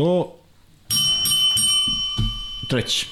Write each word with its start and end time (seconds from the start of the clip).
100 0.00 0.26
treći. 2.68 3.06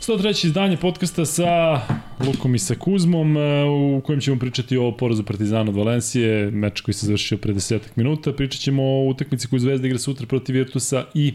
103. 0.00 0.46
izdanje 0.46 0.76
podcasta 0.76 1.24
sa 1.24 1.80
Lukom 2.26 2.54
i 2.54 2.58
sa 2.58 2.74
Kuzmom 2.74 3.36
e, 3.36 3.64
u 3.64 4.00
kojem 4.00 4.20
ćemo 4.20 4.38
pričati 4.38 4.76
o 4.76 4.92
porazu 4.92 5.22
Partizana 5.22 5.70
od 5.70 5.76
Valencije, 5.76 6.50
meč 6.50 6.80
koji 6.80 6.94
se 6.94 7.06
završio 7.06 7.38
pre 7.38 7.52
desetak 7.52 7.96
minuta. 7.96 8.32
Pričat 8.32 8.60
ćemo 8.60 8.82
o 8.82 9.08
utakmici 9.08 9.48
koju 9.48 9.60
Zvezda 9.60 9.86
igra 9.86 9.98
sutra 9.98 10.26
protiv 10.26 10.54
Virtusa 10.54 11.04
i 11.14 11.34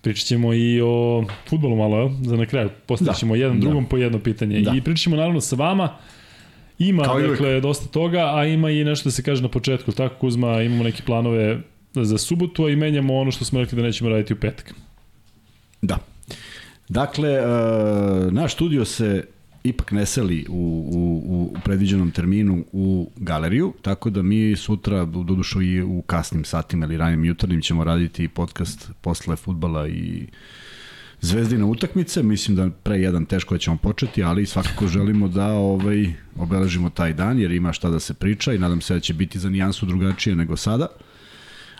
Pričat 0.00 0.26
ćemo 0.26 0.54
i 0.54 0.80
o 0.80 1.24
futbolu 1.48 1.76
malo, 1.76 2.12
za 2.22 2.36
na 2.36 2.46
kraju. 2.46 2.70
Postavit 2.86 3.12
da. 3.12 3.18
ćemo 3.18 3.34
da, 3.34 3.40
jedan 3.40 3.60
da. 3.60 3.64
drugom 3.64 3.86
po 3.86 3.96
jedno 3.96 4.18
pitanje. 4.18 4.60
Da. 4.60 4.72
I 4.76 4.80
pričat 4.80 5.02
ćemo 5.02 5.16
naravno 5.16 5.40
sa 5.40 5.56
vama. 5.56 5.96
Ima, 6.78 7.02
Kao 7.02 7.20
dakle, 7.20 7.48
uvijek. 7.48 7.62
dosta 7.62 7.86
toga, 7.88 8.34
a 8.34 8.44
ima 8.44 8.70
i 8.70 8.84
nešto 8.84 9.08
da 9.08 9.10
se 9.10 9.22
kaže 9.22 9.42
na 9.42 9.48
početku. 9.48 9.92
Tako, 9.92 10.14
Kuzma, 10.14 10.62
imamo 10.62 10.84
neke 10.84 11.02
planove 11.02 11.58
za 11.94 12.18
subotu, 12.18 12.64
a 12.64 12.70
i 12.70 12.76
menjamo 12.76 13.16
ono 13.16 13.30
što 13.30 13.44
smo 13.44 13.60
rekli 13.60 13.76
da 13.76 13.82
nećemo 13.82 14.10
raditi 14.10 14.32
u 14.32 14.36
petak. 14.36 14.74
Da. 15.82 15.98
Dakle, 16.88 17.38
uh, 17.40 18.32
naš 18.32 18.54
studio 18.54 18.84
se 18.84 19.24
ipak 19.64 19.92
ne 19.92 20.06
seli 20.06 20.46
u, 20.48 20.52
u, 20.92 21.22
u 21.34 21.56
predviđenom 21.64 22.10
terminu 22.10 22.64
u 22.72 23.10
galeriju, 23.16 23.72
tako 23.82 24.10
da 24.10 24.22
mi 24.22 24.56
sutra, 24.56 25.04
dodušo 25.04 25.60
i 25.60 25.82
u 25.82 26.02
kasnim 26.02 26.44
satima 26.44 26.86
ili 26.86 26.96
ranim 26.96 27.24
jutarnjim 27.24 27.60
ćemo 27.60 27.84
raditi 27.84 28.28
podcast 28.28 28.90
posle 29.00 29.36
futbala 29.36 29.88
i 29.88 30.26
zvezdine 31.20 31.64
utakmice, 31.64 32.22
mislim 32.22 32.56
da 32.56 32.70
pre 32.70 32.96
jedan 32.96 33.24
teško 33.24 33.54
da 33.54 33.58
ćemo 33.58 33.76
početi, 33.76 34.22
ali 34.22 34.46
svakako 34.46 34.86
želimo 34.86 35.28
da 35.28 35.46
ovaj 35.46 36.12
obeležimo 36.36 36.90
taj 36.90 37.12
dan 37.12 37.38
jer 37.38 37.50
ima 37.50 37.72
šta 37.72 37.90
da 37.90 38.00
se 38.00 38.14
priča 38.14 38.52
i 38.52 38.58
nadam 38.58 38.80
se 38.80 38.94
da 38.94 39.00
će 39.00 39.14
biti 39.14 39.38
za 39.38 39.50
nijansu 39.50 39.86
drugačije 39.86 40.36
nego 40.36 40.56
sada. 40.56 40.86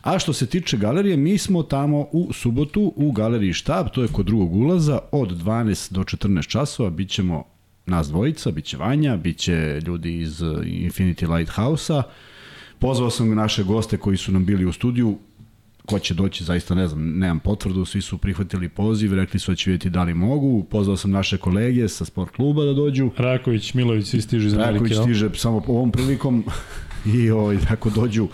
A 0.08 0.18
što 0.18 0.32
se 0.32 0.46
tiče 0.46 0.76
galerije, 0.76 1.16
mi 1.16 1.38
smo 1.38 1.62
tamo 1.62 2.06
u 2.12 2.32
subotu 2.32 2.92
u 2.96 3.12
galeriji 3.12 3.52
Štab, 3.52 3.88
to 3.88 4.02
je 4.02 4.08
kod 4.08 4.26
drugog 4.26 4.54
ulaza, 4.56 4.98
od 5.12 5.44
12 5.44 5.92
do 5.92 6.00
14 6.00 6.48
časova, 6.48 6.90
bit 6.90 7.10
ćemo 7.10 7.44
nas 7.86 8.08
dvojica, 8.08 8.50
bit 8.50 8.64
će 8.64 8.76
Vanja, 8.76 9.16
bit 9.16 9.38
će 9.38 9.80
ljudi 9.86 10.20
iz 10.20 10.40
Infinity 10.64 11.36
Lighthouse-a. 11.36 12.02
Pozvao 12.78 13.10
sam 13.10 13.34
naše 13.34 13.62
goste 13.62 13.96
koji 13.96 14.16
su 14.16 14.32
nam 14.32 14.44
bili 14.44 14.64
u 14.64 14.72
studiju, 14.72 15.18
ko 15.86 15.98
će 15.98 16.14
doći, 16.14 16.44
zaista 16.44 16.74
ne 16.74 16.88
znam, 16.88 17.18
nemam 17.18 17.40
potvrdu, 17.40 17.84
svi 17.84 18.00
su 18.00 18.18
prihvatili 18.18 18.68
poziv, 18.68 19.14
rekli 19.14 19.40
su 19.40 19.52
da 19.52 19.56
će 19.56 19.70
vidjeti 19.70 19.90
da 19.90 20.02
li 20.02 20.14
mogu, 20.14 20.64
pozvao 20.70 20.96
sam 20.96 21.10
naše 21.10 21.36
kolege 21.36 21.88
sa 21.88 22.04
sport 22.04 22.36
kluba 22.36 22.64
da 22.64 22.72
dođu. 22.72 23.10
Raković, 23.16 23.74
Milović, 23.74 24.06
svi 24.06 24.20
stižu 24.20 24.46
iz 24.46 24.54
Amerike. 24.54 24.72
Raković 24.72 24.98
stiže 25.02 25.30
samo 25.34 25.62
ovom 25.66 25.92
prilikom 25.92 26.44
i 27.14 27.30
ovaj, 27.30 27.58
ako 27.70 27.90
dođu 27.90 28.28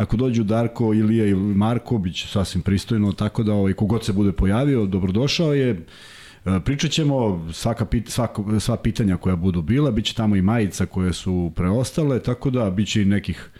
ako 0.00 0.16
dođu 0.16 0.44
Darko, 0.44 0.94
Ilija 0.94 1.26
i 1.26 1.34
Marko, 1.34 1.98
bit 1.98 2.14
će 2.16 2.28
sasvim 2.28 2.62
pristojno, 2.62 3.12
tako 3.12 3.42
da 3.42 3.52
ovaj, 3.52 3.72
kogod 3.72 4.04
se 4.04 4.12
bude 4.12 4.32
pojavio, 4.32 4.86
dobrodošao 4.86 5.54
je. 5.54 5.70
E, 5.70 6.60
pričat 6.64 6.90
ćemo 6.90 7.46
svaka, 7.52 7.84
pit, 7.84 8.08
svaka, 8.08 8.60
sva 8.60 8.76
pitanja 8.76 9.16
koja 9.16 9.36
budu 9.36 9.62
bila, 9.62 9.90
bit 9.90 10.04
će 10.04 10.14
tamo 10.14 10.36
i 10.36 10.42
majica 10.42 10.86
koje 10.86 11.12
su 11.12 11.52
preostale, 11.56 12.22
tako 12.22 12.50
da 12.50 12.70
bit 12.70 12.88
će 12.88 13.02
i 13.02 13.04
nekih 13.04 13.50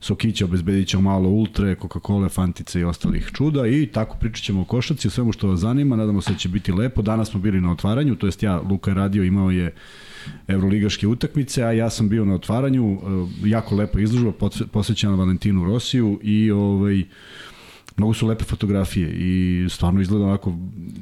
sokića, 0.00 0.44
obezbedit 0.44 0.88
ćemo 0.88 1.02
malo 1.02 1.28
ultre, 1.28 1.74
Coca-Cola, 1.74 2.28
Fantice 2.28 2.80
i 2.80 2.84
ostalih 2.84 3.30
čuda 3.34 3.66
i 3.66 3.86
tako 3.86 4.16
pričat 4.20 4.44
ćemo 4.44 4.60
o 4.60 4.64
košaci, 4.64 5.08
o 5.08 5.10
svemu 5.10 5.32
što 5.32 5.48
vas 5.48 5.60
zanima, 5.60 5.96
nadamo 5.96 6.20
se 6.20 6.32
da 6.32 6.38
će 6.38 6.48
biti 6.48 6.72
lepo. 6.72 7.02
Danas 7.02 7.30
smo 7.30 7.40
bili 7.40 7.60
na 7.60 7.72
otvaranju, 7.72 8.16
to 8.16 8.26
jest 8.26 8.42
ja, 8.42 8.60
Luka 8.60 8.90
je 8.90 8.94
radio, 8.94 9.24
imao 9.24 9.50
je 9.50 9.74
evroligaške 10.48 11.06
utakmice, 11.06 11.64
a 11.64 11.72
ja 11.72 11.90
sam 11.90 12.08
bio 12.08 12.24
na 12.24 12.34
otvaranju, 12.34 12.92
e, 12.92 13.48
jako 13.48 13.74
lepa 13.74 14.00
izložba, 14.00 14.32
posvećena 14.72 15.14
Valentinu 15.14 15.64
Rosiju 15.64 16.20
i 16.22 16.50
ovaj, 16.50 17.02
mnogo 17.96 18.14
su 18.14 18.26
lepe 18.26 18.44
fotografije 18.44 19.10
i 19.10 19.66
stvarno 19.68 20.00
izgleda 20.00 20.24
onako 20.24 20.54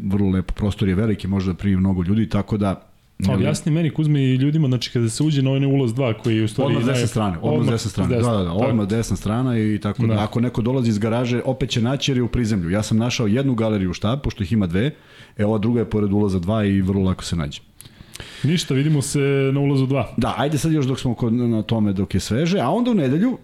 vrlo 0.03 0.31
lepo. 0.31 0.55
Prostor 0.55 0.89
je 0.89 0.95
veliki, 0.95 1.29
može 1.29 1.47
da 1.47 1.55
primi 1.55 1.77
mnogo 1.77 2.03
ljudi, 2.03 2.29
tako 2.29 2.57
da 2.57 2.87
A 3.25 3.33
objasni 3.33 3.73
meni 3.73 3.91
Kuzme 3.91 4.23
i 4.23 4.35
ljudima, 4.35 4.69
znači 4.69 4.91
kada 4.91 5.09
se 5.09 5.23
uđe 5.23 5.43
na 5.43 5.51
onaj 5.51 5.73
ulaz 5.73 5.93
2 5.93 6.15
koji 6.23 6.37
je 6.37 6.45
u 6.45 6.49
stvari... 6.49 6.77
Odmah 6.77 6.87
desna 6.87 7.07
strana, 7.07 7.39
odmah, 7.43 7.69
desna 7.69 7.91
strana, 7.91 8.17
da, 8.17 8.23
da, 8.23 8.45
da, 8.45 8.53
odmah 8.53 8.87
desna 8.89 9.17
strana 9.17 9.59
i 9.59 9.79
tako 9.83 10.07
da. 10.07 10.15
da. 10.15 10.25
Ako 10.25 10.41
neko 10.41 10.63
dolazi 10.63 10.91
iz 10.91 10.99
garaže, 10.99 11.43
opet 11.45 11.71
će 11.71 11.83
naći 11.83 12.11
jer 12.11 12.19
je 12.19 12.23
u 12.23 12.29
prizemlju. 12.29 12.71
Ja 12.71 12.83
sam 12.83 12.99
našao 12.99 13.27
jednu 13.27 13.55
galeriju 13.55 13.91
u 13.91 13.93
štab, 13.93 14.21
pošto 14.21 14.43
ih 14.43 14.53
ima 14.53 14.67
dve, 14.67 14.91
e 15.37 15.45
ova 15.45 15.59
druga 15.59 15.81
je 15.81 15.91
pored 15.91 16.13
ulaza 16.13 16.41
2 16.41 16.77
i 16.77 16.81
vrlo 16.81 17.05
lako 17.05 17.25
se 17.25 17.37
nađe. 17.37 17.61
Ništa, 18.47 18.75
vidimo 18.75 19.03
se 19.03 19.51
na 19.53 19.61
ulazu 19.61 19.87
2. 19.87 20.05
Da, 20.17 20.35
ajde 20.37 20.59
sad 20.59 20.73
još 20.73 20.87
dok 20.87 21.01
smo 21.01 21.15
kod, 21.15 21.33
na 21.33 21.63
tome 21.63 21.93
dok 21.93 22.15
je 22.15 22.21
sveže, 22.21 22.61
a 22.61 22.71
onda 22.71 22.91
u 22.91 22.95
nedelju 22.95 23.39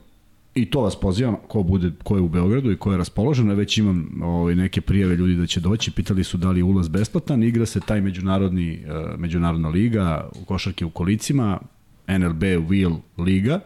i 0.55 0.71
to 0.71 0.81
vas 0.81 1.01
pozivam, 1.01 1.37
ko, 1.49 1.63
bude, 1.63 1.91
ko 2.05 2.17
je 2.17 2.23
u 2.23 2.29
Beogradu 2.29 2.73
i 2.73 2.77
ko 2.77 2.93
je 2.93 2.99
raspoložen, 2.99 3.51
već 3.51 3.79
imam 3.79 4.23
ovaj, 4.23 4.55
neke 4.55 4.81
prijave 4.81 5.17
ljudi 5.17 5.35
da 5.35 5.47
će 5.47 5.61
doći, 5.61 5.91
pitali 5.91 6.25
su 6.25 6.37
da 6.37 6.51
li 6.51 6.61
je 6.61 6.65
ulaz 6.65 6.89
besplatan, 6.89 7.43
igra 7.43 7.67
se 7.67 7.81
taj 7.81 8.01
međunarodni, 8.01 8.85
uh, 8.85 9.21
međunarodna 9.21 9.69
liga 9.69 10.31
u 10.43 10.45
košarke 10.45 10.85
u 10.85 10.91
kolicima, 10.91 11.59
NLB 12.09 12.43
Wheel 12.43 12.97
Liga, 13.19 13.61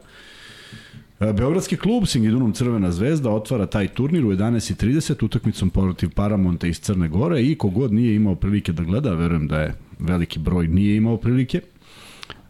e, 1.21 1.33
Beogradski 1.33 1.77
klub 1.77 2.07
Singidunom 2.07 2.53
Crvena 2.53 2.93
zvezda 2.93 3.31
otvara 3.31 3.67
taj 3.67 3.89
turnir 3.89 4.25
u 4.25 4.33
11.30 4.33 5.25
utakmicom 5.25 5.71
protiv 5.71 6.11
Paramonta 6.11 6.67
iz 6.67 6.81
Crne 6.81 7.09
Gore 7.09 7.43
i 7.43 7.55
kogod 7.55 7.93
nije 7.93 8.15
imao 8.15 8.35
prilike 8.35 8.73
da 8.73 8.83
gleda, 8.83 9.15
verujem 9.15 9.49
da 9.49 9.61
je 9.61 9.75
veliki 9.99 10.39
broj 10.39 10.69
nije 10.69 10.97
imao 10.97 11.17
prilike, 11.17 11.61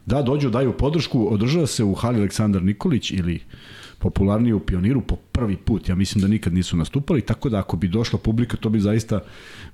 da 0.07 0.23
dođu, 0.23 0.51
daju 0.51 0.73
podršku, 0.73 1.35
održava 1.35 1.67
se 1.67 1.85
u 1.85 1.95
hali 1.95 2.19
Aleksandar 2.19 2.63
Nikolić 2.63 3.11
ili 3.11 3.41
popularniji 3.99 4.53
u 4.53 4.61
Pioniru 4.61 5.01
po 5.01 5.17
prvi 5.17 5.57
put. 5.57 5.89
Ja 5.89 5.95
mislim 5.95 6.23
da 6.23 6.29
nikad 6.29 6.55
nisu 6.55 6.77
nastupali, 6.77 7.21
tako 7.21 7.49
da 7.49 7.59
ako 7.59 7.77
bi 7.77 7.89
došla 7.89 8.19
publika, 8.19 8.57
to 8.57 8.69
bi 8.69 8.81
zaista 8.81 9.21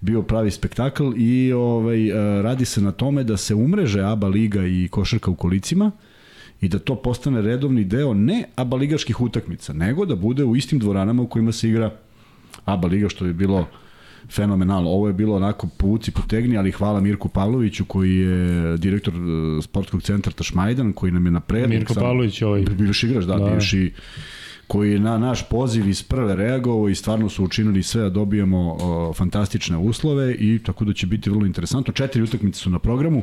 bio 0.01 0.23
pravi 0.23 0.51
spektakl 0.51 1.11
i 1.17 1.53
ovaj, 1.53 2.09
e, 2.09 2.43
radi 2.43 2.65
se 2.65 2.81
na 2.81 2.93
tome 2.93 3.25
da 3.25 3.37
se 3.37 3.55
umreže 3.55 4.03
ABA 4.03 4.29
Liga 4.29 4.67
i 4.67 4.89
košarka 4.91 5.31
u 5.31 5.35
kolicima 5.35 5.91
i 6.61 6.69
da 6.69 6.79
to 6.79 6.95
postane 6.95 7.43
redovni 7.43 7.85
deo 7.85 8.15
ne 8.15 8.45
ABA 8.57 8.77
ligaških 8.77 9.21
utakmica, 9.21 9.73
nego 9.73 10.07
da 10.07 10.17
bude 10.17 10.45
u 10.45 10.57
istim 10.57 10.79
dvoranama 10.79 11.23
u 11.23 11.27
kojima 11.27 11.53
se 11.53 11.69
igra 11.69 11.91
ABA 12.65 12.89
Liga, 12.89 13.09
što 13.09 13.25
bi 13.25 13.33
bilo 13.33 13.67
fenomenalno. 14.31 14.91
Ovo 14.91 15.07
je 15.07 15.13
bilo 15.13 15.37
onako 15.37 15.69
povuci 15.77 16.11
potegni, 16.11 16.59
ali 16.59 16.71
hvala 16.71 17.01
Mirku 17.01 17.29
Pavloviću 17.29 17.85
koji 17.85 18.17
je 18.17 18.77
direktor 18.77 19.15
e, 19.15 19.63
sportskog 19.63 20.03
centra 20.03 20.33
Tašmajdan, 20.33 20.93
koji 20.93 21.13
nam 21.13 21.27
je 21.27 21.33
na 21.33 21.41
predlog. 21.41 21.71
Mirko 21.71 21.95
sam, 21.95 22.03
Pavlović 22.03 22.43
ovaj. 22.43 22.63
Bivši 22.63 23.07
igrač, 23.07 23.25
da, 23.25 23.37
da. 23.37 23.51
bivši 23.51 23.93
koji 24.67 24.93
je 24.93 25.01
na 25.01 25.19
naš 25.19 25.49
poziv 25.49 25.89
iz 25.89 26.03
prve 26.03 26.37
reagovao 26.37 26.89
i 26.89 26.95
stvarno 26.95 27.29
su 27.29 27.45
učinili 27.45 27.83
sve 27.83 28.03
da 28.03 28.09
dobijemo 28.09 28.77
o, 28.81 29.13
fantastične 29.13 29.77
uslove 29.77 30.35
i 30.35 30.59
tako 30.59 30.85
da 30.85 30.93
će 30.93 31.07
biti 31.07 31.31
vrlo 31.31 31.47
interesantno. 31.47 31.93
Četiri 31.93 32.23
utakmice 32.23 32.59
su 32.59 32.71
na 32.71 32.79
programu. 32.79 33.23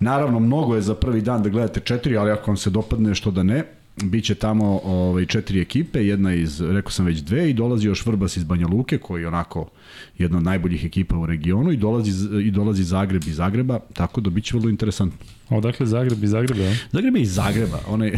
Naravno, 0.00 0.40
mnogo 0.40 0.74
je 0.74 0.82
za 0.82 0.94
prvi 0.94 1.20
dan 1.20 1.42
da 1.42 1.48
gledate 1.48 1.80
četiri, 1.80 2.16
ali 2.16 2.30
ako 2.30 2.50
vam 2.50 2.56
se 2.56 2.70
dopadne 2.70 3.14
što 3.14 3.30
da 3.30 3.42
ne, 3.42 3.64
Biće 4.02 4.34
tamo 4.34 4.80
ovaj, 4.84 5.26
četiri 5.26 5.60
ekipe, 5.60 6.06
jedna 6.06 6.34
iz, 6.34 6.60
rekao 6.60 6.90
sam 6.90 7.06
već 7.06 7.18
dve, 7.18 7.50
i 7.50 7.54
dolazi 7.54 7.86
još 7.86 8.06
Vrbas 8.06 8.36
iz 8.36 8.44
Banja 8.44 8.66
Luke, 8.66 8.98
koji 8.98 9.22
je 9.22 9.28
onako 9.28 9.70
jedna 10.18 10.38
od 10.38 10.44
najboljih 10.44 10.84
ekipa 10.84 11.16
u 11.16 11.26
regionu, 11.26 11.72
i 11.72 11.76
dolazi, 11.76 12.10
i 12.42 12.50
dolazi 12.50 12.84
Zagreb 12.84 13.22
iz 13.26 13.36
Zagreba, 13.36 13.78
tako 13.92 14.20
da 14.20 14.30
biće 14.30 14.56
vrlo 14.56 14.70
interesantno. 14.70 15.18
Odakle 15.48 15.86
Zagreb 15.86 16.24
iz 16.24 16.30
Zagreba? 16.30 16.74
Zagreb 16.92 17.16
je 17.16 17.22
iz 17.22 17.34
Zagreba. 17.34 17.80
Onaj, 17.88 18.12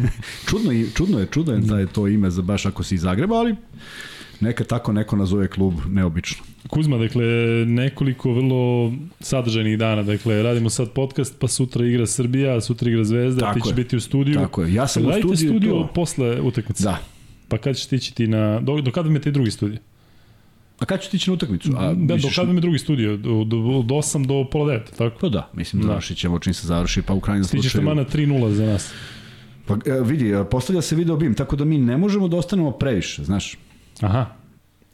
čudno, 0.48 0.72
je, 0.72 0.90
čudno 0.94 1.18
je, 1.18 1.26
čudno 1.26 1.52
je 1.52 1.60
da 1.60 1.78
je 1.78 1.86
to 1.86 2.08
ime 2.08 2.30
za 2.30 2.42
baš 2.42 2.66
ako 2.66 2.82
si 2.82 2.94
iz 2.94 3.00
Zagreba, 3.00 3.36
ali 3.36 3.56
neka 4.40 4.64
tako 4.64 4.92
neko 4.92 5.16
nazove 5.16 5.48
klub 5.48 5.74
neobično. 5.88 6.44
Kuzma, 6.68 6.98
dakle, 6.98 7.24
nekoliko 7.66 8.32
vrlo 8.32 8.92
sadržajnih 9.20 9.78
dana, 9.78 10.02
dakle, 10.02 10.42
radimo 10.42 10.70
sad 10.70 10.90
podcast, 10.90 11.36
pa 11.38 11.48
sutra 11.48 11.86
igra 11.86 12.06
Srbija, 12.06 12.60
sutra 12.60 12.90
igra 12.90 13.04
Zvezda, 13.04 13.40
tako 13.40 13.60
ti 13.60 13.68
ćeš 13.68 13.74
biti 13.74 13.96
u 13.96 14.00
studiju. 14.00 14.34
Tako 14.34 14.62
je, 14.62 14.74
ja 14.74 14.86
sam 14.86 15.06
u 15.06 15.12
studiju. 15.12 15.36
studio 15.36 15.72
to... 15.72 15.90
posle 15.94 16.40
utakmice? 16.40 16.82
Da. 16.82 16.98
Pa 17.48 17.58
kad 17.58 17.76
ćeš 17.76 17.86
tići 17.86 18.14
ti 18.14 18.26
na, 18.26 18.60
do, 18.60 18.80
do 18.80 18.92
kada 18.92 19.08
mi 19.08 19.14
je 19.14 19.22
taj 19.22 19.32
drugi 19.32 19.50
studio? 19.50 19.78
A 20.78 20.84
kad 20.84 21.00
ćeš 21.00 21.10
tići 21.10 21.30
na 21.30 21.34
utakmicu? 21.34 21.72
A, 21.76 21.94
da, 21.94 22.16
do 22.16 22.28
kada 22.34 22.52
mi 22.52 22.60
drugi 22.60 22.78
studio? 22.78 23.16
Do, 23.16 23.30
od 23.38 23.86
8 23.86 24.26
do 24.26 24.50
pola 24.50 24.74
9, 24.74 24.80
tako? 24.98 25.16
Pa 25.20 25.28
da, 25.28 25.50
mislim 25.52 25.82
da. 25.82 25.88
završit 25.88 26.18
ćemo 26.18 26.38
čim 26.38 26.54
se 26.54 26.66
završi, 26.66 27.02
pa 27.02 27.14
u 27.14 27.20
krajnjem 27.20 27.44
slučaju... 27.44 27.62
Stićeš 27.62 27.78
tamo 27.78 27.94
na 27.94 28.04
3-0 28.04 28.50
za 28.50 28.66
nas. 28.66 28.92
Pa 29.66 29.74
e, 29.74 30.00
vidi, 30.04 30.34
postavlja 30.50 30.82
se 30.82 30.96
video 30.96 31.16
bim, 31.16 31.34
tako 31.34 31.56
da 31.56 31.64
mi 31.64 31.78
ne 31.78 31.96
možemo 31.96 32.28
da 32.28 32.36
ostanemo 32.36 32.70
previše, 32.70 33.24
znaš. 33.24 33.58
Aha, 34.00 34.26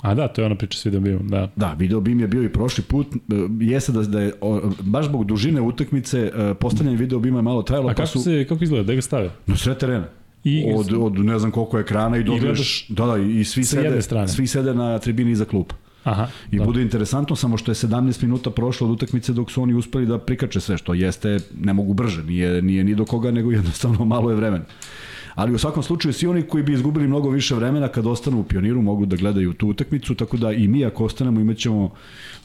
A 0.03 0.15
da, 0.15 0.29
to 0.29 0.41
je 0.41 0.47
ona 0.47 0.55
priča 0.55 0.79
s 0.79 0.85
video 0.85 1.01
bimom, 1.01 1.29
da. 1.29 1.49
Da, 1.57 1.73
video 1.79 2.01
bim 2.01 2.21
je 2.21 2.29
bio 2.29 2.43
i 2.43 2.49
prošli 2.49 2.85
put, 2.85 3.07
e, 3.15 3.19
jeste 3.61 3.93
da, 3.93 4.03
da 4.03 4.21
je, 4.21 4.33
baš 4.81 5.07
zbog 5.07 5.25
dužine 5.25 5.61
utakmice, 5.61 6.33
e, 6.35 6.55
postavljanje 6.55 6.97
video 6.97 7.19
bima 7.19 7.39
je 7.39 7.43
malo 7.43 7.63
trajalo. 7.63 7.89
A 7.89 7.91
pa 7.91 7.95
kako, 7.95 8.03
pa 8.03 8.07
su, 8.07 8.21
se, 8.23 8.47
kako 8.49 8.65
izgleda, 8.65 8.85
da 8.85 8.95
ga 8.95 9.03
stave? 9.03 9.31
Na 9.47 9.57
sve 9.57 9.79
terena. 9.79 10.07
I, 10.45 10.65
od, 10.77 10.93
od 10.99 11.19
ne 11.19 11.39
znam 11.39 11.51
koliko 11.51 11.79
ekrana 11.79 12.17
i 12.17 12.25
dobiješ, 12.25 12.87
da, 12.89 13.07
da, 13.07 13.17
i 13.17 13.45
svi 13.45 13.65
sede, 13.65 14.03
svi 14.27 14.47
sede 14.47 14.75
na 14.75 14.99
tribini 14.99 15.31
iza 15.31 15.45
klupa. 15.45 15.75
Aha, 16.05 16.27
I 16.51 16.59
da. 16.59 16.65
bude 16.65 16.83
interesantno 16.83 17.37
samo 17.37 17.57
što 17.57 17.71
je 17.71 17.75
17 17.75 18.23
minuta 18.23 18.51
prošlo 18.51 18.87
od 18.87 18.93
utakmice 18.93 19.33
dok 19.33 19.51
su 19.51 19.63
oni 19.63 19.75
uspeli 19.75 20.07
da 20.07 20.19
prikače 20.19 20.61
sve, 20.61 20.79
što 20.79 20.95
jeste, 20.95 21.39
ne 21.59 21.73
mogu 21.73 21.95
brže, 21.95 22.25
nije, 22.25 22.63
nije 22.63 22.85
ni 22.85 22.95
do 22.95 23.05
koga, 23.05 23.31
nego 23.31 23.51
jednostavno 23.51 24.05
malo 24.15 24.31
je 24.31 24.37
vremena. 24.37 24.65
Ali 25.35 25.55
u 25.55 25.59
svakom 25.59 25.83
slučaju 25.83 26.13
svi 26.13 26.27
oni 26.27 26.43
koji 26.43 26.65
bi 26.65 26.73
izgubili 26.73 27.07
mnogo 27.07 27.31
više 27.31 27.55
vremena 27.55 27.89
kad 27.89 28.07
ostanu 28.07 28.41
u 28.41 28.45
pioniru 28.45 28.83
mogu 28.83 29.07
da 29.07 29.17
gledaju 29.17 29.53
tu 29.53 29.69
utakmicu, 29.69 30.15
tako 30.15 30.37
da 30.37 30.53
i 30.53 30.69
mi 30.69 30.85
ako 30.85 31.05
ostanemo 31.05 31.41
imaćemo 31.41 31.91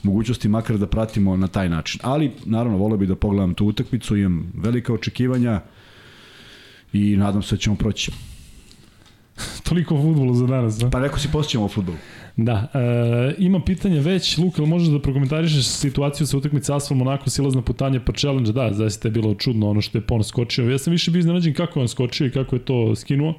mogućnosti 0.04 0.50
makar 0.50 0.78
da 0.78 0.88
pratimo 0.88 1.38
na 1.38 1.48
taj 1.48 1.70
način. 1.70 2.02
Ali 2.04 2.32
naravno 2.46 2.78
voleo 2.78 2.98
bih 2.98 3.08
da 3.08 3.16
pogledam 3.16 3.54
tu 3.54 3.66
utakmicu, 3.66 4.18
imam 4.18 4.52
velika 4.58 4.94
očekivanja 4.94 5.62
i 6.94 7.18
nadam 7.18 7.44
se 7.44 7.56
da 7.56 7.60
ćemo 7.60 7.76
proći. 7.76 8.12
Toliko 9.70 9.96
o 9.96 10.02
futbolu 10.02 10.34
za 10.36 10.48
danas, 10.48 10.78
da? 10.78 10.90
Pa 10.90 11.00
rekao 11.00 11.20
si 11.20 11.31
posjećemo 11.31 11.66
o 11.66 11.70
futbolu. 11.70 11.98
Da, 12.38 12.68
e, 12.74 13.36
ima 13.38 13.60
pitanje 13.60 14.00
već, 14.00 14.38
Luka, 14.38 14.62
ili 14.62 14.70
možeš 14.70 14.88
da 14.88 15.00
prokomentarišeš 15.00 15.66
situaciju 15.66 16.28
sa 16.28 16.38
utakmice 16.38 16.74
Asfal 16.74 16.98
Monako, 16.98 17.30
silazna 17.30 17.62
putanja 17.62 18.00
pa 18.06 18.14
challenge, 18.14 18.52
da, 18.52 18.74
zaista 18.74 19.08
je 19.08 19.12
bilo 19.12 19.34
čudno 19.36 19.70
ono 19.70 19.82
što 19.82 19.98
je 19.98 20.02
Pon 20.02 20.24
skočio. 20.24 20.70
Ja 20.70 20.78
sam 20.78 20.92
više 20.92 21.12
bio 21.12 21.20
iznenađen 21.20 21.54
kako 21.54 21.80
je 21.80 21.82
on 21.82 21.88
skočio 21.88 22.28
i 22.28 22.32
kako 22.32 22.56
je 22.56 22.66
to 22.66 22.96
skinuo, 22.96 23.34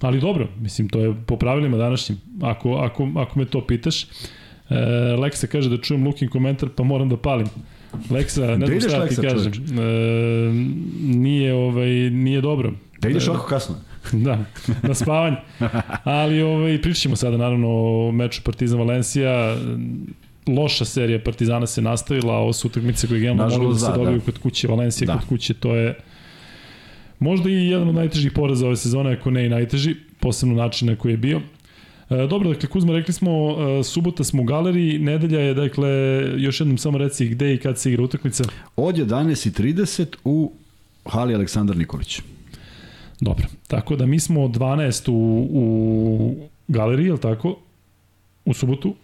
ali 0.00 0.20
dobro, 0.20 0.48
mislim, 0.60 0.88
to 0.88 1.00
je 1.00 1.14
po 1.26 1.36
pravilima 1.36 1.76
današnjim, 1.76 2.18
ako, 2.42 2.74
ako, 2.74 3.08
ako 3.16 3.38
me 3.38 3.44
to 3.44 3.66
pitaš. 3.66 4.02
E, 4.02 4.08
Leksa 5.18 5.46
kaže 5.46 5.70
da 5.70 5.78
čujem 5.78 6.06
Lukin 6.06 6.28
komentar, 6.28 6.68
pa 6.76 6.82
moram 6.82 7.08
da 7.08 7.16
palim. 7.16 7.46
Leksa, 8.10 8.46
ne 8.46 8.56
Da 8.56 8.66
znam 8.66 8.80
šta 8.80 8.98
Leksa, 8.98 9.22
ti 9.22 9.28
kažem. 9.28 9.52
E, 9.52 10.52
nije, 11.02 11.54
ovaj, 11.54 11.90
nije 12.10 12.40
dobro. 12.40 12.72
Da 13.00 13.08
ideš 13.08 13.26
E, 13.26 13.30
ovako 13.30 13.46
kasno. 13.46 13.74
da, 14.26 14.44
na 14.82 14.94
spavanje. 14.94 15.36
Ali 16.04 16.42
ovaj, 16.42 16.82
pričat 16.82 17.02
ćemo 17.02 17.16
sada 17.16 17.36
naravno 17.36 17.68
o 17.68 18.12
meču 18.12 18.42
Partizan 18.42 18.78
Valencija. 18.78 19.56
Loša 20.46 20.84
serija 20.84 21.20
Partizana 21.24 21.66
se 21.66 21.82
nastavila, 21.82 22.34
a 22.34 22.38
ovo 22.38 22.52
su 22.52 22.68
utakmice 22.68 23.06
koje 23.06 23.20
generalno 23.20 23.58
mogli 23.58 23.74
da 23.74 23.78
se 23.78 23.90
da, 23.90 23.96
dobiju 23.96 24.18
da. 24.18 24.24
kod 24.24 24.38
kuće. 24.38 24.68
Valencija 24.68 25.06
Da. 25.06 25.18
kod 25.18 25.28
kuće, 25.28 25.54
to 25.54 25.74
je 25.74 25.98
možda 27.18 27.50
i 27.50 27.68
jedan 27.68 27.88
od 27.88 27.94
najtežih 27.94 28.32
poraza 28.32 28.66
ove 28.66 28.76
sezone, 28.76 29.12
ako 29.12 29.30
ne 29.30 29.46
i 29.46 29.48
najteži, 29.48 29.94
posebno 30.20 30.54
način 30.54 30.88
na 30.88 30.96
koji 30.96 31.12
je 31.12 31.16
bio. 31.16 31.40
E, 32.10 32.26
dobro, 32.30 32.48
dakle, 32.48 32.68
Kuzma, 32.68 32.92
rekli 32.92 33.14
smo, 33.14 33.56
e, 33.80 33.84
subota 33.84 34.24
smo 34.24 34.42
u 34.42 34.44
galeriji, 34.44 34.98
nedelja 34.98 35.40
je, 35.40 35.54
dakle, 35.54 35.88
još 36.36 36.60
jednom 36.60 36.78
samo 36.78 36.98
reci 36.98 37.28
gde 37.28 37.54
i 37.54 37.58
kad 37.58 37.78
se 37.78 37.90
igra 37.90 38.04
utakmica. 38.04 38.44
Od 38.76 38.96
11.30 38.96 40.06
u 40.24 40.52
hali 41.06 41.34
Aleksandar 41.34 41.76
Nikolić. 41.76 42.20
Dobro, 43.20 43.46
tako 43.68 43.96
da 43.96 44.06
mi 44.06 44.20
smo 44.20 44.40
12 44.40 45.10
u, 45.10 45.48
u 45.52 46.48
galeriji, 46.68 47.06
je 47.06 47.12
li 47.12 47.20
tako? 47.20 47.56
U 48.44 48.54
subotu. 48.54 48.94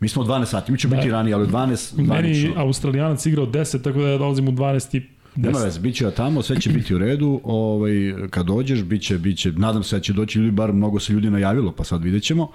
Mi 0.00 0.08
smo 0.08 0.22
u 0.22 0.24
12 0.24 0.44
sati, 0.44 0.72
mi 0.72 0.78
ćemo 0.78 0.90
Da. 0.90 0.96
biti 0.96 1.10
ranije, 1.10 1.34
ali 1.34 1.44
u 1.44 1.46
12 1.46 1.98
Meni. 1.98 2.52
Australijanac 2.56 3.26
igrao 3.26 3.46
10, 3.46 3.82
tako 3.82 3.98
da 4.00 4.08
ja 4.08 4.18
dolazim 4.18 4.48
u 4.48 4.52
12 4.52 4.96
i 4.96 5.02
Nema 5.36 5.58
10. 5.58 5.64
veze, 5.64 5.80
bit 5.80 5.94
će 5.94 6.10
tamo, 6.10 6.42
sve 6.42 6.60
će 6.60 6.70
biti 6.70 6.94
u 6.94 6.98
redu, 6.98 7.40
ovaj, 7.44 8.14
kad 8.30 8.46
dođeš, 8.46 8.82
bit 8.82 9.02
će, 9.02 9.18
bit 9.18 9.38
će, 9.38 9.52
nadam 9.52 9.82
se 9.82 9.96
da 9.96 10.00
će 10.00 10.12
doći 10.12 10.38
ljudi, 10.38 10.50
bar 10.50 10.72
mnogo 10.72 11.00
se 11.00 11.12
ljudi 11.12 11.30
najavilo, 11.30 11.72
pa 11.72 11.84
sad 11.84 12.02
vidjet 12.02 12.22
ćemo. 12.22 12.48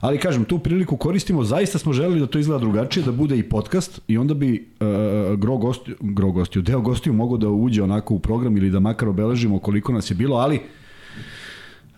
Ali 0.00 0.18
kažem, 0.18 0.44
tu 0.44 0.58
priliku 0.58 0.96
koristimo, 0.96 1.44
zaista 1.44 1.78
smo 1.78 1.92
želeli 1.92 2.20
da 2.20 2.26
to 2.26 2.38
izgleda 2.38 2.60
drugačije, 2.60 3.04
da 3.04 3.12
bude 3.12 3.38
i 3.38 3.42
podcast 3.42 4.00
i 4.08 4.18
onda 4.18 4.34
bi 4.34 4.68
uh, 4.80 5.38
gro, 5.38 5.56
gostiju, 5.56 5.96
gro 6.00 6.30
gostiju, 6.30 6.62
deo 6.62 6.80
gostiju 6.80 7.12
mogao 7.12 7.38
da 7.38 7.48
uđe 7.48 7.82
onako 7.82 8.14
u 8.14 8.18
program 8.18 8.56
ili 8.56 8.70
da 8.70 8.80
makar 8.80 9.08
obeležimo 9.08 9.58
koliko 9.58 9.92
nas 9.92 10.10
je 10.10 10.14
bilo, 10.14 10.36
ali 10.36 10.60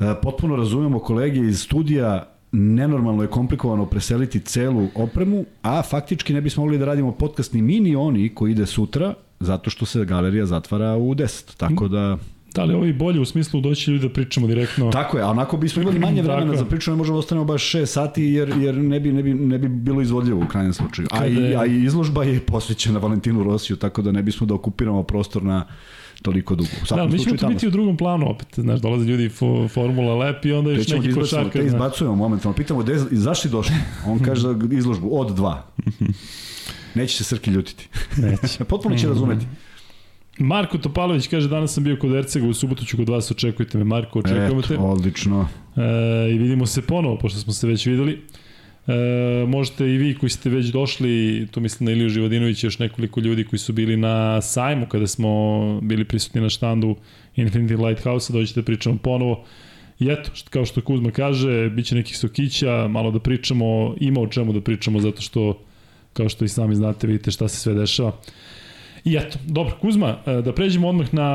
uh, 0.00 0.06
potpuno 0.22 0.56
razumemo 0.56 0.98
kolege 0.98 1.40
iz 1.40 1.60
studija, 1.62 2.34
nenormalno 2.52 3.22
je 3.22 3.28
komplikovano 3.28 3.86
preseliti 3.86 4.40
celu 4.40 4.88
opremu, 4.94 5.44
a 5.62 5.82
faktički 5.82 6.34
ne 6.34 6.40
bismo 6.40 6.62
mogli 6.62 6.78
da 6.78 6.84
radimo 6.84 7.12
podcast 7.12 7.52
ni 7.52 7.62
mi 7.62 7.80
ni 7.80 7.96
oni 7.96 8.28
koji 8.28 8.52
ide 8.52 8.66
sutra, 8.66 9.14
zato 9.40 9.70
što 9.70 9.86
se 9.86 10.04
galerija 10.04 10.46
zatvara 10.46 10.96
u 10.96 11.14
10. 11.14 11.56
Tako 11.56 11.88
da, 11.88 12.18
Da 12.54 12.64
li 12.64 12.72
je 12.72 12.76
ovo 12.76 12.86
i 12.86 12.92
bolje 12.92 13.20
u 13.20 13.24
smislu 13.24 13.60
doći 13.60 13.90
ljudi 13.90 14.08
da 14.08 14.12
pričamo 14.12 14.46
direktno? 14.46 14.90
tako 14.90 15.18
je, 15.18 15.24
a 15.24 15.30
onako 15.30 15.56
bismo 15.56 15.82
imali 15.82 15.98
manje 15.98 16.22
vremena 16.26 16.56
za 16.56 16.64
priču, 16.64 16.90
ne 16.90 16.96
možemo 16.96 17.16
da 17.16 17.18
ostanemo 17.18 17.44
baš 17.44 17.72
6 17.72 17.86
sati 17.86 18.22
jer, 18.24 18.48
jer 18.58 18.74
ne, 18.74 19.00
bi, 19.00 19.12
ne, 19.12 19.22
bi, 19.22 19.34
ne 19.34 19.58
bi 19.58 19.68
bilo 19.68 20.02
izvodljivo 20.02 20.40
u 20.44 20.46
krajnjem 20.46 20.72
slučaju. 20.72 21.08
A, 21.10 21.26
i, 21.26 21.56
a 21.56 21.66
i 21.66 21.84
izložba 21.84 22.24
je 22.24 22.40
posvećena 22.40 22.98
Valentinu 22.98 23.42
Rosiju, 23.44 23.76
tako 23.76 24.02
da 24.02 24.12
ne 24.12 24.22
bismo 24.22 24.46
da 24.46 24.54
okupiramo 24.54 25.02
prostor 25.02 25.42
na 25.42 25.64
toliko 26.22 26.54
dugo. 26.54 26.70
U 26.82 26.94
Da, 26.94 27.06
mi 27.06 27.18
ćemo 27.18 27.36
tu 27.36 27.48
biti 27.48 27.68
u 27.68 27.70
drugom 27.70 27.96
planu 27.96 28.30
opet. 28.30 28.48
Znaš, 28.54 28.80
dolaze 28.80 29.04
ljudi 29.04 29.28
fo, 29.28 29.68
Formula 29.68 30.14
Lep 30.14 30.44
i 30.44 30.52
onda 30.52 30.70
još 30.70 30.88
neki 30.88 31.12
košarkar. 31.12 31.52
te 31.52 31.66
izbacujemo 31.66 32.16
momentalno. 32.16 32.56
Pitamo, 32.56 32.80
gde, 32.80 32.98
zašto 33.10 33.42
si 33.42 33.52
došli? 33.52 33.74
On 34.06 34.18
kaže 34.28 34.54
da 34.54 34.76
izložbu 34.76 35.08
od 35.12 35.34
dva. 35.36 35.66
Neće 36.98 37.16
se 37.16 37.24
Srki 37.24 37.50
ljutiti. 37.50 37.88
Neće. 38.16 38.64
Potpuno 38.70 38.96
će 38.96 39.08
razumeti. 39.08 39.46
Marko 40.38 40.78
Topalović 40.78 41.26
kaže, 41.26 41.48
danas 41.48 41.74
sam 41.74 41.84
bio 41.84 41.96
kod 41.96 42.14
Ercega, 42.14 42.46
u 42.46 42.54
subotu 42.54 42.84
ću 42.84 42.96
kod 42.96 43.08
vas, 43.08 43.30
očekujte 43.30 43.78
me. 43.78 43.84
Marko, 43.84 44.18
očekujemo 44.18 44.62
te. 44.62 44.74
Eto, 44.74 44.82
odlično. 44.82 45.48
E, 45.76 46.30
I 46.30 46.38
vidimo 46.38 46.66
se 46.66 46.82
ponovo, 46.82 47.18
pošto 47.18 47.38
smo 47.38 47.52
se 47.52 47.66
već 47.66 47.86
videli. 47.86 48.22
E, 48.86 49.46
možete 49.46 49.86
i 49.86 49.96
vi 49.96 50.14
koji 50.14 50.30
ste 50.30 50.50
već 50.50 50.66
došli, 50.66 51.46
tu 51.50 51.60
mislim 51.60 51.84
na 51.84 51.92
Iliju 51.92 52.08
Živodinović 52.08 52.62
i 52.62 52.66
još 52.66 52.78
nekoliko 52.78 53.20
ljudi 53.20 53.44
koji 53.44 53.60
su 53.60 53.72
bili 53.72 53.96
na 53.96 54.40
sajmu 54.40 54.86
kada 54.86 55.06
smo 55.06 55.80
bili 55.82 56.04
prisutni 56.04 56.40
na 56.40 56.48
štandu 56.48 56.96
Infinity 57.36 57.86
Lighthouse-a, 57.86 58.32
dođete 58.32 58.60
da 58.60 58.64
pričamo 58.64 58.98
ponovo. 58.98 59.44
I 59.98 60.08
eto, 60.10 60.30
što, 60.34 60.50
kao 60.50 60.64
što 60.64 60.80
Kuzma 60.80 61.10
kaže, 61.10 61.70
bit 61.70 61.86
će 61.86 61.94
nekih 61.94 62.18
sokića, 62.18 62.88
malo 62.88 63.10
da 63.10 63.20
pričamo, 63.20 63.94
ima 64.00 64.20
o 64.20 64.26
čemu 64.26 64.52
da 64.52 64.60
pričamo, 64.60 65.00
zato 65.00 65.22
što, 65.22 65.60
kao 66.12 66.28
što 66.28 66.44
i 66.44 66.48
sami 66.48 66.74
znate, 66.74 67.06
vidite 67.06 67.30
šta 67.30 67.48
se 67.48 67.56
sve 67.56 67.74
dešava. 67.74 68.12
I 69.04 69.16
eto, 69.16 69.38
dobro, 69.46 69.74
Kuzma, 69.80 70.16
e, 70.26 70.42
da 70.42 70.52
pređemo 70.52 70.88
odmah 70.88 71.14
na 71.14 71.28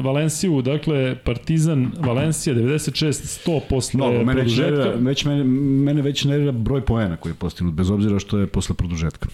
Valenciju, 0.00 0.62
dakle, 0.62 1.16
Partizan, 1.24 1.92
Valencija, 1.98 2.54
96-100 2.54 3.60
posle 3.68 3.98
Mnogo, 3.98 4.12
mene 4.12 4.32
produžetka. 4.32 4.70
nervira, 4.70 4.94
već 5.00 5.24
mene, 5.24 5.44
mene 5.84 6.02
već 6.02 6.24
nervira 6.24 6.52
broj 6.52 6.84
poena 6.84 7.16
koji 7.16 7.30
je 7.32 7.36
postignut, 7.36 7.74
bez 7.74 7.90
obzira 7.90 8.18
što 8.18 8.38
je 8.38 8.46
posle 8.46 8.74
produžetka. 8.74 9.28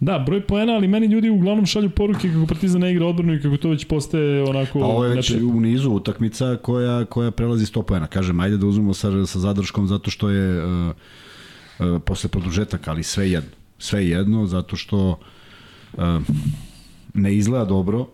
Da, 0.00 0.18
broj 0.18 0.40
poena, 0.40 0.72
ali 0.72 0.88
meni 0.88 1.06
ljudi 1.06 1.30
uglavnom 1.30 1.66
šalju 1.66 1.90
poruke 1.90 2.28
kako 2.28 2.46
Partizan 2.46 2.80
ne 2.80 2.92
igra 2.92 3.06
odbranu 3.06 3.34
i 3.34 3.42
kako 3.42 3.56
to 3.56 3.68
već 3.68 3.84
postaje 3.84 4.42
onako... 4.42 4.78
A 4.78 4.86
ovo 4.86 5.04
je 5.04 5.14
već 5.14 5.30
neprijatno. 5.30 5.56
u 5.56 5.60
nizu 5.60 5.90
utakmica 5.90 6.56
koja, 6.62 7.04
koja 7.04 7.30
prelazi 7.30 7.66
100 7.66 7.82
poena. 7.82 8.06
Kažem, 8.06 8.40
ajde 8.40 8.56
da 8.56 8.66
uzmemo 8.66 8.94
sa, 8.94 9.26
sa 9.26 9.38
zadrškom 9.38 9.86
zato 9.86 10.10
što 10.10 10.30
je 10.30 10.64
uh, 10.64 10.92
uh, 11.78 12.02
posle 12.04 12.30
produžetaka, 12.30 12.90
ali 12.90 13.02
sve 13.02 13.30
jedno. 13.30 13.50
Sve 13.78 14.08
jedno, 14.08 14.46
zato 14.46 14.76
što 14.76 15.20
uh, 15.92 16.02
ne 17.14 17.36
izgleda 17.36 17.64
dobro 17.64 18.00
uh, 18.00 18.08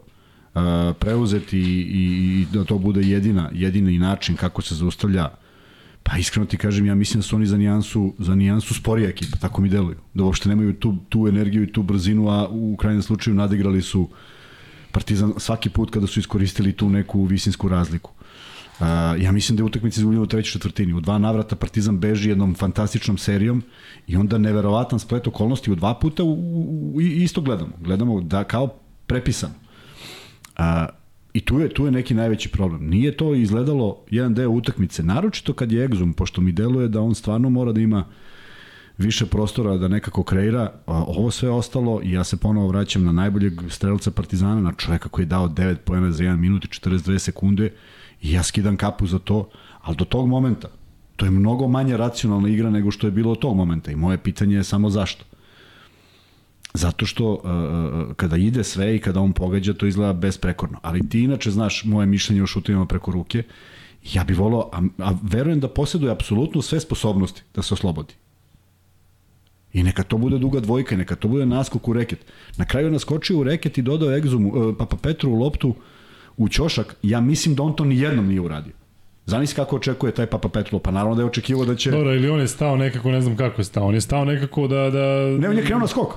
preuzeti 0.99 1.59
i, 1.59 2.05
i, 2.23 2.47
da 2.53 2.65
to 2.65 2.79
bude 2.79 3.01
jedina, 3.01 3.51
jedini 3.53 3.99
način 3.99 4.37
kako 4.37 4.63
se 4.63 4.75
zaustavlja 4.75 5.29
Pa 6.05 6.19
iskreno 6.19 6.47
ti 6.47 6.57
kažem, 6.57 6.87
ja 6.87 6.95
mislim 6.95 7.21
da 7.21 7.23
su 7.23 7.37
oni 7.37 7.47
za 7.47 7.57
nijansu, 7.57 8.15
za 8.19 8.35
nijansu 8.35 8.75
sporija 8.75 9.09
ekipa, 9.09 9.37
tako 9.37 9.63
mi 9.63 9.69
deluju. 9.69 9.97
Da 10.15 10.25
uopšte 10.25 10.49
nemaju 10.49 10.75
tu, 10.75 10.97
tu 11.09 11.29
energiju 11.29 11.63
i 11.63 11.73
tu 11.73 11.83
brzinu, 11.83 12.29
a 12.29 12.49
u 12.49 12.77
krajnjem 12.77 13.03
slučaju 13.03 13.35
nadigrali 13.35 13.83
su 13.83 14.09
Partizan 14.93 15.33
svaki 15.37 15.71
put 15.71 15.91
kada 15.91 16.07
su 16.07 16.21
iskoristili 16.21 16.73
tu 16.73 16.89
neku 16.89 17.25
visinsku 17.25 17.69
razliku. 17.69 18.11
Uh, 18.81 18.87
ja 19.23 19.33
mislim 19.33 19.57
da 19.57 19.61
je 19.61 19.65
utakmica 19.65 20.01
izgubljena 20.01 20.23
u 20.23 20.27
trećoj 20.27 20.53
četvrtini. 20.53 20.93
U 20.93 21.01
dva 21.01 21.19
navrata 21.19 21.57
Partizan 21.57 21.99
beži 21.99 22.29
jednom 22.29 22.55
fantastičnom 22.55 23.19
serijom 23.19 23.63
i 24.07 24.17
onda 24.17 24.39
neverovatan 24.39 24.99
splet 24.99 25.27
okolnosti 25.27 25.73
u 25.73 25.75
dva 25.75 25.95
puta 25.95 26.25
u, 26.25 26.33
u, 26.33 26.93
u, 26.95 27.01
isto 27.01 27.41
gledamo. 27.41 27.73
Gledamo 27.81 28.21
da 28.21 28.45
kao 28.45 28.67
prepisano. 29.07 29.55
A, 30.57 30.87
I 31.35 31.41
tu 31.41 31.61
je, 31.61 31.69
tu 31.75 31.87
je 31.87 31.91
neki 31.91 32.15
najveći 32.15 32.49
problem. 32.49 32.87
Nije 32.89 33.17
to 33.17 33.35
izgledalo 33.35 34.05
jedan 34.11 34.35
deo 34.35 34.51
utakmice, 34.51 35.03
naročito 35.03 35.53
kad 35.53 35.73
je 35.73 35.89
Exum, 35.89 36.13
pošto 36.13 36.41
mi 36.41 36.53
deluje 36.53 36.89
da 36.89 37.01
on 37.01 37.15
stvarno 37.15 37.51
mora 37.51 37.73
da 37.73 37.81
ima 37.81 38.05
više 38.99 39.27
prostora 39.27 39.77
da 39.77 39.89
nekako 39.89 40.23
kreira, 40.23 40.73
ovo 40.87 41.31
sve 41.31 41.51
ostalo 41.51 42.01
i 42.03 42.13
ja 42.13 42.25
se 42.25 42.37
ponovo 42.37 42.69
vraćam 42.69 43.05
na 43.05 43.13
najboljeg 43.13 43.53
strelca 43.69 44.11
Partizana, 44.11 44.61
na 44.61 44.73
čoveka 44.73 45.09
koji 45.09 45.25
je 45.25 45.27
dao 45.27 45.49
9 45.49 45.77
poena 45.77 46.13
za 46.13 46.25
1 46.25 46.37
minut 46.37 46.65
i 46.65 46.69
42 46.69 47.19
sekunde 47.19 47.71
i 48.25 48.33
ja 48.33 48.43
skidam 48.43 48.77
kapu 48.77 49.07
za 49.07 49.19
to, 49.19 49.49
ali 49.83 49.97
do 49.97 50.05
tog 50.05 50.29
momenta 50.29 50.69
to 51.17 51.25
je 51.25 51.31
mnogo 51.31 51.69
manje 51.69 51.97
racionalna 51.97 52.49
igra 52.49 52.71
nego 52.71 52.91
što 52.91 53.07
je 53.07 53.11
bilo 53.11 53.33
od 53.33 53.39
tog 53.39 53.57
momenta 53.57 53.91
i 53.91 53.97
moje 53.97 54.19
pitanje 54.19 54.57
je 54.57 54.65
samo 54.65 54.91
zašto. 54.91 55.25
Zato 56.75 57.07
što 57.07 57.33
uh, 57.33 58.15
kada 58.17 58.37
ide 58.37 58.65
sve 58.65 58.97
i 58.97 58.99
kada 58.99 59.21
on 59.21 59.33
pogađa, 59.33 59.75
to 59.75 59.87
izgleda 59.87 60.13
besprekorno. 60.13 60.79
Ali 60.83 61.09
ti 61.09 61.21
inače 61.21 61.51
znaš 61.51 61.85
moje 61.85 62.07
mišljenje 62.07 62.43
o 62.43 62.47
šutovima 62.47 62.87
preko 62.87 63.11
ruke. 63.11 63.43
Ja 64.13 64.25
bih 64.25 64.39
volao, 64.39 64.71
a, 64.73 64.83
a 64.99 65.13
verujem 65.23 65.61
da 65.61 65.69
posjeduje 65.69 66.13
apsolutno 66.13 66.63
sve 66.63 66.81
sposobnosti 66.81 67.43
da 67.55 67.63
se 67.63 67.75
oslobodi. 67.75 68.15
I 69.73 69.83
neka 69.83 70.03
to 70.03 70.19
bude 70.19 70.39
duga 70.39 70.61
dvojka, 70.61 70.97
neka 70.97 71.17
to 71.17 71.29
bude 71.29 71.47
naskok 71.47 71.89
u 71.89 71.93
reket. 71.93 72.19
Na 72.57 72.65
kraju 72.65 72.87
je 72.87 72.93
naskočio 72.93 73.39
u 73.39 73.45
reket 73.45 73.79
i 73.79 73.83
dodao 73.83 74.17
egzumu, 74.17 74.53
uh, 74.53 74.75
Papa 74.79 74.97
Petru 74.97 75.31
u 75.31 75.35
loptu 75.35 75.75
u 76.37 76.49
ćošak. 76.49 76.97
Ja 77.03 77.21
mislim 77.21 77.55
da 77.55 77.63
on 77.63 77.77
to 77.77 77.85
ni 77.85 77.99
jednom 77.99 78.29
nije 78.29 78.41
uradio. 78.41 78.73
Zamisli 79.27 79.57
kako 79.57 79.77
očekuje 79.77 80.13
taj 80.13 80.27
Papa 80.27 80.49
Petrulo, 80.49 80.83
pa 80.83 80.91
naravno 80.91 81.15
da 81.15 81.23
je 81.23 81.27
očekivao 81.27 81.65
da 81.65 81.77
će... 81.77 81.91
Dobro, 81.91 82.15
ili 82.15 82.29
on 82.31 82.41
je 82.41 82.49
stao 82.49 82.77
nekako, 82.77 83.11
ne 83.11 83.21
znam 83.21 83.37
kako 83.37 83.61
je 83.61 83.65
stao, 83.65 83.87
on 83.87 83.95
je 83.95 84.01
stao 84.01 84.25
nekako 84.25 84.69
da... 84.69 84.91
da... 84.91 85.39
Ne, 85.39 85.49
on 85.49 85.57
je 85.57 85.65
krenuo 85.65 85.81
na 85.81 85.87
skok. 85.87 86.15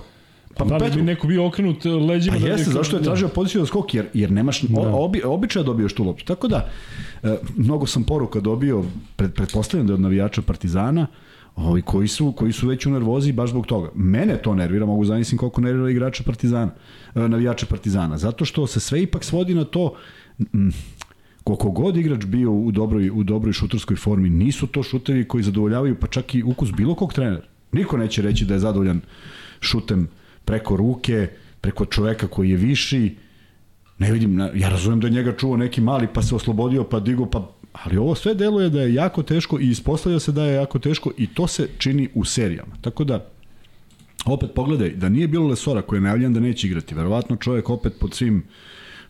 Pa 0.58 0.66
da 0.66 0.78
li 0.78 0.92
bi 0.96 1.02
neko 1.02 1.28
bio 1.28 1.46
okrenut 1.48 1.86
leđima? 1.86 2.38
Pa 2.38 2.42
da 2.42 2.48
jeste, 2.48 2.72
zašto 2.72 2.98
je 2.98 3.04
tražio 3.04 3.28
poziciju 3.28 3.62
za 3.62 3.68
skok, 3.68 3.94
jer, 3.94 4.06
jer 4.14 4.32
nemaš, 4.32 4.62
da. 4.62 4.82
obi, 4.82 5.22
običaj 5.26 5.64
da 5.64 5.66
dobiješ 5.66 5.94
tu 5.94 6.04
loptu. 6.04 6.26
Tako 6.26 6.48
da, 6.48 6.70
e, 7.24 7.38
mnogo 7.56 7.86
sam 7.86 8.04
poruka 8.04 8.40
dobio, 8.40 8.84
pred, 9.16 9.34
pretpostavljam 9.34 9.88
da 9.88 9.94
je 9.94 9.96
od 9.96 10.02
navijača 10.02 10.42
Partizana, 10.42 11.08
ovi 11.58 11.82
koji 11.82 12.08
su, 12.08 12.32
koji 12.32 12.54
su 12.54 12.68
već 12.68 12.86
u 12.86 12.92
nervozi 12.92 13.32
baš 13.32 13.50
zbog 13.50 13.66
toga. 13.68 13.90
Mene 13.96 14.38
to 14.38 14.56
nervira, 14.56 14.86
mogu 14.86 15.06
zamislim 15.06 15.38
koliko 15.38 15.62
nervira 15.62 15.90
igrača 15.90 16.24
Partizana, 16.24 16.72
e, 17.16 17.28
navijača 17.28 17.66
Partizana, 17.66 18.18
zato 18.18 18.46
što 18.46 18.68
se 18.68 18.80
sve 18.80 19.02
ipak 19.04 19.24
svodi 19.24 19.56
na 19.56 19.64
to, 19.64 19.94
koliko 21.44 21.70
god 21.70 21.98
igrač 21.98 22.26
bio 22.26 22.52
u 22.52 22.72
dobroj, 22.72 23.10
u 23.10 23.24
dobroj 23.24 23.54
šuterskoj 23.54 23.96
formi, 23.96 24.30
nisu 24.30 24.68
to 24.68 24.84
šutevi 24.84 25.28
koji 25.28 25.44
zadovoljavaju 25.44 25.96
pa 25.96 26.08
čak 26.08 26.36
i 26.36 26.44
ukus 26.44 26.72
bilo 26.72 26.96
kog 26.96 27.14
trenera. 27.14 27.46
Niko 27.72 27.98
neće 27.98 28.22
reći 28.22 28.46
da 28.46 28.54
je 28.54 28.60
zadovoljan 28.60 29.02
šutem 29.60 30.08
preko 30.46 30.76
ruke, 30.76 31.28
preko 31.62 31.86
čoveka 31.86 32.28
koji 32.28 32.50
je 32.50 32.58
viši, 32.58 33.16
ne 34.00 34.12
vidim, 34.12 34.40
ja 34.56 34.70
razumem 34.70 35.00
da 35.00 35.08
je 35.08 35.12
njega 35.14 35.36
čuo 35.36 35.58
neki 35.58 35.82
mali 35.82 36.08
pa 36.14 36.22
se 36.22 36.36
oslobodio 36.36 36.84
pa 36.84 37.00
digo 37.00 37.26
pa 37.26 37.57
ali 37.84 37.98
ovo 37.98 38.16
sve 38.16 38.34
deluje 38.34 38.70
da 38.70 38.82
je 38.82 38.94
jako 38.94 39.24
teško 39.24 39.60
i 39.60 39.70
ispostavlja 39.70 40.20
se 40.20 40.32
da 40.32 40.44
je 40.44 40.54
jako 40.54 40.80
teško 40.80 41.12
i 41.18 41.28
to 41.28 41.48
se 41.48 41.70
čini 41.78 42.10
u 42.14 42.26
serijama. 42.26 42.76
Tako 42.82 43.04
da 43.04 43.30
opet 44.26 44.50
pogledaj, 44.56 44.90
da 44.90 45.10
nije 45.10 45.28
bilo 45.28 45.48
Lesora 45.48 45.82
koji 45.82 45.98
je 45.98 46.02
najavljan 46.02 46.34
da 46.34 46.40
neće 46.40 46.68
igrati, 46.68 46.96
verovatno 46.96 47.36
čovjek 47.36 47.70
opet 47.70 47.94
pod 48.00 48.14
svim 48.14 48.44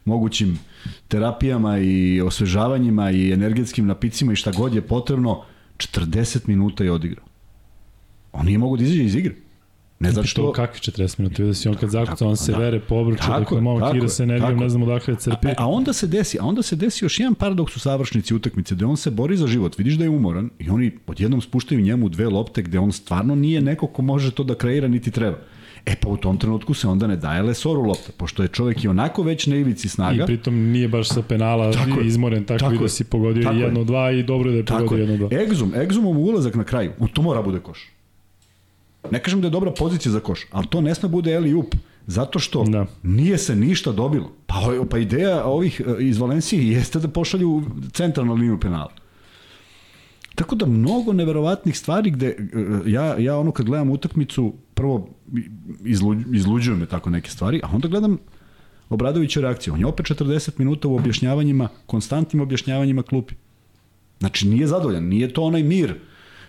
mogućim 0.05 0.59
terapijama 1.07 1.79
i 1.79 2.21
osvežavanjima 2.21 3.11
i 3.11 3.31
energetskim 3.31 3.87
napicima 3.87 4.33
i 4.33 4.35
šta 4.35 4.51
god 4.51 4.75
je 4.75 4.81
potrebno, 4.81 5.43
40 5.77 6.47
minuta 6.47 6.83
je 6.83 6.91
odigrao. 6.91 7.25
On 8.31 8.45
nije 8.45 8.57
mogu 8.57 8.77
da 8.77 8.83
izađe 8.83 9.03
iz 9.03 9.15
igre. 9.15 9.35
Ne 9.99 10.11
znam 10.11 10.25
što... 10.25 10.51
Kakvi 10.51 10.79
40 10.79 11.19
minuta, 11.19 11.35
vidio 11.37 11.53
si 11.53 11.69
on 11.69 11.75
kad 11.75 11.89
zakuca, 11.89 12.27
on 12.27 12.37
se 12.37 12.51
da. 12.51 12.57
vere, 12.57 12.79
pobrče, 12.79 13.27
dakle 13.27 13.61
malo 13.61 13.91
kira 13.91 14.07
se 14.07 14.23
energijom, 14.23 14.59
ne 14.59 14.69
znam 14.69 14.83
odakle 14.83 15.15
crpi. 15.15 15.47
A, 15.47 15.53
a, 15.57 15.67
onda 15.67 15.93
se 15.93 16.07
desi, 16.07 16.37
a 16.41 16.45
onda 16.45 16.61
se 16.61 16.75
desi 16.75 17.05
još 17.05 17.19
jedan 17.19 17.35
paradoks 17.35 17.75
u 17.75 17.79
savršnici 17.79 18.35
utakmice, 18.35 18.75
gde 18.75 18.85
on 18.85 18.97
se 18.97 19.11
bori 19.11 19.37
za 19.37 19.47
život, 19.47 19.77
vidiš 19.77 19.93
da 19.93 20.03
je 20.03 20.09
umoran 20.09 20.49
i 20.59 20.69
oni 20.69 20.91
odjednom 21.07 21.41
spuštaju 21.41 21.81
njemu 21.81 22.09
dve 22.09 22.29
lopte 22.29 22.61
gde 22.61 22.79
on 22.79 22.91
stvarno 22.91 23.35
nije 23.35 23.61
neko 23.61 23.87
ko 23.87 24.01
može 24.01 24.31
to 24.31 24.43
da 24.43 24.55
kreira 24.55 24.87
niti 24.87 25.11
treba. 25.11 25.37
E 25.85 25.95
pa 26.01 26.09
u 26.09 26.17
tom 26.17 26.37
trenutku 26.37 26.73
se 26.73 26.87
onda 26.87 27.07
ne 27.07 27.15
daje 27.15 27.41
Lesoru 27.41 27.81
lopta, 27.81 28.11
pošto 28.17 28.43
je 28.43 28.47
čovek 28.47 28.83
i 28.83 28.87
onako 28.87 29.23
već 29.23 29.47
na 29.47 29.55
ivici 29.55 29.89
snaga. 29.89 30.23
I 30.23 30.25
pritom 30.25 30.55
nije 30.55 30.87
baš 30.87 31.09
sa 31.09 31.21
penala 31.21 31.71
tako 31.71 32.01
izmoren, 32.01 32.43
tako, 32.43 32.59
tako 32.59 32.83
da 32.83 32.89
si 32.89 33.03
pogodio 33.03 33.43
tako 33.43 33.55
jedno, 33.55 33.83
dva 33.83 34.11
i 34.11 34.23
dobro 34.23 34.51
da 34.51 34.57
je 34.57 34.65
pogodio 34.65 34.97
jedno, 34.97 35.17
dva. 35.17 35.41
Egzum, 35.41 35.73
Egzumom 35.75 36.17
ulazak 36.17 36.55
na 36.55 36.63
kraju, 36.63 36.91
to 37.13 37.21
mora 37.21 37.41
bude 37.41 37.59
koš. 37.59 37.96
Ne 39.11 39.23
kažem 39.23 39.41
da 39.41 39.47
je 39.47 39.51
dobra 39.51 39.71
pozicija 39.71 40.11
za 40.11 40.19
koš, 40.19 40.45
ali 40.51 40.67
to 40.67 40.81
ne 40.81 40.95
sme 40.95 41.09
bude 41.09 41.33
Eli 41.33 41.53
up, 41.53 41.75
zato 42.07 42.39
što 42.39 42.63
da. 42.63 42.85
nije 43.03 43.37
se 43.37 43.55
ništa 43.55 43.91
dobilo. 43.91 44.31
Pa, 44.45 44.55
pa 44.89 44.97
ideja 44.97 45.45
ovih 45.45 45.81
e, 45.85 46.03
iz 46.03 46.17
Valencije 46.17 46.67
jeste 46.67 46.99
da 46.99 47.07
pošalju 47.07 47.63
centralnu 47.93 48.33
liniju 48.33 48.59
penala. 48.59 48.91
Tako 50.35 50.55
da 50.55 50.65
mnogo 50.65 51.13
neverovatnih 51.13 51.77
stvari 51.77 52.11
gde 52.11 52.27
e, 52.27 52.35
ja, 52.85 53.17
ja 53.17 53.37
ono 53.37 53.51
kad 53.51 53.65
gledam 53.65 53.91
utakmicu, 53.91 54.53
prvo 54.73 55.09
izluđ, 55.85 56.17
izluđuju 56.33 56.77
me 56.77 56.85
tako 56.85 57.09
neke 57.09 57.29
stvari, 57.29 57.61
a 57.63 57.69
onda 57.73 57.87
gledam 57.87 58.17
Obradovića 58.89 59.41
reakciju. 59.41 59.73
On 59.73 59.79
je 59.79 59.85
opet 59.85 60.05
40 60.05 60.51
minuta 60.57 60.87
u 60.87 60.95
objašnjavanjima, 60.95 61.69
konstantnim 61.85 62.41
objašnjavanjima 62.41 63.03
klupi. 63.03 63.35
Znači 64.19 64.47
nije 64.47 64.67
zadovoljan, 64.67 65.03
nije 65.03 65.33
to 65.33 65.43
onaj 65.43 65.63
mir 65.63 65.95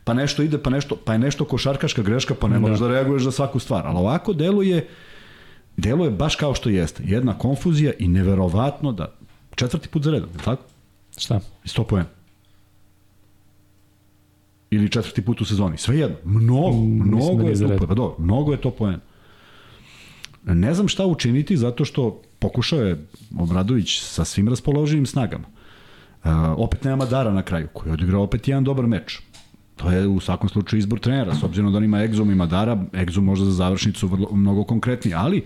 pa 0.09 0.15
nešto 0.15 0.43
ide, 0.43 0.59
pa 0.59 0.71
nešto, 0.71 0.97
pa 1.05 1.12
je 1.12 1.19
nešto 1.19 1.45
košarkaška 1.45 2.03
greška, 2.03 2.35
pa 2.35 2.49
ne 2.49 2.55
da. 2.55 2.61
možeš 2.61 2.79
da 2.81 2.88
reaguješ 2.88 3.23
za 3.23 3.31
svaku 3.31 3.59
stvar. 3.59 3.87
Ali 3.87 3.99
ovako 3.99 4.33
deluje, 4.33 4.88
deluje 5.77 6.11
baš 6.11 6.37
kao 6.37 6.55
što 6.55 6.69
jeste. 6.69 7.03
Jedna 7.07 7.38
konfuzija 7.38 7.93
i 7.99 8.09
neverovatno 8.09 8.93
da 8.93 9.12
četvrti 9.55 9.88
put 9.88 10.03
za 10.03 10.11
redom, 10.11 10.29
je 10.33 10.45
tako? 10.45 10.62
Šta? 11.19 11.41
100 11.65 11.85
poena. 11.85 12.09
Ili 14.71 14.88
četvrti 14.88 15.25
put 15.25 15.41
u 15.41 15.45
sezoni. 15.45 15.79
Sve 15.79 15.99
jedno. 15.99 16.17
Mnogo, 16.25 16.77
mm, 16.77 17.09
mnogo 17.09 17.43
da 17.43 17.50
je 17.50 17.79
to, 17.79 17.87
pa 17.87 17.95
dobro, 17.95 18.17
mnogo 18.19 18.53
je 18.53 18.61
to 18.61 18.71
poena. 18.71 19.00
Ne 20.45 20.75
znam 20.75 20.88
šta 20.88 21.07
učiniti 21.07 21.57
zato 21.57 21.85
što 21.85 22.23
pokušao 22.38 22.81
je 22.81 23.07
Obradović 23.38 24.00
sa 24.00 24.25
svim 24.25 24.49
raspoloženim 24.49 25.07
snagama. 25.07 25.45
Uh, 26.25 26.31
opet 26.57 26.85
nema 26.85 27.05
Dara 27.05 27.33
na 27.33 27.43
kraju, 27.43 27.69
koji 27.73 27.91
je 27.91 27.93
odigrao 27.93 28.23
opet 28.23 28.49
jedan 28.49 28.65
dobar 28.65 28.87
meč. 28.87 29.21
To 29.78 29.90
je 29.90 30.06
u 30.06 30.20
svakom 30.20 30.49
slučaju 30.49 30.78
izbor 30.78 30.99
trenera, 30.99 31.35
s 31.35 31.42
obzirom 31.42 31.73
da 31.73 31.78
on 31.78 31.85
ima 31.85 31.99
Exum, 31.99 32.32
ima 32.32 32.47
Dara, 32.47 32.76
Exum 32.92 33.20
možda 33.20 33.44
za 33.44 33.52
završnicu 33.52 34.08
vrlo, 34.08 34.28
mnogo 34.32 34.64
konkretniji, 34.64 35.14
ali 35.14 35.44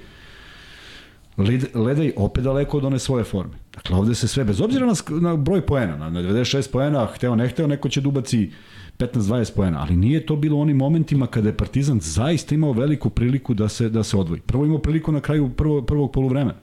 Ledej 1.74 2.12
opet 2.16 2.44
daleko 2.44 2.76
od 2.76 2.84
one 2.84 2.98
svoje 2.98 3.24
forme. 3.24 3.54
Dakle, 3.74 3.96
ovde 3.96 4.14
se 4.14 4.28
sve, 4.28 4.44
bez 4.44 4.60
obzira 4.60 4.86
na, 4.86 4.92
na 5.20 5.36
broj 5.36 5.66
poena, 5.66 5.96
na, 5.96 6.10
na 6.10 6.22
96 6.22 6.70
poena, 6.72 7.06
hteo 7.06 7.36
ne 7.36 7.48
hteo, 7.48 7.66
neko 7.66 7.88
će 7.88 8.00
dubaci 8.00 8.50
da 8.98 9.06
15-20 9.06 9.54
poena, 9.56 9.80
ali 9.80 9.96
nije 9.96 10.26
to 10.26 10.36
bilo 10.36 10.58
onim 10.58 10.76
momentima 10.76 11.26
kada 11.26 11.48
je 11.48 11.56
Partizan 11.56 12.00
zaista 12.00 12.54
imao 12.54 12.72
veliku 12.72 13.10
priliku 13.10 13.54
da 13.54 13.68
se, 13.68 13.88
da 13.88 14.02
se 14.02 14.16
odvoji. 14.16 14.40
Prvo 14.40 14.64
imao 14.64 14.78
priliku 14.78 15.12
na 15.12 15.20
kraju 15.20 15.48
prvo, 15.48 15.82
prvog 15.82 16.12
poluvremena. 16.12 16.58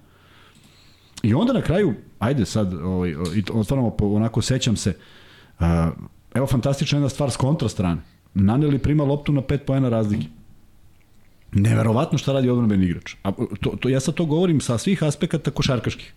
I 1.24 1.34
onda 1.34 1.54
na 1.54 1.62
kraju, 1.62 1.94
ajde 2.20 2.46
sad, 2.46 2.74
ovaj, 2.74 3.16
otvaramo, 3.54 3.96
onako 4.00 4.42
sećam 4.42 4.76
se, 4.76 4.94
uh, 5.60 5.66
Evo 6.40 6.48
fantastična 6.48 6.98
jedna 6.98 7.10
stvar 7.10 7.32
s 7.32 7.38
kontra 7.38 7.70
strane. 7.70 8.02
Naneli 8.34 8.80
prima 8.80 9.04
loptu 9.04 9.32
na 9.32 9.42
5 9.42 9.58
poena 9.58 9.90
razlike. 9.90 10.28
Neverovatno 11.52 12.18
šta 12.18 12.34
radi 12.34 12.50
odbranbeni 12.50 12.86
igrač. 12.86 13.16
A 13.24 13.32
to, 13.62 13.74
to, 13.80 13.90
ja 13.90 14.00
sad 14.00 14.16
to 14.16 14.26
govorim 14.26 14.62
sa 14.62 14.78
svih 14.78 15.04
aspekata 15.04 15.52
košarkaških. 15.52 16.14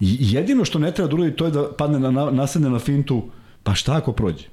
Jedino 0.00 0.64
što 0.64 0.78
ne 0.78 0.94
treba 0.94 1.08
da 1.08 1.14
uradi 1.16 1.36
to 1.36 1.44
je 1.44 1.50
da 1.50 1.66
padne 1.78 1.98
na, 1.98 2.30
nasedne 2.30 2.70
na 2.70 2.78
fintu, 2.78 3.22
pa 3.62 3.74
šta 3.74 3.96
ako 3.96 4.12
prođe? 4.12 4.48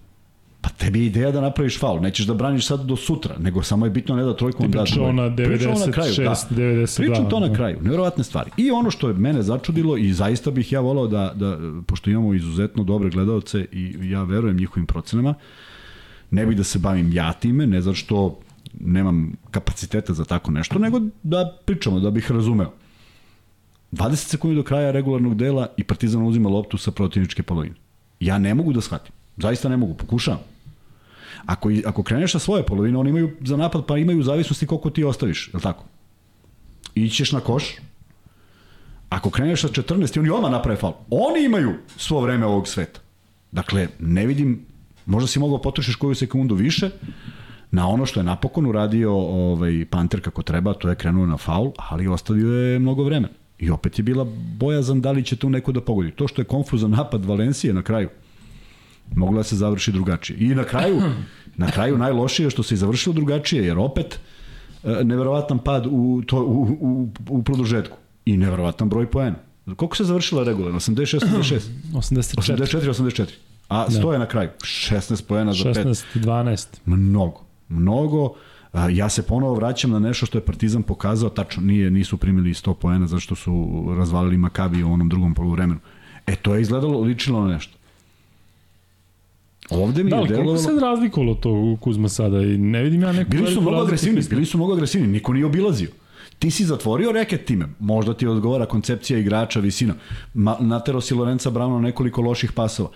Pa 0.66 0.70
tebi 0.70 1.00
je 1.00 1.06
ideja 1.06 1.32
da 1.32 1.42
napraviš 1.42 1.80
faul, 1.80 2.00
nećeš 2.02 2.26
da 2.26 2.34
braniš 2.34 2.68
sad 2.68 2.86
do 2.86 2.96
sutra, 2.96 3.36
nego 3.40 3.64
samo 3.64 3.86
je 3.86 3.90
bitno 3.90 4.16
ne 4.16 4.24
da 4.24 4.36
trojku 4.36 4.64
on 4.64 4.72
da. 4.72 4.82
Pričao 4.84 5.12
na 5.12 5.30
96, 5.30 5.86
na 5.86 5.92
kraju, 5.92 6.14
6, 6.14 6.24
da. 6.24 6.36
92. 6.56 6.98
Pričam 6.98 7.30
to 7.30 7.40
na 7.40 7.48
da. 7.48 7.56
kraju, 7.56 7.78
nevjerovatne 7.82 8.24
stvari. 8.24 8.52
I 8.58 8.72
ono 8.72 8.92
što 8.92 9.08
je 9.08 9.14
mene 9.14 9.44
začudilo 9.44 9.98
i 9.98 10.14
zaista 10.14 10.52
bih 10.52 10.72
ja 10.72 10.80
volao 10.80 11.08
da, 11.08 11.34
da 11.36 11.58
pošto 11.88 12.10
imamo 12.10 12.34
izuzetno 12.34 12.84
dobre 12.84 13.10
gledalce 13.10 13.66
i 13.72 14.10
ja 14.10 14.24
verujem 14.24 14.58
njihovim 14.58 14.86
procenama, 14.86 15.34
ne 16.32 16.46
bih 16.46 16.58
da 16.58 16.64
se 16.64 16.80
bavim 16.80 17.14
ja 17.14 17.34
time, 17.34 17.68
ne 17.68 17.82
zato 17.82 17.96
što 17.96 18.40
nemam 18.80 19.34
kapaciteta 19.52 20.14
za 20.14 20.26
tako 20.26 20.52
nešto, 20.52 20.80
nego 20.80 21.02
da 21.24 21.58
pričamo, 21.66 22.00
da 22.00 22.12
bih 22.12 22.32
razumeo. 22.32 22.72
20 23.92 24.16
sekundi 24.16 24.56
do 24.56 24.64
kraja 24.64 24.92
regularnog 24.92 25.36
dela 25.36 25.68
i 25.78 25.84
Partizan 25.84 26.28
uzima 26.28 26.50
loptu 26.50 26.78
sa 26.78 26.92
protivničke 26.92 27.44
polovine. 27.44 27.76
Ja 28.20 28.38
ne 28.38 28.54
mogu 28.54 28.74
da 28.74 28.82
shvatim. 28.82 29.14
Zaista 29.38 29.70
ne 29.70 29.78
mogu, 29.78 29.94
pokušavam. 29.94 30.55
Ako, 31.46 31.70
ako 31.86 32.04
kreneš 32.04 32.32
sa 32.32 32.40
svoje 32.40 32.66
polovine, 32.66 32.98
oni 32.98 33.10
imaju 33.10 33.32
za 33.42 33.58
napad, 33.58 33.86
pa 33.86 33.98
imaju 33.98 34.24
zavisnosti 34.24 34.68
koliko 34.68 34.90
ti 34.90 35.04
ostaviš, 35.04 35.48
je 35.48 35.58
li 35.58 35.64
tako? 35.64 35.84
Ićeš 36.96 37.32
na 37.32 37.40
koš, 37.40 37.76
ako 39.10 39.30
kreneš 39.30 39.62
sa 39.62 39.68
14, 39.68 40.20
oni 40.20 40.30
odmah 40.30 40.52
naprave 40.52 40.78
faul. 40.78 40.94
Oni 41.10 41.46
imaju 41.46 41.74
svo 41.98 42.22
vreme 42.22 42.46
ovog 42.46 42.68
sveta. 42.68 43.00
Dakle, 43.52 43.88
ne 44.00 44.26
vidim, 44.26 44.66
možda 45.06 45.28
si 45.28 45.40
mogao 45.40 45.62
potrošiš 45.62 45.96
koju 45.96 46.16
sekundu 46.16 46.56
više, 46.56 46.90
na 47.72 47.88
ono 47.88 48.06
što 48.06 48.20
je 48.20 48.24
napokon 48.24 48.66
uradio 48.66 49.14
ovaj, 49.14 49.86
Panter 49.90 50.22
kako 50.22 50.42
treba, 50.42 50.74
to 50.74 50.90
je 50.90 50.96
krenuo 50.96 51.26
na 51.26 51.38
faul, 51.38 51.72
ali 51.78 52.08
ostavio 52.08 52.52
je 52.52 52.80
mnogo 52.80 53.04
vremena. 53.04 53.34
I 53.60 53.70
opet 53.70 54.00
je 54.00 54.04
bila 54.04 54.26
bojazan 54.58 55.02
da 55.02 55.12
li 55.12 55.24
će 55.24 55.36
tu 55.36 55.50
neko 55.50 55.72
da 55.72 55.82
pogodi. 55.82 56.12
To 56.12 56.28
što 56.28 56.42
je 56.42 56.46
konfuzan 56.46 56.92
napad 56.92 57.26
Valencije 57.26 57.74
na 57.74 57.82
kraju, 57.82 58.10
mogla 59.16 59.38
da 59.38 59.44
se 59.44 59.56
završi 59.56 59.92
drugačije. 59.92 60.38
I 60.40 60.56
na 60.56 60.64
kraju, 60.64 61.02
na 61.64 61.72
kraju 61.72 61.98
najlošije 61.98 62.50
što 62.50 62.64
se 62.64 62.74
i 62.74 62.78
završilo 62.78 63.14
drugačije, 63.14 63.66
jer 63.66 63.78
opet 63.80 64.20
e, 64.84 65.04
neverovatan 65.04 65.60
pad 65.60 65.88
u, 65.92 66.22
to, 66.28 66.44
u, 66.44 66.78
u, 66.82 67.10
u 67.30 67.44
produžetku 67.44 67.98
i 68.26 68.38
neverovatan 68.38 68.90
broj 68.90 69.12
poena. 69.12 69.36
Koliko 69.76 69.96
se 69.96 70.04
završila 70.04 70.44
regularno? 70.44 70.80
86, 70.80 71.20
86? 71.20 71.60
84. 71.94 72.58
84, 72.58 72.90
84. 72.90 73.26
A 73.70 73.86
100 73.90 74.08
da. 74.08 74.14
je 74.14 74.20
na 74.20 74.26
kraju. 74.26 74.50
16 74.60 75.24
poena 75.28 75.54
za 75.54 75.64
5. 75.64 75.86
16, 75.86 76.04
12. 76.16 76.68
Mnogo. 76.86 77.42
Mnogo. 77.70 78.34
Ja 78.92 79.10
se 79.10 79.24
ponovo 79.24 79.54
vraćam 79.54 79.92
na 79.92 80.00
nešto 80.00 80.26
što 80.26 80.38
je 80.38 80.46
Partizan 80.46 80.84
pokazao, 80.84 81.30
tačno 81.30 81.64
nije, 81.64 81.92
nisu 81.92 82.18
primili 82.18 82.54
100 82.54 82.74
poena 82.74 83.08
zašto 83.08 83.36
su 83.36 83.86
razvalili 83.98 84.38
Makabi 84.38 84.84
u 84.84 84.92
onom 84.92 85.10
drugom 85.10 85.34
poluvremenu. 85.34 85.80
E, 86.28 86.36
to 86.36 86.56
je 86.56 86.62
izgledalo, 86.62 87.02
ličilo 87.02 87.48
na 87.48 87.54
nešto. 87.54 87.78
Ovde 89.70 90.04
mi 90.04 90.10
da, 90.10 90.16
je 90.16 90.28
delovalo... 90.28 90.58
Se 90.58 90.70
razlikovalo 90.82 91.36
to 91.36 91.52
u 91.52 91.78
Kuzma 91.82 92.10
sada 92.10 92.42
i 92.42 92.58
ne 92.58 92.84
vidim 92.84 93.02
ja 93.02 93.12
neku... 93.12 93.32
Bili 93.32 93.52
su 93.52 93.62
mnogo 93.62 93.78
agresivni, 93.78 94.22
bili 94.30 94.46
su 94.46 94.58
mnogo 94.58 94.74
agresivni, 94.74 95.08
niko 95.08 95.34
nije 95.34 95.46
obilazio. 95.46 95.90
Ti 96.40 96.52
si 96.52 96.66
zatvorio 96.66 97.12
reket 97.12 97.46
time. 97.46 97.66
Možda 97.80 98.14
ti 98.14 98.28
odgovara 98.28 98.66
koncepcija 98.66 99.20
igrača, 99.20 99.60
visina. 99.60 99.94
Ma, 100.34 100.58
natero 100.60 101.02
si 101.02 101.14
Lorenza 101.14 101.50
Brano 101.50 101.80
nekoliko 101.80 102.22
loših 102.22 102.52
pasova. 102.52 102.90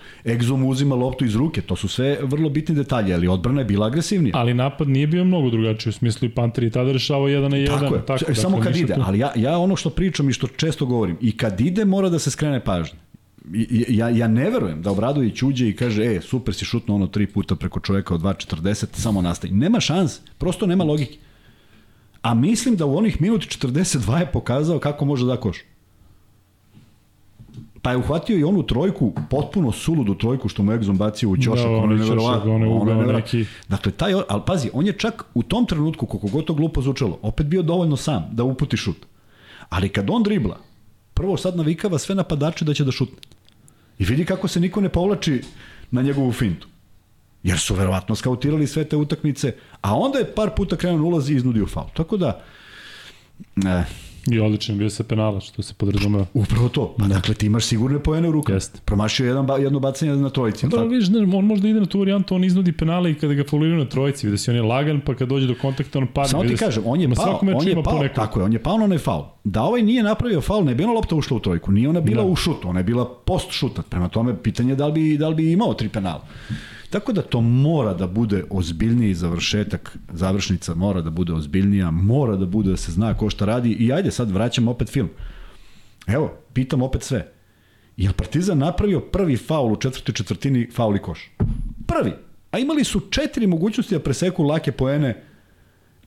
Mu 0.56 0.68
uzima 0.68 0.94
loptu 0.94 1.24
iz 1.24 1.36
ruke. 1.36 1.60
To 1.60 1.76
su 1.76 1.88
sve 1.88 2.18
vrlo 2.22 2.48
bitni 2.48 2.74
detalji, 2.74 3.14
ali 3.14 3.28
odbrana 3.28 3.60
je 3.60 3.64
bila 3.64 3.86
agresivnija. 3.86 4.32
Ali 4.36 4.54
napad 4.54 4.88
nije 4.88 5.06
bio 5.06 5.24
mnogo 5.24 5.50
drugačiji, 5.50 5.90
u 5.90 5.92
smislu 5.92 6.28
i 6.28 6.30
Panter 6.30 6.64
i 6.64 6.70
tada 6.70 6.92
rešavao 6.92 7.28
jedan 7.28 7.50
na 7.50 7.56
jedan. 7.56 7.80
Tako 7.80 7.94
je, 7.94 8.06
tako, 8.06 8.34
samo 8.34 8.56
dakle, 8.56 8.72
kad 8.72 8.80
ide. 8.80 8.94
Tu... 8.94 9.00
Ali 9.04 9.18
ja, 9.18 9.32
ja 9.36 9.58
ono 9.58 9.76
što 9.76 9.90
pričam 9.90 10.28
i 10.28 10.32
što 10.32 10.46
često 10.46 10.86
govorim, 10.86 11.16
i 11.20 11.36
kad 11.36 11.60
ide 11.60 11.84
mora 11.84 12.08
da 12.08 12.18
se 12.18 12.30
skrene 12.30 12.64
pažnja 12.64 12.98
ja, 13.88 14.08
ja 14.08 14.28
ne 14.28 14.50
verujem 14.50 14.82
da 14.82 14.90
Obradović 14.90 15.42
uđe 15.42 15.68
i 15.68 15.76
kaže, 15.76 16.04
e, 16.04 16.20
super 16.20 16.54
si 16.54 16.64
šutno 16.64 16.94
ono 16.94 17.06
tri 17.06 17.26
puta 17.26 17.56
preko 17.56 17.80
čoveka 17.80 18.14
od 18.14 18.20
2.40, 18.20 18.86
samo 18.92 19.22
nastavi. 19.22 19.54
Nema 19.54 19.80
šans, 19.80 20.20
prosto 20.38 20.66
nema 20.66 20.84
logike. 20.84 21.18
A 22.22 22.34
mislim 22.34 22.76
da 22.76 22.86
u 22.86 22.96
onih 22.96 23.20
minuti 23.20 23.46
42 23.46 24.18
je 24.18 24.26
pokazao 24.32 24.78
kako 24.78 25.04
može 25.04 25.26
da 25.26 25.36
koš. 25.36 25.58
Pa 27.82 27.90
je 27.90 27.96
uhvatio 27.96 28.38
i 28.38 28.44
onu 28.44 28.62
trojku, 28.62 29.12
potpuno 29.30 29.72
suludu 29.72 30.14
trojku 30.14 30.48
što 30.48 30.62
mu 30.62 30.72
Egzon 30.72 30.96
bacio 30.96 31.28
u 31.28 31.36
ćošak, 31.36 31.66
da, 31.66 31.76
ono 31.76 31.92
je 31.92 31.98
nevjerovatno. 31.98 32.54
Ono 32.54 32.66
je 32.66 32.96
nevjerovatno. 32.96 33.12
Neki... 33.12 33.44
Dakle, 33.68 33.92
taj, 33.92 34.14
ali 34.28 34.42
pazi, 34.46 34.70
on 34.72 34.86
je 34.86 34.92
čak 34.92 35.24
u 35.34 35.42
tom 35.42 35.66
trenutku, 35.66 36.06
koliko 36.06 36.28
god 36.28 36.44
to 36.44 36.54
glupo 36.54 36.82
zvučalo, 36.82 37.18
opet 37.22 37.46
bio 37.46 37.62
dovoljno 37.62 37.96
sam 37.96 38.28
da 38.32 38.44
uputi 38.44 38.76
šut. 38.76 39.06
Ali 39.68 39.88
kad 39.88 40.10
on 40.10 40.22
dribla, 40.22 40.58
prvo 41.14 41.36
sad 41.36 41.56
navikava 41.56 41.98
sve 41.98 42.14
napadače 42.14 42.64
da 42.64 42.74
će 42.74 42.84
da 42.84 42.92
šutne. 42.92 43.29
I 44.00 44.04
vidi 44.04 44.24
kako 44.24 44.48
se 44.48 44.60
niko 44.60 44.80
ne 44.80 44.88
povlači 44.88 45.42
na 45.90 46.02
njegovu 46.02 46.32
fintu. 46.32 46.68
Jer 47.42 47.58
su 47.58 47.74
verovatno 47.74 48.14
skautirali 48.16 48.66
sve 48.66 48.84
te 48.84 48.96
utakmice, 48.96 49.54
a 49.80 49.94
onda 49.96 50.18
je 50.18 50.34
par 50.34 50.50
puta 50.56 50.76
krenuo 50.76 51.08
ulazi 51.08 51.32
i 51.32 51.36
iznudio 51.36 51.66
faul. 51.66 51.88
Tako 51.96 52.16
da, 52.16 52.44
ne, 53.56 53.84
I 54.26 54.40
odličan 54.40 54.78
bio 54.78 54.90
se 54.90 55.04
penala, 55.04 55.40
što 55.40 55.62
se 55.62 55.74
podrazumeva. 55.74 56.26
Upravo 56.34 56.68
to. 56.68 56.94
Pa 56.98 57.06
da. 57.06 57.14
dakle, 57.14 57.34
ti 57.34 57.46
imaš 57.46 57.64
sigurne 57.64 57.98
poene 57.98 58.28
u 58.28 58.32
rukama. 58.32 58.56
Jeste. 58.56 58.80
Promašio 58.84 59.26
jedan, 59.26 59.46
ba, 59.46 59.56
jedno 59.56 59.80
bacanje 59.80 60.16
na 60.16 60.30
trojici. 60.30 60.66
Da, 60.68 60.82
vidiš, 60.82 61.08
ne, 61.08 61.36
on 61.36 61.44
možda 61.44 61.68
ide 61.68 61.80
na 61.80 61.86
tu 61.86 61.98
varijantu, 61.98 62.34
on 62.34 62.44
iznudi 62.44 62.72
penale 62.72 63.10
i 63.10 63.14
kada 63.14 63.34
ga 63.34 63.44
fauliraju 63.50 63.78
na 63.78 63.88
trojici, 63.88 64.26
vidi 64.26 64.38
se 64.38 64.50
on 64.50 64.56
je 64.56 64.62
lagan, 64.62 65.00
pa 65.00 65.14
kad 65.14 65.28
dođe 65.28 65.46
do 65.46 65.54
kontakta, 65.62 65.98
on 65.98 66.06
padne. 66.06 66.28
Samo 66.28 66.44
ti 66.44 66.56
kažem, 66.56 66.82
on 66.86 67.00
je 67.00 67.08
pao, 67.14 67.40
on 67.42 67.68
je 67.68 67.82
pao, 67.82 68.08
tako 68.14 68.40
je, 68.40 68.44
on 68.44 68.52
je 68.52 68.58
pao 68.58 68.78
na 68.78 68.84
onaj 68.84 68.98
faul. 68.98 69.24
Da 69.44 69.62
ovaj 69.62 69.82
nije 69.82 70.02
napravio 70.02 70.40
faul, 70.40 70.64
ne 70.64 70.74
bi 70.74 70.84
ona 70.84 70.92
lopta 70.92 71.16
ušla 71.16 71.36
u 71.36 71.40
trojku, 71.40 71.72
nije 71.72 71.88
ona 71.88 72.00
bila 72.00 72.22
da. 72.22 72.28
u 72.28 72.36
šutu, 72.36 72.68
ona 72.68 72.80
je 72.80 72.84
bila 72.84 73.14
post 73.24 73.50
šutat. 73.50 73.86
Prema 73.88 74.08
tome, 74.08 74.36
pitanje 74.42 74.72
je 74.72 74.76
da 74.76 74.86
li 74.86 74.92
bi, 74.92 75.16
da 75.18 75.28
li 75.28 75.34
bi 75.34 75.52
imao 75.52 75.74
tri 75.74 75.88
penala. 75.88 76.26
Tako 76.90 77.12
da 77.12 77.22
to 77.22 77.40
mora 77.40 77.94
da 77.94 78.06
bude 78.06 78.44
ozbiljniji 78.50 79.14
završetak, 79.14 79.98
završnica 80.12 80.74
mora 80.74 81.00
da 81.00 81.10
bude 81.10 81.32
ozbiljnija, 81.32 81.90
mora 81.90 82.36
da 82.36 82.46
bude 82.46 82.70
da 82.70 82.76
se 82.76 82.92
zna 82.92 83.16
ko 83.16 83.30
šta 83.30 83.44
radi 83.44 83.72
i 83.72 83.92
ajde 83.92 84.10
sad 84.10 84.30
vraćam 84.30 84.68
opet 84.68 84.88
film. 84.88 85.08
Evo, 86.06 86.32
pitam 86.52 86.82
opet 86.82 87.02
sve. 87.02 87.32
Je 87.96 88.12
Partizan 88.12 88.58
napravio 88.58 89.00
prvi 89.00 89.36
faul 89.36 89.72
u 89.72 89.76
četvrtoj 89.76 90.14
četvrtini 90.14 90.70
faul 90.72 90.96
i 90.96 90.98
koš? 90.98 91.30
Prvi. 91.86 92.12
A 92.50 92.58
imali 92.58 92.84
su 92.84 93.00
četiri 93.00 93.46
mogućnosti 93.46 93.94
da 93.94 94.00
preseku 94.00 94.42
lake 94.42 94.72
poene 94.72 95.22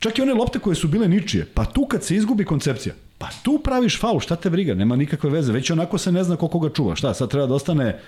Čak 0.04 0.18
i 0.18 0.22
one 0.22 0.34
lopte 0.34 0.60
koje 0.60 0.76
su 0.76 0.88
bile 0.88 1.08
ničije. 1.08 1.46
Pa 1.54 1.66
tu 1.66 1.86
kad 1.86 2.04
se 2.04 2.16
izgubi 2.16 2.46
koncepcija, 2.46 2.96
pa 3.18 3.30
tu 3.44 3.62
praviš 3.64 4.00
faul, 4.00 4.20
šta 4.20 4.36
te 4.36 4.50
briga, 4.50 4.74
nema 4.74 4.96
nikakve 4.96 5.30
veze. 5.30 5.54
Već 5.54 5.72
onako 5.72 5.98
se 5.98 6.12
ne 6.12 6.24
zna 6.24 6.36
ko 6.36 6.48
koga 6.48 6.70
čuva. 6.70 6.96
Šta, 6.96 7.14
sad 7.14 7.30
treba 7.30 7.48
da 7.48 7.54
ostane 7.54 8.00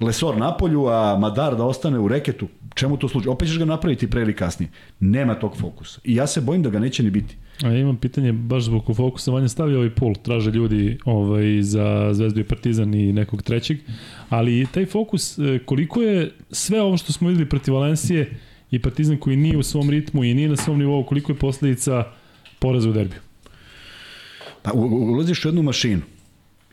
Lesor 0.00 0.36
na 0.36 0.56
polju, 0.56 0.86
a 0.86 1.18
Madar 1.18 1.56
da 1.56 1.64
ostane 1.64 1.98
u 1.98 2.08
reketu, 2.08 2.48
čemu 2.74 2.96
to 2.96 3.08
služi? 3.08 3.28
Opet 3.28 3.48
ćeš 3.48 3.58
ga 3.58 3.64
napraviti 3.64 4.10
pre 4.10 4.22
ili 4.22 4.36
kasnije. 4.36 4.70
Nema 5.00 5.34
tog 5.34 5.56
fokusa. 5.56 6.00
I 6.04 6.14
ja 6.14 6.26
se 6.26 6.40
bojim 6.40 6.62
da 6.62 6.70
ga 6.70 6.78
neće 6.78 7.02
ni 7.02 7.10
biti. 7.10 7.36
A 7.62 7.68
ja 7.68 7.78
imam 7.78 7.96
pitanje 7.96 8.32
baš 8.32 8.62
zbog 8.62 8.96
fokusa. 8.96 9.30
Vanja 9.30 9.48
stavio 9.48 9.76
ovaj 9.76 9.90
pol, 9.90 10.14
traže 10.22 10.50
ljudi 10.50 10.98
ovaj, 11.04 11.62
za 11.62 12.10
Zvezdu 12.12 12.40
i 12.40 12.44
Partizan 12.44 12.94
i 12.94 13.12
nekog 13.12 13.42
trećeg. 13.42 13.78
Ali 14.28 14.66
taj 14.72 14.86
fokus, 14.86 15.38
e, 15.38 15.58
koliko 15.64 16.02
je 16.02 16.32
sve 16.50 16.82
ovo 16.82 16.96
što 16.96 17.12
smo 17.12 17.28
videli 17.28 17.48
protiv 17.48 17.74
Valencije 17.74 18.30
i 18.70 18.78
Partizan 18.78 19.16
koji 19.16 19.36
nije 19.36 19.58
u 19.58 19.62
svom 19.62 19.90
ritmu 19.90 20.24
i 20.24 20.34
nije 20.34 20.48
na 20.48 20.56
svom 20.56 20.78
nivou, 20.78 21.04
koliko 21.04 21.32
je 21.32 21.38
posledica 21.38 22.04
poraza 22.58 22.88
u 22.88 22.92
derbiju? 22.92 23.20
Pa 24.62 24.72
ulaziš 24.72 25.44
u 25.44 25.48
jednu 25.48 25.62
mašinu 25.62 26.02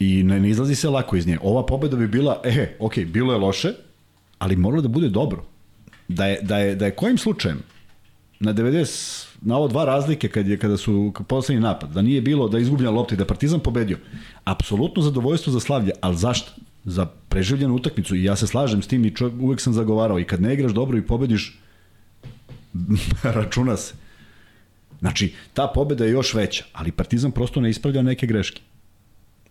I 0.01 0.23
ne, 0.23 0.39
ne 0.39 0.49
izlazi 0.49 0.75
se 0.75 0.89
lako 0.89 1.15
iz 1.15 1.27
nje. 1.27 1.37
Ova 1.41 1.65
pobeda 1.65 1.97
bi 1.97 2.07
bila, 2.07 2.41
e, 2.43 2.75
ok, 2.79 2.97
bilo 2.99 3.33
je 3.33 3.39
loše, 3.39 3.73
ali 4.39 4.55
moralo 4.55 4.81
da 4.81 4.87
bude 4.87 5.09
dobro. 5.09 5.43
Da 6.07 6.25
je, 6.25 6.39
da 6.41 6.57
je, 6.57 6.75
da 6.75 6.85
je 6.85 6.95
kojim 6.95 7.17
slučajem 7.17 7.59
na 8.39 8.53
90 8.53 9.27
na 9.41 9.57
ovo 9.57 9.67
dva 9.67 9.85
razlike 9.85 10.29
kad 10.29 10.47
je 10.47 10.57
kada 10.57 10.77
su 10.77 11.13
poslednji 11.27 11.61
napad, 11.61 11.91
da 11.93 12.01
nije 12.01 12.21
bilo 12.21 12.47
da 12.47 12.57
je 12.57 12.61
izgubljena 12.61 12.91
lopta 12.91 13.15
i 13.15 13.17
da 13.17 13.25
Partizan 13.25 13.59
pobedio. 13.59 13.97
Apsolutno 14.43 15.03
zadovoljstvo 15.03 15.53
za 15.53 15.59
Slavlje, 15.59 15.91
al 16.01 16.13
zašto? 16.13 16.51
Za 16.85 17.05
preživljenu 17.05 17.75
utakmicu 17.75 18.15
i 18.15 18.23
ja 18.23 18.35
se 18.35 18.47
slažem 18.47 18.81
s 18.81 18.87
tim 18.87 19.05
i 19.05 19.15
čovjek, 19.15 19.41
uvek 19.41 19.61
sam 19.61 19.73
zagovarao 19.73 20.19
i 20.19 20.25
kad 20.25 20.41
ne 20.41 20.53
igraš 20.53 20.71
dobro 20.71 20.97
i 20.97 21.05
pobediš 21.05 21.59
računa 23.37 23.77
se. 23.77 23.93
Znači, 24.99 25.33
ta 25.53 25.67
pobeda 25.67 26.05
je 26.05 26.11
još 26.11 26.33
veća, 26.33 26.63
ali 26.73 26.91
Partizan 26.91 27.31
prosto 27.31 27.61
ne 27.61 27.69
ispravlja 27.69 28.01
neke 28.01 28.27
greške. 28.27 28.61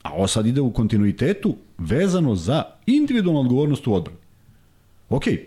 A 0.02 0.12
ovo 0.12 0.26
sad 0.26 0.46
ide 0.46 0.60
u 0.60 0.72
kontinuitetu 0.72 1.56
vezano 1.78 2.34
za 2.34 2.62
individualnu 2.86 3.40
odgovornost 3.40 3.86
u 3.86 3.94
odbrani. 3.94 4.18
Ok, 5.08 5.26
e, 5.26 5.40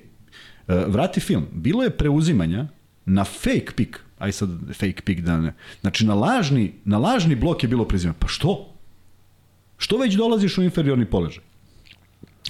vrati 0.68 1.20
film. 1.20 1.46
Bilo 1.52 1.84
je 1.84 1.98
preuzimanja 1.98 2.68
na 3.06 3.24
fake 3.24 3.72
pick, 3.76 4.00
aj 4.20 4.32
sad 4.32 4.50
fake 4.74 5.02
pick 5.02 5.22
da 5.22 5.38
ne. 5.38 5.54
Znači 5.82 6.06
na 6.06 6.13
lažni, 6.13 6.74
na 6.86 6.98
lažni 6.98 7.36
blok 7.36 7.63
je 7.63 7.70
bilo 7.70 7.86
preuzimanje. 7.86 8.18
Pa 8.20 8.28
što? 8.28 8.70
Što 9.78 9.98
već 9.98 10.13
dolaziš 10.13 10.58
u 10.58 10.63
inferiorni 10.63 11.06
položaj? 11.06 11.44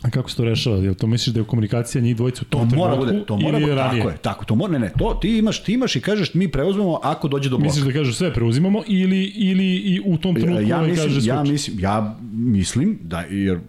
A 0.03 0.09
kako 0.09 0.29
se 0.29 0.37
to 0.37 0.43
rešava? 0.43 0.77
Jel 0.77 0.93
to 0.93 1.07
misliš 1.07 1.33
da 1.33 1.39
je 1.39 1.43
komunikacija 1.43 2.01
njih 2.01 2.15
dvojica 2.15 2.41
u 2.41 2.45
tom 2.45 2.69
to 2.69 2.75
mora 2.75 2.95
bude, 2.95 3.25
to 3.25 3.37
mora 3.37 3.59
ili 3.59 3.75
ranije? 3.75 4.01
Tako 4.01 4.09
je, 4.09 4.17
tako, 4.17 4.45
to 4.45 4.55
mora, 4.55 4.71
ne, 4.73 4.79
ne, 4.79 4.91
to 4.99 5.17
ti 5.21 5.37
imaš, 5.37 5.63
ti 5.63 5.73
imaš 5.73 5.95
i 5.95 6.01
kažeš 6.01 6.33
mi 6.33 6.47
preuzmemo 6.51 6.99
ako 7.03 7.27
dođe 7.27 7.49
do 7.49 7.57
bloka. 7.57 7.67
Misliš 7.67 7.85
da 7.85 7.91
kažeš 7.91 8.15
sve 8.15 8.33
preuzimamo 8.33 8.83
ili, 8.87 9.23
ili 9.23 9.65
i 9.65 10.01
u 10.05 10.17
tom 10.17 10.35
trenutku 10.35 10.69
ja, 10.69 10.77
ovaj 10.77 10.89
mislim, 10.89 11.13
kaže 11.13 11.29
ja 11.29 11.43
mislim, 11.43 11.79
ja 11.79 12.17
mislim 12.31 12.99
da, 13.01 13.19
jer 13.19 13.59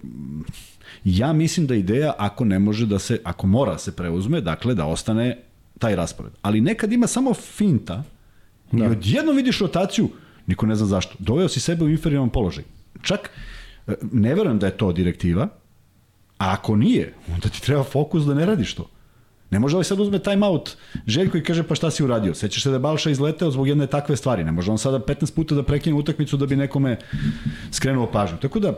ja 1.04 1.32
mislim 1.32 1.66
da 1.66 1.74
ideja 1.74 2.14
ako 2.18 2.44
ne 2.44 2.58
može 2.58 2.86
da 2.86 2.98
se, 2.98 3.20
ako 3.24 3.46
mora 3.46 3.72
da 3.72 3.78
se 3.78 3.96
preuzme, 3.96 4.40
dakle 4.40 4.74
da 4.74 4.86
ostane 4.86 5.38
taj 5.78 5.96
raspored. 5.96 6.32
Ali 6.42 6.60
nekad 6.60 6.92
ima 6.92 7.06
samo 7.06 7.34
finta 7.34 8.02
da. 8.72 8.84
i 8.84 8.88
odjednom 8.88 9.36
vidiš 9.36 9.58
rotaciju, 9.58 10.08
niko 10.46 10.66
ne 10.66 10.74
zna 10.74 10.86
zašto. 10.86 11.14
Doveo 11.18 11.48
si 11.48 11.60
sebe 11.60 11.84
u 11.84 11.88
inferiornom 11.88 12.30
položaj. 12.30 12.64
Čak, 13.02 13.30
e, 13.86 13.94
ne 14.12 14.34
verujem 14.34 14.58
da 14.58 14.66
je 14.66 14.76
to 14.76 14.92
direktiva, 14.92 15.48
A 16.38 16.52
ako 16.52 16.76
nije, 16.76 17.14
onda 17.34 17.48
ti 17.48 17.62
treba 17.62 17.84
fokus 17.84 18.24
da 18.24 18.34
ne 18.34 18.46
radiš 18.46 18.74
to. 18.74 18.90
Ne 19.50 19.58
može 19.58 19.76
ovaj 19.76 19.84
sad 19.84 20.00
uzme 20.00 20.18
time 20.18 20.46
out 20.46 20.76
Željko 21.06 21.38
i 21.38 21.42
kaže 21.42 21.62
pa 21.62 21.74
šta 21.74 21.90
si 21.90 22.04
uradio? 22.04 22.34
Sećaš 22.34 22.62
se 22.62 22.68
da 22.68 22.74
je 22.74 22.80
Balša 22.80 23.10
izleteo 23.10 23.50
zbog 23.50 23.68
jedne 23.68 23.86
takve 23.86 24.16
stvari. 24.16 24.44
Ne 24.44 24.52
može 24.52 24.70
on 24.70 24.78
sada 24.78 24.98
15 24.98 25.34
puta 25.34 25.54
da 25.54 25.62
prekine 25.62 25.96
utakmicu 25.96 26.36
da 26.36 26.46
bi 26.46 26.56
nekome 26.56 26.98
skrenuo 27.70 28.06
pažnju. 28.06 28.38
Tako 28.38 28.60
da 28.60 28.72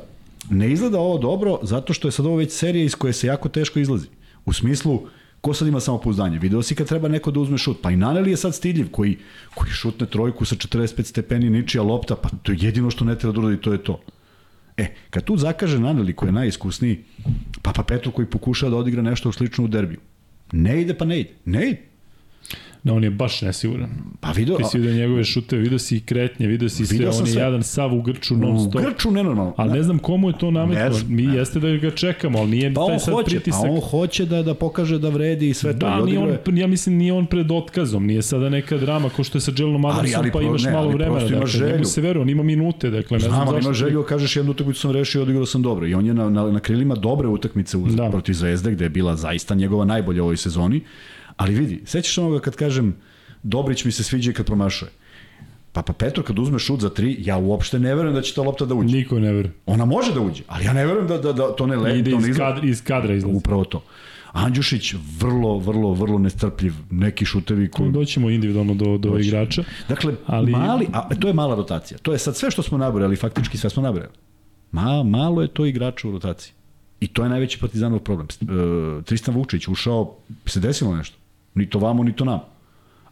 ne 0.51 0.73
izgleda 0.73 0.99
ovo 0.99 1.19
dobro 1.19 1.59
zato 1.63 1.93
što 1.93 2.09
je 2.09 2.13
sad 2.13 2.27
ovo 2.27 2.37
već 2.37 2.53
serija 2.53 2.85
iz 2.85 2.95
koje 2.95 3.13
se 3.13 3.27
jako 3.27 3.49
teško 3.49 3.79
izlazi. 3.79 4.09
U 4.45 4.53
smislu 4.53 5.07
ko 5.41 5.55
sad 5.55 5.69
ima 5.69 5.81
samopouzdanje? 5.81 6.39
Video 6.39 6.63
si 6.63 6.75
kad 6.75 6.89
treba 6.89 7.09
neko 7.09 7.31
da 7.31 7.41
uzme 7.41 7.59
šut. 7.59 7.79
Pa 7.83 7.91
i 7.91 7.97
Naneli 7.97 8.31
je 8.31 8.37
sad 8.37 8.55
stidljiv 8.55 8.91
koji, 8.91 9.19
koji 9.55 9.71
šutne 9.71 10.07
trojku 10.07 10.45
sa 10.45 10.57
45 10.57 11.03
stepeni 11.03 11.51
ničija 11.51 11.83
lopta, 11.83 12.17
pa 12.17 12.29
to 12.43 12.53
je 12.53 12.59
jedino 12.61 12.91
što 12.91 13.05
ne 13.05 13.19
treba 13.19 13.33
da 13.33 13.41
uradi, 13.41 13.61
to 13.61 13.73
je 13.73 13.85
to. 13.85 14.01
E, 14.77 14.87
kad 15.11 15.25
tu 15.25 15.37
zakaže 15.37 15.79
Naneli 15.81 16.13
koji 16.13 16.29
je 16.29 16.33
najiskusniji, 16.33 17.05
Papa 17.63 17.83
Petru 17.83 18.13
koji 18.13 18.27
pokušava 18.27 18.71
da 18.71 18.77
odigra 18.77 19.03
nešto 19.03 19.33
slično 19.33 19.65
u 19.65 19.69
derbiju. 19.69 20.01
Ne 20.53 20.83
ide 20.83 20.95
pa 20.95 21.05
ne 21.05 21.21
ide. 21.21 21.31
Ne 21.45 21.69
ide. 21.69 21.83
Da, 22.87 22.93
on 22.93 23.05
je 23.05 23.11
baš 23.11 23.43
nesiguran. 23.43 23.89
Pa 24.21 24.31
video... 24.31 24.57
Ti 24.57 24.65
si 24.71 24.79
vidio 24.79 24.95
njegove 24.95 25.25
šute, 25.25 25.57
video 25.57 25.79
si 25.79 25.97
i 25.97 26.01
kretnje, 26.01 26.47
video 26.47 26.69
si 26.69 26.83
video 26.83 27.13
sve, 27.13 27.21
on 27.21 27.27
je 27.27 27.33
sve. 27.33 27.43
jadan 27.43 27.63
sav 27.63 27.95
u 27.95 28.03
grču 28.03 28.37
non 28.37 28.61
stop. 28.61 28.83
U 28.83 28.85
grču 28.85 29.11
nenormalno. 29.11 29.55
Ali 29.57 29.73
ne 29.73 29.83
znam 29.83 29.99
komu 29.99 30.29
je 30.29 30.39
to 30.39 30.51
nametno. 30.51 30.99
Mi 31.09 31.23
ne. 31.23 31.37
jeste 31.37 31.61
da 31.61 31.69
ga 31.69 31.91
čekamo, 31.91 32.39
ali 32.39 32.51
nije 32.51 32.75
pa 32.75 32.87
taj 32.87 32.99
sad 32.99 33.15
hoće, 33.15 33.31
pritisak. 33.31 33.63
Pa 33.63 33.71
on 33.71 33.81
hoće 33.81 34.25
da, 34.25 34.43
da 34.43 34.55
pokaže 34.55 34.99
da 34.99 35.09
vredi 35.09 35.49
i 35.49 35.55
sve 35.55 35.73
da, 35.73 35.79
to. 35.79 35.87
Da, 35.87 36.05
nije 36.05 36.19
on, 36.19 36.59
ja 36.59 36.67
mislim 36.67 36.97
nije 36.97 37.13
on 37.13 37.27
pred 37.27 37.51
otkazom, 37.51 38.07
nije 38.07 38.23
sada 38.23 38.49
neka 38.49 38.77
drama 38.77 39.09
ko 39.09 39.25
što 39.25 39.39
je 39.39 39.43
sa 39.43 39.53
Jelenom 39.57 39.85
Adamsom, 39.85 40.21
ali, 40.21 40.33
pa 40.33 40.43
imaš 40.43 40.65
ne, 40.65 40.73
malo 40.73 40.89
vremena. 40.89 41.21
Dakle, 41.21 41.47
želju. 41.47 41.73
njemu 41.73 41.85
se 41.85 42.01
veruje, 42.01 42.23
on 42.23 42.31
ima 42.31 42.43
minute, 42.43 42.91
dakle, 42.91 43.15
ne 43.15 43.21
znam, 43.21 43.33
znam 43.33 43.47
zašto. 43.47 43.69
ima 43.69 43.75
želju, 43.75 44.03
kažeš 44.03 44.37
jednu 44.37 44.51
utakmicu 44.51 44.81
sam 44.81 44.91
rešio, 44.91 45.23
odigrao 45.23 45.47
sam 45.47 45.63
dobro. 45.63 45.87
I 45.87 45.95
on 45.95 46.07
je 46.07 46.15
na, 46.15 46.31
na, 46.31 46.51
na 46.51 46.61
krilima 46.61 46.95
dobre 46.95 47.29
utakmice 47.29 47.77
uz, 47.77 47.97
da. 47.97 48.11
protiv 48.11 48.33
Zvezde, 48.33 48.71
gde 48.71 48.85
je 48.85 48.89
bila 48.89 49.17
zaista 49.17 49.55
njegova 49.55 49.85
najbolja 49.85 50.23
u 50.23 50.25
ovoj 50.25 50.37
sezoni. 50.37 50.81
Ali 51.37 51.55
vidi, 51.55 51.83
sećaš 51.85 52.19
onoga 52.19 52.41
kad 52.41 52.57
kažem, 52.57 52.97
Dobrić 53.43 53.85
mi 53.85 53.93
se 53.93 54.05
sviđa 54.05 54.31
i 54.31 54.35
kad 54.35 54.47
promašuje. 54.47 54.91
Pa, 55.73 55.83
pa 55.83 55.93
Petro 55.93 56.23
kad 56.23 56.39
uzme 56.39 56.59
šut 56.59 56.81
za 56.81 56.89
tri, 56.91 57.17
ja 57.19 57.37
uopšte 57.37 57.79
ne 57.79 57.95
verujem 57.95 58.15
da 58.15 58.23
će 58.23 58.35
ta 58.35 58.43
lopta 58.43 58.65
da 58.65 58.75
uđe. 58.75 58.97
Niko 58.97 59.19
ne 59.19 59.33
veruje. 59.33 59.53
Ona 59.67 59.85
može 59.85 60.15
da 60.15 60.21
uđe, 60.21 60.43
ali 60.47 60.65
ja 60.65 60.73
ne 60.73 60.87
verujem 60.87 61.09
da, 61.09 61.19
da, 61.19 61.33
da 61.33 61.57
to 61.57 61.67
ne 61.67 61.77
legne. 61.77 61.99
Ide 61.99 62.11
to 62.11 62.21
ne 62.21 62.29
iz, 62.31 62.37
kadra, 62.37 62.69
iz 62.69 62.83
kadra 62.85 63.15
izlazi. 63.15 63.37
Upravo 63.37 63.65
to. 63.65 63.83
Andjušić 64.33 64.95
vrlo, 65.21 65.59
vrlo, 65.59 65.93
vrlo 65.95 66.19
nestrpljiv. 66.19 66.73
Neki 66.91 67.25
šutevi 67.25 67.71
koji... 67.71 67.93
Doćemo 67.93 68.31
individualno 68.31 68.75
do, 68.75 68.85
do 68.85 69.11
Doći. 69.11 69.29
igrača. 69.29 69.65
Dakle, 69.89 70.15
Ali- 70.27 70.53
ali... 70.55 70.67
mali, 70.67 70.87
a 70.93 71.15
to 71.15 71.29
je 71.29 71.35
mala 71.35 71.57
rotacija. 71.57 71.99
To 71.99 72.13
je 72.13 72.19
sad 72.19 72.37
sve 72.37 72.51
što 72.51 72.63
smo 72.63 72.79
nabrali, 72.79 73.17
faktički 73.17 73.59
sve 73.59 73.71
smo 73.71 73.83
nabrali. 73.83 74.09
Ma, 74.73 75.03
malo 75.03 75.43
je 75.43 75.49
to 75.49 75.67
igrača 75.67 76.09
u 76.09 76.13
rotaciji. 76.13 76.53
I 77.01 77.07
to 77.07 77.23
je 77.23 77.29
najveći 77.29 77.59
partizanov 77.59 77.99
problem. 77.99 78.29
E, 78.29 79.03
Tristan 79.03 79.35
Vukčić 79.35 79.69
ušao, 79.69 80.17
se 80.47 80.61
desilo 80.61 80.97
nešto. 80.97 81.17
Ni 81.57 81.67
to 81.71 81.79
vamo, 81.79 82.05
ni 82.05 82.13
to 82.13 82.25
nam. 82.25 82.41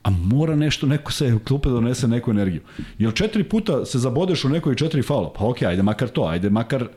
A 0.02 0.10
mora 0.10 0.56
nešto, 0.56 0.86
neko 0.86 1.12
se 1.12 1.38
klupe 1.44 1.68
da 1.68 1.74
donese 1.74 2.08
neku 2.08 2.30
energiju. 2.30 2.60
Jel 2.98 3.12
četiri 3.12 3.44
puta 3.44 3.84
se 3.84 3.98
zabodeš 3.98 4.44
u 4.44 4.48
nekoj 4.48 4.76
četiri 4.76 5.02
faula? 5.02 5.32
Pa 5.32 5.44
okej, 5.48 5.68
ajde 5.68 5.82
makar 5.82 6.08
to, 6.08 6.24
ajde 6.24 6.50
makar 6.50 6.88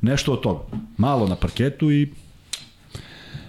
nešto 0.00 0.32
od 0.32 0.40
toga. 0.40 0.60
Malo 0.96 1.26
na 1.26 1.36
parketu 1.36 1.90
i 1.90 2.08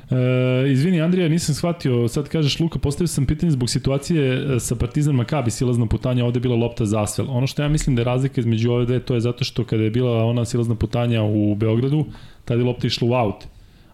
E, 0.10 0.72
izvini 0.72 1.02
Andrija, 1.02 1.30
nisam 1.30 1.56
shvatio, 1.56 2.08
sad 2.08 2.30
kažeš 2.30 2.60
Luka, 2.60 2.80
postavio 2.80 3.08
sam 3.08 3.26
pitanje 3.26 3.52
zbog 3.52 3.70
situacije 3.70 4.56
e, 4.56 4.60
sa 4.60 4.76
Partizan 4.76 5.16
Makabi, 5.16 5.52
silazna 5.52 5.86
putanja, 5.86 6.26
ovde 6.26 6.38
je 6.38 6.42
bila 6.42 6.56
lopta 6.56 6.86
za 6.86 7.04
Asvel. 7.04 7.28
Ono 7.30 7.48
što 7.48 7.62
ja 7.62 7.68
mislim 7.70 7.96
da 7.96 8.02
je 8.02 8.06
razlika 8.06 8.42
između 8.42 8.72
ove 8.72 8.86
dve, 8.86 9.00
to 9.00 9.14
je 9.14 9.22
zato 9.22 9.44
što 9.44 9.64
kada 9.64 9.84
je 9.84 9.90
bila 9.90 10.24
ona 10.24 10.46
silazna 10.46 10.76
putanja 10.76 11.24
u 11.24 11.56
Beogradu, 11.56 12.06
tada 12.46 12.62
je 12.62 12.66
lopta 12.66 12.88
išla 12.88 13.08
u 13.08 13.14
aut. 13.14 13.46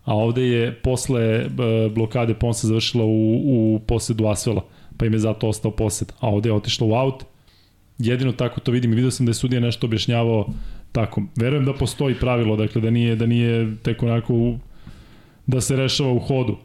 A 0.06 0.16
ovde 0.16 0.48
je 0.48 0.74
posle 0.74 1.22
e, 1.24 1.48
blokade 1.89 2.34
Ponsa 2.34 2.68
završila 2.68 3.06
u, 3.06 3.36
u 3.46 3.80
posedu 3.88 4.28
Asvela, 4.28 4.62
pa 4.98 5.06
im 5.06 5.13
je 5.13 5.20
zato 5.20 5.48
ostao 5.48 5.72
posed. 5.72 6.12
A 6.20 6.30
ovde 6.30 6.50
je 6.50 6.54
otišla 6.54 6.88
u 6.88 6.94
aut, 6.94 7.24
jedino 7.98 8.32
tako 8.32 8.60
to 8.60 8.72
vidim 8.72 8.92
i 8.92 8.96
vidio 8.96 9.12
sam 9.12 9.26
da 9.26 9.30
je 9.30 9.34
sudija 9.34 9.62
nešto 9.62 9.88
objašnjavao 9.88 10.48
tako. 10.92 11.22
Verujem 11.36 11.66
da 11.66 11.74
postoji 11.74 12.16
pravilo, 12.16 12.56
dakle 12.56 12.82
da 12.82 12.89
nije, 12.89 13.16
da 13.16 13.26
nije 13.26 13.76
tek 13.84 14.04
onako 14.04 14.34
u- 14.34 14.58
da 15.48 15.62
se 15.62 15.76
rešava 15.76 16.12
u 16.12 16.20
hodu. 16.20 16.58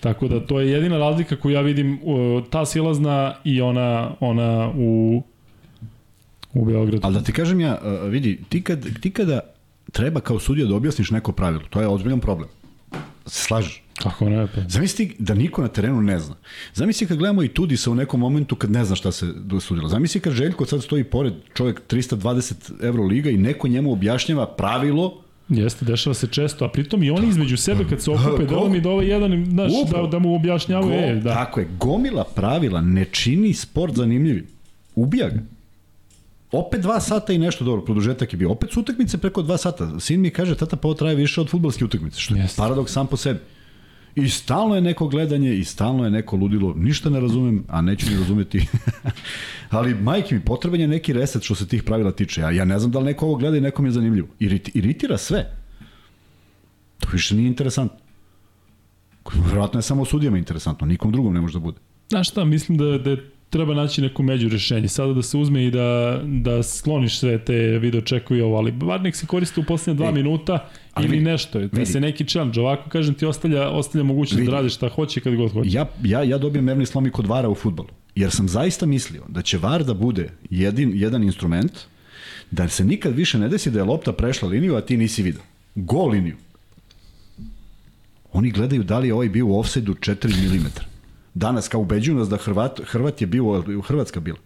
Tako 0.00 0.28
da 0.28 0.46
to 0.46 0.60
je 0.60 0.70
jedina 0.70 0.98
razlika 0.98 1.36
koju 1.36 1.52
ja 1.54 1.60
vidim 1.60 1.98
uh, 2.02 2.44
ta 2.50 2.66
silazna 2.66 3.34
i 3.44 3.60
ona 3.60 4.10
ona 4.20 4.72
u 4.76 5.22
u 6.54 6.64
Beogradu. 6.64 7.00
Ali 7.02 7.14
da 7.14 7.22
ti 7.22 7.32
kažem 7.32 7.60
ja, 7.60 7.78
uh, 7.82 8.08
vidi, 8.10 8.40
ti, 8.48 8.62
kad, 8.62 9.00
ti 9.00 9.10
kada 9.10 9.40
treba 9.92 10.20
kao 10.20 10.38
sudija 10.38 10.66
da 10.66 10.74
objasniš 10.74 11.10
neko 11.10 11.32
pravilo, 11.32 11.62
to 11.70 11.80
je 11.80 11.88
ozbiljan 11.88 12.20
problem. 12.20 12.48
Se 13.30 13.44
slažeš? 13.44 13.82
Kako 14.02 14.28
ne? 14.28 14.46
Pa. 14.46 14.60
Zamisli 14.68 15.14
da 15.18 15.34
niko 15.34 15.62
na 15.62 15.68
terenu 15.68 16.02
ne 16.02 16.18
zna. 16.18 16.34
Zamisli 16.74 17.06
kad 17.06 17.18
gledamo 17.18 17.42
i 17.42 17.48
Tudisa 17.48 17.90
u 17.90 17.94
nekom 17.94 18.20
momentu 18.20 18.56
kad 18.56 18.70
ne 18.70 18.84
zna 18.84 18.96
šta 18.96 19.12
se 19.12 19.26
dosudilo. 19.26 19.88
Zamisli 19.88 20.20
kad 20.20 20.32
Željko 20.32 20.66
sad 20.66 20.82
stoji 20.82 21.04
pored 21.04 21.34
čovjek 21.54 21.82
320 21.88 22.54
euro 22.82 23.04
liga 23.04 23.30
i 23.30 23.36
neko 23.36 23.68
njemu 23.68 23.92
objašnjava 23.92 24.46
pravilo 24.46 25.22
Jeste, 25.48 25.84
dešava 25.84 26.14
se 26.14 26.26
često, 26.26 26.64
a 26.64 26.68
pritom 26.68 27.02
i 27.02 27.10
oni 27.10 27.28
između 27.28 27.56
sebe 27.56 27.84
kad 27.88 28.02
se 28.02 28.10
okupe, 28.10 28.46
delo 28.46 28.68
mi 28.68 28.80
da 28.80 28.90
ovaj 28.90 29.06
jedan, 29.06 29.44
znaš, 29.50 29.72
da, 29.90 30.06
da 30.06 30.18
mu 30.18 30.34
objašnjavaju, 30.34 30.92
e, 30.92 31.14
da. 31.14 31.34
Tako 31.34 31.60
je, 31.60 31.68
gomila 31.78 32.24
pravila 32.24 32.80
ne 32.80 33.04
čini 33.04 33.54
sport 33.54 33.96
zanimljivim. 33.96 34.46
Ubija 34.94 35.28
ga. 35.28 35.40
Opet 36.52 36.80
dva 36.80 37.00
sata 37.00 37.32
i 37.32 37.38
nešto 37.38 37.64
dobro, 37.64 37.84
produžetak 37.84 38.32
je 38.32 38.36
bio. 38.36 38.50
Opet 38.50 38.72
su 38.72 38.80
utakmice 38.80 39.18
preko 39.18 39.42
dva 39.42 39.56
sata. 39.56 40.00
Sin 40.00 40.20
mi 40.20 40.30
kaže, 40.30 40.54
tata, 40.54 40.76
pa 40.76 40.88
ovo 40.88 40.94
traje 40.94 41.16
više 41.16 41.40
od 41.40 41.50
futbolske 41.50 41.84
utakmice, 41.84 42.20
što 42.20 42.34
je 42.34 42.40
Jeste. 42.40 42.56
paradoks 42.56 42.92
sam 42.92 43.06
po 43.06 43.16
sebi. 43.16 43.40
I 44.14 44.28
stalno 44.28 44.74
je 44.74 44.80
neko 44.80 45.08
gledanje 45.08 45.54
i 45.54 45.64
stalno 45.64 46.04
je 46.04 46.10
neko 46.10 46.36
ludilo. 46.36 46.74
Ništa 46.74 47.10
ne 47.10 47.20
razumem, 47.20 47.64
a 47.68 47.80
neću 47.80 48.10
ni 48.10 48.16
razumeti. 48.16 48.66
Ali, 49.70 49.94
majke 49.94 50.34
mi, 50.34 50.40
potreban 50.40 50.80
je 50.80 50.88
neki 50.88 51.12
reset 51.12 51.42
što 51.42 51.54
se 51.54 51.68
tih 51.68 51.82
pravila 51.82 52.12
tiče. 52.12 52.40
Ja, 52.40 52.50
ja 52.50 52.64
ne 52.64 52.78
znam 52.78 52.90
da 52.90 52.98
li 52.98 53.04
neko 53.04 53.26
ovo 53.26 53.34
gleda 53.36 53.56
i 53.56 53.60
nekom 53.60 53.86
je 53.86 53.92
zanimljivo. 53.92 54.28
Iriti, 54.38 54.70
iritira 54.74 55.18
sve. 55.18 55.56
To 56.98 57.08
više 57.12 57.34
nije 57.36 57.48
interesantno. 57.48 57.98
Vjerojatno 59.46 59.78
je 59.78 59.82
samo 59.82 60.04
sudijama 60.04 60.38
interesantno, 60.38 60.86
nikom 60.86 61.12
drugom 61.12 61.34
ne 61.34 61.40
može 61.40 61.52
da 61.52 61.58
bude. 61.58 61.78
Znaš 62.08 62.30
šta, 62.30 62.44
mislim 62.44 62.78
da, 62.78 62.98
da 62.98 63.16
treba 63.50 63.74
naći 63.74 64.02
neko 64.02 64.22
među 64.22 64.48
rešenje. 64.48 64.88
Sada 64.88 65.12
da 65.12 65.22
se 65.22 65.36
uzme 65.36 65.64
i 65.64 65.70
da, 65.70 66.20
da 66.24 66.62
skloniš 66.62 67.18
sve 67.18 67.38
te 67.44 67.54
video 67.78 68.00
čekovi 68.00 68.40
ovo, 68.40 68.56
ali 68.56 68.72
bar 68.72 69.00
nek 69.00 69.16
se 69.16 69.26
koriste 69.26 69.60
u 69.60 69.64
poslednje 69.64 69.96
dva 69.96 70.08
Ej, 70.08 70.12
minuta 70.12 70.68
ili 70.98 71.08
vidi, 71.08 71.24
nešto. 71.24 71.58
Da 71.58 71.66
vidi. 71.72 71.86
se 71.86 72.00
neki 72.00 72.24
challenge, 72.24 72.60
ovako 72.60 72.90
kažem 72.90 73.14
ti 73.14 73.26
ostavlja, 73.26 73.70
ostavlja 73.70 74.04
mogućnost 74.04 74.40
Vidi. 74.40 74.50
da 74.50 74.56
radiš 74.56 74.74
šta 74.74 74.88
hoće 74.88 75.20
kad 75.20 75.34
god 75.34 75.52
hoće. 75.52 75.70
Ja, 75.72 75.86
ja, 76.04 76.22
ja 76.22 76.38
dobijem 76.38 76.64
merni 76.64 76.86
slom 76.86 77.06
i 77.06 77.10
kod 77.10 77.26
vara 77.26 77.48
u 77.48 77.54
futbolu. 77.54 77.88
Jer 78.14 78.30
sam 78.30 78.48
zaista 78.48 78.86
mislio 78.86 79.22
da 79.28 79.42
će 79.42 79.58
var 79.58 79.84
da 79.84 79.94
bude 79.94 80.30
jedin, 80.50 80.92
jedan 80.94 81.22
instrument 81.22 81.72
da 82.50 82.68
se 82.68 82.84
nikad 82.84 83.14
više 83.14 83.38
ne 83.38 83.48
desi 83.48 83.70
da 83.70 83.78
je 83.78 83.84
lopta 83.84 84.12
prešla 84.12 84.48
liniju, 84.48 84.76
a 84.76 84.80
ti 84.80 84.96
nisi 84.96 85.22
video. 85.22 85.42
Gol 85.74 86.10
liniju. 86.10 86.36
Oni 88.32 88.50
gledaju 88.50 88.82
da 88.82 88.98
li 88.98 89.08
je 89.08 89.14
ovaj 89.14 89.28
bio 89.28 89.46
u 89.46 89.58
offside-u 89.60 89.94
4 89.94 90.28
mm. 90.28 90.89
Danas 91.40 91.68
kao 91.68 91.80
ubeđuju 91.80 92.18
nas 92.18 92.28
da 92.28 92.36
Hrvat, 92.36 92.80
Hrvat 92.84 93.20
je 93.20 93.26
bio, 93.26 93.62
Hrvatska 93.86 94.20
bila. 94.20 94.38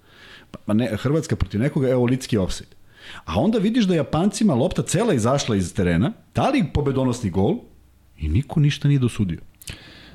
Pa 0.66 0.74
ne, 0.74 0.96
Hrvatska 0.96 1.36
protiv 1.36 1.60
nekoga, 1.60 1.88
evo 1.88 2.04
litski 2.04 2.38
offside. 2.38 2.70
A 3.24 3.40
onda 3.40 3.58
vidiš 3.58 3.84
da 3.84 3.94
Japancima 3.94 4.54
lopta 4.54 4.82
cela 4.82 5.14
izašla 5.14 5.56
iz 5.56 5.74
terena, 5.74 6.12
dali 6.34 6.64
pobedonosni 6.74 7.30
gol 7.30 7.56
i 8.18 8.28
niko 8.28 8.60
ništa 8.60 8.88
nije 8.88 8.98
dosudio. 8.98 9.40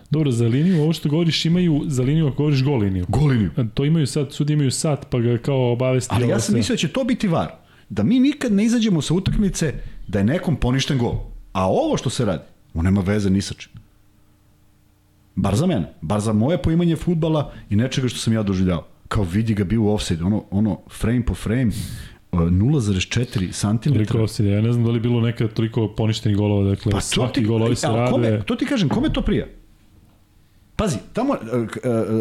Dobro, 0.10 0.32
za 0.32 0.48
liniju, 0.48 0.82
ovo 0.82 0.94
što 0.94 1.10
govoriš 1.10 1.46
imaju, 1.46 1.84
za 1.88 2.04
liniju 2.04 2.28
ako 2.28 2.38
govoriš 2.38 2.64
gol 2.64 2.80
liniju. 2.80 3.06
Gol 3.08 3.28
liniju. 3.28 3.52
To 3.74 3.86
imaju 3.86 4.08
sad, 4.08 4.34
sudi 4.34 4.54
imaju 4.54 4.72
sat, 4.72 5.06
pa 5.10 5.20
ga 5.20 5.38
kao 5.38 5.72
obavesti. 5.72 6.16
Ali 6.16 6.28
ja 6.28 6.40
sam 6.40 6.56
mislio 6.56 6.74
da 6.74 6.78
će 6.78 6.88
to 6.88 7.04
biti 7.04 7.28
var. 7.28 7.52
Da 7.90 8.04
mi 8.04 8.20
nikad 8.20 8.54
ne 8.54 8.66
izađemo 8.66 9.02
sa 9.02 9.14
utakmice 9.14 9.74
da 10.08 10.20
je 10.20 10.26
nekom 10.26 10.56
poništen 10.56 10.98
gol. 10.98 11.16
A 11.52 11.68
ovo 11.68 11.98
što 11.98 12.10
se 12.10 12.26
radi, 12.26 12.44
on 12.74 12.86
nema 12.86 13.02
veze 13.02 13.30
ni 13.30 13.42
sa 13.42 13.54
čim. 13.54 13.72
Bar 15.42 15.56
za 15.56 15.66
mene. 15.66 15.94
Bar 16.02 16.20
za 16.20 16.34
moje 16.34 16.58
poimanje 16.58 16.96
futbala 16.96 17.52
i 17.70 17.76
nečega 17.76 18.08
što 18.08 18.20
sam 18.20 18.34
ja 18.34 18.44
doživljavao. 18.44 18.86
Kao 19.08 19.24
vidi 19.24 19.54
ga 19.54 19.64
bio 19.64 19.82
u 19.82 19.94
offside, 19.94 20.24
ono, 20.24 20.44
ono 20.52 20.80
frame 21.00 21.26
po 21.26 21.36
frame, 21.36 21.72
uh, 22.32 22.40
0,4 22.40 23.52
cm. 23.52 23.94
Toliko 23.94 24.24
offside. 24.24 24.50
Ja 24.50 24.62
ne 24.62 24.74
znam 24.74 24.86
da 24.86 24.92
li 24.92 24.98
je 24.98 25.02
bilo 25.02 25.22
nekada 25.22 25.54
toliko 25.54 25.88
poništenih 25.88 26.38
golova, 26.38 26.70
dakle 26.70 26.92
Pa 26.92 27.02
svaki 27.02 27.40
ti, 27.40 27.46
gol 27.48 27.64
ovi 27.64 27.76
se 27.76 27.88
rade. 27.88 28.12
kome, 28.12 28.42
to 28.46 28.56
ti 28.56 28.66
kažem, 28.66 28.90
kome 28.90 29.14
to 29.14 29.22
prija? 29.22 29.46
Pazi, 30.76 30.98
tamo 31.14 31.34
uh, 31.34 31.40
uh, 31.62 31.68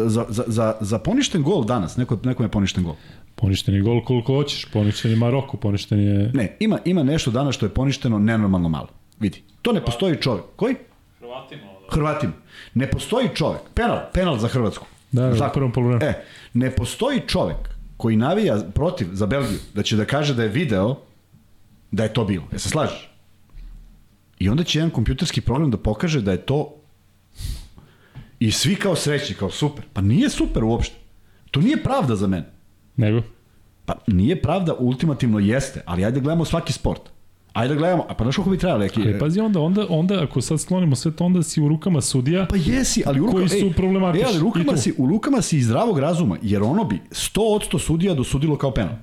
za, 0.05 0.25
za, 0.29 0.43
za, 0.47 0.77
za 0.81 0.99
poništen 0.99 1.43
gol 1.43 1.63
danas, 1.63 1.97
neko, 1.97 2.19
nekom 2.23 2.45
je 2.45 2.49
poništen 2.49 2.83
gol. 2.83 2.95
Poništen 3.35 3.75
je 3.75 3.81
gol 3.81 4.03
koliko 4.03 4.35
hoćeš, 4.35 4.65
poništen 4.65 5.11
je 5.11 5.17
Maroko, 5.17 5.57
poništen 5.57 5.99
je... 5.99 6.31
Ne, 6.33 6.57
ima, 6.59 6.79
ima 6.85 7.03
nešto 7.03 7.31
danas 7.31 7.55
što 7.55 7.65
je 7.65 7.69
poništeno 7.69 8.19
nenormalno 8.19 8.69
malo. 8.69 8.87
Vidi, 9.19 9.43
to 9.61 9.71
ne 9.71 9.85
postoji 9.85 10.15
čovjek. 10.21 10.45
Koji? 10.55 10.75
Hrvatima. 11.19 11.78
Hrvatima. 11.91 12.33
Ne 12.73 12.91
postoji 12.91 13.29
čovjek. 13.35 13.61
Penal, 13.73 13.99
penal 14.13 14.37
za 14.37 14.47
Hrvatsku. 14.47 14.85
Da, 15.11 15.27
da, 15.27 15.47
u 15.47 15.53
prvom 15.53 15.71
polovremenu. 15.71 16.11
E, 16.11 16.23
ne 16.53 16.71
postoji 16.71 17.21
čovjek 17.27 17.57
koji 17.97 18.15
navija 18.15 18.59
protiv 18.73 19.07
za 19.11 19.25
Belgiju, 19.25 19.59
da 19.73 19.83
će 19.83 19.95
da 19.95 20.05
kaže 20.05 20.33
da 20.33 20.43
je 20.43 20.49
video 20.49 20.95
da 21.91 22.03
je 22.03 22.13
to 22.13 22.25
bilo. 22.25 22.43
E 22.51 22.59
se 22.59 22.69
slažeš? 22.69 23.09
I 24.39 24.49
onda 24.49 24.63
će 24.63 24.79
jedan 24.79 24.89
kompjuterski 24.89 25.41
program 25.41 25.71
da 25.71 25.77
pokaže 25.77 26.21
da 26.21 26.31
je 26.31 26.37
to 26.37 26.75
i 28.39 28.51
svi 28.51 28.75
kao 28.75 28.95
srećni, 28.95 29.35
kao 29.35 29.51
super. 29.51 29.85
Pa 29.93 30.01
nije 30.01 30.29
super 30.29 30.63
uopšte. 30.63 30.95
To 31.51 31.61
nije 31.61 31.83
pravda 31.83 32.15
za 32.15 32.27
mene. 32.27 32.45
Nego? 32.95 33.21
Pa 33.85 33.93
nije 34.07 34.41
pravda, 34.41 34.73
ultimativno 34.79 35.39
jeste, 35.39 35.81
ali 35.85 36.05
ajde 36.05 36.19
da 36.19 36.23
gledamo 36.23 36.45
svaki 36.45 36.73
sport. 36.73 37.01
Ajde 37.53 37.73
da 37.73 37.79
gledamo, 37.79 38.05
a 38.09 38.13
pa 38.13 38.23
znaš 38.23 38.35
kako 38.35 38.49
bi 38.49 38.57
trebalo, 38.57 38.79
neki... 38.79 39.01
Ali 39.01 39.19
pazi 39.19 39.39
onda, 39.39 39.59
onda, 39.59 39.85
onda 39.89 40.23
ako 40.23 40.41
sad 40.41 40.61
sklonimo 40.61 40.95
sve 40.95 41.11
to, 41.11 41.25
onda 41.25 41.43
si 41.43 41.61
u 41.61 41.67
rukama 41.67 42.01
sudija. 42.01 42.45
Pa 42.49 42.55
jesi, 42.55 43.03
ali 43.05 43.19
u 43.19 43.25
rukama, 43.25 43.47
Koji 43.47 43.61
su 43.61 43.75
problematični. 43.75 44.27
E, 44.27 44.29
ali 44.29 44.39
rukama 44.39 44.77
si, 44.77 44.93
u 44.97 45.07
rukama 45.07 45.41
si 45.41 45.57
i 45.57 45.61
zdravog 45.61 45.99
razuma, 45.99 46.37
jer 46.41 46.63
ono 46.63 46.83
bi 46.83 47.01
100% 47.11 47.79
sudija 47.79 48.13
dosudilo 48.13 48.57
kao 48.57 48.71
penal. 48.71 48.95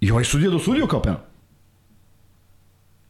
I 0.00 0.10
ovaj 0.10 0.24
sudija 0.24 0.50
dosudio 0.50 0.86
kao 0.86 1.02
penal. 1.02 1.20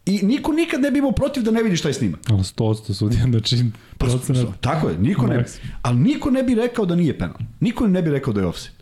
I 0.07 0.21
niko 0.23 0.53
nikad 0.53 0.81
ne 0.81 0.91
bi 0.91 0.99
imao 0.99 1.13
protiv 1.13 1.43
da 1.43 1.51
ne 1.51 1.63
vidi 1.63 1.77
šta 1.77 1.89
je 1.89 1.95
snima. 1.95 2.19
Ali 2.29 2.39
100% 2.39 2.93
sudija, 2.93 3.23
znači 3.23 3.65
Pa, 3.99 4.07
procenat. 4.07 4.47
Tako 4.61 4.89
je, 4.89 4.99
niko 4.99 5.27
ne 5.27 5.35
bi. 5.35 5.41
Maks. 5.41 5.59
Ali 5.83 5.99
niko 5.99 6.31
ne 6.31 6.43
bi 6.43 6.55
rekao 6.55 6.87
da 6.87 6.95
nije 6.95 7.19
penal. 7.19 7.37
Niko 7.61 7.87
ne 7.87 8.03
bi 8.03 8.11
rekao 8.11 8.33
da 8.33 8.41
je 8.41 8.47
offside. 8.47 8.77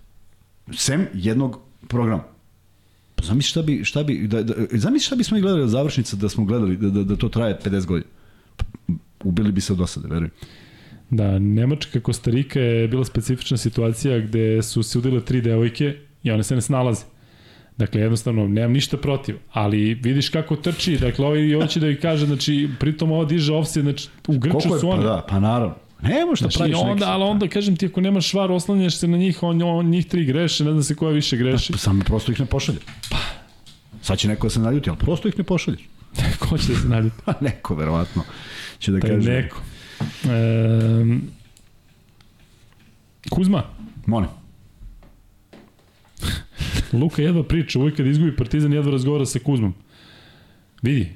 Sem 0.72 1.06
jednog 1.14 1.58
programa. 1.88 2.33
Pa 3.14 3.24
zamisli 3.24 3.50
šta 3.50 3.62
bi, 3.62 3.84
šta 3.84 4.02
bi, 4.02 4.26
da, 4.28 4.42
da, 4.42 4.54
zamisli 4.70 5.06
šta 5.06 5.16
bismo 5.16 5.38
i 5.38 5.40
gledali 5.40 5.62
od 5.62 5.68
završnica 5.68 6.16
da 6.16 6.28
smo 6.28 6.44
gledali, 6.44 6.76
da, 6.76 6.90
da, 6.90 7.02
da 7.02 7.16
to 7.16 7.28
traje 7.28 7.58
50 7.64 7.86
godina. 7.86 8.10
Pa, 8.56 8.64
Ubili 9.24 9.52
bi 9.52 9.60
se 9.60 9.72
od 9.72 9.80
osade, 9.80 10.08
verujem. 10.08 10.30
Da, 11.10 11.38
Nemačka 11.38 12.00
Kostarika 12.00 12.60
je 12.60 12.88
bila 12.88 13.04
specifična 13.04 13.56
situacija 13.56 14.18
gde 14.18 14.62
su 14.62 14.82
se 14.82 14.98
udile 14.98 15.20
tri 15.20 15.40
devojke 15.40 15.96
i 16.22 16.30
one 16.30 16.42
se 16.42 16.54
ne 16.54 16.60
snalaze. 16.60 17.04
Dakle, 17.76 18.00
jednostavno, 18.00 18.48
nemam 18.48 18.72
ništa 18.72 18.96
protiv, 18.96 19.36
ali 19.52 19.94
vidiš 19.94 20.28
kako 20.28 20.56
trči, 20.56 20.98
dakle, 20.98 21.26
ovaj 21.26 21.54
hoće 21.54 21.80
da 21.80 21.88
ih 21.88 21.98
kaže, 22.00 22.26
znači, 22.26 22.68
pritom 22.80 23.12
ovo 23.12 23.24
diže 23.24 23.52
offside, 23.52 23.82
znači, 23.82 24.08
u 24.28 24.38
grču 24.38 24.60
su 24.60 24.80
pa 24.80 24.86
one. 24.86 25.02
da, 25.02 25.26
pa 25.28 25.40
naravno. 25.40 25.74
Ne 26.04 26.24
možeš 26.26 26.40
da 26.40 26.48
Znači, 26.48 26.58
praviš 26.58 26.76
onda, 26.80 27.08
ali 27.08 27.24
onda, 27.24 27.48
kažem 27.48 27.76
ti, 27.76 27.86
ako 27.86 28.00
nemaš 28.00 28.26
švar, 28.28 28.52
oslanjaš 28.52 28.96
se 28.96 29.08
na 29.08 29.16
njih, 29.16 29.42
on, 29.42 29.62
on, 29.62 29.86
njih 29.86 30.06
tri 30.06 30.24
greše, 30.24 30.64
ne 30.64 30.72
zna 30.72 30.82
se 30.82 30.94
koja 30.94 31.12
više 31.12 31.36
greši. 31.36 31.72
Pa, 31.72 31.78
samo 31.78 32.04
prosto 32.04 32.32
ih 32.32 32.40
ne 32.40 32.46
pošalje. 32.46 32.78
Pa. 33.10 33.16
Sad 34.02 34.18
će 34.18 34.28
neko 34.28 34.46
da 34.46 34.50
se 34.50 34.60
naljuti, 34.60 34.90
ali 34.90 34.98
prosto 34.98 35.28
ih 35.28 35.38
ne 35.38 35.44
pošalješ. 35.44 35.80
Ko 36.48 36.58
će 36.58 36.72
da 36.72 36.78
se 36.78 36.88
naljuti? 36.88 37.16
Pa 37.24 37.34
neko, 37.40 37.74
verovatno, 37.74 38.22
će 38.78 38.92
da 38.92 39.00
Taj 39.00 39.10
kaže. 39.10 39.30
neko. 39.30 39.60
E, 40.24 41.18
Kuzma, 43.30 43.62
Molim. 44.06 44.28
Luka 46.92 47.22
jedva 47.22 47.42
priča, 47.42 47.78
uvijek 47.78 47.96
kad 47.96 48.06
izgubi 48.06 48.36
Partizan 48.36 48.72
jedva 48.72 48.92
razgovara 48.92 49.26
sa 49.26 49.38
Kuzmom. 49.38 49.74
Vidi. 50.82 51.14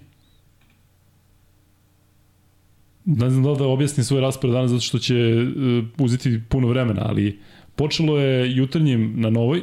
Ne 3.11 3.31
znam 3.31 3.43
da 3.43 3.51
li 3.51 3.59
da 3.59 3.67
objasnim 3.67 4.05
svoj 4.05 4.21
raspored 4.21 4.55
danas 4.55 4.71
zato 4.71 4.81
što 4.81 4.99
će 4.99 5.15
uh, 5.15 5.85
uzeti 5.99 6.41
puno 6.49 6.69
vremena, 6.69 7.03
ali 7.05 7.39
počelo 7.77 8.19
je 8.19 8.57
jutarnjim 8.57 9.15
na 9.17 9.31
novoj, 9.31 9.63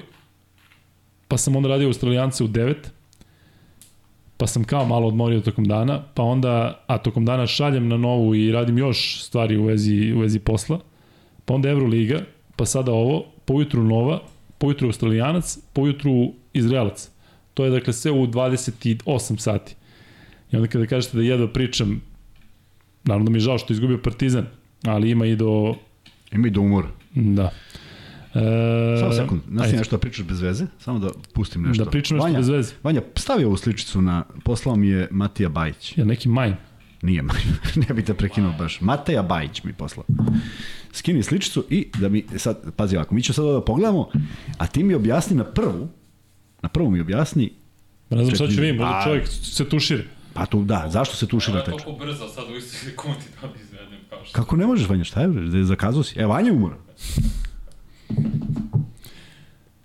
pa 1.27 1.37
sam 1.37 1.55
onda 1.55 1.69
radio 1.69 1.87
Australijance 1.87 2.43
u 2.43 2.47
9, 2.47 2.75
pa 4.37 4.47
sam 4.47 4.63
kao 4.63 4.85
malo 4.85 5.07
odmorio 5.07 5.41
tokom 5.41 5.65
dana, 5.65 6.03
pa 6.13 6.23
onda, 6.23 6.83
a 6.87 6.97
tokom 6.97 7.25
dana 7.25 7.47
šaljem 7.47 7.87
na 7.87 7.97
novu 7.97 8.35
i 8.35 8.51
radim 8.51 8.77
još 8.77 9.23
stvari 9.23 9.57
u 9.57 9.65
vezi, 9.65 10.13
u 10.15 10.19
vezi 10.19 10.39
posla, 10.39 10.79
pa 11.45 11.53
onda 11.53 11.69
Euroliga, 11.69 12.21
pa 12.55 12.65
sada 12.65 12.91
ovo, 12.91 13.25
po 13.45 13.53
ujutru 13.53 13.83
nova, 13.83 14.19
po 14.57 14.67
ujutru 14.67 14.87
Australijanac, 14.87 15.57
po 15.73 15.81
ujutru 15.81 16.31
Izraelac. 16.53 17.09
To 17.53 17.65
je 17.65 17.71
dakle 17.71 17.93
sve 17.93 18.11
u 18.11 18.27
28 18.27 19.37
sati. 19.37 19.75
I 20.51 20.55
onda 20.55 20.67
kada 20.67 20.85
kažete 20.85 21.17
da 21.17 21.23
jedva 21.23 21.47
pričam, 21.47 22.01
naravno 23.05 23.25
da 23.25 23.31
mi 23.31 23.37
je 23.37 23.41
žao 23.41 23.57
što 23.57 23.73
je 23.73 23.75
izgubio 23.75 23.97
Partizan, 23.97 24.45
ali 24.83 25.09
ima 25.09 25.25
i 25.25 25.35
do... 25.35 25.75
Ima 26.31 26.47
i 26.47 26.49
do 26.49 26.61
umora. 26.61 26.87
Da. 27.15 27.51
E, 28.35 28.97
Samo 28.99 29.13
sekund, 29.13 29.41
znaš 29.51 29.69
ti 29.69 29.77
nešto 29.77 29.95
da 29.95 29.99
pričaš 29.99 30.25
bez 30.25 30.41
veze? 30.41 30.65
Samo 30.79 30.99
da 30.99 31.09
pustim 31.33 31.61
nešto. 31.61 31.83
Da 31.83 31.89
pričam 31.89 32.17
nešto 32.17 32.25
Vanja, 32.25 32.37
bez 32.37 32.49
veze. 32.49 32.73
Vanja, 32.83 33.01
stavi 33.15 33.45
ovu 33.45 33.57
sličicu 33.57 34.01
na, 34.01 34.23
poslao 34.43 34.75
mi 34.75 34.87
je 34.87 35.07
Matija 35.11 35.49
Bajić. 35.49 35.97
Ja, 35.97 36.05
neki 36.05 36.29
majn. 36.29 36.55
Nije, 37.01 37.23
ne 37.87 37.93
bi 37.93 38.05
te 38.05 38.13
prekinuo 38.13 38.53
baš. 38.59 38.81
Mateja 38.81 39.23
Bajić 39.23 39.63
mi 39.63 39.73
poslao. 39.73 40.05
Skini 40.91 41.23
sličicu 41.23 41.65
i 41.69 41.87
da 41.99 42.09
mi, 42.09 42.25
sad, 42.37 42.71
pazi 42.75 42.95
ovako, 42.95 43.15
mi 43.15 43.21
ćemo 43.21 43.33
sad 43.33 43.45
ovo 43.45 43.53
da 43.53 43.65
pogledamo, 43.65 44.09
a 44.57 44.67
ti 44.67 44.83
mi 44.83 44.93
objasni 44.93 45.35
na 45.35 45.43
prvu, 45.43 45.87
na 46.61 46.69
prvu 46.69 46.91
mi 46.91 47.01
objasni, 47.01 47.51
ne 48.09 48.23
znam 48.23 48.35
šta 48.35 48.47
ću 48.47 48.61
vidim, 48.61 48.75
možda 48.75 49.01
čovjek 49.03 49.27
se 49.27 49.69
tušira. 49.69 50.03
Pa 50.35 50.45
tu, 50.45 50.63
da, 50.63 50.85
zašto 50.87 51.15
se 51.15 51.27
tušira 51.27 51.53
Ovo 51.53 51.59
je 51.59 51.65
tačno? 51.65 51.79
toliko 51.79 52.05
brzo 52.05 52.27
sad 52.27 52.43
u 52.45 52.55
istoj 52.55 52.79
sekundi 52.81 53.19
da 53.41 53.47
bi 53.47 53.59
izvedem 53.61 53.99
kao 54.09 54.19
što. 54.25 54.33
Kako 54.33 54.55
ne 54.55 54.65
možeš, 54.67 54.89
Vanja, 54.89 55.03
šta 55.03 55.21
je, 55.21 55.27
da 55.27 55.57
je 55.57 55.63
zakazao 55.65 56.03
si? 56.03 56.19
E, 56.19 56.25
Vanja 56.25 56.47
je 56.47 56.53
umora. 56.53 56.75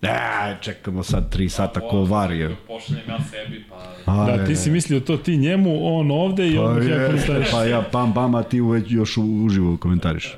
E, 0.02 0.08
čekamo 0.60 1.02
sad 1.02 1.30
tri 1.30 1.48
sata 1.48 1.80
ko 1.80 1.98
varije. 2.00 2.56
Pošaljem 2.66 3.02
ja 3.08 3.18
sebi, 3.22 3.64
pa... 3.68 4.12
A, 4.12 4.26
Da, 4.28 4.46
ti 4.46 4.56
si 4.56 4.70
mislio 4.70 5.00
to 5.00 5.16
ti 5.16 5.36
njemu, 5.36 5.70
on 5.90 6.10
ovde 6.12 6.48
i 6.48 6.56
Pa, 6.56 6.62
on 6.62 6.76
ja 6.78 6.94
je, 6.94 7.06
komentariš. 7.06 7.50
pa 7.50 7.64
ja 7.64 7.82
pam 7.82 8.14
pam, 8.14 8.34
a 8.34 8.42
ti 8.42 8.60
uveć 8.60 8.84
još 8.88 9.16
u- 9.16 9.44
uživo 9.44 9.76
komentariš. 9.76 10.36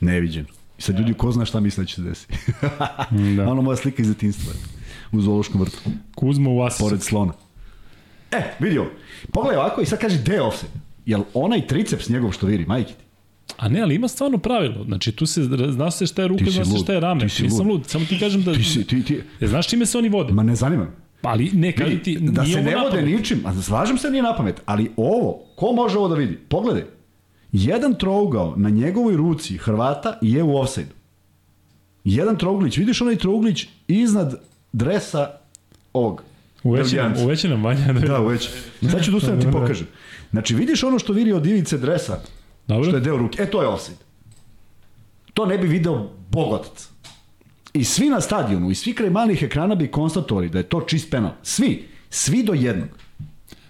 Neviđen. 0.00 0.46
I 0.78 0.82
sad 0.82 0.98
ljudi 0.98 1.14
ko 1.14 1.32
zna 1.32 1.44
šta 1.44 1.60
misle 1.60 1.82
da 1.82 1.88
će 1.88 1.94
se 1.94 2.02
desiti. 2.02 2.34
Da. 3.36 3.48
Ono 3.50 3.62
moja 3.62 3.76
slika 3.76 4.02
iz 4.02 4.08
detinstva. 4.08 4.52
U 5.12 5.20
zoološkom 5.20 5.60
vrtu. 5.60 5.78
Kuzma 6.14 6.50
u 6.50 6.62
Asisu. 6.62 6.84
Pored 6.84 7.02
slona. 7.02 7.32
E, 8.30 8.42
vidi 8.58 8.78
ovo. 8.78 8.90
Pogledaj 9.32 9.58
ovako 9.58 9.80
i 9.80 9.86
sad 9.86 9.98
kaže 9.98 10.18
gde 10.18 10.34
je 10.34 10.42
offset. 10.42 10.70
Jel 11.06 11.22
onaj 11.34 11.66
triceps 11.66 12.08
njegov 12.08 12.32
što 12.32 12.46
viri, 12.46 12.66
majke 12.66 12.92
ti? 12.92 13.04
A 13.56 13.68
ne, 13.68 13.80
ali 13.80 13.94
ima 13.94 14.08
stvarno 14.08 14.38
pravilo. 14.38 14.84
Znači, 14.84 15.12
tu 15.12 15.26
se, 15.26 15.42
zna 15.68 15.90
se 15.90 16.06
šta 16.06 16.22
je 16.22 16.28
ruka, 16.28 16.44
Ti 16.44 16.50
si 16.50 16.52
zna 16.54 16.64
se 16.64 16.78
šta 16.78 16.92
je 16.92 17.00
rame. 17.00 17.20
ti 17.20 17.28
si 17.28 17.42
Nisam 17.42 17.58
lud. 17.58 17.68
lud. 17.68 17.86
Samo 17.86 18.04
ti 18.04 18.18
kažem 18.18 18.42
da... 18.42 18.52
Ti 18.54 18.64
si, 18.64 18.86
ti, 18.86 19.04
ti, 19.04 19.20
E, 19.40 19.46
znaš 19.46 19.68
čime 19.68 19.86
se 19.86 19.98
oni 19.98 20.08
vode? 20.08 20.32
ma 20.32 20.42
ne 20.42 20.54
zanima 20.54 20.84
me. 20.84 20.90
Ali 21.22 21.50
ne, 21.52 21.72
kaži 21.72 21.90
Vidi, 21.90 22.02
ti, 22.02 22.18
da 22.20 22.44
se 22.44 22.62
ne 22.62 22.76
vode 22.76 23.02
ničim, 23.02 23.40
a 23.44 23.62
slažem 23.62 23.98
se 23.98 24.10
nije 24.10 24.22
na 24.22 24.36
pamet, 24.36 24.62
ali 24.64 24.90
ovo, 24.96 25.42
ko 25.56 25.72
može 25.72 25.98
ovo 25.98 26.08
da 26.08 26.14
vidi? 26.14 26.38
Pogledaj, 26.48 26.84
jedan 27.52 27.94
trougao 27.94 28.54
na 28.56 28.70
njegovoj 28.70 29.16
ruci 29.16 29.56
Hrvata 29.56 30.18
je 30.22 30.42
u 30.42 30.56
offside 30.56 30.88
Jedan 32.04 32.38
trouglić, 32.38 32.76
vidiš 32.76 33.00
onaj 33.00 33.16
trouglić 33.16 33.66
iznad 33.88 34.34
dresa 34.72 35.30
ovog. 35.92 36.22
Uveći 36.62 36.96
nam, 36.96 37.14
uveći 37.16 37.48
nam 37.48 37.64
Vanja. 37.64 37.92
Da, 37.92 38.00
Da, 38.00 38.18
već. 38.18 38.48
Sad 38.90 39.04
ću 39.04 39.10
da 39.10 39.40
ti 39.40 39.46
pokažem. 39.52 39.86
Znači, 40.30 40.54
vidiš 40.54 40.82
ono 40.82 40.98
što 40.98 41.12
viri 41.12 41.32
od 41.32 41.46
ivice 41.46 41.78
dresa, 41.78 42.20
Dobro. 42.66 42.84
što 42.84 42.96
je 42.96 43.00
deo 43.00 43.16
ruke. 43.16 43.42
E, 43.42 43.50
to 43.50 43.62
je 43.62 43.68
offside. 43.68 43.98
To 45.34 45.46
ne 45.46 45.58
bi 45.58 45.66
video 45.66 46.08
bogotac. 46.30 46.88
I 47.72 47.84
svi 47.84 48.08
na 48.08 48.20
stadionu, 48.20 48.70
i 48.70 48.74
svi 48.74 48.94
kraj 48.94 49.10
malih 49.10 49.42
ekrana 49.42 49.74
bi 49.74 49.90
konstatovali 49.90 50.48
da 50.48 50.58
je 50.58 50.62
to 50.68 50.80
čist 50.80 51.10
penal. 51.10 51.30
Svi. 51.42 51.88
Svi 52.10 52.42
do 52.42 52.52
jednog. 52.52 52.88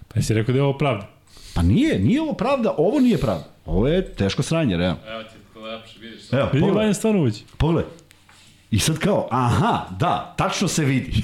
Pa 0.07 0.19
jesi 0.19 0.33
rekao 0.33 0.53
da 0.53 0.59
je 0.59 0.63
ovo 0.63 0.77
pravda? 0.77 1.09
Pa 1.53 1.61
nije, 1.61 1.99
nije 1.99 2.21
ovo 2.21 2.33
pravda, 2.33 2.75
ovo 2.77 2.99
nije 2.99 3.17
pravda. 3.17 3.47
Ovo 3.65 3.87
je 3.87 4.05
teško 4.15 4.43
sranje, 4.43 4.77
realno. 4.77 4.99
Evo 5.07 5.23
ti 5.23 5.59
lepše, 5.59 5.99
vidiš 5.99 6.27
sad. 6.27 6.39
Evo, 6.39 6.49
Vidi 6.53 6.59
pogledaj. 6.59 6.83
Vanja 6.83 6.93
stvarno 6.93 7.21
uveći. 7.21 7.43
Pogledaj. 7.57 7.91
I 8.71 8.79
sad 8.79 8.97
kao, 8.99 9.27
aha, 9.31 9.85
da, 9.99 10.33
tačno 10.37 10.67
se 10.67 10.85
vidi. 10.85 11.23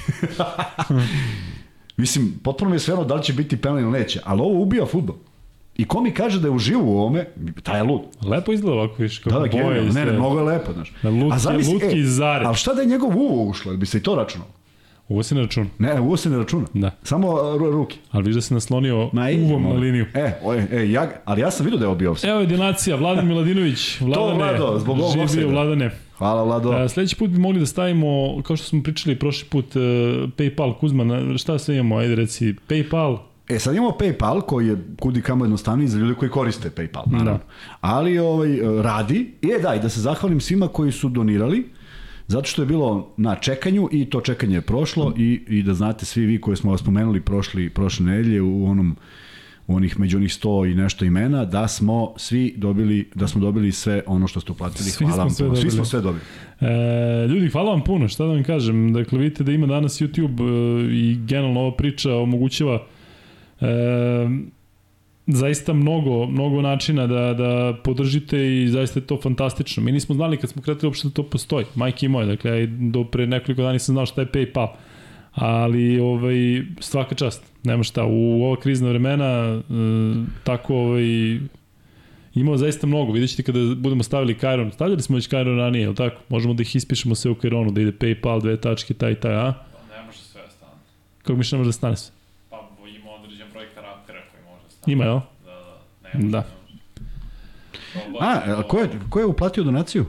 Mislim, 1.96 2.40
potpuno 2.42 2.70
mi 2.70 2.76
je 2.76 2.80
svejedno 2.80 3.04
da 3.04 3.14
li 3.14 3.22
će 3.22 3.32
biti 3.32 3.56
penal 3.56 3.80
ili 3.80 3.90
neće, 3.90 4.20
ali 4.24 4.40
ovo 4.40 4.62
ubija 4.62 4.86
futbol. 4.86 5.16
I 5.76 5.84
ko 5.84 6.00
mi 6.00 6.10
kaže 6.10 6.40
da 6.40 6.46
je 6.46 6.52
uživo 6.52 6.82
u 6.84 6.98
ovome, 6.98 7.26
taj 7.62 7.78
je 7.78 7.82
lud. 7.82 8.00
Lepo 8.22 8.52
izgleda 8.52 8.74
ovako, 8.74 8.94
viš, 8.98 9.18
kako 9.18 9.30
Da, 9.30 9.46
da, 9.48 9.62
boje 9.62 9.82
Ne, 9.82 10.04
ne, 10.04 10.12
mnogo 10.12 10.38
je 10.38 10.44
lepo, 10.44 10.72
znaš. 10.72 10.92
Na 11.02 11.10
lutke- 11.10 11.72
lutke 11.72 11.92
iz 11.92 12.16
zare. 12.16 12.44
Ali 12.44 12.56
šta 12.56 12.74
da 12.74 12.80
je 12.80 12.86
njegov 12.86 13.16
uvo 13.16 13.44
ušlo, 13.44 13.72
jel 13.72 13.78
bi 13.78 13.86
se 13.86 13.98
i 13.98 14.02
to 14.02 14.14
računalo? 14.14 14.50
Ovo 15.08 15.22
se 15.22 15.34
ne 15.34 15.40
računa. 15.40 15.66
Ne, 15.78 16.00
uvo 16.00 16.16
se 16.16 16.30
ne 16.30 16.38
računa. 16.38 16.66
Da. 16.74 16.90
Samo 17.02 17.28
a, 17.30 17.56
ru- 17.56 17.70
ruke. 17.72 17.96
Ali 18.10 18.24
viš 18.24 18.34
da 18.34 18.40
se 18.40 18.54
naslonio 18.54 19.10
i- 19.32 19.42
uvom 19.42 19.62
na 19.62 19.68
liniju. 19.70 20.06
E, 20.14 20.32
o, 20.42 20.54
e, 20.54 20.90
ja, 20.90 21.10
ali 21.24 21.40
ja 21.40 21.50
sam 21.50 21.64
vidio 21.66 21.78
da 21.78 21.84
je 21.84 21.88
ovo 21.88 21.96
bio 21.96 22.10
offside. 22.10 22.30
Evo 22.30 22.40
je 22.40 22.46
donacija, 22.46 22.96
Vladan 22.96 23.26
Miladinović. 23.28 24.00
Vladane, 24.00 24.34
Vlado, 24.36 24.78
zbog 24.78 24.98
ovog 24.98 25.08
živ 25.08 25.16
bio 25.16 25.24
offside-a. 25.24 25.48
Vladane. 25.48 25.90
Hvala, 26.18 26.44
Vlado. 26.44 26.72
E, 26.74 26.88
sledeći 26.88 27.16
put 27.16 27.30
bi 27.30 27.38
mogli 27.38 27.60
da 27.60 27.66
stavimo, 27.66 28.06
kao 28.42 28.56
što 28.56 28.66
smo 28.66 28.82
pričali 28.82 29.16
prošli 29.16 29.48
put, 29.48 29.76
e, 29.76 29.78
Paypal, 30.28 30.74
Kuzma, 30.74 31.04
na, 31.04 31.38
šta 31.38 31.58
sve 31.58 31.74
imamo, 31.76 31.96
ajde 31.96 32.14
reci, 32.14 32.54
Paypal, 32.68 33.18
E, 33.48 33.58
sad 33.58 33.74
imamo 33.74 33.90
PayPal 33.90 34.40
koji 34.40 34.66
je 34.66 34.76
kudi 35.00 35.22
kamo 35.22 35.44
jednostavniji 35.44 35.88
za 35.88 35.98
ljude 35.98 36.14
koji 36.14 36.30
koriste 36.30 36.70
PayPal, 36.70 37.02
naravno. 37.06 37.32
Da. 37.32 37.38
Ali 37.80 38.18
ovaj, 38.18 38.48
radi. 38.82 39.34
E, 39.56 39.62
da, 39.62 39.74
i 39.74 39.80
da 39.80 39.88
se 39.88 40.00
zahvalim 40.00 40.40
svima 40.40 40.68
koji 40.68 40.92
su 40.92 41.08
donirali, 41.08 41.64
zato 42.26 42.46
što 42.46 42.62
je 42.62 42.66
bilo 42.66 43.14
na 43.16 43.34
čekanju 43.34 43.88
i 43.92 44.04
to 44.04 44.20
čekanje 44.20 44.56
je 44.56 44.60
prošlo 44.60 45.14
i, 45.16 45.40
i 45.48 45.62
da 45.62 45.74
znate 45.74 46.06
svi 46.06 46.26
vi 46.26 46.40
koji 46.40 46.56
smo 46.56 46.70
vas 46.70 46.80
spomenuli 46.80 47.20
prošli, 47.20 47.70
prošle 47.70 48.06
nedelje 48.06 48.42
u 48.42 48.66
onom 48.66 48.96
u 49.66 49.76
onih 49.76 50.00
među 50.00 50.16
onih 50.16 50.30
100 50.30 50.72
i 50.72 50.74
nešto 50.74 51.04
imena, 51.04 51.44
da 51.44 51.68
smo 51.68 52.14
svi 52.16 52.54
dobili, 52.56 53.10
da 53.14 53.28
smo 53.28 53.40
dobili 53.40 53.72
sve 53.72 54.02
ono 54.06 54.26
što 54.28 54.40
ste 54.40 54.52
uplatili. 54.52 54.90
Svi 54.90 55.04
Hvala 55.04 55.22
vam 55.22 55.30
sve. 55.30 55.56
Svi 55.56 55.70
smo 55.70 55.84
sve 55.84 56.00
dobili. 56.00 56.24
E, 56.60 57.26
ljudi, 57.28 57.48
hvala 57.48 57.70
vam 57.70 57.84
puno, 57.84 58.08
šta 58.08 58.24
da 58.24 58.30
vam 58.30 58.44
kažem. 58.44 58.92
Dakle, 58.92 59.18
vidite 59.18 59.44
da 59.44 59.52
ima 59.52 59.66
danas 59.66 60.00
YouTube 60.00 60.40
e, 60.40 60.94
i 60.94 61.16
generalno 61.26 61.60
ova 61.60 61.76
priča 61.76 62.14
omogućava 62.14 62.82
e, 63.60 63.66
zaista 65.26 65.72
mnogo, 65.72 66.26
mnogo 66.26 66.62
načina 66.62 67.06
da, 67.06 67.34
da 67.34 67.74
podržite 67.84 68.62
i 68.62 68.68
zaista 68.68 69.00
je 69.00 69.06
to 69.06 69.20
fantastično. 69.22 69.82
Mi 69.82 69.92
nismo 69.92 70.14
znali 70.14 70.36
kad 70.36 70.50
smo 70.50 70.62
kretili 70.62 70.86
uopšte 70.86 71.08
da 71.08 71.14
to 71.14 71.22
postoji, 71.22 71.66
majke 71.74 72.06
i 72.06 72.08
moje, 72.08 72.26
dakle, 72.26 72.60
ja 72.60 72.66
do 72.66 73.04
pre 73.04 73.26
nekoliko 73.26 73.62
dana 73.62 73.72
nisam 73.72 73.94
znao 73.94 74.06
šta 74.06 74.20
je 74.20 74.32
Paypal. 74.32 74.68
Ali 75.32 76.00
ovaj, 76.00 76.62
svaka 76.80 77.14
čast, 77.14 77.52
nema 77.64 77.82
šta, 77.82 78.04
u 78.04 78.44
ova 78.44 78.56
krizna 78.56 78.88
vremena 78.88 79.24
e, 79.24 79.62
tako 80.44 80.74
ovaj, 80.74 81.38
Imao 82.36 82.56
zaista 82.56 82.86
mnogo, 82.86 83.12
vidjet 83.12 83.30
ćete 83.30 83.42
kada 83.42 83.58
budemo 83.76 84.02
stavili 84.02 84.38
Kairon. 84.38 84.72
Stavljali 84.72 85.02
smo 85.02 85.16
već 85.16 85.26
Kairon 85.26 85.58
ranije, 85.58 85.82
je 85.82 85.88
li 85.88 85.94
tako? 85.94 86.22
Možemo 86.28 86.54
da 86.54 86.62
ih 86.62 86.76
ispišemo 86.76 87.14
sve 87.14 87.30
u 87.30 87.34
Kaironu, 87.34 87.70
da 87.70 87.80
ide 87.80 87.92
Paypal, 87.92 88.40
dve 88.40 88.60
tačke, 88.60 88.94
taj, 88.94 89.14
taj, 89.14 89.34
a? 89.34 89.52
Pa 89.72 89.96
ne 89.96 90.02
može 90.06 90.18
sve 90.18 90.42
da 90.42 90.50
stane. 90.50 90.72
Kako 91.22 91.36
mišljamo 91.36 91.64
da 91.64 91.72
stane 91.72 91.96
sve? 91.96 92.14
Pa 92.50 92.68
ima 92.96 93.10
određen 93.10 93.46
broj 93.52 93.66
karaktera 93.74 94.20
koji 94.30 94.42
može 94.44 94.64
da 94.64 94.70
stane. 94.70 94.75
Ima, 94.86 95.04
jel? 95.04 95.20
Da, 96.14 96.44
A, 98.20 98.62
ko 98.68 98.78
je, 98.78 98.90
ko 99.08 99.20
je 99.20 99.26
uplatio 99.26 99.64
donaciju? 99.64 100.06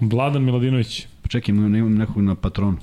Vladan 0.00 0.42
Miladinović. 0.44 1.06
Pa 1.22 1.28
čekaj, 1.28 1.52
imam 1.54 1.94
nekog 1.94 2.22
na 2.22 2.34
patronu. 2.34 2.76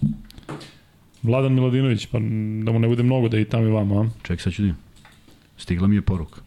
Vladan 1.24 1.54
Miladinović, 1.54 2.06
pa 2.06 2.20
da 2.64 2.72
mu 2.72 2.80
ne 2.80 2.88
bude 2.88 3.04
mnogo 3.04 3.30
da 3.30 3.40
i 3.40 3.46
tamo 3.46 3.64
i 3.64 3.72
vama, 3.72 4.02
a? 4.02 4.10
Čekaj, 4.22 4.38
sad 4.38 4.54
ću 4.54 4.62
da. 4.62 4.74
Stigla 5.58 5.88
mi 5.88 5.96
je 5.96 6.02
poruka. 6.02 6.42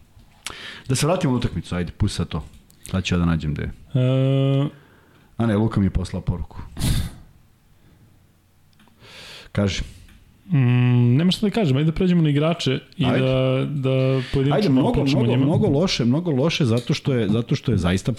Da 0.87 0.95
se 0.95 1.07
vratimo 1.07 1.33
na 1.33 1.37
utakmicu, 1.39 1.75
ajde, 1.75 1.91
pusti 1.91 2.15
sad 2.17 2.27
to. 2.27 2.43
Sad 2.91 3.03
ću 3.03 3.15
ja 3.15 3.19
da 3.19 3.25
nađem 3.25 3.53
gde 3.53 3.61
je. 3.61 3.71
E, 4.01 4.69
A 5.37 5.45
ne, 5.45 5.55
Luka 5.57 5.79
mi 5.79 5.85
je 5.85 5.89
poslao 5.89 6.21
poruku. 6.21 6.61
Kaži. 9.51 9.81
Mm, 10.51 11.15
nema 11.17 11.31
šta 11.31 11.45
da 11.47 11.51
kažem, 11.51 11.77
ajde 11.77 11.91
da 11.91 11.95
pređemo 11.95 12.21
na 12.21 12.29
igrače 12.29 12.79
i 12.97 13.05
Ajde. 13.05 13.25
da, 13.25 13.65
da 13.69 14.21
pojedinačno 14.33 14.55
Ajde, 14.55 14.69
mnogo, 14.69 15.03
mnogo, 15.05 15.25
njima. 15.25 15.45
mnogo 15.45 15.67
loše, 15.67 16.05
mnogo 16.05 16.31
loše 16.31 16.65
zato 16.65 16.93
što 16.93 17.13
je 17.13 17.29
zato 17.29 17.55
što 17.55 17.71
je 17.71 17.77
zaista 17.77 18.13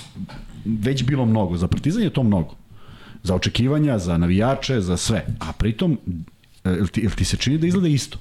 već 0.65 1.05
bilo 1.05 1.27
mnogo. 1.27 1.57
Za 1.57 1.69
Partizan 1.69 2.03
je 2.03 2.11
to 2.11 2.23
mnogo. 2.23 2.55
Za 3.23 3.35
očekivanja, 3.35 3.99
za 3.99 4.19
navijače, 4.19 4.81
za 4.81 4.97
sve. 4.97 5.27
A 5.39 5.53
pritom 5.53 5.99
e, 6.65 6.71
jel 6.71 6.87
ti, 6.87 7.01
jel 7.01 7.11
ti 7.11 7.25
se 7.25 7.37
čini 7.37 7.59
da 7.59 7.67
izgleda 7.67 7.89
isto? 7.89 8.19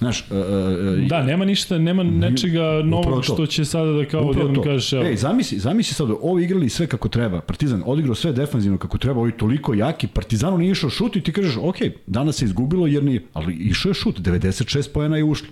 Znaš, 0.00 0.20
e, 0.20 0.24
e, 0.34 1.06
Da, 1.06 1.22
nema 1.22 1.44
ništa, 1.44 1.78
nema 1.78 2.02
nečega 2.02 2.82
novog 2.84 3.14
to. 3.14 3.22
što 3.22 3.46
će 3.46 3.64
sada 3.64 3.92
da 3.92 4.04
kao 4.08 4.20
odjednom 4.20 4.54
to. 4.54 4.62
kažeš, 4.62 4.92
evo, 4.92 5.04
Ej, 5.04 5.16
zamisli, 5.16 5.58
zamisli 5.58 5.94
sad, 5.94 6.08
ovi 6.22 6.44
igrali 6.44 6.68
sve 6.68 6.86
kako 6.86 7.08
treba. 7.08 7.40
Partizan 7.40 7.82
odigrao 7.86 8.14
sve 8.14 8.32
defanzivno 8.32 8.78
kako 8.78 8.98
treba, 8.98 9.20
ovi 9.20 9.32
toliko 9.32 9.74
jaki. 9.74 10.06
Partizanu 10.06 10.58
nije 10.58 10.72
išao 10.72 10.90
šut 10.90 11.16
i 11.16 11.20
ti 11.20 11.32
kažeš, 11.32 11.56
ok, 11.56 11.76
danas 12.06 12.36
se 12.36 12.44
izgubilo 12.44 12.86
jer 12.86 13.04
nije, 13.04 13.24
ali 13.32 13.54
išao 13.54 13.90
je 13.90 13.94
šut, 13.94 14.20
96 14.20 14.92
pojena 14.92 15.16
je 15.16 15.24
ušlo. 15.24 15.48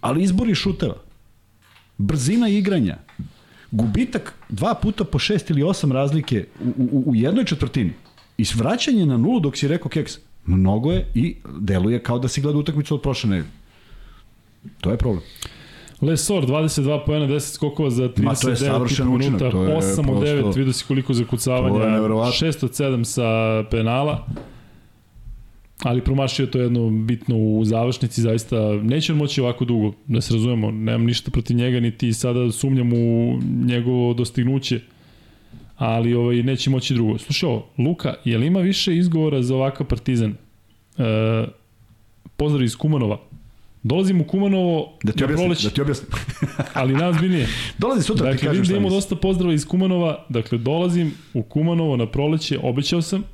Ali 0.00 0.22
izbori 0.22 0.54
šuteva, 0.54 0.96
brzina 1.98 2.48
igranja, 2.48 2.96
gubitak 3.70 4.34
dva 4.48 4.74
puta 4.74 5.04
po 5.04 5.18
šest 5.18 5.50
ili 5.50 5.62
osam 5.62 5.92
razlike 5.92 6.46
u, 6.64 6.88
u, 6.92 7.10
u 7.10 7.14
jednoj 7.14 7.44
četvrtini 7.44 7.92
i 8.36 8.44
svraćanje 8.44 9.06
na 9.06 9.16
nulu 9.16 9.40
dok 9.40 9.56
si 9.56 9.68
rekao 9.68 9.88
keks, 9.88 10.18
mnogo 10.46 10.92
je 10.92 11.06
i 11.14 11.34
deluje 11.58 11.98
kao 12.00 12.18
da 12.18 12.28
si 12.28 12.40
gleda 12.40 12.58
utakmicu 12.58 12.94
od 12.94 13.02
prošle 13.02 13.30
nedelje. 13.30 13.50
To 14.80 14.90
je 14.90 14.96
problem. 14.96 15.22
Lesor, 16.02 16.44
22 16.44 17.06
pojena, 17.06 17.26
10 17.26 17.40
skokova 17.40 17.90
za 17.90 18.02
Ma, 18.16 18.34
to 18.34 18.48
je 18.48 18.54
39 18.54 18.56
savršen 18.56 19.08
učinak, 19.08 19.40
minuta, 19.42 19.58
je 19.62 19.76
8 19.76 20.10
od 20.10 20.22
9, 20.22 20.42
prosto- 20.42 20.58
vidio 20.58 20.72
si 20.72 20.84
koliko 20.84 21.14
zakucavanja, 21.14 21.86
neverovatno. 21.86 22.32
6 22.42 22.64
od 22.64 22.70
7 22.72 23.04
sa 23.04 23.24
penala, 23.70 24.26
ali 25.78 26.00
promašio 26.00 26.46
to 26.46 26.58
jedno 26.60 26.90
bitno 26.90 27.36
u 27.36 27.64
završnici, 27.64 28.20
zaista 28.22 28.56
neće 28.74 29.12
on 29.12 29.18
moći 29.18 29.40
ovako 29.40 29.64
dugo, 29.64 29.92
da 30.06 30.20
se 30.20 30.34
razumemo, 30.34 30.70
nemam 30.70 31.04
ništa 31.04 31.30
protiv 31.30 31.56
njega, 31.56 31.80
niti 31.80 32.12
sada 32.12 32.52
sumnjam 32.52 32.92
u 32.92 33.38
njegovo 33.64 34.14
dostignuće, 34.14 34.80
ali 35.76 36.14
ovaj, 36.14 36.42
neće 36.42 36.70
moći 36.70 36.94
drugo. 36.94 37.18
Slušaj 37.18 37.48
ovo, 37.48 37.66
Luka, 37.78 38.14
je 38.24 38.38
li 38.38 38.46
ima 38.46 38.60
više 38.60 38.96
izgovora 38.96 39.42
za 39.42 39.54
ovakav 39.54 39.86
partizan? 39.86 40.34
E, 40.98 41.46
pozdrav 42.36 42.64
iz 42.64 42.76
Kumanova. 42.76 43.18
Dolazim 43.82 44.20
u 44.20 44.24
Kumanovo 44.24 44.98
Da 45.02 45.12
ti 45.12 45.24
objasnim, 45.24 45.46
proleće, 45.46 45.68
da 45.68 45.74
ti 45.74 45.80
objasnim. 45.80 46.10
ali 46.80 46.94
najozbiljnije. 46.94 47.48
Dolazi 47.78 48.02
sutra 48.02 48.26
ti 48.26 48.32
Dakle, 48.32 48.48
kažem 48.48 48.50
vidim 48.50 48.64
šta 48.64 48.72
da 48.72 48.78
imamo 48.78 48.94
dosta 48.94 49.16
pozdrava 49.16 49.54
iz 49.54 49.66
Kumanova. 49.66 50.24
Dakle, 50.28 50.58
dolazim 50.58 51.14
u 51.34 51.42
Kumanovo 51.42 51.96
na 51.96 52.06
proleće, 52.06 52.58
obećao 52.62 53.02
sam. 53.02 53.24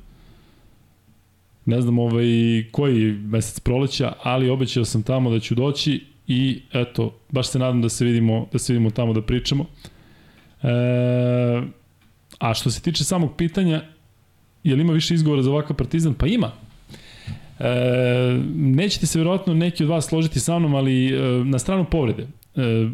Ne 1.65 1.81
znam 1.81 1.99
ovaj, 1.99 2.25
koji 2.71 3.11
mesec 3.11 3.59
proleća, 3.59 4.13
ali 4.23 4.49
obećao 4.49 4.85
sam 4.85 5.03
tamo 5.03 5.31
da 5.31 5.39
ću 5.39 5.55
doći 5.55 6.05
i 6.27 6.61
eto, 6.73 7.13
baš 7.29 7.47
se 7.47 7.59
nadam 7.59 7.81
da 7.81 7.89
se 7.89 8.05
vidimo, 8.05 8.47
da 8.51 8.59
se 8.59 8.73
vidimo 8.73 8.89
tamo 8.89 9.13
da 9.13 9.21
pričamo. 9.21 9.65
E, 10.63 10.67
a 12.43 12.53
što 12.53 12.71
se 12.71 12.81
tiče 12.81 13.03
samog 13.03 13.35
pitanja, 13.37 13.81
je 14.63 14.75
li 14.75 14.81
ima 14.81 14.93
više 14.93 15.13
izgovora 15.13 15.41
za 15.41 15.51
ovakav 15.51 15.75
partizan? 15.75 16.13
Pa 16.13 16.27
ima. 16.27 16.51
E, 17.59 17.69
nećete 18.55 19.05
se 19.05 19.19
verovatno 19.19 19.53
neki 19.53 19.83
od 19.83 19.89
vas 19.89 20.05
složiti 20.05 20.39
sa 20.39 20.59
mnom, 20.59 20.75
ali 20.75 21.07
e, 21.07 21.19
na 21.43 21.59
stranu 21.59 21.85
povrede. 21.85 22.23
E, 22.23 22.27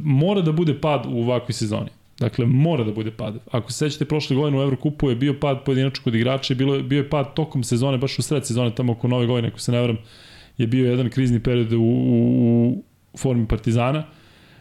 mora 0.04 0.42
da 0.42 0.52
bude 0.52 0.76
pad 0.82 1.06
u 1.06 1.22
ovakvoj 1.22 1.54
sezoni. 1.54 1.90
Dakle, 2.20 2.46
mora 2.46 2.84
da 2.84 2.92
bude 2.92 3.12
pad. 3.12 3.40
Ako 3.52 3.72
se 3.72 3.78
sećate, 3.78 4.06
prošle 4.06 4.36
godine 4.36 4.60
u 4.60 4.62
Evrokupu 4.62 5.10
je 5.10 5.16
bio 5.16 5.40
pad 5.40 5.64
pojedinačno 5.66 6.04
kod 6.04 6.16
igrača, 6.16 6.54
bilo, 6.56 6.80
bio 6.84 6.98
je 6.98 7.10
pad 7.10 7.34
tokom 7.34 7.64
sezone, 7.64 7.98
baš 7.98 8.20
u 8.20 8.22
sred 8.22 8.48
sezone, 8.48 8.76
tamo 8.76 8.92
oko 8.92 9.08
nove 9.08 9.26
godine, 9.26 9.48
ako 9.48 9.60
se 9.60 9.72
ne 9.72 9.80
varam, 9.80 9.98
je 10.58 10.68
bio 10.68 10.92
jedan 10.92 11.10
krizni 11.10 11.40
period 11.40 11.74
u, 11.74 11.82
u, 11.82 12.84
u 13.14 13.18
formi 13.18 13.48
Partizana. 13.48 14.04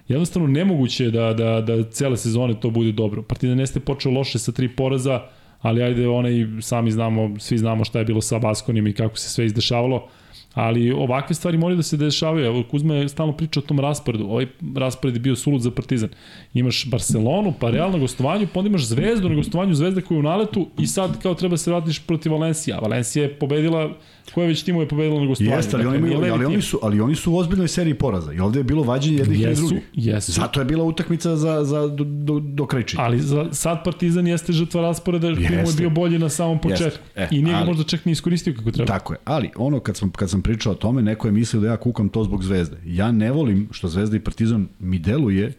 Jednostavno 0.09 0.49
nemoguće 0.49 1.05
je 1.05 1.11
da, 1.11 1.33
da, 1.33 1.61
da 1.61 1.91
cele 1.91 2.17
sezone 2.17 2.61
to 2.61 2.71
bude 2.71 2.93
dobro. 2.93 3.23
Partizan 3.23 3.61
jeste 3.61 3.81
počeo 3.81 4.13
loše 4.13 4.39
sa 4.39 4.53
tri 4.53 4.69
poraza, 4.69 5.21
ali 5.61 5.83
ajde, 5.83 6.09
onaj, 6.09 6.47
sami 6.61 6.91
znamo, 6.91 7.35
svi 7.39 7.59
znamo 7.59 7.85
šta 7.85 7.99
je 7.99 8.05
bilo 8.05 8.21
sa 8.21 8.39
Baskonim 8.39 8.87
i 8.87 8.93
kako 8.93 9.17
se 9.17 9.31
sve 9.31 9.47
izdešavalo, 9.47 10.09
ali 10.55 10.93
ovakve 10.93 11.35
stvari 11.35 11.59
moraju 11.59 11.77
da 11.77 11.83
se 11.83 11.97
dešavaju. 11.97 12.47
Evo, 12.47 12.65
Kuzma 12.71 12.95
je 12.95 13.09
stalno 13.09 13.33
pričao 13.33 13.63
o 13.63 13.67
tom 13.67 13.81
rasporedu. 13.81 14.25
Ovaj 14.25 14.47
raspored 14.77 15.17
je 15.17 15.21
bio 15.21 15.37
sulud 15.37 15.61
za 15.61 15.71
Partizan. 15.71 16.09
Imaš 16.55 16.91
Barcelonu, 16.91 17.55
pa 17.61 17.71
Real 17.71 17.91
na 17.91 17.99
gostovanju, 17.99 18.47
pa 18.55 18.61
onda 18.61 18.69
imaš 18.69 18.87
Zvezdu 18.87 19.29
na 19.29 19.35
gostovanju, 19.35 19.75
Zvezda 19.75 20.01
koja 20.01 20.17
je 20.17 20.21
u 20.21 20.23
naletu 20.23 20.67
i 20.79 20.87
sad 20.87 21.23
kao 21.23 21.35
treba 21.35 21.57
se 21.57 21.71
vratiš 21.71 22.07
protiv 22.07 22.33
Valencija. 22.33 22.79
Valencija 22.79 23.23
je 23.23 23.35
pobedila, 23.35 23.91
koje 24.35 24.49
već 24.49 24.63
timove 24.63 24.85
je 24.85 24.89
pobedila 24.89 25.21
na 25.21 25.27
gostovanju. 25.27 25.57
Jeste, 25.57 25.77
ali, 25.77 25.87
oni, 25.87 25.99
Dakle, 25.99 26.09
imaju, 26.09 26.21
nije 26.21 26.33
levi 26.33 26.45
ali, 26.47 26.55
oni 26.55 26.63
su, 26.63 26.79
ali 26.83 27.01
oni 27.01 27.15
su 27.15 27.33
u 27.33 27.37
ozbiljnoj 27.37 27.69
seriji 27.69 27.95
poraza. 27.95 28.33
I 28.33 28.41
ovde 28.41 28.61
je 28.61 28.65
bilo 28.65 28.83
vađenje 28.83 29.17
jednih 29.17 29.41
Jesu, 29.41 29.67
drugih. 29.67 29.83
jesu. 29.95 30.33
Zato 30.33 30.61
je 30.61 30.65
bila 30.65 30.85
utakmica 30.85 31.37
za, 31.37 31.65
za, 31.65 31.87
do, 31.89 32.05
do, 32.05 32.41
do 32.41 32.67
krećenja. 32.67 33.03
Ali 33.03 33.21
za, 33.21 33.49
sad 33.53 33.85
Partizan 33.85 34.27
jeste 34.27 34.53
žrtva 34.53 34.83
rasporeda 34.83 35.35
koji 35.35 35.49
mu 35.49 35.55
je 35.55 35.77
bio 35.77 35.91
bolji 35.91 36.19
na 36.19 36.29
samom 36.29 36.61
početku. 36.61 36.85
Jeste. 36.85 37.01
E, 37.17 37.29
I 37.31 37.43
nije 37.43 37.53
ga 37.53 37.59
ali- 37.59 37.67
možda 37.67 37.85
čak 37.85 38.05
ni 38.05 38.13
iskoristio 38.13 38.55
kako 38.57 38.71
treba. 38.71 38.87
Tako 38.93 39.13
je, 39.13 39.19
ali 39.25 39.51
ono 39.57 39.81
kad 39.81 39.97
sam, 39.97 40.11
kad 40.11 40.31
sam 40.31 40.43
pričao 40.43 40.73
o 40.73 40.77
tome, 40.77 41.03
neko 41.03 41.29
je 41.29 41.33
mislio 41.33 41.61
da 41.61 41.69
ja 41.69 41.77
kukam 41.77 42.09
to 42.09 42.25
zbog 42.25 42.45
Zvezde. 42.45 42.77
Ja 42.87 43.13
ne 43.13 43.33
volim 43.33 43.69
što 43.71 43.89
Zvezda 43.89 44.17
i 44.17 44.21
Partizan 44.21 44.69
mi 44.81 44.99
deluje 44.99 45.53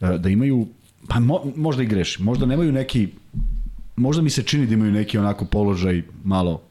e, 0.00 0.18
da 0.18 0.28
imaju, 0.28 0.66
pa 1.08 1.20
mo, 1.20 1.40
možda 1.56 1.82
i 1.82 1.86
grešim, 1.86 2.24
možda 2.24 2.46
nemaju 2.46 2.72
neki, 2.72 3.08
možda 3.96 4.22
mi 4.22 4.30
se 4.30 4.42
čini 4.42 4.66
da 4.66 4.74
imaju 4.74 4.92
neki 4.92 5.18
onako 5.18 5.44
položaj 5.44 6.02
malo 6.24 6.62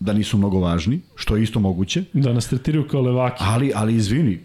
da 0.00 0.12
nisu 0.12 0.38
mnogo 0.38 0.60
važni, 0.60 1.00
što 1.14 1.36
je 1.36 1.42
isto 1.42 1.60
moguće, 1.60 2.04
Da 2.12 2.32
nas 2.32 2.48
tretiraju 2.48 2.88
kao 2.88 3.00
levaki. 3.00 3.36
ali, 3.38 3.72
ali 3.74 3.94
izvini, 3.94 4.32
e, 4.32 4.38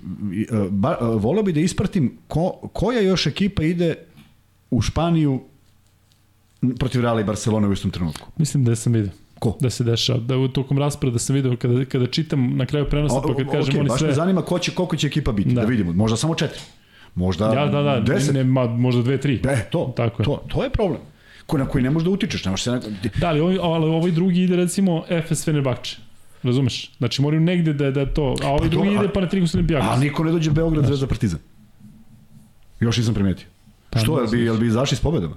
ba, 0.70 0.98
e, 1.02 1.06
volao 1.06 1.44
bi 1.44 1.54
da 1.54 1.60
ispratim 1.60 2.18
ko, 2.28 2.70
koja 2.74 3.02
još 3.02 3.28
ekipa 3.28 3.64
ide 3.64 3.96
u 4.72 4.82
Španiju 4.82 5.42
protiv 6.80 7.02
Reala 7.02 7.22
i 7.22 7.24
Barcelone 7.24 7.68
u 7.68 7.74
istom 7.74 7.92
trenutku. 7.92 8.28
Mislim 8.38 8.66
da 8.66 8.76
sam 8.76 8.94
vidio. 8.94 9.12
Ko? 9.40 9.58
Da 9.60 9.70
se 9.70 9.84
dešava. 9.84 10.20
Da 10.20 10.38
u 10.38 10.48
tokom 10.48 10.78
rasporeda 10.78 11.20
sam 11.20 11.36
video 11.36 11.58
kada, 11.58 11.86
kada 11.86 12.08
čitam 12.08 12.58
na 12.58 12.66
kraju 12.66 12.86
prenosa, 12.90 13.22
pa 13.22 13.36
kad 13.36 13.52
kažem 13.52 13.74
okay, 13.76 13.80
oni 13.80 13.90
baš 13.90 14.00
sve... 14.00 14.08
me 14.08 14.14
zanima 14.14 14.42
ko 14.42 14.60
će, 14.60 14.72
koliko 14.72 14.96
će 14.96 15.08
ekipa 15.08 15.32
biti, 15.32 15.50
da. 15.50 15.56
Da. 15.56 15.62
da 15.62 15.68
vidimo. 15.68 15.94
Možda 15.94 16.18
samo 16.18 16.36
četiri. 16.36 16.62
Možda 17.16 17.54
Ja, 17.54 17.66
da, 17.66 17.82
da, 17.82 18.00
deset. 18.00 18.34
ne, 18.34 18.44
ma, 18.44 18.68
možda 18.68 19.02
dve, 19.02 19.22
tri. 19.22 19.42
E, 19.50 19.70
to, 19.72 19.94
Tako 19.98 20.22
je. 20.22 20.26
to, 20.26 20.44
to 20.48 20.64
je 20.64 20.70
problem. 20.70 21.02
Ko, 21.46 21.58
na 21.58 21.66
koji 21.66 21.84
ne 21.84 21.90
možeš 21.90 22.06
da 22.06 22.12
utičeš. 22.12 22.46
Ne 22.46 22.52
možeš 22.52 22.64
se... 22.64 22.72
Na... 22.72 22.80
Da, 23.20 23.28
ali 23.28 23.40
ovaj, 23.40 23.58
ali 23.62 23.86
ovaj 23.86 24.12
drugi 24.12 24.44
ide 24.44 24.56
recimo 24.56 25.04
FS 25.28 25.46
Fenerbahče. 25.46 25.98
Razumeš? 26.44 26.92
Znači 26.98 27.22
moraju 27.22 27.42
negde 27.42 27.74
da, 27.74 27.92
da 27.92 28.06
to... 28.14 28.36
A 28.44 28.48
ovaj 28.48 28.60
Pa 28.60 28.68
drugi 28.68 28.88
dobro, 28.90 29.02
ide 29.02 29.10
a- 29.10 29.14
Panathinaikos 29.14 29.56
Olimpijakos. 29.56 29.90
A 29.90 29.98
niko 30.00 30.24
ne 30.24 30.32
dođe 30.32 30.52
Beograd, 30.52 30.86
Zvezda, 30.86 31.08
Partizan. 31.08 31.40
Još 32.80 32.98
nisam 32.98 33.14
primetio. 33.14 33.48
Pa, 33.90 34.00
Što, 34.00 34.20
jel 34.20 34.28
bi, 34.32 34.40
jel 34.40 34.58
bi 34.58 34.68
izašli 34.68 34.98
s 34.98 35.02
pobedama? 35.02 35.36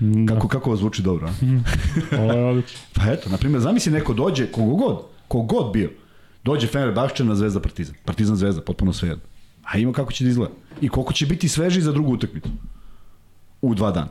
Da. 0.00 0.34
Kako, 0.34 0.48
kako 0.48 0.70
ovo 0.70 0.76
zvuči 0.76 1.02
dobro, 1.02 1.28
a? 1.28 1.32
Ovo 2.22 2.32
je 2.32 2.44
odlično. 2.44 2.78
Pa 2.92 3.02
eto, 3.12 3.30
na 3.30 3.36
primjer, 3.36 3.60
zamisli 3.60 3.92
neko 3.92 4.14
dođe, 4.14 4.46
kogogod, 4.46 5.02
kogod 5.28 5.72
bio, 5.72 5.90
dođe 6.44 6.66
Fenerbahče 6.66 7.24
na 7.24 7.34
Zvezda 7.34 7.60
Partizan. 7.60 7.94
Partizan 8.04 8.36
Zvezda, 8.36 8.60
potpuno 8.62 8.92
svejedno. 8.92 9.22
A 9.62 9.78
ima 9.78 9.92
kako 9.92 10.12
će 10.12 10.24
da 10.24 10.30
izgleda. 10.30 10.52
I 10.80 10.88
koliko 10.88 11.12
će 11.12 11.26
biti 11.26 11.48
sveži 11.48 11.80
za 11.80 11.92
drugu 11.92 12.12
utakmicu. 12.12 12.48
U 13.62 13.74
dva 13.74 13.90
dana. 13.90 14.08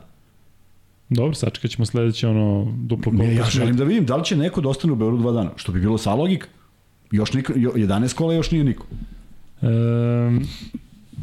Dobro, 1.10 1.34
sačekat 1.34 1.70
ćemo 1.70 1.86
sledeće 1.86 2.28
ono 2.28 2.72
duplo 2.76 3.12
Ne, 3.12 3.34
ja 3.34 3.44
želim 3.44 3.76
da 3.76 3.84
vidim 3.84 4.06
da 4.06 4.16
li 4.16 4.24
će 4.24 4.36
neko 4.36 4.60
da 4.60 4.68
ostane 4.68 4.92
u 4.92 4.96
Beogradu 4.96 5.22
dva 5.22 5.32
dana, 5.32 5.50
što 5.56 5.72
bi 5.72 5.80
bilo 5.80 5.98
sa 5.98 6.14
logika. 6.14 6.46
Još 7.10 7.32
niko, 7.32 7.52
jo- 7.56 7.72
11 7.76 8.14
kola 8.14 8.34
još 8.34 8.50
nije 8.50 8.64
niko. 8.64 8.86
Um, 9.62 10.46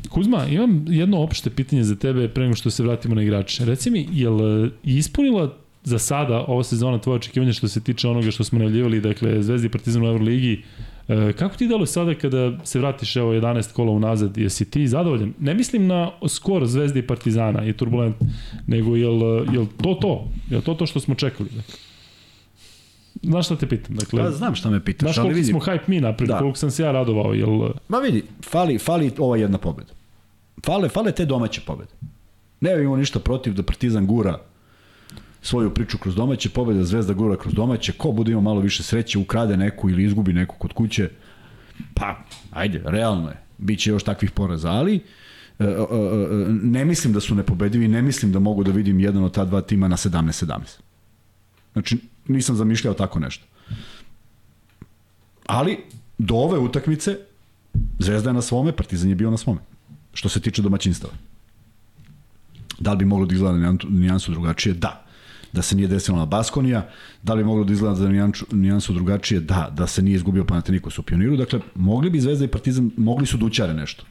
Kuzma, 0.10 0.46
imam 0.46 0.86
jedno 0.88 1.22
opšte 1.22 1.50
pitanje 1.50 1.84
za 1.84 1.96
tebe 1.96 2.30
pre 2.30 2.44
nego 2.44 2.56
što 2.56 2.70
se 2.70 2.84
vratimo 2.84 3.16
na 3.16 3.22
igrače. 3.24 3.66
Reci 3.66 3.92
mi, 3.92 4.08
je 4.12 4.30
li 4.30 4.72
ispunila 4.84 5.54
za 5.84 6.00
sada 6.00 6.46
ova 6.48 6.64
sezona 6.64 7.00
tvoje 7.00 7.16
očekivanje 7.16 7.54
što 7.54 7.68
se 7.68 7.82
tiče 7.82 8.08
onoga 8.08 8.32
što 8.32 8.44
smo 8.44 8.60
najavljivali, 8.60 9.02
dakle 9.02 9.44
Zvezdi 9.44 9.68
i 9.68 9.72
Partizan 9.72 10.04
u 10.04 10.08
Euroligi, 10.08 10.64
E, 11.08 11.34
kako 11.34 11.56
ti 11.56 11.68
delo 11.68 11.86
sada 11.86 12.16
kada 12.16 12.66
se 12.66 12.80
vratiš 12.80 13.16
evo 13.16 13.34
11 13.34 13.74
kola 13.74 13.92
unazad, 13.92 14.38
jesi 14.38 14.70
ti 14.72 14.88
zadovoljan? 14.88 15.34
Ne 15.40 15.54
mislim 15.54 15.88
na 15.88 16.12
skor 16.28 16.66
Zvezde 16.66 17.00
i 17.00 17.08
Partizana 17.08 17.66
i 17.66 17.74
Turbulent, 17.74 18.16
nego 18.68 18.96
jel, 18.96 19.22
jel 19.54 19.66
to 19.84 19.94
to? 19.94 20.28
Jel 20.50 20.62
to 20.62 20.74
to 20.74 20.86
što 20.86 21.00
smo 21.00 21.16
čekali? 21.16 21.50
Dakle? 21.50 21.74
Znaš 23.24 23.46
šta 23.46 23.56
te 23.56 23.68
pitam? 23.68 23.96
Dakle, 23.96 24.24
Pa 24.24 24.32
znam 24.32 24.56
šta 24.56 24.70
me 24.70 24.84
pitaš, 24.86 25.06
Znaš 25.06 25.18
ali 25.18 25.26
koliko 25.26 25.36
vidi. 25.36 25.48
smo 25.48 25.60
hype 25.60 25.88
mi 25.88 26.02
Da. 26.02 26.16
da. 26.20 26.38
koliko 26.40 26.58
sam 26.58 26.72
se 26.72 26.84
ja 26.84 26.92
radovao, 26.92 27.34
jel... 27.34 27.70
Ma 27.88 27.98
vidi, 27.98 28.24
fali, 28.44 28.78
fali 28.80 29.12
ova 29.18 29.38
jedna 29.38 29.58
pobeda. 29.58 29.94
Fale, 30.66 30.90
fale 30.90 31.12
te 31.12 31.26
domaće 31.26 31.62
pobede. 31.66 31.92
Ne 32.62 32.74
imamo 32.74 32.98
ništa 32.98 33.20
protiv 33.20 33.54
da 33.54 33.64
Partizan 33.64 34.06
gura 34.06 34.40
svoju 35.48 35.74
priču 35.74 35.98
kroz 35.98 36.16
domaće 36.16 36.50
pobede, 36.50 36.84
Zvezda 36.84 37.14
gura 37.14 37.38
kroz 37.38 37.54
domaće, 37.54 37.92
ko 37.92 38.12
bude 38.12 38.32
imao 38.32 38.42
malo 38.42 38.60
više 38.60 38.84
sreće, 38.84 39.20
ukrade 39.20 39.58
neku 39.58 39.90
ili 39.90 40.04
izgubi 40.04 40.34
neku 40.34 40.56
kod 40.60 40.74
kuće, 40.74 41.10
pa, 41.94 42.24
ajde, 42.52 42.82
realno 42.86 43.30
je. 43.30 43.38
Biće 43.58 43.90
još 43.90 44.04
takvih 44.04 44.32
poraza, 44.32 44.72
ali 44.72 44.96
e, 44.96 45.64
e, 45.64 45.68
e, 45.68 45.76
ne 46.64 46.86
mislim 46.86 47.14
da 47.14 47.20
su 47.20 47.36
nepobedivi, 47.36 47.88
ne 47.88 48.02
mislim 48.02 48.32
da 48.32 48.40
mogu 48.40 48.64
da 48.64 48.72
vidim 48.72 49.00
jedan 49.00 49.24
od 49.24 49.34
ta 49.34 49.46
dva 49.46 49.62
tima 49.62 49.88
na 49.88 49.98
17-17. 49.98 50.60
Znači, 51.74 51.98
nisam 52.28 52.56
zamišljao 52.56 52.94
tako 52.94 53.20
nešto. 53.20 53.46
Ali, 55.46 55.78
do 56.18 56.36
ove 56.36 56.60
utakmice, 56.60 57.18
Zvezda 58.00 58.30
je 58.30 58.34
na 58.34 58.42
svome, 58.42 58.72
Partizan 58.72 59.10
je 59.10 59.16
bio 59.16 59.32
na 59.32 59.38
svome. 59.38 59.60
Što 60.14 60.30
se 60.30 60.40
tiče 60.40 60.62
domaćinstava. 60.62 61.14
Da 62.80 62.92
li 62.92 62.98
bi 62.98 63.06
moglo 63.06 63.26
da 63.26 63.36
izgleda 63.36 63.74
nijansu 63.90 64.32
drugačije? 64.32 64.74
Da. 64.74 65.07
Da 65.54 65.62
se 65.62 65.76
nije 65.76 65.88
desila 65.88 66.18
na 66.18 66.26
Baskonija, 66.26 66.90
da 67.24 67.34
li 67.34 67.44
moglo 67.44 67.64
da 67.64 67.74
izgleda 67.74 68.00
na 68.00 68.10
nijansu, 68.10 68.46
nijansu 68.52 68.94
drugačije? 68.94 69.40
Da. 69.40 69.70
Da 69.78 69.88
se 69.88 70.02
nije 70.02 70.16
izgubio 70.16 70.46
Panathinaikos 70.46 71.00
u 71.00 71.04
pioniru. 71.04 71.38
Dakle, 71.38 71.60
mogli 71.76 72.10
bi 72.10 72.20
Zvezda 72.20 72.46
i 72.46 72.48
Partizan, 72.48 72.92
mogli 72.98 73.26
su 73.26 73.38
da 73.38 73.46
učare 73.46 73.74
nešto. 73.74 74.06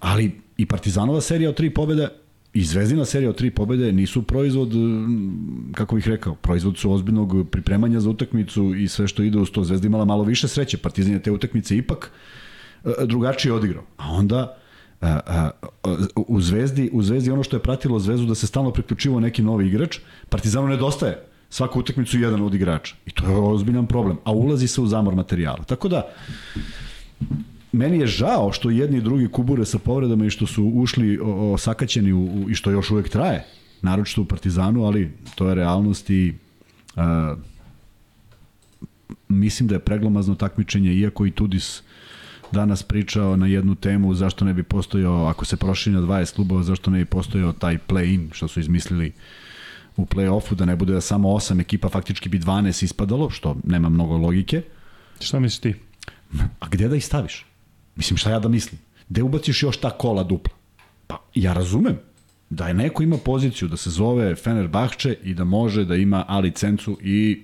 Ali 0.00 0.40
i 0.56 0.66
Partizanova 0.66 1.20
serija 1.20 1.50
od 1.50 1.56
tri 1.56 1.70
pobjede 1.70 2.08
i 2.54 2.64
Zvezdina 2.64 3.04
serija 3.04 3.30
od 3.30 3.36
tri 3.36 3.50
pobjede 3.50 3.92
nisu 3.92 4.22
proizvod, 4.22 4.74
mm, 4.74 5.72
kako 5.74 5.94
bih 5.94 6.08
rekao, 6.08 6.34
proizvod 6.34 6.78
su 6.78 6.92
ozbiljnog 6.92 7.50
pripremanja 7.50 8.00
za 8.00 8.10
utakmicu 8.10 8.74
i 8.74 8.88
sve 8.88 9.08
što 9.08 9.22
ide 9.22 9.38
uz 9.38 9.50
to. 9.50 9.64
Zvezda 9.64 9.86
imala 9.86 10.04
malo 10.04 10.24
više 10.24 10.48
sreće, 10.48 10.78
Partizan 10.78 11.12
je 11.12 11.22
te 11.22 11.30
utakmice 11.30 11.76
ipak 11.76 12.10
e, 12.84 12.90
drugačije 13.06 13.52
odigrao. 13.52 13.84
A 13.96 14.12
onda 14.12 14.59
a, 15.00 15.20
a, 15.26 15.50
u 16.16 16.40
Zvezdi, 16.40 16.90
u 16.92 17.02
Zvezdi 17.02 17.30
ono 17.30 17.42
što 17.42 17.56
je 17.56 17.62
pratilo 17.62 17.98
Zvezdu 17.98 18.26
da 18.26 18.34
se 18.34 18.46
stalno 18.46 18.70
priključivo 18.70 19.20
neki 19.20 19.42
novi 19.42 19.66
igrač, 19.66 19.98
Partizanu 20.28 20.68
nedostaje 20.68 21.18
svaku 21.50 21.80
utakmicu 21.80 22.18
jedan 22.18 22.42
od 22.42 22.54
igrača. 22.54 22.94
I 23.06 23.10
to 23.10 23.26
je 23.26 23.36
ozbiljan 23.36 23.86
problem. 23.86 24.18
A 24.24 24.32
ulazi 24.32 24.68
se 24.68 24.80
u 24.80 24.86
zamor 24.86 25.14
materijala. 25.14 25.64
Tako 25.64 25.88
da, 25.88 26.02
meni 27.72 27.98
je 27.98 28.06
žao 28.06 28.52
što 28.52 28.70
jedni 28.70 28.98
i 28.98 29.02
drugi 29.02 29.28
kubure 29.28 29.64
sa 29.64 29.78
povredama 29.78 30.26
i 30.26 30.30
što 30.30 30.46
su 30.46 30.64
ušli 30.64 31.18
o, 31.18 31.52
o, 31.52 31.58
sakaćeni 31.58 32.12
u, 32.12 32.24
u, 32.24 32.50
i 32.50 32.54
što 32.54 32.70
još 32.70 32.90
uvek 32.90 33.08
traje, 33.08 33.44
naročito 33.82 34.22
u 34.22 34.24
Partizanu, 34.24 34.84
ali 34.84 35.10
to 35.34 35.48
je 35.48 35.54
realnost 35.54 36.10
i 36.10 36.34
a, 36.96 37.34
mislim 39.28 39.68
da 39.68 39.74
je 39.74 39.78
preglomazno 39.78 40.34
takmičenje, 40.34 40.94
iako 40.94 41.26
i 41.26 41.30
Tudis 41.30 41.82
danas 42.52 42.82
pričao 42.82 43.36
na 43.36 43.46
jednu 43.46 43.74
temu 43.74 44.14
zašto 44.14 44.44
ne 44.44 44.54
bi 44.54 44.62
postojao, 44.62 45.26
ako 45.26 45.44
se 45.44 45.56
proširi 45.56 45.94
na 45.96 46.02
20 46.02 46.34
klubova, 46.34 46.62
zašto 46.62 46.90
ne 46.90 46.98
bi 46.98 47.04
postojao 47.04 47.52
taj 47.52 47.78
play-in, 47.88 48.28
što 48.32 48.48
su 48.48 48.60
izmislili 48.60 49.12
u 49.96 50.06
play-offu, 50.06 50.54
da 50.54 50.64
ne 50.64 50.76
bude 50.76 50.92
da 50.92 51.00
samo 51.00 51.28
8 51.28 51.60
ekipa, 51.60 51.88
faktički 51.88 52.28
bi 52.28 52.38
12 52.38 52.84
ispadalo, 52.84 53.30
što 53.30 53.56
nema 53.64 53.88
mnogo 53.88 54.16
logike. 54.16 54.62
Šta 55.20 55.40
misliš 55.40 55.60
ti? 55.60 55.74
A 56.60 56.68
gde 56.70 56.88
da 56.88 56.96
ih 56.96 57.04
staviš? 57.04 57.46
Mislim, 57.96 58.16
šta 58.16 58.30
ja 58.30 58.38
da 58.38 58.48
mislim? 58.48 58.80
Gde 59.08 59.22
ubaciš 59.22 59.62
još 59.62 59.76
ta 59.76 59.90
kola 59.90 60.22
dupla? 60.22 60.54
Pa, 61.06 61.22
ja 61.34 61.52
razumem 61.52 61.98
da 62.50 62.68
je 62.68 62.74
neko 62.74 63.02
ima 63.02 63.16
poziciju 63.16 63.68
da 63.68 63.76
se 63.76 63.90
zove 63.90 64.34
Fenerbahče 64.36 65.16
i 65.22 65.34
da 65.34 65.44
može 65.44 65.84
da 65.84 65.96
ima 65.96 66.24
A 66.28 66.38
licencu 66.38 66.98
i 67.02 67.42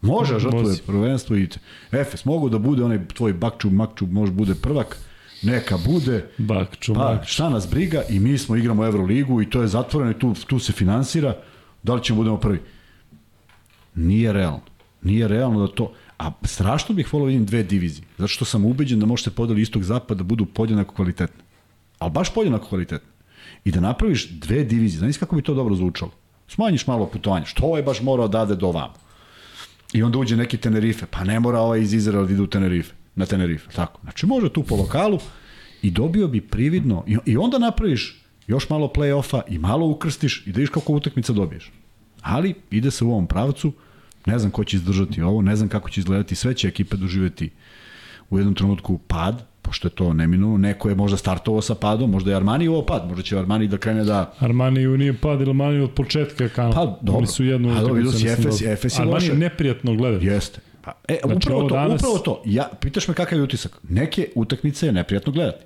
može 0.00 0.32
da 0.32 0.38
žrtvuje 0.38 0.76
prvenstvo 0.86 1.36
i 1.36 1.48
Efes 1.92 2.24
mogu 2.24 2.48
da 2.48 2.58
bude 2.58 2.84
onaj 2.84 3.08
tvoj 3.08 3.32
Bakčub, 3.32 3.72
Makčub 3.72 4.12
može 4.12 4.32
bude 4.32 4.54
prvak, 4.54 4.98
neka 5.42 5.78
bude. 5.86 6.30
Bakčub, 6.38 6.96
pa, 6.96 7.12
Makčub. 7.12 7.28
šta 7.28 7.48
nas 7.48 7.70
briga 7.70 8.02
i 8.08 8.20
mi 8.20 8.38
smo 8.38 8.56
igramo 8.56 8.84
Euroligu 8.84 9.42
i 9.42 9.50
to 9.50 9.62
je 9.62 9.68
zatvoreno 9.68 10.10
i 10.10 10.18
tu, 10.18 10.34
tu 10.46 10.58
se 10.58 10.72
finansira. 10.72 11.36
Da 11.82 11.94
li 11.94 12.04
ćemo 12.04 12.16
budemo 12.16 12.36
prvi? 12.36 12.60
Nije 13.94 14.32
realno. 14.32 14.60
Nije 15.02 15.28
realno 15.28 15.66
da 15.66 15.74
to... 15.74 15.92
A 16.18 16.30
strašno 16.42 16.94
bih 16.94 17.12
volio 17.12 17.26
da 17.26 17.28
vidim 17.28 17.46
dve 17.46 17.62
divizije. 17.62 18.06
Zato 18.18 18.28
što 18.28 18.44
sam 18.44 18.64
ubeđen 18.64 19.00
da 19.00 19.06
može 19.06 19.22
se 19.22 19.30
podeli 19.30 19.62
istog 19.62 19.82
zapada 19.82 20.18
da 20.18 20.24
budu 20.24 20.46
podjednako 20.46 20.94
kvalitetne. 20.94 21.44
Ali 21.98 22.10
baš 22.10 22.34
podjednako 22.34 22.66
kvalitetne. 22.66 23.08
I 23.64 23.70
da 23.70 23.80
napraviš 23.80 24.28
dve 24.30 24.64
divizije. 24.64 24.98
Znaš 24.98 25.16
kako 25.16 25.36
bi 25.36 25.42
to 25.42 25.54
dobro 25.54 25.74
zvučalo? 25.74 26.10
Smanjiš 26.48 26.86
malo 26.86 27.06
putovanje. 27.06 27.46
Što 27.46 27.76
je 27.76 27.82
baš 27.82 28.02
morao 28.02 28.28
da 28.28 28.40
ade 28.40 28.56
do 28.56 28.70
vama? 28.70 28.94
I 29.92 30.02
onda 30.02 30.18
uđe 30.18 30.36
neki 30.36 30.56
Tenerife. 30.56 31.06
Pa 31.10 31.24
ne 31.24 31.40
mora 31.40 31.60
ovaj 31.60 31.80
iz 31.80 31.92
Izraela 31.92 32.26
da 32.26 32.42
u 32.42 32.46
Tenerife. 32.46 32.94
Na 33.14 33.26
Tenerife. 33.26 33.70
Tako. 33.72 34.00
Znači 34.02 34.26
može 34.26 34.52
tu 34.52 34.62
po 34.62 34.76
lokalu 34.76 35.18
i 35.82 35.90
dobio 35.90 36.28
bi 36.28 36.40
prividno. 36.40 37.04
I, 37.06 37.16
i 37.24 37.36
onda 37.36 37.58
napraviš 37.58 38.22
još 38.46 38.70
malo 38.70 38.92
play-offa 38.94 39.40
i 39.48 39.58
malo 39.58 39.86
ukrstiš 39.86 40.46
i 40.46 40.52
da 40.52 40.60
viš 40.60 40.70
kako 40.70 40.92
utakmica 40.92 41.32
dobiješ. 41.32 41.72
Ali 42.22 42.54
ide 42.70 42.90
se 42.90 43.04
u 43.04 43.10
ovom 43.10 43.26
pravcu 43.26 43.72
Ne 44.28 44.38
znam 44.38 44.50
ko 44.50 44.64
će 44.64 44.76
izdržati 44.76 45.22
ovo, 45.22 45.42
ne 45.42 45.56
znam 45.56 45.68
kako 45.68 45.90
će 45.90 46.00
izgledati, 46.00 46.34
sve 46.34 46.54
će 46.54 46.68
ekipe 46.68 46.96
doživeti 46.96 47.50
u 48.30 48.38
jednom 48.38 48.54
trenutku 48.54 48.98
pad, 48.98 49.46
pošto 49.68 49.88
je 49.88 49.92
to 49.92 50.12
neminuo, 50.12 50.56
neko 50.58 50.88
je 50.88 50.94
možda 50.94 51.16
startovao 51.16 51.60
sa 51.62 51.74
padom, 51.74 52.10
možda 52.10 52.30
je 52.30 52.36
Armani 52.36 52.68
ovo 52.68 52.82
pad, 52.82 53.08
možda 53.08 53.22
će 53.22 53.38
Armani 53.38 53.66
da 53.68 53.76
krene 53.78 54.04
da... 54.04 54.32
Armani 54.38 54.80
ju 54.82 54.96
nije 54.98 55.12
pad, 55.16 55.40
ili 55.40 55.50
Armani 55.50 55.80
od 55.80 55.90
početka 55.90 56.48
kanala. 56.48 56.74
Pa, 56.74 56.98
dobro. 57.02 57.18
Oni 57.18 57.26
su 57.26 57.44
jednu... 57.44 57.70
A 57.70 57.80
dobro, 57.80 58.00
Efes. 58.26 58.62
Efes 58.62 58.98
je 58.98 59.02
Armani 59.02 59.14
loše. 59.14 59.32
je 59.32 59.38
neprijatno 59.38 59.94
gledati. 59.94 60.26
Jeste. 60.26 60.60
Pa, 60.82 60.92
e, 61.08 61.18
Znači, 61.24 61.36
upravo 61.36 61.68
to, 61.68 61.74
danas- 61.74 62.00
upravo 62.00 62.18
to. 62.18 62.42
Ja, 62.46 62.68
pitaš 62.80 63.08
me 63.08 63.14
kakav 63.14 63.38
je 63.38 63.44
utisak. 63.44 63.78
Neke 63.88 64.28
utakmice 64.34 64.86
je 64.86 64.92
neprijatno 64.92 65.32
gledati. 65.32 65.64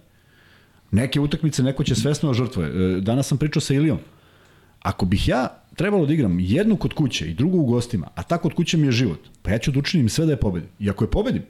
Neke 0.91 1.21
utakmice 1.21 1.63
neko 1.63 1.85
će 1.85 1.95
svesno 1.95 2.29
da 2.29 2.35
žrtvuje. 2.35 2.69
E, 2.97 3.01
Danas 3.01 3.27
sam 3.27 3.39
pričao 3.39 3.61
sa 3.61 3.75
Ilijom. 3.75 3.99
Ako 4.81 5.07
bih 5.07 5.29
ja 5.29 5.49
trebalo 5.77 6.07
da 6.07 6.13
igram 6.13 6.41
jednu 6.41 6.77
kod 6.77 6.93
kuće 6.95 7.31
i 7.31 7.35
drugu 7.35 7.59
u 7.59 7.65
gostima, 7.67 8.09
a 8.15 8.23
ta 8.23 8.39
kod 8.39 8.55
kuće 8.55 8.77
mi 8.77 8.87
je 8.87 8.93
život, 8.93 9.19
pa 9.43 9.51
ja 9.51 9.59
ću 9.59 9.71
da 9.71 9.79
učinim 9.79 10.09
sve 10.09 10.27
da 10.27 10.33
je 10.33 10.37
pobedim. 10.37 10.69
I 10.79 10.91
ako 10.91 11.05
je 11.05 11.11
pobedim, 11.11 11.43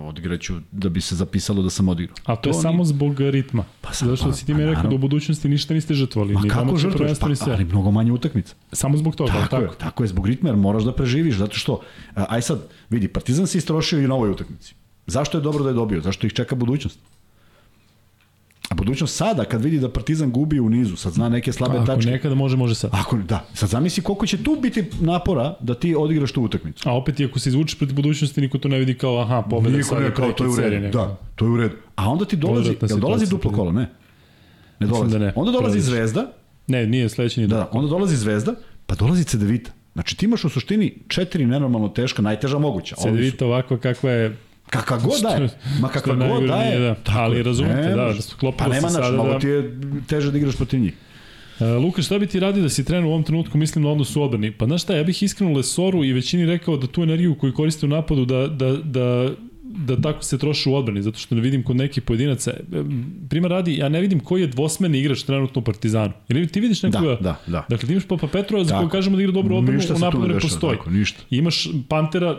odigraću 0.00 0.54
da 0.72 0.88
bi 0.88 1.00
se 1.00 1.16
zapisalo 1.16 1.62
da 1.62 1.70
sam 1.70 1.88
odigrao. 1.88 2.16
A 2.24 2.36
to 2.36 2.48
je 2.48 2.54
ni- 2.54 2.62
samo 2.62 2.84
zbog 2.84 3.20
ritma. 3.20 3.64
Pa 3.80 3.92
sam- 3.92 4.08
Zato 4.08 4.16
što 4.16 4.26
pa- 4.26 4.32
si 4.32 4.46
ti 4.46 4.52
pa 4.52 4.58
mi 4.58 4.64
rekao 4.64 4.72
da 4.72 4.78
naravno. 4.78 4.96
u 4.96 5.00
budućnosti 5.00 5.48
ništa 5.48 5.74
niste 5.74 5.94
žrtvovali. 5.94 6.34
Ma 6.34 6.42
kako 6.42 6.76
žrtvuješ? 6.76 7.18
Pa, 7.18 7.34
sve. 7.34 7.52
ali 7.52 7.64
mnogo 7.64 7.90
manje 7.90 8.12
utakmica. 8.12 8.54
Samo 8.72 8.96
zbog 8.96 9.16
toga, 9.16 9.32
Tako, 9.32 9.48
tako? 9.48 9.62
je, 9.62 9.68
tako 9.78 10.04
je, 10.04 10.08
zbog 10.08 10.26
ritma, 10.26 10.48
jer 10.48 10.56
moraš 10.58 10.82
da 10.82 10.94
preživiš, 10.94 11.36
zato 11.36 11.56
što, 11.56 11.80
aj 12.14 12.42
sad, 12.42 12.60
vidi, 12.90 13.08
Partizan 13.08 13.46
se 13.46 13.58
istrošio 13.58 13.98
i 13.98 14.08
na 14.08 14.14
ovoj 14.14 14.30
utakmici. 14.30 14.74
Zašto 15.06 15.38
je 15.38 15.42
dobro 15.42 15.62
da 15.64 15.70
je 15.70 15.74
dobio? 15.74 16.00
Zašto 16.00 16.26
ih 16.26 16.32
čeka 16.32 16.54
budućnost? 16.54 16.98
A 18.70 18.74
budućnost 18.74 19.16
sada, 19.16 19.44
kad 19.44 19.62
vidi 19.64 19.78
da 19.78 19.88
Partizan 19.88 20.30
gubi 20.30 20.60
u 20.60 20.68
nizu, 20.68 20.96
sad 20.96 21.12
zna 21.12 21.28
neke 21.28 21.52
slabe 21.52 21.76
Ako 21.76 21.86
tačke. 21.86 22.10
nekada 22.10 22.34
može, 22.34 22.56
može 22.56 22.74
sad. 22.74 22.90
Ako, 22.94 23.16
da, 23.16 23.44
sad 23.54 23.68
zamisli 23.68 24.02
koliko 24.02 24.26
će 24.26 24.42
tu 24.44 24.58
biti 24.62 24.84
napora 25.00 25.56
da 25.60 25.74
ti 25.74 25.94
odigraš 25.98 26.32
tu 26.32 26.42
utakmicu. 26.42 26.88
A 26.88 26.96
opet 26.96 27.20
i 27.20 27.24
ako 27.24 27.38
se 27.38 27.48
izvučeš 27.48 27.78
protiv 27.78 27.96
budućnosti, 27.96 28.40
niko 28.40 28.58
to 28.58 28.68
ne 28.68 28.78
vidi 28.78 28.94
kao, 28.94 29.20
aha, 29.20 29.42
pobeda 29.50 29.76
Niko 29.76 29.88
sad 29.88 29.98
ne 29.98 30.04
je 30.04 30.14
kao, 30.14 30.32
to 30.32 30.44
je 30.44 30.50
u 30.50 30.56
redu. 30.56 30.98
Da, 30.98 31.16
to 31.36 31.44
je 31.44 31.50
u 31.50 31.56
redu. 31.56 31.76
A 31.96 32.08
onda 32.10 32.24
ti 32.24 32.36
dolazi, 32.36 32.76
jel 32.88 32.98
dolazi 32.98 33.26
duplo 33.30 33.50
kolo, 33.52 33.72
ne? 33.72 33.88
Ne 34.80 34.86
dolazi. 34.86 35.12
da 35.12 35.18
ne. 35.18 35.32
Onda 35.36 35.52
dolazi 35.52 35.72
Prelaziš. 35.72 35.90
Zvezda, 35.90 36.32
Ne, 36.66 36.86
nije 36.86 37.08
sledeći 37.08 37.40
ni 37.40 37.46
Da, 37.46 37.54
da. 37.56 37.60
da, 37.60 37.68
onda 37.72 37.88
dolazi 37.88 38.16
Zvezda, 38.16 38.54
pa 38.86 38.94
dolazi 38.94 39.24
Cedevita. 39.24 39.70
Znači 39.92 40.16
ti 40.16 40.26
imaš 40.26 40.44
u 40.44 40.48
suštini 40.48 40.94
četiri 41.08 41.46
nenormalno 41.46 41.88
teška, 41.88 42.22
najteža 42.22 42.58
moguća. 42.58 42.96
Cedevita 42.96 43.46
ovakva 43.46 43.78
kakva 43.78 44.10
je 44.10 44.36
Kakva 44.70 44.98
god 44.98 45.20
da 45.22 45.28
je. 45.28 45.48
Ma 45.80 45.88
kakva 45.88 46.14
god 46.14 46.18
najgore 46.18 46.78
da 46.78 46.94
da. 47.04 47.20
Ali 47.20 47.42
razumete, 47.42 47.80
Ne 47.80 47.96
da, 47.96 48.12
da 48.12 48.22
sklopilo 48.22 48.68
Pa 48.68 48.74
nema 48.74 48.90
se 48.90 48.98
naš, 48.98 49.04
sada 49.06 49.16
malo 49.16 49.32
da- 49.32 49.38
ti 49.38 49.46
je 49.48 49.76
teže 50.08 50.30
da 50.30 50.38
igraš 50.38 50.56
protiv 50.56 50.80
njih. 50.80 50.94
Uh, 51.60 51.66
Luka, 51.84 52.02
šta 52.02 52.18
bi 52.18 52.26
ti 52.26 52.40
radio 52.40 52.62
da 52.62 52.68
si 52.68 52.84
trener 52.84 53.04
u 53.04 53.08
ovom 53.08 53.22
trenutku, 53.22 53.58
mislim 53.58 53.84
na 53.84 53.90
odnosu 53.90 54.20
u 54.20 54.24
odbrani? 54.24 54.50
Pa 54.52 54.66
znaš 54.66 54.82
šta, 54.82 54.96
ja 54.96 55.04
bih 55.04 55.22
iskreno 55.22 55.52
Lesoru 55.52 56.04
i 56.04 56.12
većini 56.12 56.46
rekao 56.46 56.76
da 56.76 56.86
tu 56.86 57.02
energiju 57.02 57.34
koju 57.34 57.54
koriste 57.54 57.86
u 57.86 57.88
napadu, 57.88 58.24
da, 58.24 58.46
da, 58.46 58.76
da 58.76 59.30
da 59.76 60.00
tako 60.00 60.24
se 60.24 60.38
troši 60.38 60.68
u 60.68 60.74
odbrani, 60.74 61.02
zato 61.02 61.18
što 61.18 61.34
ne 61.34 61.40
vidim 61.40 61.62
kod 61.62 61.76
nekih 61.76 62.02
pojedinaca. 62.02 62.52
Prima 63.28 63.48
radi, 63.48 63.76
ja 63.76 63.88
ne 63.88 64.00
vidim 64.00 64.20
koji 64.20 64.40
je 64.40 64.46
dvosmeni 64.46 64.98
igrač 64.98 65.22
trenutno 65.22 65.60
u 65.60 65.64
Partizanu. 65.64 66.12
Ili 66.28 66.46
ti 66.46 66.60
vidiš 66.60 66.82
nekoga? 66.82 67.08
Da, 67.08 67.16
da, 67.20 67.36
da. 67.46 67.64
Dakle, 67.68 67.86
ti 67.86 67.92
imaš 67.92 68.06
Papa 68.06 68.26
Petrova 68.26 68.64
za 68.64 68.78
koga 68.78 68.90
kažemo 68.90 69.16
da 69.16 69.22
igra 69.22 69.32
dobro 69.32 69.56
odbranu, 69.56 69.80
u 69.96 69.98
napadu 69.98 70.28
ne 70.28 70.40
postoji. 70.40 70.76
tako, 70.76 70.90
ništa. 70.90 71.22
I 71.30 71.36
Imaš 71.36 71.68
Pantera, 71.88 72.36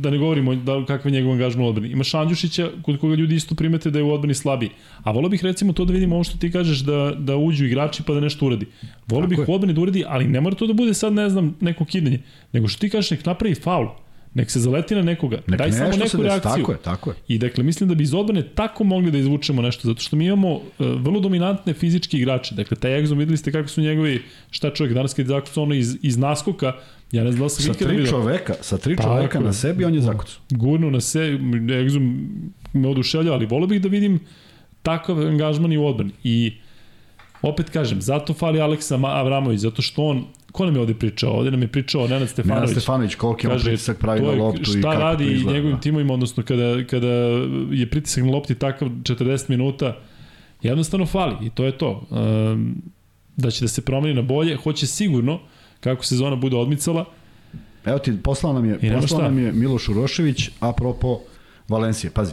da 0.00 0.10
ne 0.10 0.18
govorimo 0.18 0.54
da, 0.54 0.84
kakav 0.86 1.06
je 1.06 1.12
njegov 1.12 1.32
angažman 1.32 1.66
u 1.66 1.68
odbrani. 1.68 1.88
Imaš 1.88 2.14
Andjušića, 2.14 2.70
kod 2.82 2.98
koga 2.98 3.14
ljudi 3.14 3.34
isto 3.34 3.54
primete 3.54 3.90
da 3.90 3.98
je 3.98 4.02
u 4.02 4.12
odbrani 4.12 4.34
slabiji. 4.34 4.70
A 5.02 5.10
volio 5.10 5.28
bih 5.28 5.44
recimo 5.44 5.72
to 5.72 5.84
da 5.84 5.92
vidimo 5.92 6.14
ovo 6.14 6.24
što 6.24 6.38
ti 6.38 6.52
kažeš 6.52 6.78
da, 6.78 7.14
da 7.18 7.36
uđu 7.36 7.64
igrači 7.64 8.02
pa 8.02 8.14
da 8.14 8.20
nešto 8.20 8.46
uradi. 8.46 8.66
Volio 9.06 9.28
bih 9.28 9.38
u 9.48 9.54
odbrani 9.54 9.74
da 9.74 9.80
uradi, 9.80 10.04
ali 10.06 10.24
ne 10.24 10.40
mora 10.40 10.56
to 10.56 10.66
da 10.66 10.72
bude 10.72 10.94
sad, 10.94 11.12
ne 11.12 11.30
znam, 11.30 11.56
neko 11.60 11.84
kidanje. 11.84 12.22
Nego 12.52 12.68
što 12.68 12.80
ti 12.80 12.90
kažeš, 12.90 13.10
nek 13.10 13.26
napravi 13.26 13.54
faul. 13.54 13.88
Nek 14.34 14.50
se 14.50 14.60
zaleti 14.60 14.94
na 14.94 15.02
nekoga. 15.02 15.38
Nek 15.46 15.58
Daj 15.58 15.72
samo 15.72 15.90
neku 15.90 16.22
reakciju. 16.22 16.52
Tako 16.52 16.72
je, 16.72 16.78
tako 16.78 17.10
je. 17.10 17.16
I 17.28 17.38
dakle, 17.38 17.64
mislim 17.64 17.88
da 17.88 17.94
bi 17.94 18.02
iz 18.02 18.14
odbrane 18.14 18.42
tako 18.54 18.84
mogli 18.84 19.10
da 19.10 19.18
izvučemo 19.18 19.62
nešto, 19.62 19.88
zato 19.88 20.00
što 20.00 20.16
mi 20.16 20.26
imamo 20.26 20.54
uh, 20.54 20.62
vrlo 20.78 21.20
dominantne 21.20 21.74
fizički 21.74 22.18
igrače. 22.18 22.54
Dakle, 22.54 22.76
taj 22.76 23.02
Exum, 23.02 23.18
videli 23.18 23.36
ste 23.36 23.52
kako 23.52 23.68
su 23.68 23.80
njegovi, 23.80 24.22
šta 24.50 24.70
čovjek, 24.70 24.94
danas 24.94 25.14
kad 25.14 25.26
je 25.26 25.28
zakucao 25.28 25.62
ono 25.62 25.74
iz, 25.74 25.96
iz 26.02 26.16
naskoka, 26.18 26.72
ja 27.12 27.24
ne 27.24 27.32
znam 27.32 27.42
da 27.42 27.48
sam 27.48 27.64
Sa 27.64 27.72
tri 27.72 27.96
vidio. 27.96 28.10
čoveka, 28.10 28.54
sa 28.60 28.78
tri 28.78 28.96
Tako 28.96 29.08
čoveka 29.08 29.40
na 29.40 29.52
sebi 29.52 29.84
on 29.84 29.94
je 29.94 30.00
zakucao. 30.00 30.40
Gurnu 30.50 30.90
na 30.90 31.00
se, 31.00 31.18
Exum 31.18 32.28
me 32.72 32.88
oduševlja, 32.88 33.32
ali 33.32 33.46
volio 33.46 33.66
bih 33.66 33.82
da 33.82 33.88
vidim 33.88 34.20
takav 34.82 35.26
angažman 35.26 35.72
i 35.72 35.78
u 35.78 35.86
odbrani. 35.86 36.12
I 36.24 36.52
opet 37.42 37.70
kažem, 37.70 38.00
zato 38.02 38.34
fali 38.34 38.60
Aleksa 38.60 38.98
Avramović, 39.02 39.60
zato 39.60 39.82
što 39.82 40.02
on, 40.02 40.24
ko 40.58 40.64
nam 40.64 40.74
je 40.74 40.80
ovde 40.80 40.94
pričao? 40.94 41.32
Ovde 41.32 41.50
nam 41.50 41.62
je 41.62 41.68
pričao 41.68 42.00
Nenad 42.00 42.12
Nenad 42.12 42.28
Stefanović. 42.28 42.70
Stefanović, 42.70 43.14
koliki 43.14 43.46
on 43.46 43.52
Kaže, 43.52 43.64
pritisak 43.64 43.98
pravi 43.98 44.20
na 44.20 44.30
je 44.30 44.38
loptu 44.38 44.62
i 44.62 44.64
šta 44.64 44.90
kako 44.90 45.02
radi 45.02 45.24
to 45.24 45.30
izgleda. 45.30 45.56
njegovim 45.56 45.80
timovima, 45.80 46.14
odnosno 46.14 46.42
kada, 46.42 46.84
kada 46.84 47.06
je 47.70 47.90
pritisak 47.90 48.24
na 48.24 48.30
lopti 48.30 48.54
takav 48.54 48.88
40 48.88 49.50
minuta, 49.50 49.96
jednostavno 50.62 51.06
fali 51.06 51.46
i 51.46 51.50
to 51.50 51.64
je 51.64 51.78
to. 51.78 52.02
Um, 52.10 52.82
da 53.36 53.50
će 53.50 53.64
da 53.64 53.68
se 53.68 53.84
promeni 53.84 54.14
na 54.14 54.22
bolje, 54.22 54.56
hoće 54.56 54.86
sigurno, 54.86 55.40
kako 55.80 56.04
sezona 56.04 56.36
bude 56.36 56.56
odmicala. 56.56 57.04
Evo 57.84 57.98
ti, 57.98 58.12
poslao 58.22 58.52
nam 58.52 58.64
je, 58.64 59.00
poslao 59.00 59.22
nam 59.22 59.38
je 59.38 59.52
Miloš 59.52 59.88
Urošević, 59.88 60.50
apropo 60.60 61.20
Valencije. 61.68 62.10
Pazi, 62.10 62.32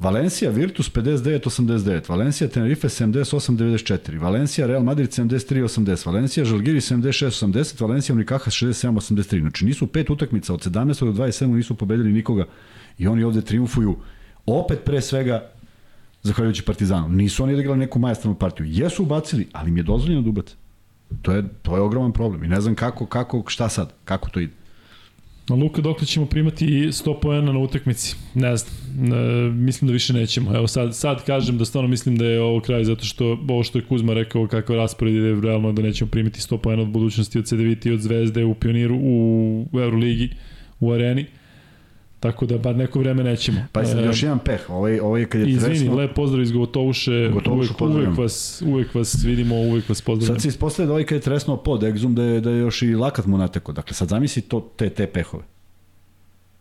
Valencija 0.00 0.50
Virtus 0.50 0.92
59-89, 0.92 2.08
Valencija 2.08 2.48
Tenerife 2.48 2.88
78-94, 2.88 4.20
Valencija 4.20 4.66
Real 4.66 4.82
Madrid 4.82 5.10
73-80, 5.10 6.06
Valencija 6.06 6.44
Žalgiri 6.44 6.80
76-80, 6.80 7.80
Valencija 7.82 8.14
Unikaha 8.14 8.50
67-83. 8.50 9.40
Znači 9.40 9.64
nisu 9.64 9.86
pet 9.86 10.10
utakmica 10.10 10.54
od 10.54 10.66
17. 10.66 11.04
do 11.04 11.24
27. 11.24 11.46
nisu 11.46 11.74
pobedili 11.74 12.12
nikoga 12.12 12.44
i 12.98 13.06
oni 13.06 13.24
ovde 13.24 13.40
triumfuju 13.40 13.96
opet 14.46 14.84
pre 14.84 15.00
svega 15.00 15.50
zahvaljujući 16.22 16.62
Partizanu. 16.62 17.08
Nisu 17.08 17.42
oni 17.44 17.54
odigrali 17.54 17.78
neku 17.78 17.98
majestralnu 17.98 18.38
partiju. 18.38 18.66
Jesu 18.66 19.02
ubacili, 19.02 19.48
ali 19.52 19.70
im 19.70 19.76
je 19.76 19.82
dozvoljeno 19.82 20.22
da 20.22 20.28
ubace. 20.28 20.54
To 21.22 21.32
je, 21.32 21.48
to 21.62 21.76
je 21.76 21.82
ogroman 21.82 22.12
problem 22.12 22.44
i 22.44 22.48
ne 22.48 22.60
znam 22.60 22.74
kako, 22.74 23.06
kako, 23.06 23.44
šta 23.46 23.68
sad, 23.68 23.92
kako 24.04 24.30
to 24.30 24.40
ide. 24.40 24.59
Luka, 25.56 25.82
dokle 25.82 26.06
ćemo 26.06 26.26
primati 26.26 26.66
100 26.66 27.20
poena 27.20 27.52
na 27.52 27.58
utakmici? 27.58 28.16
Ne 28.34 28.56
znam. 28.56 28.74
E, 29.12 29.50
mislim 29.50 29.86
da 29.86 29.92
više 29.92 30.12
nećemo. 30.12 30.56
Evo 30.56 30.66
sad, 30.66 30.96
sad 30.96 31.24
kažem 31.24 31.58
da 31.58 31.64
stvarno 31.64 31.88
mislim 31.88 32.16
da 32.16 32.24
je 32.24 32.42
ovo 32.42 32.60
kraj 32.60 32.84
zato 32.84 33.04
što 33.04 33.38
ovo 33.48 33.62
što 33.62 33.78
je 33.78 33.84
Kuzma 33.84 34.14
rekao 34.14 34.46
kakav 34.46 34.76
raspored 34.76 35.14
ide 35.14 35.40
realno 35.40 35.72
da 35.72 35.82
nećemo 35.82 36.10
primiti 36.10 36.40
100 36.40 36.58
poena 36.58 36.82
od 36.82 36.88
budućnosti 36.88 37.38
od 37.38 37.46
CDVita 37.46 37.88
i 37.88 37.92
od 37.92 38.00
Zvezde 38.00 38.44
u 38.44 38.54
Pioniru 38.54 38.98
u 39.02 39.66
Euroligi 39.72 40.30
u 40.80 40.92
areni. 40.92 41.26
Tako 42.20 42.46
da 42.46 42.58
bar 42.58 42.76
neko 42.76 42.98
vreme 42.98 43.24
nećemo. 43.24 43.60
Pa 43.72 43.84
sad 43.84 43.98
E, 43.98 44.02
još 44.04 44.22
jedan 44.22 44.38
peh, 44.38 44.70
ovaj, 44.70 44.98
ovaj 45.00 45.24
kad 45.24 45.40
je 45.40 45.48
Izvini, 45.48 45.74
tresno, 45.78 45.94
lep 45.94 46.14
pozdrav 46.14 46.42
iz 46.42 46.52
Gotovuše. 46.52 47.30
Gotovušu 47.32 47.74
uvek, 47.80 47.96
uvek, 47.96 48.18
vas, 48.18 48.62
uvek 48.66 48.94
vas 48.94 49.24
vidimo, 49.24 49.54
uvek 49.54 49.88
vas 49.88 50.02
pozdravljam. 50.02 50.34
sad 50.36 50.42
se 50.42 50.48
ispostavlja 50.48 50.86
da 50.86 50.92
ovaj 50.92 51.04
kad 51.04 51.16
je 51.16 51.22
tresnuo 51.22 51.56
pod 51.56 51.84
egzum 51.84 52.14
da 52.14 52.22
je, 52.22 52.40
da 52.40 52.50
je 52.50 52.58
još 52.58 52.82
i 52.82 52.94
lakat 52.94 53.26
mu 53.26 53.38
nateko. 53.38 53.72
Dakle, 53.72 53.94
sad 53.94 54.08
zamisli 54.08 54.42
to, 54.42 54.70
te, 54.76 54.90
te 54.90 55.06
pehove. 55.06 55.44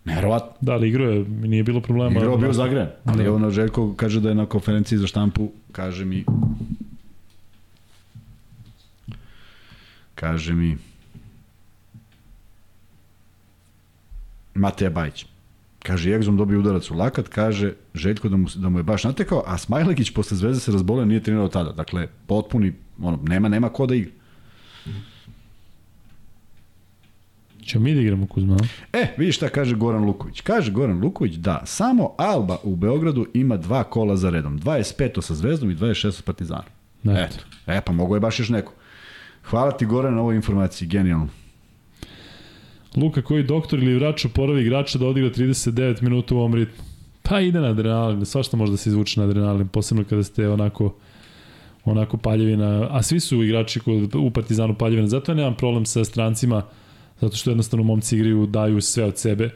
Neverovatno. 0.05 0.51
Da, 0.61 0.71
ali 0.73 0.89
igrao 0.89 1.09
je, 1.09 1.25
nije 1.29 1.63
bilo 1.63 1.81
problema. 1.81 2.11
Igrao 2.19 2.37
bio 2.37 2.53
zagren, 2.53 2.87
ali 3.05 3.23
Da. 3.23 3.37
na 3.37 3.49
Željko 3.49 3.93
kaže 3.93 4.19
da 4.19 4.29
je 4.29 4.35
na 4.35 4.45
konferenciji 4.45 4.97
za 4.99 5.07
štampu, 5.07 5.51
kaže 5.71 6.05
mi 6.05 6.25
kaže 10.15 10.53
mi 10.53 10.77
Mateja 14.53 14.89
Bajić. 14.89 15.25
Kaže, 15.89 16.13
Egzom 16.13 16.37
dobio 16.37 16.59
udarac 16.59 16.91
u 16.91 16.95
lakat, 16.95 17.27
kaže 17.27 17.73
Željko 17.93 18.29
da 18.29 18.37
mu, 18.37 18.47
da 18.55 18.69
mu 18.69 18.79
je 18.79 18.83
baš 18.83 19.03
natekao, 19.03 19.43
a 19.45 19.57
Smajlegić 19.57 20.13
posle 20.13 20.37
zvezde 20.37 20.59
se 20.59 20.71
razboleo, 20.71 21.05
nije 21.05 21.23
trenirao 21.23 21.47
tada. 21.47 21.71
Dakle, 21.71 22.07
potpuni, 22.27 22.73
ono, 23.01 23.19
nema, 23.23 23.49
nema 23.49 23.69
ko 23.69 23.85
da 23.85 23.95
igra. 23.95 24.11
Ćemo 27.65 27.83
mi 27.83 27.95
da 27.95 28.01
igramo 28.01 28.27
Kuzma? 28.27 28.57
E, 28.93 29.07
vidiš 29.17 29.35
šta 29.35 29.49
kaže 29.49 29.75
Goran 29.75 30.05
Luković. 30.05 30.41
Kaže 30.41 30.71
Goran 30.71 30.99
Luković 31.01 31.33
da 31.33 31.61
samo 31.65 32.11
Alba 32.17 32.57
u 32.63 32.75
Beogradu 32.75 33.25
ima 33.33 33.57
dva 33.57 33.83
kola 33.83 34.15
za 34.15 34.29
redom. 34.29 34.59
25 34.59 35.21
sa 35.21 35.35
Zvezdom 35.35 35.71
i 35.71 35.75
26 35.75 36.11
sa 36.11 36.21
Partizanom. 36.25 36.69
Eto. 37.03 37.37
E, 37.67 37.81
pa 37.81 37.91
mogo 37.91 38.15
je 38.15 38.19
baš 38.19 38.39
još 38.39 38.49
neko. 38.49 38.73
Hvala 39.43 39.71
ti 39.71 39.85
Goran 39.85 40.13
na 40.15 40.21
ovoj 40.21 40.35
informaciji, 40.35 40.87
genijalno. 40.87 41.27
Luka 42.95 43.21
koji 43.21 43.43
doktor 43.43 43.79
ili 43.79 43.95
vrač 43.95 44.25
oporavi 44.25 44.61
igrača 44.61 44.97
da 44.97 45.07
odigra 45.07 45.29
39 45.29 46.01
minuta 46.01 46.35
u 46.35 46.37
ovom 46.37 46.53
ritmu. 46.53 46.83
Pa 47.23 47.39
ide 47.39 47.59
na 47.59 47.67
adrenalin, 47.67 48.25
svašta 48.25 48.57
može 48.57 48.71
da 48.71 48.77
se 48.77 48.89
izvuče 48.89 49.19
na 49.19 49.25
adrenalin, 49.25 49.67
posebno 49.67 50.03
kada 50.03 50.23
ste 50.23 50.49
onako 50.49 50.93
onako 51.85 52.17
paljevina, 52.17 52.87
a 52.91 53.03
svi 53.03 53.19
su 53.19 53.43
igrači 53.43 53.79
kod, 53.79 54.15
u 54.15 54.31
Partizanu 54.31 54.75
paljevina, 54.75 55.07
zato 55.07 55.31
ja 55.31 55.35
nemam 55.35 55.55
problem 55.55 55.85
sa 55.85 56.03
strancima, 56.03 56.63
zato 57.21 57.35
što 57.35 57.49
jednostavno 57.49 57.83
momci 57.83 58.15
igraju, 58.15 58.45
daju 58.45 58.81
sve 58.81 59.03
od 59.03 59.17
sebe. 59.17 59.49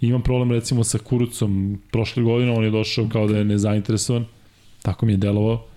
Imam 0.00 0.22
problem 0.22 0.52
recimo 0.52 0.84
sa 0.84 0.98
Kurucom, 0.98 1.78
prošle 1.90 2.22
godine 2.22 2.52
on 2.52 2.64
je 2.64 2.70
došao 2.70 3.08
kao 3.12 3.26
da 3.26 3.38
je 3.38 3.44
nezainteresovan, 3.44 4.24
tako 4.82 5.06
mi 5.06 5.12
je 5.12 5.16
delovao. 5.16 5.67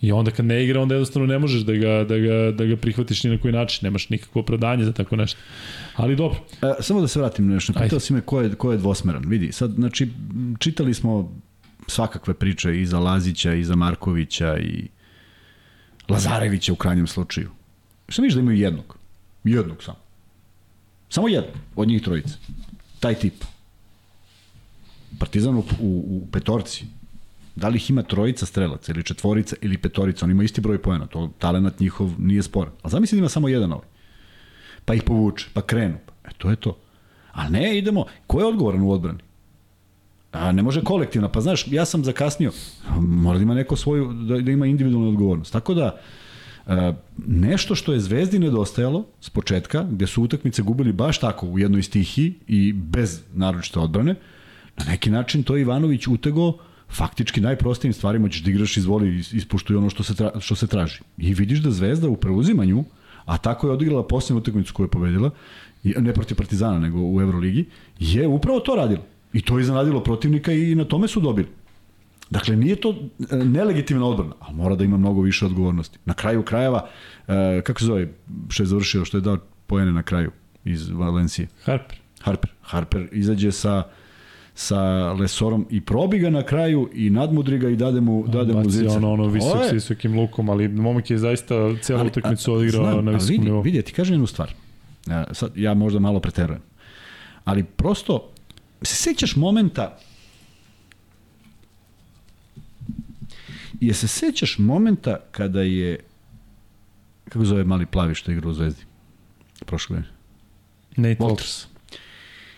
I 0.00 0.12
onda 0.12 0.30
kad 0.30 0.44
ne 0.44 0.64
igra, 0.64 0.80
onda 0.80 0.94
jednostavno 0.94 1.26
ne 1.26 1.38
možeš 1.38 1.60
da 1.60 1.72
ga, 1.72 2.04
da 2.04 2.18
ga, 2.18 2.52
da 2.52 2.64
ga 2.64 2.76
prihvatiš 2.76 3.24
ni 3.24 3.30
na 3.30 3.38
koji 3.38 3.52
način, 3.52 3.80
nemaš 3.82 4.08
nikakvo 4.08 4.40
opravdanje 4.40 4.84
za 4.84 4.92
tako 4.92 5.16
nešto. 5.16 5.38
Ali 5.96 6.16
dobro, 6.16 6.38
E, 6.62 6.82
samo 6.82 7.00
da 7.00 7.08
se 7.08 7.18
vratim 7.18 7.48
na 7.48 7.54
nešto. 7.54 7.72
Pitao 7.72 8.00
si 8.00 8.12
me 8.12 8.20
ko 8.20 8.40
je, 8.40 8.54
ko 8.54 8.72
je 8.72 8.78
dvosmeran. 8.78 9.24
Vidi, 9.26 9.52
sad, 9.52 9.70
znači, 9.70 10.08
čitali 10.58 10.94
smo 10.94 11.32
svakakve 11.86 12.34
priče 12.34 12.80
i 12.80 12.86
za 12.86 12.98
Lazića, 12.98 13.54
i 13.54 13.64
za 13.64 13.76
Markovića, 13.76 14.58
i 14.58 14.88
Lazarevića 16.08 16.72
u 16.72 16.76
krajnjem 16.76 17.06
slučaju. 17.06 17.50
Šta 18.08 18.22
misliš 18.22 18.34
da 18.34 18.40
imaju 18.40 18.58
jednog? 18.58 18.98
Jednog 19.44 19.82
samo. 19.82 19.98
Samo 21.08 21.28
jednog 21.28 21.54
od 21.76 21.88
njih 21.88 22.02
trojice. 22.02 22.34
Taj 23.00 23.14
tip. 23.14 23.34
Partizan 25.18 25.56
u, 25.56 25.58
u, 25.58 25.64
u 25.80 26.28
petorci. 26.32 26.84
Da 27.56 27.68
li 27.68 27.76
ih 27.76 27.90
ima 27.90 28.02
trojica 28.02 28.46
strelaca 28.46 28.92
ili 28.92 29.02
četvorica 29.02 29.56
ili 29.60 29.78
petorica, 29.78 30.24
on 30.24 30.30
ima 30.30 30.44
isti 30.44 30.60
broj 30.60 30.82
poena, 30.82 31.06
to 31.06 31.30
talenat 31.38 31.80
njihov 31.80 32.10
nije 32.18 32.42
sporan. 32.42 32.72
A 32.82 32.88
zamisli 32.88 33.16
da 33.16 33.18
ima 33.18 33.28
samo 33.28 33.48
jedan 33.48 33.72
ovaj 33.72 33.86
pa 34.84 34.94
ih 34.94 35.02
povuče, 35.02 35.46
pa 35.52 35.62
krenu. 35.62 35.98
E, 36.24 36.28
to 36.38 36.50
je 36.50 36.56
to. 36.56 36.76
A 37.32 37.48
ne, 37.48 37.78
idemo, 37.78 38.04
ko 38.26 38.40
je 38.40 38.46
odgovoran 38.46 38.82
u 38.82 38.90
odbrani? 38.90 39.18
A 40.32 40.52
ne 40.52 40.62
može 40.62 40.82
kolektivna, 40.82 41.28
pa 41.28 41.40
znaš, 41.40 41.64
ja 41.68 41.84
sam 41.84 42.04
zakasnio, 42.04 42.52
mora 42.98 43.38
da 43.38 43.42
ima 43.42 43.54
neko 43.54 43.76
svoju, 43.76 44.12
da, 44.12 44.40
da 44.40 44.50
ima 44.50 44.66
individualnu 44.66 45.08
odgovornost. 45.08 45.52
Tako 45.52 45.74
da, 45.74 46.00
e, 46.66 46.92
nešto 47.26 47.74
što 47.74 47.92
je 47.92 48.00
Zvezdi 48.00 48.38
nedostajalo 48.38 49.06
s 49.20 49.30
početka, 49.30 49.82
gde 49.90 50.06
su 50.06 50.22
utakmice 50.22 50.62
gubili 50.62 50.92
baš 50.92 51.18
tako 51.18 51.46
u 51.46 51.58
jednoj 51.58 51.82
stihiji 51.82 52.34
i 52.46 52.72
bez 52.72 53.22
naročite 53.34 53.78
odbrane, 53.78 54.14
na 54.76 54.84
neki 54.84 55.10
način 55.10 55.42
to 55.42 55.56
je 55.56 55.62
Ivanović 55.62 56.06
utego 56.06 56.58
faktički 56.92 57.40
najprostijim 57.40 57.92
stvarima 57.92 58.28
ćeš 58.28 58.42
da 58.42 58.50
igraš 58.50 58.76
izvoli 58.76 59.18
is- 59.18 59.32
ispuštuj 59.32 59.76
ono 59.76 59.90
što 59.90 60.02
se, 60.02 60.14
tra, 60.14 60.30
što 60.40 60.54
se 60.54 60.66
traži. 60.66 61.00
I 61.18 61.34
vidiš 61.34 61.58
da 61.58 61.70
Zvezda 61.70 62.08
u 62.08 62.16
preuzimanju, 62.16 62.84
a 63.24 63.38
tako 63.38 63.66
je 63.66 63.72
odigrala 63.72 64.06
posljednju 64.06 64.40
utakmicu 64.40 64.74
koju 64.74 64.84
je 64.84 64.90
pobedila, 64.90 65.30
ne 65.84 66.12
protiv 66.12 66.36
Partizana, 66.36 66.78
nego 66.78 66.98
u 67.00 67.20
Euroligi, 67.20 67.64
je 67.98 68.26
upravo 68.26 68.60
to 68.60 68.74
radilo. 68.74 69.04
I 69.32 69.42
to 69.42 69.58
je 69.58 69.62
iznenadilo 69.62 70.02
protivnika 70.02 70.52
i 70.52 70.74
na 70.74 70.84
tome 70.84 71.08
su 71.08 71.20
dobili. 71.20 71.48
Dakle, 72.30 72.56
nije 72.56 72.76
to 72.76 72.94
e, 73.30 73.36
nelegitimna 73.36 74.06
odbrana, 74.06 74.34
ali 74.40 74.56
mora 74.56 74.76
da 74.76 74.84
ima 74.84 74.96
mnogo 74.96 75.20
više 75.20 75.46
odgovornosti. 75.46 75.98
Na 76.04 76.14
kraju 76.14 76.42
krajeva, 76.42 76.88
e, 77.28 77.62
kako 77.64 77.80
se 77.80 77.86
zove, 77.86 78.08
što 78.48 78.62
je 78.62 78.66
završio, 78.66 79.04
što 79.04 79.16
je 79.16 79.20
dao 79.20 79.38
pojene 79.66 79.92
na 79.92 80.02
kraju 80.02 80.30
iz 80.64 80.88
Valencije? 80.90 81.48
Harper. 81.64 81.96
Harper. 82.20 82.50
Harper 82.62 83.08
izađe 83.12 83.52
sa 83.52 83.82
sa 84.60 84.80
Lesorom 85.12 85.66
i 85.70 85.80
probi 85.82 86.18
ga 86.18 86.30
na 86.30 86.42
kraju 86.42 86.90
i 86.94 87.10
nadmudri 87.10 87.58
ga 87.58 87.68
i 87.68 87.76
dade 87.76 88.00
mu, 88.00 88.26
dade 88.26 88.52
mu 88.54 88.70
zicer. 88.70 88.88
ono, 88.88 89.12
ono 89.12 89.26
visok 89.26 89.50
Ovo 89.50 89.62
s 89.62 89.66
je- 89.66 89.72
visokim 89.72 90.14
lukom, 90.14 90.48
ali 90.48 90.68
momak 90.70 91.10
je 91.10 91.18
zaista 91.18 91.54
celu 91.76 91.98
ali- 92.00 92.08
utakmicu 92.08 92.52
odigrao 92.52 92.84
znam, 92.84 93.04
na 93.04 93.10
visokom 93.10 93.28
vidi, 93.30 93.44
nivou. 93.44 93.62
Vidi, 93.62 93.82
ti 93.82 93.92
kažem 93.92 94.14
jednu 94.14 94.26
stvar. 94.26 94.54
Ja, 95.06 95.24
sad, 95.32 95.52
ja 95.56 95.74
možda 95.74 95.98
malo 95.98 96.20
preterujem. 96.20 96.62
Ali 97.44 97.64
prosto, 97.64 98.30
se 98.82 98.94
sećaš 98.96 99.36
momenta 99.36 99.98
je 103.80 103.94
se 103.94 104.08
sećaš 104.08 104.58
momenta 104.58 105.16
kada 105.30 105.62
je 105.62 105.98
kako 107.24 107.44
zove 107.44 107.64
mali 107.64 107.86
plavi 107.86 108.14
što 108.14 108.32
igra 108.32 108.48
u 108.48 108.52
Zvezdi 108.52 108.82
prošle 109.60 109.96
godine? 109.96 110.12
Nate 110.98 111.22
Walters. 111.22 111.30
Walters. 111.36 111.66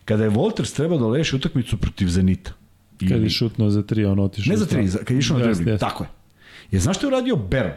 Kada 0.05 0.25
je 0.25 0.31
Walters 0.31 0.77
trebao 0.77 0.99
da 0.99 1.07
leši 1.07 1.37
utakmicu 1.37 1.77
protiv 1.77 2.07
Zenita. 2.09 2.53
Kad 2.99 3.11
Ili- 3.11 3.23
je 3.23 3.31
šutnuo 3.31 3.71
za 3.71 3.83
tri, 3.83 4.05
on 4.05 4.19
otišao. 4.21 4.51
Ne 4.51 4.57
za 4.57 4.67
tri, 4.67 4.89
za, 4.89 4.99
kad 4.99 5.11
je 5.11 5.19
išao 5.19 5.39
na 5.39 5.45
dribling. 5.45 5.69
jeste. 5.69 5.79
Tako 5.81 6.05
je. 6.05 6.11
Je, 6.71 6.81
znaš 6.81 6.97
što 6.97 7.07
je 7.07 7.09
uradio 7.09 7.37
Beron? 7.37 7.73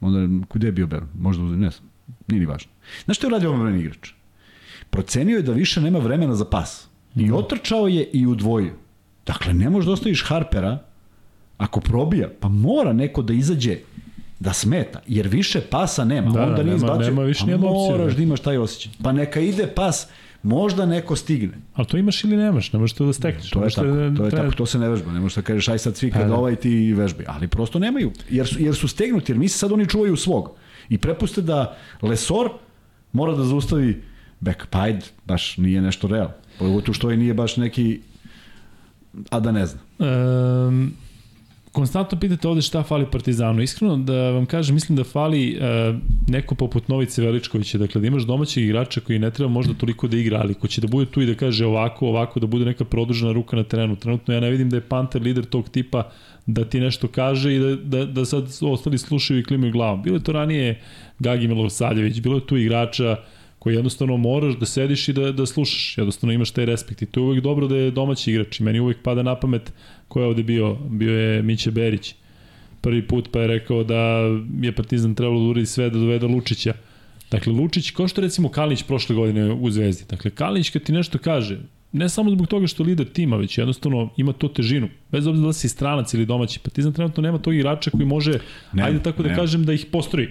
Onda, 0.00 0.18
gde 0.54 0.66
je 0.68 0.72
bio 0.72 0.86
Beron? 0.86 1.08
Možda, 1.16 1.42
ne 1.44 1.70
znam, 1.70 1.88
nije 2.28 2.40
ni 2.40 2.46
važno. 2.46 2.70
Znaš 3.04 3.16
što 3.16 3.26
je 3.26 3.28
uradio 3.28 3.52
omrani 3.52 3.80
igrač? 3.80 4.10
Procenio 4.90 5.36
je 5.36 5.42
da 5.42 5.52
više 5.52 5.80
nema 5.80 5.98
vremena 5.98 6.34
za 6.34 6.44
pas. 6.44 6.86
I 7.16 7.22
Mhm. 7.22 7.34
otrčao 7.34 7.88
je 7.88 8.04
i 8.04 8.26
udvojio. 8.26 8.72
Dakle, 9.26 9.54
ne 9.54 9.70
možeš 9.70 9.86
da 9.86 9.92
ostaviš 9.92 10.24
Harpera, 10.24 10.78
ako 11.58 11.80
probija, 11.80 12.28
pa 12.40 12.48
mora 12.48 12.92
neko 12.92 13.22
da 13.22 13.32
izađe 13.32 13.76
da 14.40 14.52
smeta, 14.52 15.00
jer 15.06 15.28
više 15.28 15.60
pasa 15.60 16.04
nema. 16.04 16.30
Da, 16.30 16.42
Onda 16.42 16.56
da, 16.56 16.62
nije 16.62 16.64
nema- 16.66 16.76
izbacio, 16.76 17.06
nema 17.06 17.22
više 17.22 17.44
pa 17.46 17.56
moraš 17.56 18.10
da. 18.10 18.16
da 18.16 18.22
imaš 18.22 18.40
taj 18.40 18.58
osjećaj. 18.58 18.92
Pa 19.02 19.12
neka 19.12 19.40
ide 19.40 19.66
pas, 19.66 20.06
možda 20.42 20.86
neko 20.86 21.16
stigne. 21.16 21.52
Ali 21.74 21.86
to 21.86 21.96
imaš 21.96 22.24
ili 22.24 22.36
nemaš, 22.36 22.72
ne 22.72 22.78
možeš 22.78 22.94
to 22.94 23.06
da 23.06 23.12
stekneš. 23.12 23.50
To 23.50 23.64
je 23.64 23.70
tako, 23.70 23.86
da- 23.86 23.92
to 23.92 24.24
je 24.24 24.30
treba- 24.30 24.44
tako, 24.44 24.56
to 24.56 24.66
se 24.66 24.78
ne 24.78 24.88
vežba. 24.88 25.12
Ne 25.12 25.20
možeš 25.20 25.36
da 25.36 25.42
kažeš 25.42 25.68
aj 25.68 25.78
sad 25.78 25.96
svi 25.96 26.10
Pa 26.10 26.18
kad 26.18 26.28
da. 26.28 26.34
ovaj 26.34 26.56
ti 26.56 26.92
vežbi, 26.92 27.24
ali 27.26 27.48
prosto 27.48 27.78
nemaju, 27.78 28.12
jer 28.30 28.46
su, 28.46 28.62
jer 28.62 28.74
su 28.74 28.88
stegnuti, 28.88 29.32
jer 29.32 29.38
misle 29.38 29.58
sad 29.58 29.72
oni 29.72 29.88
čuvaju 29.88 30.16
svog. 30.16 30.50
I 30.88 30.98
prepuste 30.98 31.42
da 31.42 31.76
Lesor 32.02 32.48
mora 33.12 33.34
da 33.34 33.44
zaustavi 33.44 34.02
back, 34.40 34.66
pa 34.66 34.80
ajde, 34.80 35.00
baš 35.26 35.56
nije 35.56 35.80
nešto 35.80 36.08
realno. 36.08 36.34
Pogotovo 36.58 36.94
što 36.94 37.10
je 37.10 37.16
nije 37.16 37.34
baš 37.34 37.56
neki, 37.56 38.00
a 39.30 39.40
da 39.40 39.52
ne 39.52 39.66
zna. 39.66 39.80
Um, 39.98 40.92
konstantno 41.72 42.18
pitate 42.20 42.48
ovde 42.48 42.62
šta 42.62 42.82
fali 42.82 43.06
Partizanu. 43.10 43.62
Iskreno 43.62 43.96
da 43.96 44.30
vam 44.30 44.46
kažem, 44.46 44.74
mislim 44.74 44.96
da 44.96 45.04
fali 45.04 45.56
uh, 45.56 45.96
neko 46.28 46.54
poput 46.54 46.88
Novice 46.88 47.22
Veličkovića, 47.22 47.78
dakle 47.78 48.00
da 48.00 48.06
imaš 48.06 48.22
domaćeg 48.22 48.64
igrača 48.64 49.00
koji 49.00 49.18
ne 49.18 49.30
treba 49.30 49.50
možda 49.50 49.74
toliko 49.74 50.08
da 50.08 50.16
igra, 50.16 50.40
ali 50.40 50.54
ko 50.54 50.68
će 50.68 50.80
da 50.80 50.88
bude 50.88 51.10
tu 51.10 51.22
i 51.22 51.26
da 51.26 51.34
kaže 51.34 51.66
ovako, 51.66 52.08
ovako, 52.08 52.40
da 52.40 52.46
bude 52.46 52.64
neka 52.64 52.84
produžena 52.84 53.32
ruka 53.32 53.56
na 53.56 53.64
terenu. 53.64 53.96
Trenutno 53.96 54.34
ja 54.34 54.40
ne 54.40 54.50
vidim 54.50 54.70
da 54.70 54.76
je 54.76 54.88
Panter 54.88 55.22
lider 55.22 55.44
tog 55.44 55.68
tipa 55.68 56.10
da 56.46 56.64
ti 56.64 56.80
nešto 56.80 57.08
kaže 57.08 57.54
i 57.54 57.58
da, 57.58 57.76
da, 57.76 58.04
da 58.04 58.24
sad 58.24 58.44
ostali 58.60 58.98
slušaju 58.98 59.40
i 59.40 59.44
klimaju 59.44 59.72
glavom. 59.72 60.02
Bilo 60.02 60.16
je 60.16 60.24
to 60.24 60.32
ranije 60.32 60.80
Gagi 61.18 61.48
Milosavljević, 61.48 62.20
bilo 62.20 62.34
je 62.34 62.46
tu 62.46 62.56
igrača 62.56 63.16
koji 63.62 63.74
jednostavno 63.74 64.16
moraš 64.16 64.54
da 64.58 64.66
sediš 64.66 65.08
i 65.08 65.12
da, 65.12 65.32
da 65.32 65.46
slušaš, 65.46 65.98
jednostavno 65.98 66.32
imaš 66.32 66.50
taj 66.50 66.66
respekt 66.66 67.02
i 67.02 67.06
to 67.06 67.20
je 67.20 67.24
uvek 67.24 67.40
dobro 67.40 67.68
da 67.68 67.76
je 67.76 67.90
domaći 67.90 68.30
igrač 68.30 68.60
i 68.60 68.62
meni 68.62 68.80
uvek 68.80 69.02
pada 69.02 69.22
na 69.22 69.34
pamet 69.34 69.72
ko 70.08 70.20
je 70.20 70.26
ovde 70.26 70.42
bio, 70.42 70.74
bio 70.74 71.18
je 71.18 71.42
Miće 71.42 71.70
Berić 71.70 72.14
prvi 72.80 73.06
put 73.06 73.28
pa 73.32 73.40
je 73.40 73.46
rekao 73.46 73.84
da 73.84 74.00
je 74.62 74.72
Partizan 74.72 75.14
trebalo 75.14 75.40
da 75.40 75.46
uradi 75.46 75.66
sve 75.66 75.90
da 75.90 75.98
dovede 75.98 76.26
Lučića 76.26 76.74
Dakle, 77.30 77.52
Lučić, 77.52 77.90
kao 77.90 78.08
što 78.08 78.20
recimo 78.20 78.48
Kalinić 78.48 78.82
prošle 78.82 79.16
godine 79.16 79.52
u 79.52 79.70
Zvezdi. 79.70 80.04
Dakle, 80.10 80.30
Kalinić 80.30 80.70
kad 80.70 80.82
ti 80.82 80.92
nešto 80.92 81.18
kaže, 81.18 81.58
ne 81.92 82.08
samo 82.08 82.30
zbog 82.30 82.46
toga 82.46 82.66
što 82.66 82.82
je 82.82 82.86
lider 82.86 83.06
tima, 83.12 83.36
već 83.36 83.58
jednostavno 83.58 84.10
ima 84.16 84.32
to 84.32 84.48
težinu. 84.48 84.88
Bez 85.12 85.26
obzira 85.26 85.46
da 85.46 85.52
si 85.52 85.68
stranac 85.68 86.14
ili 86.14 86.26
domaći. 86.26 86.58
Partizan 86.58 86.92
trenutno 86.92 87.22
nema 87.22 87.38
tog 87.38 87.54
igrača 87.54 87.90
koji 87.90 88.06
može, 88.06 88.38
nema, 88.72 88.88
ajde 88.88 89.02
tako 89.02 89.22
da 89.22 89.28
nema. 89.28 89.40
kažem, 89.40 89.64
da 89.64 89.72
ih 89.72 89.86
postroji. 89.92 90.28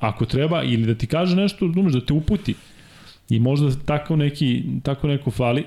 Ako 0.00 0.24
treba, 0.24 0.62
ili 0.62 0.86
da 0.86 0.94
ti 0.94 1.06
kaže 1.06 1.36
nešto, 1.36 1.64
umeš 1.64 1.92
da 1.92 2.00
te 2.00 2.12
uputi. 2.12 2.54
I 3.28 3.40
možda 3.40 3.70
tako, 3.84 4.16
neki, 4.16 4.62
tako 4.82 5.08
neko 5.08 5.30
fali. 5.30 5.64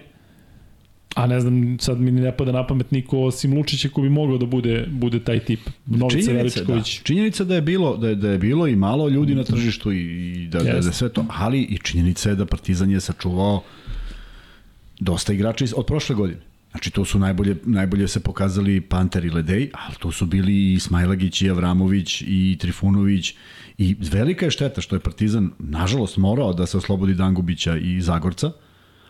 A 1.16 1.28
ne 1.28 1.40
znam, 1.40 1.78
sad 1.80 2.00
mi 2.00 2.12
ne 2.12 2.38
pada 2.38 2.52
na 2.52 2.68
pamet 2.68 2.92
niko 2.92 3.20
osim 3.20 3.58
Lučića 3.58 3.90
ko 3.90 4.02
bi 4.02 4.10
mogao 4.10 4.38
da 4.38 4.46
bude 4.46 4.86
bude 4.90 5.20
taj 5.20 5.40
tip. 5.40 5.60
Novica 5.86 6.32
Veličković. 6.32 6.98
Da. 6.98 7.04
Činjenica 7.04 7.44
da 7.44 7.56
je 7.56 7.62
bilo 7.62 7.98
da 7.98 8.10
je, 8.10 8.16
da 8.16 8.30
je 8.30 8.38
bilo 8.38 8.68
i 8.68 8.76
malo 8.76 9.10
ljudi 9.10 9.36
na 9.36 9.44
tržištu 9.44 9.92
i, 9.92 9.98
i 10.44 10.48
da, 10.48 10.64
da, 10.64 10.80
da 10.80 10.92
sve 10.92 11.10
to, 11.10 11.26
ali 11.30 11.62
i 11.62 11.78
činjenica 11.78 12.30
je 12.30 12.36
da 12.36 12.46
Partizan 12.46 12.92
je 12.92 13.00
sačuvao 13.00 13.64
dosta 15.00 15.34
igrača 15.34 15.66
od 15.76 15.86
prošle 15.86 16.16
godine. 16.16 16.49
Znači 16.80 16.92
tu 16.92 17.06
su 17.06 17.20
najbolje, 17.20 17.56
najbolje 17.66 18.08
se 18.08 18.20
pokazali 18.20 18.82
Panter 18.82 19.26
i 19.26 19.30
Ledej, 19.30 19.72
ali 19.74 19.96
tu 20.00 20.12
su 20.12 20.26
bili 20.26 20.74
i 20.74 20.80
Smajlagić 20.80 21.42
i 21.42 21.50
Avramović 21.50 22.22
i 22.22 22.58
Trifunović. 22.60 23.36
I 23.78 23.96
velika 24.00 24.46
je 24.46 24.52
šteta 24.52 24.82
što 24.82 24.96
je 24.96 25.00
Partizan 25.00 25.52
nažalost 25.60 26.18
morao 26.18 26.54
da 26.54 26.66
se 26.66 26.78
oslobodi 26.78 27.14
Dangubića 27.14 27.78
i 27.78 28.02
Zagorca, 28.02 28.52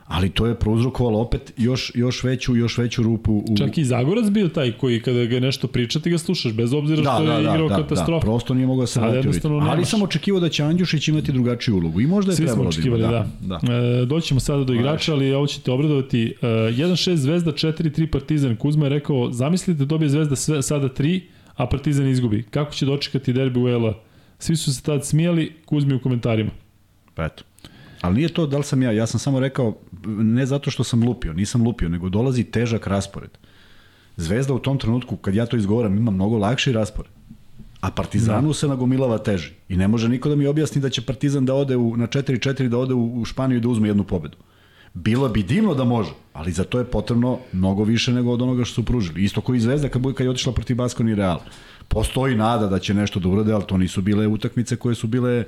ali 0.10 0.30
to 0.30 0.46
je 0.46 0.56
prouzrokovalo 0.56 1.20
opet 1.20 1.54
još 1.58 1.92
još 1.96 2.24
veću 2.24 2.56
još 2.56 2.78
veću 2.78 3.04
rupu 3.04 3.44
u 3.50 3.58
Čak 3.58 3.78
i 3.78 3.84
Zagorac 3.84 4.26
bio 4.26 4.48
taj 4.48 4.72
koji 4.72 5.02
kada 5.02 5.26
ga 5.26 5.40
nešto 5.40 5.68
priča 5.68 6.00
ti 6.00 6.10
ga 6.10 6.18
slušaš 6.18 6.54
bez 6.54 6.74
obzira 6.74 7.02
da, 7.02 7.12
što 7.12 7.26
da, 7.26 7.34
je 7.34 7.44
da, 7.44 7.50
igrao 7.50 7.70
da, 7.70 7.76
katastrofa. 7.76 8.26
Da, 8.26 8.32
prosto 8.32 8.54
nije 8.54 8.68
mogao 8.68 8.84
da 8.84 8.88
se 8.88 9.00
vrati. 9.00 9.30
Ali 9.70 9.86
sam 9.86 10.02
očekivao 10.02 10.40
da 10.40 10.50
će 10.50 10.64
Andjušić 10.64 11.08
imati 11.08 11.32
drugačiju 11.32 11.76
ulogu 11.76 12.02
i 12.02 12.08
možda 12.08 12.32
je 12.32 12.36
Svi 12.36 12.46
trebalo 12.46 12.70
da, 12.98 13.28
da. 13.42 13.60
da. 13.64 13.74
E, 13.74 14.06
doćemo 14.06 14.40
sada 14.40 14.64
do 14.64 14.74
igrača, 14.74 15.14
ali 15.14 15.34
ovo 15.34 15.48
ćete 15.48 15.72
obradovati. 15.72 16.36
E, 16.42 16.46
1-6 16.48 17.16
Zvezda, 17.16 17.52
4-3 17.52 18.12
Partizan. 18.12 18.56
Kuzma 18.56 18.86
je 18.86 18.90
rekao, 18.90 19.32
zamislite 19.32 19.86
dobije 19.86 20.10
Zvezda 20.10 20.36
sve, 20.36 20.62
sada 20.62 20.90
3, 20.90 21.22
a 21.56 21.66
Partizan 21.66 22.08
izgubi. 22.08 22.44
Kako 22.44 22.74
će 22.74 22.86
dočekati 22.86 23.34
derbi 23.34 23.60
u 23.60 23.68
Ela? 23.68 23.94
Svi 24.40 24.56
su 24.56 24.74
se 24.74 24.84
tad 24.84 25.06
smijali, 25.06 25.54
Kuzmi 25.66 25.94
u 25.94 26.00
komentarima. 26.00 26.52
Pa 27.14 27.26
eto. 27.26 27.44
Ali 28.02 28.16
nije 28.16 28.30
to 28.30 28.48
da 28.48 28.58
li 28.58 28.64
sam 28.64 28.82
ja, 28.82 28.92
ja 28.92 29.08
sam 29.08 29.20
samo 29.20 29.40
rekao, 29.40 29.78
ne 30.06 30.46
zato 30.46 30.72
što 30.72 30.84
sam 30.84 31.04
lupio, 31.04 31.34
nisam 31.34 31.64
lupio, 31.64 31.90
nego 31.90 32.10
dolazi 32.10 32.44
težak 32.44 32.88
raspored. 32.88 33.30
Zvezda 34.18 34.54
u 34.54 34.60
tom 34.60 34.78
trenutku, 34.78 35.18
kad 35.18 35.36
ja 35.36 35.46
to 35.46 35.58
izgovaram, 35.58 35.98
ima 35.98 36.12
mnogo 36.12 36.38
lakši 36.38 36.72
raspored. 36.72 37.12
A 37.82 37.92
Partizanu 37.92 38.48
da. 38.48 38.54
se 38.54 38.68
nagomilava 38.68 39.18
teži. 39.18 39.52
I 39.70 39.78
ne 39.78 39.88
može 39.88 40.10
niko 40.10 40.30
da 40.30 40.36
mi 40.36 40.48
objasni 40.48 40.82
da 40.82 40.90
će 40.90 41.02
Partizan 41.02 41.46
da 41.46 41.56
ode 41.56 41.76
u, 41.78 41.98
na 41.98 42.08
4-4 42.08 42.68
da 42.68 42.78
ode 42.78 42.94
u, 42.94 43.22
u 43.22 43.26
Španiju 43.26 43.58
i 43.58 43.62
da 43.62 43.70
uzme 43.70 43.88
jednu 43.88 44.04
pobedu. 44.04 44.38
Bilo 44.94 45.30
bi 45.30 45.44
divno 45.44 45.74
da 45.74 45.84
može, 45.84 46.12
ali 46.34 46.52
za 46.52 46.64
to 46.64 46.80
je 46.80 46.86
potrebno 46.86 47.40
mnogo 47.54 47.84
više 47.84 48.14
nego 48.14 48.32
od 48.32 48.42
onoga 48.42 48.66
što 48.66 48.76
su 48.76 48.86
pružili. 48.86 49.24
Isto 49.24 49.42
koji 49.42 49.60
Zvezda 49.60 49.90
kad, 49.90 50.02
kad 50.16 50.26
je 50.26 50.30
otišla 50.30 50.54
protiv 50.54 50.76
Baskoni 50.76 51.16
Real. 51.16 51.40
Postoji 51.88 52.36
nada 52.36 52.68
da 52.68 52.80
će 52.80 52.94
nešto 52.94 53.20
da 53.20 53.30
urade, 53.30 53.54
ali 53.54 53.64
to 53.68 53.78
nisu 53.78 54.02
bile 54.02 54.28
utakmice 54.28 54.76
koje 54.76 54.96
su 54.96 55.08
bile 55.08 55.44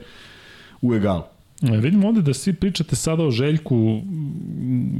u 0.81 0.95
egalu. 0.95 1.23
E, 1.61 1.77
vidimo 1.77 2.07
ovde 2.07 2.21
da 2.21 2.33
svi 2.33 2.53
pričate 2.53 2.95
sada 2.95 3.23
o 3.23 3.31
Željku, 3.31 4.01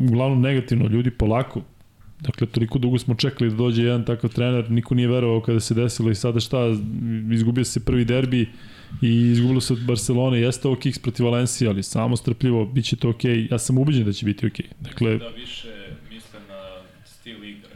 uglavnom 0.09 0.41
negativno, 0.41 0.87
ljudi 0.87 1.11
polako. 1.11 1.61
Dakle, 2.19 2.47
toliko 2.47 2.79
dugo 2.79 2.97
smo 2.97 3.15
čekali 3.15 3.49
da 3.49 3.55
dođe 3.55 3.83
jedan 3.83 4.05
takav 4.05 4.29
trener, 4.29 4.71
niko 4.71 4.95
nije 4.95 5.07
verovao 5.07 5.41
kada 5.41 5.59
se 5.59 5.73
desilo 5.73 6.11
i 6.11 6.15
sada 6.15 6.39
šta, 6.39 6.57
izgubio 7.33 7.63
se 7.63 7.85
prvi 7.85 8.05
derbi 8.05 8.49
i 9.01 9.31
izgubilo 9.31 9.61
se 9.61 9.73
od 9.73 9.85
Barcelone, 9.85 10.39
jeste 10.39 10.67
ovo 10.67 10.77
kiks 10.77 10.99
protiv 10.99 11.25
Valencije, 11.25 11.69
ali 11.69 11.83
samo 11.83 12.15
strpljivo, 12.15 12.65
bit 12.65 12.85
će 12.85 12.95
to 12.95 13.09
okej. 13.09 13.35
Okay. 13.35 13.51
Ja 13.51 13.59
sam 13.59 13.77
ubeđen 13.77 14.05
da 14.05 14.13
će 14.13 14.25
biti 14.25 14.47
okej. 14.47 14.65
Okay. 14.65 14.83
Dakle, 14.83 15.17
da 15.17 15.27
više 15.27 15.73
misle 16.09 16.39
na 16.39 16.81
stil 17.05 17.43
igre 17.43 17.75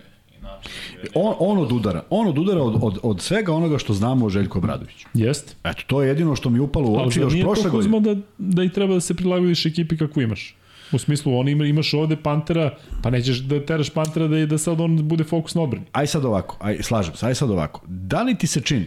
On, 1.13 1.35
on 1.39 1.57
od 1.57 1.71
udara. 1.71 2.03
On 2.09 2.27
od 2.27 2.37
udara 2.37 2.61
od, 2.63 2.77
od, 2.81 2.99
od 3.03 3.21
svega 3.21 3.53
onoga 3.53 3.77
što 3.77 3.93
znamo 3.93 4.25
o 4.25 4.29
Željko 4.29 4.57
Obradoviću. 4.57 5.07
Jest. 5.13 5.55
Eto, 5.63 5.83
to 5.87 6.01
je 6.03 6.07
jedino 6.07 6.35
što 6.35 6.49
mi 6.49 6.59
upalo 6.59 6.89
u 6.89 6.95
oči 6.95 7.19
još 7.19 7.33
prošle 7.41 7.69
godine. 7.69 7.99
da, 7.99 8.15
da 8.37 8.63
i 8.63 8.69
treba 8.69 8.93
da 8.93 9.01
se 9.01 9.13
prilagodiš 9.13 9.65
ekipi 9.65 9.97
kako 9.97 10.21
imaš. 10.21 10.55
U 10.91 10.97
smislu, 10.97 11.37
on 11.37 11.47
ima, 11.47 11.65
imaš 11.65 11.93
ovde 11.93 12.15
Pantera, 12.15 12.77
pa 13.03 13.09
nećeš 13.09 13.37
da 13.37 13.65
teraš 13.65 13.89
Pantera 13.89 14.27
da, 14.27 14.45
da 14.45 14.57
sad 14.57 14.81
on 14.81 15.07
bude 15.07 15.23
fokus 15.23 15.55
na 15.55 15.61
odbrani. 15.61 15.85
Aj 15.91 16.07
sad 16.07 16.25
ovako, 16.25 16.57
aj, 16.59 16.77
slažem 16.81 17.15
se, 17.15 17.25
aj 17.25 17.35
sad 17.35 17.51
ovako. 17.51 17.81
Da 17.87 18.21
li 18.21 18.35
ti 18.35 18.47
se 18.47 18.61
čini, 18.61 18.85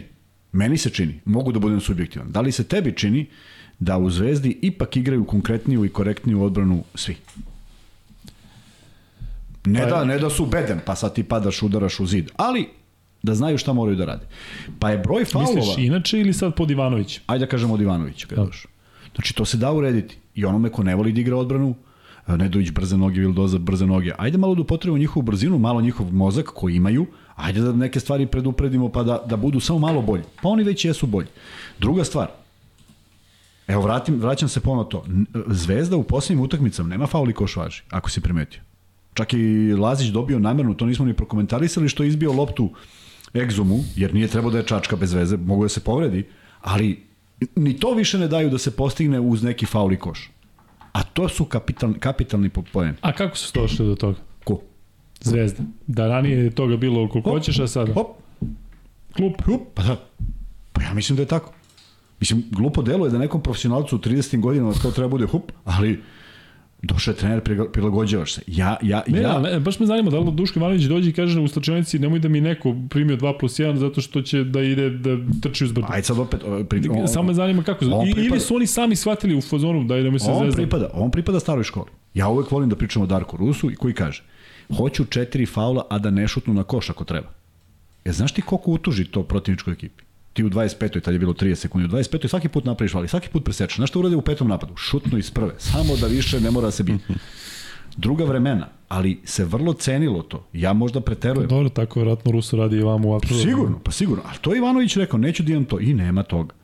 meni 0.51 0.77
se 0.77 0.89
čini, 0.89 1.19
mogu 1.25 1.51
da 1.51 1.59
budem 1.59 1.81
subjektivan, 1.81 2.31
da 2.31 2.41
li 2.41 2.51
se 2.51 2.63
tebi 2.63 2.95
čini 2.95 3.25
da 3.79 3.97
u 3.97 4.09
Zvezdi 4.09 4.59
ipak 4.61 4.97
igraju 4.97 5.25
konkretniju 5.25 5.85
i 5.85 5.89
korektniju 5.89 6.43
odbranu 6.43 6.83
svi? 6.95 7.15
Ne, 9.71 9.79
pa, 9.79 9.89
da, 9.89 10.03
ne 10.03 10.19
da 10.19 10.29
su 10.29 10.45
bedem, 10.45 10.81
pa 10.85 10.95
sad 10.95 11.15
ti 11.15 11.23
padaš, 11.23 11.63
udaraš 11.63 11.99
u 11.99 12.05
zid. 12.05 12.31
Ali 12.35 12.67
da 13.23 13.35
znaju 13.35 13.57
šta 13.57 13.73
moraju 13.73 13.97
da 13.97 14.05
rade. 14.05 14.27
Pa 14.79 14.89
je 14.89 14.97
broj 14.97 15.25
faulova... 15.25 15.55
Misliš 15.55 15.77
inače 15.77 16.19
ili 16.19 16.33
sad 16.33 16.55
pod 16.55 16.71
Ivanović? 16.71 17.19
Ajde 17.27 17.45
da 17.45 17.49
kažemo 17.49 17.73
od 17.73 17.81
Ivanovića 17.81 18.27
kada 18.27 18.41
da. 18.41 18.51
Znači 19.15 19.35
to 19.35 19.45
se 19.45 19.57
da 19.57 19.71
urediti. 19.71 20.17
I 20.35 20.45
onome 20.45 20.69
ko 20.69 20.83
ne 20.83 20.95
voli 20.95 21.11
da 21.11 21.21
igra 21.21 21.37
odbranu, 21.37 21.75
Nedović 22.27 22.71
brze 22.71 22.97
noge, 22.97 23.19
Vildoza 23.19 23.57
brze 23.57 23.85
noge. 23.85 24.11
Ajde 24.17 24.37
malo 24.37 24.55
da 24.55 24.61
upotrebimo 24.61 24.97
njihovu 24.97 25.23
brzinu, 25.23 25.59
malo 25.59 25.81
njihov 25.81 26.13
mozak 26.13 26.45
koji 26.45 26.75
imaju, 26.75 27.05
ajde 27.35 27.61
da 27.61 27.73
neke 27.73 27.99
stvari 27.99 28.25
predupredimo 28.25 28.89
pa 28.89 29.03
da, 29.03 29.23
da 29.25 29.37
budu 29.37 29.59
samo 29.59 29.79
malo 29.79 30.01
bolji. 30.01 30.23
Pa 30.41 30.49
oni 30.49 30.63
već 30.63 30.85
jesu 30.85 31.07
bolji. 31.07 31.27
Druga 31.79 32.03
stvar, 32.03 32.27
evo 33.67 33.81
vratim, 33.81 34.19
vraćam 34.21 34.49
se 34.49 34.59
ponovno 34.59 34.83
to. 34.83 35.05
Zvezda 35.47 35.97
u 35.97 36.03
posljednjim 36.03 36.45
utakmicama 36.45 36.89
nema 36.89 37.07
fauli 37.07 37.33
košvaži, 37.33 37.81
ako 37.89 38.09
si 38.09 38.21
primetio. 38.21 38.61
Čak 39.19 39.33
i 39.33 39.73
Lazić 39.73 40.07
dobio 40.07 40.39
namerno, 40.39 40.73
to 40.73 40.85
nismo 40.85 41.05
ni 41.05 41.13
prokomentarisali, 41.13 41.89
što 41.89 42.03
je 42.03 42.09
izbio 42.09 42.31
loptu 42.31 42.69
egzumu, 43.35 43.79
jer 43.95 44.13
nije 44.13 44.27
trebao 44.27 44.51
da 44.51 44.57
je 44.57 44.63
čačka 44.63 44.95
bez 44.95 45.13
veze, 45.13 45.37
mogu 45.37 45.65
da 45.65 45.69
se 45.69 45.79
povredi, 45.83 46.23
ali 46.61 47.03
ni 47.55 47.73
to 47.79 47.93
više 47.93 48.19
ne 48.19 48.27
daju 48.27 48.49
da 48.49 48.57
se 48.57 48.71
postigne 48.71 49.19
uz 49.19 49.43
neki 49.43 49.65
faul 49.65 49.93
i 49.93 49.99
koš. 49.99 50.31
A 50.91 51.03
to 51.03 51.29
su 51.29 51.45
kapitalni, 51.45 51.99
kapitalni 51.99 52.49
poen. 52.49 52.95
A 53.01 53.11
kako 53.11 53.37
su 53.37 53.51
došli 53.53 53.85
do 53.85 53.95
toga? 53.95 54.19
Ko? 54.43 54.61
Zvezda. 55.21 55.63
Da 55.87 56.07
ranije 56.07 56.43
je 56.43 56.51
toga 56.51 56.77
bilo 56.77 57.09
koliko 57.09 57.29
hop, 57.29 57.39
hoćeš, 57.39 57.59
a 57.59 57.67
sada? 57.67 57.93
Hop. 57.93 58.07
Klub. 59.15 59.33
Hop. 59.45 59.61
Pa 59.73 59.83
da. 59.83 59.97
Pa 60.73 60.83
ja 60.83 60.93
mislim 60.93 61.15
da 61.15 61.21
je 61.21 61.27
tako. 61.27 61.53
Mislim, 62.19 62.43
glupo 62.51 62.81
delo 62.81 63.05
je 63.05 63.11
da 63.11 63.17
nekom 63.17 63.43
profesionalcu 63.43 63.95
u 63.95 63.99
30. 63.99 64.39
godinama 64.39 64.73
to 64.73 64.91
treba 64.91 65.09
bude 65.09 65.25
hup, 65.25 65.51
ali 65.65 66.01
Došao 66.81 67.11
je 67.11 67.15
trener, 67.15 67.41
prilagođavaš 67.73 68.33
se. 68.33 68.41
Ja, 68.47 68.77
ja, 68.81 69.03
ne, 69.07 69.21
ja... 69.21 69.39
Ne, 69.39 69.59
baš 69.59 69.79
me 69.79 69.85
zanima 69.85 70.11
da 70.11 70.19
li 70.19 70.31
Duško 70.31 70.59
Ivanović 70.59 70.83
dođe 70.83 71.09
i 71.09 71.13
kaže 71.13 71.39
u 71.39 71.47
slačionici 71.47 71.99
nemoj 71.99 72.19
da 72.19 72.27
mi 72.27 72.41
neko 72.41 72.75
primio 72.89 73.17
2 73.17 73.39
plus 73.39 73.59
1 73.59 73.75
zato 73.75 74.01
što 74.01 74.21
će 74.21 74.43
da 74.43 74.61
ide 74.61 74.89
da 74.89 75.17
trči 75.41 75.65
uz 75.65 75.71
brdo. 75.71 75.87
Ajde 75.89 76.05
sad 76.05 76.19
opet... 76.19 76.41
Pri, 76.69 76.89
on, 76.89 77.07
Samo 77.07 77.27
me 77.27 77.33
zanima 77.33 77.63
kako. 77.63 77.85
I, 77.85 77.87
pripada, 77.87 78.27
ili 78.27 78.39
su 78.39 78.55
oni 78.55 78.67
sami 78.67 78.95
shvatili 78.95 79.35
u 79.35 79.41
fazonu 79.41 79.83
da 79.83 79.97
idemo 79.97 80.19
se 80.19 80.31
on 80.31 80.37
zvezda. 80.37 80.55
Pripada, 80.55 80.89
on 80.93 81.11
pripada 81.11 81.39
staroj 81.39 81.63
školi. 81.63 81.89
Ja 82.13 82.27
uvek 82.27 82.51
volim 82.51 82.69
da 82.69 82.75
pričam 82.75 83.01
o 83.01 83.05
Darku 83.05 83.37
Rusu 83.37 83.71
i 83.71 83.75
koji 83.75 83.93
kaže 83.93 84.23
hoću 84.77 85.05
četiri 85.05 85.45
faula, 85.45 85.85
a 85.89 85.99
da 85.99 86.09
ne 86.09 86.27
šutnu 86.27 86.53
na 86.53 86.63
koš 86.63 86.89
ako 86.89 87.03
treba. 87.03 87.27
E, 88.05 88.11
znaš 88.11 88.33
ti 88.33 88.41
koliko 88.41 88.71
utuži 88.71 89.05
to 89.05 89.23
protivničkoj 89.23 89.73
ekipi? 89.73 90.03
Ti 90.39 90.43
u 90.45 90.49
25. 90.49 91.01
tad 91.01 91.13
je 91.13 91.19
bilo 91.19 91.33
30 91.33 91.55
sekundi, 91.55 91.85
u 91.85 91.89
25. 91.89 92.27
svaki 92.27 92.47
put 92.47 92.65
napraviš 92.65 92.93
vali, 92.93 93.07
svaki 93.07 93.29
put 93.29 93.43
presečeš. 93.43 93.75
Znaš 93.75 93.89
što 93.89 93.99
urade 93.99 94.15
u 94.15 94.21
petom 94.21 94.47
napadu? 94.47 94.75
Šutno 94.75 95.17
iz 95.17 95.31
prve, 95.31 95.53
samo 95.57 95.95
da 95.95 96.07
više 96.07 96.39
ne 96.39 96.51
mora 96.51 96.65
da 96.65 96.71
se 96.71 96.83
biti. 96.83 97.03
Druga 97.97 98.23
vremena, 98.23 98.67
ali 98.87 99.19
se 99.23 99.45
vrlo 99.45 99.73
cenilo 99.73 100.21
to. 100.23 100.47
Ja 100.53 100.73
možda 100.73 101.01
preterujem. 101.01 101.49
Dobro, 101.49 101.69
tako 101.69 101.99
vratno 101.99 102.31
Rusu 102.31 102.57
radi 102.57 102.77
i 102.77 102.81
vam 102.81 103.05
u 103.05 103.15
apelu. 103.15 103.41
Sigurno, 103.41 103.79
pa 103.83 103.91
sigurno. 103.91 104.23
Ali 104.27 104.37
to 104.41 104.53
je 104.53 104.57
Ivanović 104.57 104.95
rekao, 104.95 105.19
neću 105.19 105.43
da 105.43 105.51
imam 105.51 105.65
to. 105.65 105.79
I 105.79 105.93
nema 105.93 106.23
toga. 106.23 106.55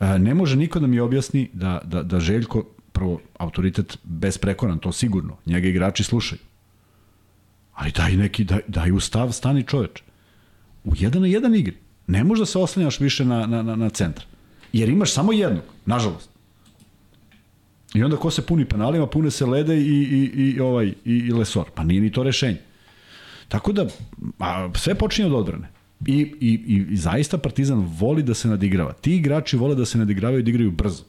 E, 0.00 0.18
ne 0.18 0.34
može 0.34 0.56
niko 0.56 0.80
da 0.80 0.86
mi 0.86 1.00
objasni 1.00 1.50
da, 1.52 1.80
da, 1.84 2.02
da 2.02 2.20
Željko, 2.20 2.64
prvo, 2.92 3.20
autoritet 3.38 3.98
besprekoran, 4.04 4.78
to 4.78 4.92
sigurno. 4.92 5.36
Njega 5.46 5.68
igrači 5.68 6.04
slušaju. 6.04 6.40
Ali 7.74 7.90
daj 7.90 8.16
neki, 8.16 8.44
daj, 8.44 8.60
daj 8.68 8.92
u 8.92 9.00
stav, 9.00 9.32
stani 9.32 9.62
čoveč 9.62 10.02
U 10.84 10.92
jedan 10.96 11.22
na 11.22 11.28
jedan 11.28 11.54
igri. 11.54 11.85
Ne 12.06 12.24
možeš 12.24 12.40
da 12.40 12.46
se 12.46 12.58
oslanjaš 12.58 13.00
više 13.00 13.24
na, 13.24 13.46
na, 13.46 13.62
na, 13.62 13.76
na 13.76 13.90
centar. 13.90 14.24
Jer 14.72 14.88
imaš 14.88 15.12
samo 15.12 15.32
jednog, 15.32 15.64
nažalost. 15.86 16.30
I 17.94 18.02
onda 18.02 18.16
ko 18.16 18.30
se 18.30 18.46
puni 18.46 18.64
penalima, 18.64 19.06
pune 19.06 19.30
se 19.30 19.46
Lede 19.46 19.76
i, 19.76 19.80
i, 19.80 20.42
i, 20.42 20.60
ovaj, 20.60 20.86
i, 20.86 20.94
i 21.04 21.32
Lesor. 21.32 21.64
Pa 21.74 21.84
nije 21.84 22.00
ni 22.00 22.12
to 22.12 22.22
rešenje. 22.22 22.58
Tako 23.48 23.72
da, 23.72 23.86
a, 24.38 24.70
sve 24.74 24.94
počinje 24.94 25.26
od 25.28 25.34
odbrane. 25.34 25.68
I, 26.06 26.12
i, 26.40 26.50
i, 26.66 26.86
I 26.90 26.96
zaista 26.96 27.38
Partizan 27.38 27.78
voli 27.98 28.22
da 28.22 28.34
se 28.34 28.48
nadigrava. 28.48 28.92
Ti 28.92 29.16
igrači 29.16 29.56
vole 29.56 29.74
da 29.74 29.84
se 29.84 29.98
nadigravaju 29.98 30.40
i 30.40 30.42
da 30.42 30.50
igraju 30.50 30.70
brzo. 30.70 31.04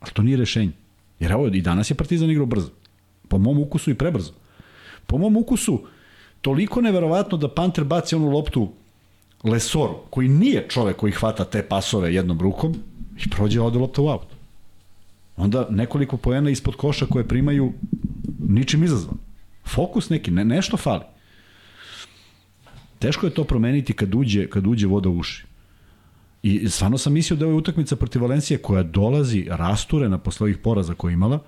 Ali 0.00 0.12
to 0.12 0.22
nije 0.22 0.36
rešenje. 0.36 0.72
Jer 1.20 1.32
evo, 1.32 1.46
i 1.46 1.60
danas 1.60 1.90
je 1.90 1.94
Partizan 1.94 2.30
igrao 2.30 2.46
brzo. 2.46 2.70
Po 3.28 3.38
mom 3.38 3.58
ukusu 3.58 3.90
i 3.90 3.94
prebrzo. 3.94 4.32
Po 5.06 5.18
mom 5.18 5.36
ukusu, 5.36 5.84
toliko 6.40 6.80
neverovatno 6.80 7.38
da 7.38 7.54
Panter 7.54 7.84
baci 7.84 8.14
onu 8.14 8.28
loptu 8.28 8.72
Lesoru, 9.44 9.94
koji 10.10 10.28
nije 10.28 10.66
čovek 10.68 10.96
koji 10.96 11.12
hvata 11.12 11.44
te 11.44 11.62
pasove 11.62 12.14
jednom 12.14 12.40
rukom 12.40 12.74
i 13.26 13.30
prođe 13.30 13.60
ode 13.60 13.78
lopta 13.78 14.02
u 14.02 14.08
aut. 14.08 14.26
Onda 15.36 15.66
nekoliko 15.70 16.16
poena 16.16 16.50
ispod 16.50 16.76
koša 16.76 17.06
koje 17.06 17.28
primaju 17.28 17.72
ničim 18.48 18.84
izazvan. 18.84 19.16
Fokus 19.66 20.10
neki, 20.10 20.30
ne, 20.30 20.44
nešto 20.44 20.76
fali. 20.76 21.04
Teško 22.98 23.26
je 23.26 23.34
to 23.34 23.44
promeniti 23.44 23.92
kad 23.92 24.14
uđe, 24.14 24.46
kad 24.50 24.66
uđe 24.66 24.86
voda 24.86 25.08
u 25.08 25.18
uši. 25.18 25.44
I 26.42 26.68
stvarno 26.68 26.98
sam 26.98 27.12
mislio 27.12 27.36
da 27.36 27.46
je 27.46 27.52
utakmica 27.52 27.96
protiv 27.96 28.22
Valencije 28.22 28.58
koja 28.58 28.82
dolazi 28.82 29.46
rasturena 29.50 30.18
posle 30.18 30.44
ovih 30.44 30.58
poraza 30.58 30.94
koje 30.94 31.12
imala, 31.12 31.38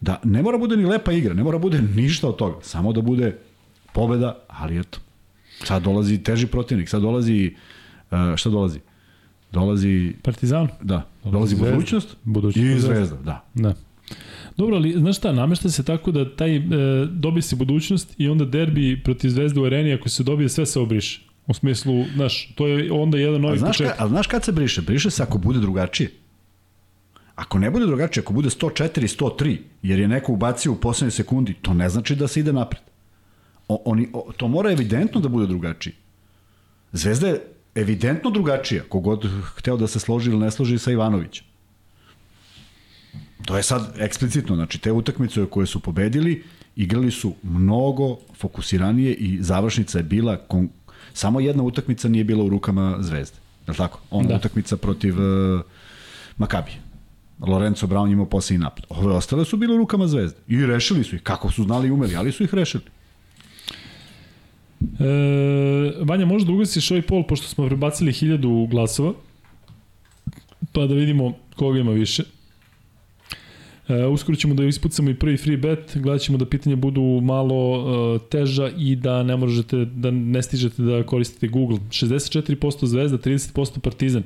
da 0.00 0.20
ne 0.24 0.42
mora 0.42 0.58
bude 0.58 0.76
ni 0.76 0.84
lepa 0.84 1.12
igra, 1.12 1.34
ne 1.34 1.42
mora 1.42 1.58
bude 1.58 1.82
ništa 1.82 2.28
od 2.28 2.36
toga, 2.36 2.56
samo 2.62 2.92
da 2.92 3.00
bude 3.00 3.38
pobeda, 3.92 4.44
ali 4.48 4.78
eto, 4.80 4.98
sad 5.64 5.82
dolazi 5.82 6.18
teži 6.18 6.46
protivnik, 6.46 6.88
sad 6.88 7.02
dolazi, 7.02 7.54
uh, 8.10 8.18
šta 8.36 8.50
dolazi? 8.50 8.80
Dolazi, 9.52 10.12
Partizan? 10.22 10.68
da, 10.82 11.08
dolazi 11.24 11.56
Zvezda. 11.56 11.74
budućnost, 11.74 12.16
Budućnost 12.24 12.66
i 12.66 12.80
Zvezda. 12.80 13.16
da. 13.16 13.44
Da. 13.54 13.74
Dobro, 14.56 14.76
ali 14.76 14.92
znaš 14.92 15.16
šta, 15.16 15.32
namešta 15.32 15.70
se 15.70 15.82
tako 15.82 16.12
da 16.12 16.36
taj, 16.36 16.56
e, 16.56 16.60
dobije 17.10 17.42
se 17.42 17.56
budućnost 17.56 18.14
i 18.18 18.28
onda 18.28 18.44
derbi 18.44 19.00
protiv 19.04 19.28
Zvezde 19.28 19.60
u 19.60 19.64
areni, 19.64 19.92
ako 19.92 20.08
se 20.08 20.22
dobije, 20.22 20.48
sve 20.48 20.66
se 20.66 20.80
obriše. 20.80 21.20
U 21.46 21.54
smislu, 21.54 22.04
znaš, 22.14 22.52
to 22.54 22.66
je 22.66 22.92
onda 22.92 23.18
jedan 23.18 23.34
A 23.34 23.38
novi 23.38 23.58
znaš, 23.58 23.76
ka, 23.78 23.84
početak. 23.84 24.00
a 24.00 24.08
znaš 24.08 24.26
kad 24.26 24.44
se 24.44 24.52
briše? 24.52 24.82
Briše 24.82 25.10
se 25.10 25.22
ako 25.22 25.38
bude 25.38 25.58
drugačije. 25.58 26.10
Ako 27.34 27.58
ne 27.58 27.70
bude 27.70 27.86
drugačije, 27.86 28.22
ako 28.22 28.32
bude 28.32 28.48
104, 28.48 29.18
103, 29.20 29.56
jer 29.82 29.98
je 29.98 30.08
neko 30.08 30.32
ubacio 30.32 30.72
u 30.72 30.76
poslednjoj 30.76 31.10
sekundi, 31.10 31.54
to 31.62 31.74
ne 31.74 31.88
znači 31.88 32.16
da 32.16 32.28
se 32.28 32.40
ide 32.40 32.52
napred. 32.52 32.82
O, 33.72 33.82
oni, 33.84 34.08
o, 34.12 34.32
to 34.36 34.48
mora 34.48 34.72
evidentno 34.72 35.20
da 35.20 35.28
bude 35.28 35.46
drugačije. 35.46 35.94
Zvezda 36.92 37.28
je 37.28 37.40
evidentno 37.74 38.30
drugačija, 38.30 38.82
kogod 38.88 39.24
hteo 39.56 39.76
da 39.76 39.86
se 39.86 40.00
složi 40.00 40.30
ili 40.30 40.40
ne 40.40 40.50
složi 40.50 40.78
sa 40.78 40.92
Ivanovićem. 40.92 41.46
To 43.44 43.56
je 43.56 43.62
sad 43.62 43.94
eksplicitno, 43.98 44.56
znači 44.56 44.78
te 44.78 44.92
utakmice 44.92 45.46
koje 45.50 45.66
su 45.66 45.80
pobedili, 45.80 46.42
igrali 46.76 47.10
su 47.10 47.34
mnogo 47.42 48.18
fokusiranije 48.36 49.14
i 49.14 49.38
završnica 49.42 49.98
je 49.98 50.04
bila, 50.04 50.36
kon... 50.36 50.68
samo 51.14 51.40
jedna 51.40 51.62
utakmica 51.62 52.08
nije 52.08 52.24
bila 52.24 52.44
u 52.44 52.48
rukama 52.48 52.96
Zvezde. 53.00 53.36
Je 53.66 53.70
li 53.70 53.76
tako? 53.76 54.00
Ona 54.10 54.28
da. 54.28 54.36
Utakmica 54.36 54.76
protiv 54.76 55.14
uh, 55.18 55.60
Makabije. 56.36 56.76
Lorenzo 57.40 57.86
Brown 57.86 58.12
imao 58.12 58.26
poslednji 58.26 58.64
napad. 58.64 58.84
Ove 58.88 59.14
ostale 59.14 59.44
su 59.44 59.56
bile 59.56 59.74
u 59.74 59.78
rukama 59.78 60.06
Zvezde. 60.06 60.38
I 60.48 60.66
rešili 60.66 61.04
su 61.04 61.16
ih. 61.16 61.22
Kako 61.22 61.50
su 61.50 61.64
znali 61.64 61.88
i 61.88 61.90
umeli, 61.90 62.16
ali 62.16 62.32
su 62.32 62.44
ih 62.44 62.54
rešili. 62.54 62.84
E, 65.00 66.04
Vanja, 66.04 66.26
možda 66.26 66.46
da 66.46 66.52
ugasiš 66.52 66.90
ovaj 66.90 67.02
pol, 67.02 67.26
pošto 67.26 67.46
smo 67.46 67.66
prebacili 67.66 68.12
hiljadu 68.12 68.66
glasova, 68.70 69.12
pa 70.72 70.86
da 70.86 70.94
vidimo 70.94 71.32
koga 71.56 71.78
ima 71.78 71.92
više. 71.92 72.22
E, 73.88 74.06
uskoro 74.06 74.36
ćemo 74.36 74.54
da 74.54 74.64
ispucamo 74.64 75.10
i 75.10 75.14
prvi 75.14 75.36
free 75.36 75.56
bet, 75.56 75.92
gledat 75.94 76.22
ćemo 76.22 76.38
da 76.38 76.46
pitanja 76.46 76.76
budu 76.76 77.20
malo 77.22 77.84
e, 78.16 78.18
teža 78.28 78.70
i 78.78 78.96
da 78.96 79.22
ne 79.22 79.36
možete, 79.36 79.84
da 79.84 80.10
ne 80.10 80.42
stižete 80.42 80.82
da 80.82 81.02
koristite 81.06 81.48
Google. 81.48 81.78
64% 81.90 82.86
Zvezda, 82.86 83.18
30% 83.18 83.78
Partizan. 83.78 84.22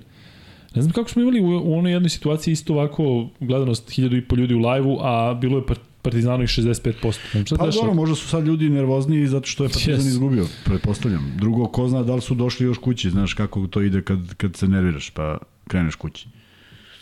Ne 0.75 0.83
znam 0.83 0.93
kako 0.93 1.11
smo 1.11 1.23
imali 1.23 1.41
u, 1.41 1.63
u 1.65 1.79
onoj 1.79 1.93
jednoj 1.93 2.09
situaciji 2.09 2.53
isto 2.53 2.73
ovako 2.73 3.29
gledanost 3.41 3.89
1000 3.89 4.19
i 4.19 4.21
po 4.23 4.37
ljudi 4.37 4.55
u 4.55 4.59
live-u, 4.59 4.99
a 5.01 5.35
bilo 5.41 5.59
je 5.59 5.67
par- 5.67 5.79
Partizanu 6.07 6.43
i 6.45 6.47
65%. 6.47 7.19
Znači, 7.33 7.47
šta 7.47 7.57
Pa 7.57 7.67
dešava? 7.67 7.83
dobro, 7.83 7.95
možda 7.95 8.15
su 8.17 8.29
sad 8.29 8.47
ljudi 8.47 8.69
nervozniji 8.71 9.27
zato 9.27 9.47
što 9.47 9.65
je 9.65 9.69
Partizan 9.69 9.95
Yes. 9.95 10.07
izgubio, 10.09 10.47
pretpostavljam. 10.65 11.33
Drugo, 11.39 11.67
ko 11.67 11.89
zna 11.89 12.03
da 12.03 12.15
li 12.15 12.21
su 12.21 12.35
došli 12.35 12.67
još 12.67 12.79
kući, 12.79 13.11
znaš 13.11 13.35
kako 13.35 13.67
to 13.67 13.83
ide 13.83 14.03
kad, 14.03 14.35
kad 14.35 14.57
se 14.57 14.69
nerviraš, 14.69 15.11
pa 15.11 15.39
kreneš 15.69 15.95
kući. 15.95 16.27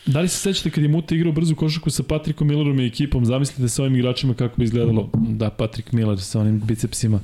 Da 0.06 0.20
li 0.20 0.28
se 0.28 0.38
sećate 0.38 0.70
kad 0.70 0.82
je 0.84 0.88
Muta 0.88 1.14
igrao 1.14 1.32
brzu 1.32 1.54
košarku 1.54 1.90
sa 1.90 2.02
Patrikom 2.02 2.48
Millerom 2.48 2.80
i 2.80 2.86
ekipom? 2.86 3.24
Zamislite 3.24 3.68
sa 3.68 3.82
ovim 3.82 3.96
igračima 3.96 4.34
kako 4.34 4.56
bi 4.56 4.64
izgledalo. 4.64 5.10
Da, 5.14 5.50
Patrik 5.50 5.92
Miller 5.92 6.20
sa 6.20 6.40
onim 6.40 6.60
bicepsima. 6.64 7.20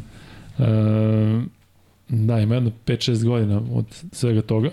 E, 0.59 0.62
da, 2.09 2.39
ima 2.41 2.55
jedno 2.55 2.70
5-6 2.87 3.24
godina 3.24 3.62
od 3.72 3.87
svega 4.12 4.43
toga. 4.43 4.70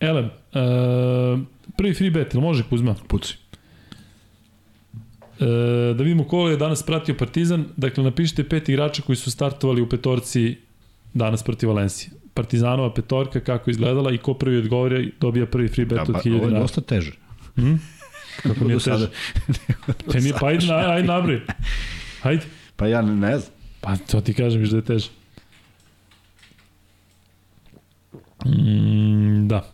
Elem, 0.00 0.24
e, 0.24 0.30
prvi 1.76 1.94
free 1.94 2.10
bet, 2.10 2.34
ili 2.34 2.42
može 2.42 2.62
Kuzma? 2.68 2.94
Puci. 3.08 3.36
E, 5.42 5.94
da 5.94 6.02
vidimo 6.04 6.24
ko 6.24 6.48
je 6.48 6.56
danas 6.56 6.82
pratio 6.82 7.14
Partizan. 7.14 7.64
Dakle, 7.76 8.04
napišite 8.04 8.48
pet 8.48 8.68
igrača 8.68 9.02
koji 9.02 9.16
su 9.16 9.30
startovali 9.30 9.82
u 9.82 9.88
petorci 9.88 10.56
danas 11.14 11.42
protiv 11.42 11.68
Valencije. 11.68 12.10
Partizanova 12.34 12.94
petorka, 12.94 13.40
kako 13.40 13.70
izgledala 13.70 14.12
i 14.12 14.18
ko 14.18 14.34
prvi 14.34 14.56
odgovori 14.58 15.12
dobija 15.20 15.46
prvi 15.46 15.68
free 15.68 15.84
bet 15.84 15.96
Da, 15.96 16.02
od 16.02 16.12
pa, 16.12 16.20
1000 16.20 16.28
ovo 16.28 16.36
je 16.36 16.40
dinara. 16.46 16.62
dosta 16.62 16.80
teže. 16.80 17.12
Hm? 17.56 17.74
Kako 18.42 18.64
mi 18.64 18.72
je 18.72 18.78
teže? 18.78 19.08
Pa 20.06 20.18
nije, 20.18 20.34
pa 20.40 20.46
ajde, 20.46 20.66
ajde 20.94 21.08
nabroj. 21.08 21.40
Ajde. 22.22 22.42
Pa 22.76 22.86
ja 22.86 23.02
ne, 23.02 23.16
ne 23.16 23.38
znam. 23.38 23.52
Pa 23.80 23.96
to 23.96 24.20
ti 24.20 24.34
kažem, 24.34 24.60
viš 24.60 24.70
da 24.70 24.76
je 24.76 24.82
teže. 24.84 25.08
Mm, 28.46 29.48
da. 29.48 29.72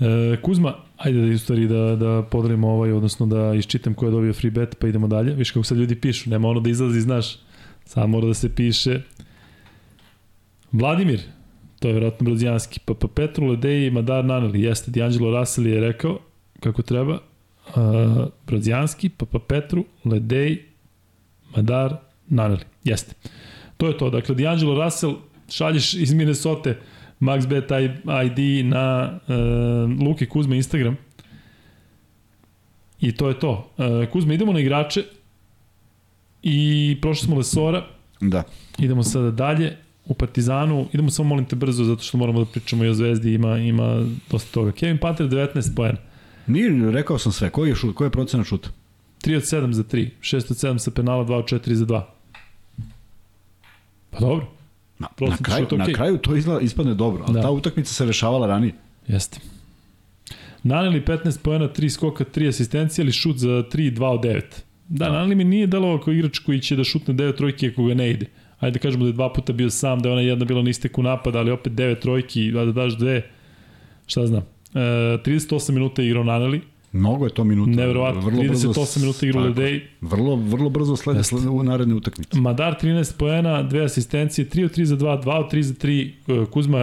E, 0.00 0.36
Kuzma, 0.42 0.74
ajde 1.04 1.20
da 1.20 1.34
u 1.34 1.38
stvari 1.38 1.68
da, 1.68 1.96
da 1.96 2.22
podremo 2.30 2.68
ovaj, 2.68 2.92
odnosno 2.92 3.26
da 3.26 3.54
isčitam 3.54 3.94
ko 3.94 4.04
je 4.04 4.10
dobio 4.10 4.32
free 4.32 4.50
bet, 4.50 4.76
pa 4.78 4.88
idemo 4.88 5.08
dalje. 5.08 5.34
Viš 5.34 5.50
kako 5.50 5.64
sad 5.64 5.78
ljudi 5.78 6.00
pišu, 6.00 6.30
nema 6.30 6.48
ono 6.48 6.60
da 6.60 6.70
izlazi, 6.70 7.00
znaš. 7.00 7.36
Samo 7.84 8.06
mora 8.06 8.26
da 8.26 8.34
se 8.34 8.54
piše. 8.54 9.00
Vladimir, 10.72 11.20
to 11.80 11.88
je 11.88 11.92
vjerojatno 11.92 12.24
brazijanski, 12.24 12.80
pa, 12.84 12.94
pa 12.94 13.08
Petru 13.08 13.46
Ledeji 13.46 13.86
i 13.86 13.90
Madar 13.90 14.24
Naneli, 14.24 14.62
jeste, 14.62 14.90
D'Angelo 14.90 15.38
Russell 15.38 15.66
je 15.66 15.80
rekao 15.80 16.18
kako 16.60 16.82
treba, 16.82 17.18
uh, 17.68 18.26
brazijanski, 18.46 19.08
pa 19.08 19.26
pa 19.26 19.38
Petru, 19.38 19.84
Ledeji, 20.04 20.58
Madar, 21.56 21.96
Naneli, 22.28 22.64
jeste. 22.84 23.14
To 23.76 23.86
je 23.86 23.98
to, 23.98 24.10
dakle, 24.10 24.34
D'Angelo 24.34 24.84
Russell, 24.84 25.14
šalješ 25.50 25.94
iz 25.94 26.14
Minnesota 26.14 26.74
MaxBet 27.20 27.70
ID 28.26 28.66
na 28.66 29.18
uh, 29.28 30.06
Luke 30.06 30.26
Kuzme 30.26 30.56
Instagram 30.56 30.96
i 33.00 33.12
to 33.12 33.28
je 33.28 33.38
to. 33.38 33.70
Uh, 33.76 34.10
Kuzme, 34.12 34.34
idemo 34.34 34.52
na 34.52 34.60
igrače 34.60 35.04
i 36.42 36.98
prošli 37.00 37.26
smo 37.26 37.36
Lesora, 37.36 37.84
Da. 38.20 38.42
Idemo 38.78 39.02
sada 39.02 39.30
dalje 39.30 39.76
u 40.04 40.14
Partizanu. 40.14 40.88
Idemo 40.92 41.10
samo 41.10 41.28
molim 41.28 41.44
te 41.44 41.56
brzo 41.56 41.84
zato 41.84 42.02
što 42.02 42.18
moramo 42.18 42.44
da 42.44 42.50
pričamo 42.50 42.84
i 42.84 42.88
o 42.88 42.94
Zvezdi, 42.94 43.34
ima 43.34 43.58
ima 43.58 44.06
dosta 44.30 44.52
toga. 44.52 44.72
Kevin 44.72 44.98
Panther 44.98 45.26
19 45.26 45.76
poena. 45.76 45.98
Nije, 46.46 46.90
rekao 46.90 47.18
sam 47.18 47.32
sve. 47.32 47.50
Koji 47.50 47.68
je, 47.68 47.74
šut, 47.74 47.94
koji 47.94 48.06
je 48.06 48.10
procena 48.10 48.44
šuta? 48.44 48.68
3 49.22 49.36
od 49.36 49.42
7 49.42 49.72
za 49.72 49.82
3, 49.82 50.10
6 50.20 50.36
od 50.36 50.76
7 50.76 50.78
sa 50.78 50.90
penala, 50.90 51.24
2 51.24 51.34
od 51.34 51.44
4 51.44 51.72
za 51.72 51.86
2. 51.86 52.02
Pa 54.10 54.20
dobro, 54.20 54.46
Na, 54.98 55.08
na, 55.20 55.36
kraju, 55.36 55.64
šuta, 55.64 55.76
na 55.76 55.92
kraju 55.92 56.18
to 56.18 56.36
izgleda, 56.36 56.60
ispadne 56.60 56.94
dobro, 56.94 57.24
ali 57.26 57.34
Da. 57.34 57.40
da. 57.40 57.42
ta 57.46 57.50
utakmica 57.50 57.94
se 57.94 58.04
rešavala 58.06 58.46
ranije. 58.46 58.72
jeste. 59.08 59.38
Naneli 60.62 61.00
15 61.00 61.42
poena, 61.42 61.68
3 61.68 61.88
skoka, 61.88 62.24
3 62.24 62.48
asistencije, 62.48 63.02
ali 63.02 63.12
šut 63.12 63.36
za 63.36 63.48
3, 63.48 63.94
2 63.94 64.04
od 64.04 64.20
9. 64.20 64.42
Da, 64.88 65.08
Naneli 65.12 65.34
mi 65.34 65.44
nije 65.44 65.66
delovao 65.66 65.98
kao 65.98 66.12
igrač 66.14 66.38
koji 66.38 66.60
će 66.60 66.76
da 66.76 66.84
šutne 66.84 67.14
9 67.14 67.36
trojki 67.36 67.68
ako 67.68 67.84
ga 67.84 67.94
ne 67.94 68.10
ide. 68.10 68.26
Ajde 68.58 68.72
da 68.72 68.82
kažemo 68.82 69.04
da 69.04 69.08
je 69.08 69.12
dva 69.12 69.32
puta 69.32 69.52
bio 69.52 69.70
sam, 69.70 69.98
da 69.98 70.08
je 70.08 70.12
ona 70.12 70.22
jedna 70.22 70.44
bila 70.44 70.62
na 70.62 70.70
isteku 70.70 71.02
napada, 71.02 71.38
ali 71.38 71.50
opet 71.50 71.72
9 71.72 72.00
trojki, 72.00 72.50
da 72.52 72.64
da 72.64 72.72
daš 72.72 72.96
dve, 72.98 73.22
šta 74.06 74.26
znam. 74.26 74.42
E, 74.74 74.78
38 74.78 75.72
minuta 75.72 76.02
je 76.02 76.08
igrao 76.08 76.24
Naneli, 76.24 76.60
Mnogo 76.94 77.26
je 77.26 77.30
to 77.34 77.44
minuta. 77.44 77.70
Neverovatno, 77.70 78.20
Vrlo 78.20 78.42
brzo 78.42 78.68
38 78.68 79.00
minuta 79.00 79.18
tako. 79.26 79.38
Ledej. 79.38 79.82
Vrlo, 80.00 80.36
vrlo 80.36 80.70
brzo 80.70 80.96
slede, 80.96 81.24
slede 81.24 81.48
u 81.48 81.62
naredne 81.62 81.94
utakmice. 81.94 82.40
Madar 82.40 82.76
13 82.82 83.16
poena, 83.18 83.62
dve 83.62 83.84
asistencije, 83.84 84.48
3 84.48 84.64
od 84.64 84.76
3 84.76 84.84
za 84.84 84.96
2, 84.96 85.22
2 85.24 85.44
od 85.44 85.52
3 85.52 85.62
za 85.62 85.74
3. 85.74 86.46
Kuzma, 86.50 86.78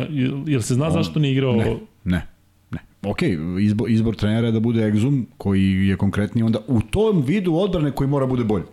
jel 0.45 0.61
se 0.61 0.73
zna 0.73 0.85
On- 0.85 0.91
zašto 0.91 1.19
nije 1.19 1.31
igrao? 1.31 1.55
Ne, 1.55 1.77
ne, 2.03 2.27
ne. 2.71 2.79
Ok, 3.03 3.17
izbor, 3.61 3.89
izbor 3.91 4.15
trenera 4.15 4.47
je 4.47 4.51
da 4.51 4.59
bude 4.59 4.85
egzum 4.87 5.27
koji 5.37 5.87
je 5.87 5.97
konkretni 5.97 6.43
onda 6.43 6.59
u 6.67 6.81
tom 6.81 7.21
vidu 7.21 7.55
odbrane 7.55 7.91
koji 7.91 8.07
mora 8.07 8.25
bude 8.25 8.43
bolji. 8.43 8.65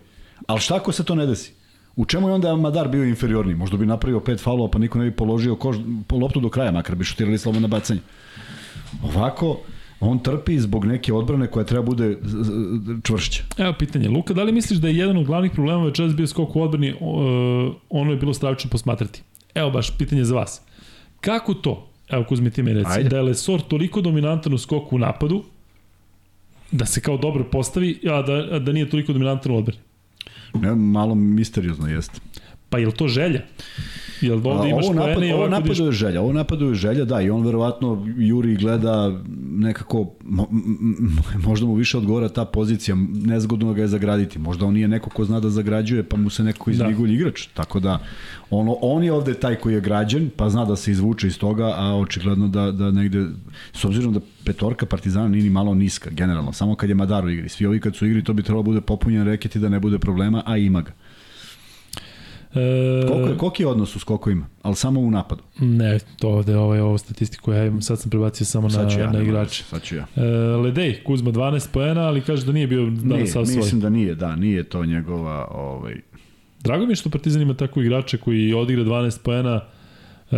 Ali 0.46 0.60
šta 0.60 0.76
ako 0.76 0.92
se 0.92 1.04
to 1.04 1.14
ne 1.14 1.26
desi? 1.26 1.52
U 1.96 2.04
čemu 2.04 2.28
je 2.28 2.34
onda 2.34 2.56
Madar 2.56 2.88
bio 2.88 3.04
inferiorni? 3.04 3.54
Možda 3.54 3.76
bi 3.76 3.86
napravio 3.86 4.20
pet 4.20 4.40
faulova 4.40 4.70
pa 4.70 4.78
niko 4.78 4.98
ne 4.98 5.04
bi 5.04 5.16
položio 5.16 5.56
po 6.06 6.16
loptu 6.16 6.40
do 6.40 6.48
kraja, 6.48 6.72
makar 6.72 6.96
bi 6.96 7.04
šutirali 7.04 7.38
slobodno 7.38 7.68
bacanje. 7.68 8.00
Ovako, 9.02 9.60
on 10.00 10.18
trpi 10.18 10.58
zbog 10.60 10.84
neke 10.84 11.12
odbrane 11.12 11.46
koja 11.46 11.64
treba 11.64 11.82
bude 11.82 12.16
čvršća. 13.04 13.42
Evo 13.58 13.74
pitanje, 13.78 14.08
Luka, 14.08 14.34
da 14.34 14.42
li 14.42 14.52
misliš 14.52 14.78
da 14.78 14.88
je 14.88 14.96
jedan 14.96 15.16
od 15.16 15.26
glavnih 15.26 15.52
problema 15.52 15.84
večeras 15.84 16.14
bio 16.14 16.26
skok 16.26 16.56
u 16.56 16.62
odbrani, 16.62 16.94
ono 17.90 18.10
je 18.10 18.16
bilo 18.16 18.34
stravično 18.34 18.70
posmatrati? 18.70 19.22
Evo 19.54 19.70
baš 19.70 19.98
pitanje 19.98 20.24
za 20.24 20.34
vas. 20.34 20.62
Kako 21.20 21.54
to, 21.54 21.88
evo 22.08 22.24
Kuzmi 22.28 22.50
ti 22.50 22.62
me 22.62 22.72
reci, 22.72 22.90
Ajde. 22.90 23.08
da 23.08 23.16
je 23.16 23.22
Lesor 23.22 23.60
toliko 23.60 24.00
dominantan 24.00 24.54
u 24.54 24.58
skoku 24.58 24.96
u 24.96 24.98
napadu, 24.98 25.42
da 26.70 26.86
se 26.86 27.00
kao 27.00 27.16
dobro 27.16 27.44
postavi, 27.44 28.00
a 28.04 28.22
da, 28.22 28.32
a 28.32 28.58
da 28.58 28.72
nije 28.72 28.90
toliko 28.90 29.12
dominantan 29.12 29.52
u 29.52 29.56
odbrani? 29.56 29.80
Ne, 30.54 30.74
malo 30.74 31.14
misteriozno 31.14 31.88
jeste. 31.88 32.20
Pa 32.68 32.78
je 32.78 32.86
li 32.86 32.92
to 32.92 33.08
želja? 33.08 33.42
Jel 34.20 34.48
ovde 34.48 34.68
imaš 34.68 34.84
ovo 34.84 34.94
napad, 34.94 35.14
poene 35.14 35.28
i 35.28 35.32
ovako 35.32 35.50
napadu 35.50 35.74
diš... 35.74 35.78
je 35.78 35.92
želja, 35.92 36.20
ovo 36.20 36.32
napadu 36.32 36.68
je 36.68 36.74
želja, 36.74 37.04
da, 37.04 37.20
i 37.20 37.30
on 37.30 37.44
verovatno 37.44 38.06
juri 38.16 38.56
gleda 38.56 39.20
nekako, 39.50 40.10
mo, 40.24 40.46
možda 41.46 41.66
mu 41.66 41.74
više 41.74 41.98
odgovara 41.98 42.28
ta 42.28 42.44
pozicija, 42.44 42.96
nezgodno 43.12 43.74
ga 43.74 43.82
je 43.82 43.88
zagraditi, 43.88 44.38
možda 44.38 44.66
on 44.66 44.74
nije 44.74 44.88
neko 44.88 45.10
ko 45.10 45.24
zna 45.24 45.40
da 45.40 45.50
zagrađuje, 45.50 46.02
pa 46.02 46.16
mu 46.16 46.30
se 46.30 46.44
neko 46.44 46.70
izmigulji 46.70 47.16
da. 47.16 47.20
igrač, 47.20 47.46
tako 47.46 47.80
da 47.80 47.98
ono, 48.50 48.76
on 48.80 49.04
je 49.04 49.12
ovde 49.12 49.34
taj 49.34 49.54
koji 49.54 49.74
je 49.74 49.80
građen, 49.80 50.30
pa 50.36 50.50
zna 50.50 50.64
da 50.64 50.76
se 50.76 50.90
izvuče 50.90 51.26
iz 51.26 51.38
toga, 51.38 51.74
a 51.76 51.96
očigledno 51.96 52.48
da, 52.48 52.72
da 52.72 52.90
negde, 52.90 53.26
s 53.72 53.84
obzirom 53.84 54.12
da 54.12 54.20
petorka 54.44 54.86
Partizana 54.86 55.28
nije 55.28 55.42
ni 55.42 55.50
malo 55.50 55.74
niska, 55.74 56.10
generalno, 56.10 56.52
samo 56.52 56.74
kad 56.74 56.88
je 56.88 56.94
Madar 56.94 57.24
u 57.24 57.30
igri, 57.30 57.48
svi 57.48 57.66
ovi 57.66 57.80
kad 57.80 57.96
su 57.96 58.04
u 58.04 58.08
igri, 58.08 58.24
to 58.24 58.32
bi 58.32 58.42
trebalo 58.42 58.62
bude 58.62 58.80
popunjen 58.80 59.24
reket 59.24 59.56
i 59.56 59.58
da 59.58 59.68
ne 59.68 59.80
bude 59.80 59.98
problema, 59.98 60.42
a 60.46 60.56
ima 60.56 60.80
ga. 60.80 60.92
E, 62.54 63.06
Koliko 63.08 63.28
je, 63.28 63.38
koliki 63.38 63.62
je 63.62 63.66
odnos 63.66 63.96
u 63.96 63.98
skokovima, 63.98 64.46
ali 64.62 64.76
samo 64.76 65.00
u 65.00 65.10
napadu? 65.10 65.42
Ne, 65.60 65.98
to 66.18 66.28
ovde 66.28 66.56
ovaj, 66.56 66.80
ovo 66.80 66.98
statistiku 66.98 67.52
ja 67.52 67.64
imam, 67.66 67.82
sad 67.82 68.00
sam 68.00 68.10
prebacio 68.10 68.46
samo 68.46 68.68
na, 68.68 68.82
ja, 68.98 69.10
na 69.12 69.22
igrače. 69.22 69.64
Sad 69.64 69.82
ću 69.82 69.96
ja. 69.96 70.06
E, 70.16 70.22
Ledej, 70.56 71.02
Kuzma 71.04 71.32
12 71.32 71.68
poena, 71.72 72.00
ali 72.00 72.20
kaže 72.20 72.46
da 72.46 72.52
nije 72.52 72.66
bio 72.66 72.80
Nije, 72.82 73.00
danas 73.04 73.30
sav 73.30 73.44
svoj. 73.46 73.56
mislim 73.56 73.80
da 73.80 73.88
nije, 73.90 74.14
da, 74.14 74.36
nije 74.36 74.64
to 74.64 74.84
njegova, 74.84 75.48
ovaj, 75.50 75.94
Drago 76.60 76.86
mi 76.86 76.92
je 76.92 76.96
što 76.96 77.10
Partizan 77.10 77.42
ima 77.42 77.54
takvu 77.54 77.82
igrača 77.82 78.16
koji 78.16 78.52
odigra 78.54 78.84
12 78.84 79.22
poena, 79.22 79.60
e, 80.30 80.36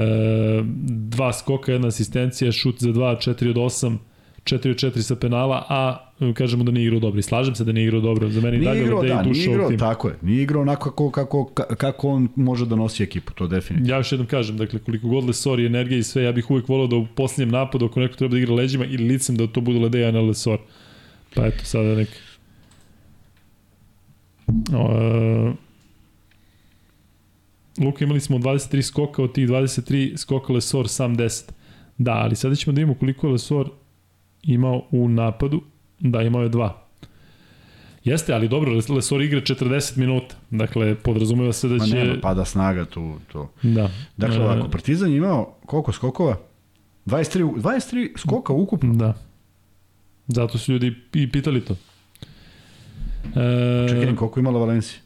dva 0.89 1.33
skoka, 1.33 1.73
jedna 1.73 1.89
asistencija, 1.89 2.53
šut 2.53 2.77
za 2.79 2.89
2, 2.89 3.31
4 3.31 3.51
od 3.51 3.57
8, 3.57 3.97
4 4.51 4.70
od 4.70 4.76
4 4.76 5.03
sa 5.03 5.16
penala, 5.16 5.66
a 5.68 6.11
e, 6.20 6.32
kažemo 6.34 6.64
da 6.64 6.72
nije 6.72 6.84
igrao 6.84 7.01
dobro. 7.01 7.18
I 7.18 7.22
slažem 7.22 7.55
se 7.55 7.64
da 7.64 7.72
nije 7.72 7.84
igrao 7.84 8.01
dobro. 8.01 8.28
Za 8.28 8.40
mene 8.40 8.57
i 8.57 8.61
nije 8.61 8.68
dalje 8.68 8.82
igrao, 8.82 9.01
Ledej 9.01 9.16
da, 9.16 9.22
nije 9.22 9.44
igrao, 9.44 9.70
tako 9.78 10.09
je, 10.09 10.14
nije 10.22 10.42
igrao 10.42 10.62
onako 10.62 10.90
kako, 10.90 11.11
kako, 11.11 11.51
ka- 11.55 11.74
kako 11.74 12.09
on 12.09 12.28
može 12.36 12.66
da 12.66 12.76
nosi 12.76 13.03
ekipu, 13.03 13.32
to 13.32 13.46
definitivno. 13.46 13.92
Ja 13.92 13.96
još 13.96 14.12
jednom 14.12 14.26
kažem, 14.26 14.57
dakle, 14.57 14.78
koliko 14.78 15.09
god 15.09 15.24
Lesor 15.24 15.61
i 15.61 15.66
energija 15.66 15.98
i 15.98 16.03
sve, 16.03 16.22
ja 16.22 16.32
bih 16.32 16.51
uvek 16.51 16.68
volao 16.68 16.86
da 16.86 16.96
u 16.96 17.07
posljednjem 17.14 17.48
napadu, 17.48 17.86
ako 17.86 18.01
neko 18.01 18.16
treba 18.16 18.32
da 18.32 18.38
igra 18.38 18.55
leđima 18.55 18.84
ili 18.84 19.05
licem, 19.05 19.36
da 19.36 19.46
to 19.46 19.61
bude 19.61 19.78
Ledej, 19.78 20.05
a 20.05 20.11
ne 20.11 20.20
Lesor. 20.20 20.59
Pa 21.34 21.46
eto, 21.46 21.64
sada 21.64 21.94
nek... 21.94 22.09
O, 24.74 24.92
e... 24.92 25.70
Luka, 27.84 28.05
imali 28.05 28.20
smo 28.20 28.38
23 28.38 28.82
skoka, 28.82 29.22
od 29.22 29.32
tih 29.32 29.48
23 29.48 30.16
skoka 30.16 30.53
Lesor 30.53 30.88
sam 30.88 31.16
10. 31.16 31.51
Da, 31.98 32.12
ali 32.12 32.36
sada 32.36 32.55
ćemo 32.55 32.72
da 32.72 32.80
vidimo 32.80 32.94
koliko 32.94 33.26
je 33.26 33.32
Lesor 33.32 33.70
imao 34.43 34.82
u 34.91 35.09
napadu. 35.09 35.62
Da, 36.01 36.22
imao 36.22 36.43
je 36.43 36.49
dva. 36.49 36.86
Jeste, 38.05 38.32
ali 38.32 38.49
dobro, 38.49 38.72
Lesor 38.88 39.22
igra 39.22 39.41
40 39.41 39.97
minuta. 39.97 40.34
Dakle, 40.51 40.95
podrazumeva 40.95 41.53
se 41.53 41.68
da 41.68 41.74
Ma 41.74 41.84
će... 41.84 41.95
nema, 41.95 42.20
pada 42.20 42.45
snaga 42.45 42.84
tu, 42.84 43.18
to. 43.32 43.51
Da. 43.62 43.91
Dakle, 44.16 44.36
E, 44.36 44.41
ovako, 44.41 44.68
Partizan 44.68 45.11
je 45.11 45.16
imao 45.16 45.55
koliko 45.66 45.93
skokova? 45.93 46.36
23, 47.07 47.43
u- 47.45 47.57
23 47.57 48.18
skoka 48.18 48.53
ukupno. 48.53 48.95
Da. 48.95 49.14
Zato 50.26 50.59
su 50.59 50.72
ljudi 50.72 50.95
i 51.14 51.32
pitali 51.32 51.61
to. 51.61 51.76
E, 53.26 53.88
Čekaj, 53.88 54.16
koliko 54.16 54.41
imala 54.41 54.59
Valencija? 54.59 55.01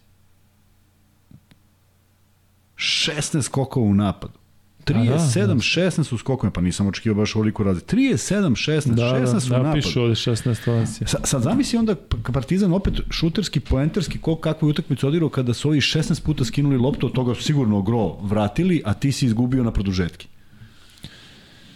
16 2.77 3.43
skokova 3.43 3.87
u 3.87 3.95
napadu. 3.95 4.39
37, 4.85 5.47
da. 5.47 5.55
16 5.55 6.15
u 6.15 6.19
skokovima, 6.19 6.53
pa 6.53 6.61
nisam 6.61 6.87
očekivao 6.87 7.23
baš 7.23 7.37
ovoliko 7.37 7.65
razlike. 7.65 7.97
37, 7.97 8.71
16, 8.71 8.95
da, 8.95 9.03
16 9.03 9.49
da, 9.49 9.57
u 9.57 9.59
da, 9.59 9.59
napadu. 9.59 9.83
piše 9.83 10.01
ovde 10.01 10.15
16 10.15 10.69
Valencija. 10.69 11.09
Sa, 11.09 11.19
sad 11.25 11.43
zamisli 11.43 11.79
onda 11.79 11.95
Partizan 12.33 12.73
opet 12.73 12.95
šuterski, 13.11 13.61
poenterski, 13.61 14.19
ko, 14.19 14.37
kakvu 14.37 14.69
utakmicu 14.69 15.09
odigrao 15.09 15.29
kada 15.29 15.55
su 15.55 15.69
ovi 15.69 15.81
16 15.81 16.23
puta 16.23 16.45
skinuli 16.45 16.77
loptu, 16.77 17.07
od 17.07 17.13
toga 17.13 17.35
su 17.35 17.43
sigurno 17.43 17.83
gro 17.83 18.17
vratili, 18.23 18.83
a 18.85 18.95
ti 18.95 19.13
si 19.13 19.27
izgubio 19.27 19.65
na 19.65 19.71
produžetki. 19.71 20.27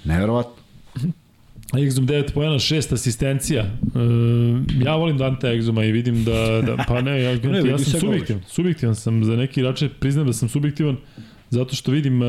Neverovatno. 0.04 0.52
Exum 1.72 2.06
9 2.06 2.32
pojena, 2.32 2.54
6 2.54 2.94
asistencija. 2.94 3.62
E, 3.62 4.84
ja 4.84 4.96
volim 4.96 5.18
Dante 5.18 5.46
Exuma 5.46 5.84
i 5.88 5.92
vidim 5.92 6.24
da, 6.24 6.62
da 6.66 6.84
pa 6.88 7.00
ne, 7.00 7.22
ja, 7.22 7.30
Ne, 7.42 7.58
ja, 7.58 7.62
vidi 7.62 7.84
sam 7.84 8.00
subjektivan. 8.00 8.42
Subjektivan 8.46 8.94
sam 8.94 9.24
za 9.24 9.36
neki 9.36 9.60
igrače, 9.60 9.88
priznam 9.88 10.26
da 10.26 10.32
sam 10.32 10.48
subjektivan 10.48 10.96
zato 11.50 11.74
što 11.74 11.90
vidim 11.90 12.22
e, 12.22 12.26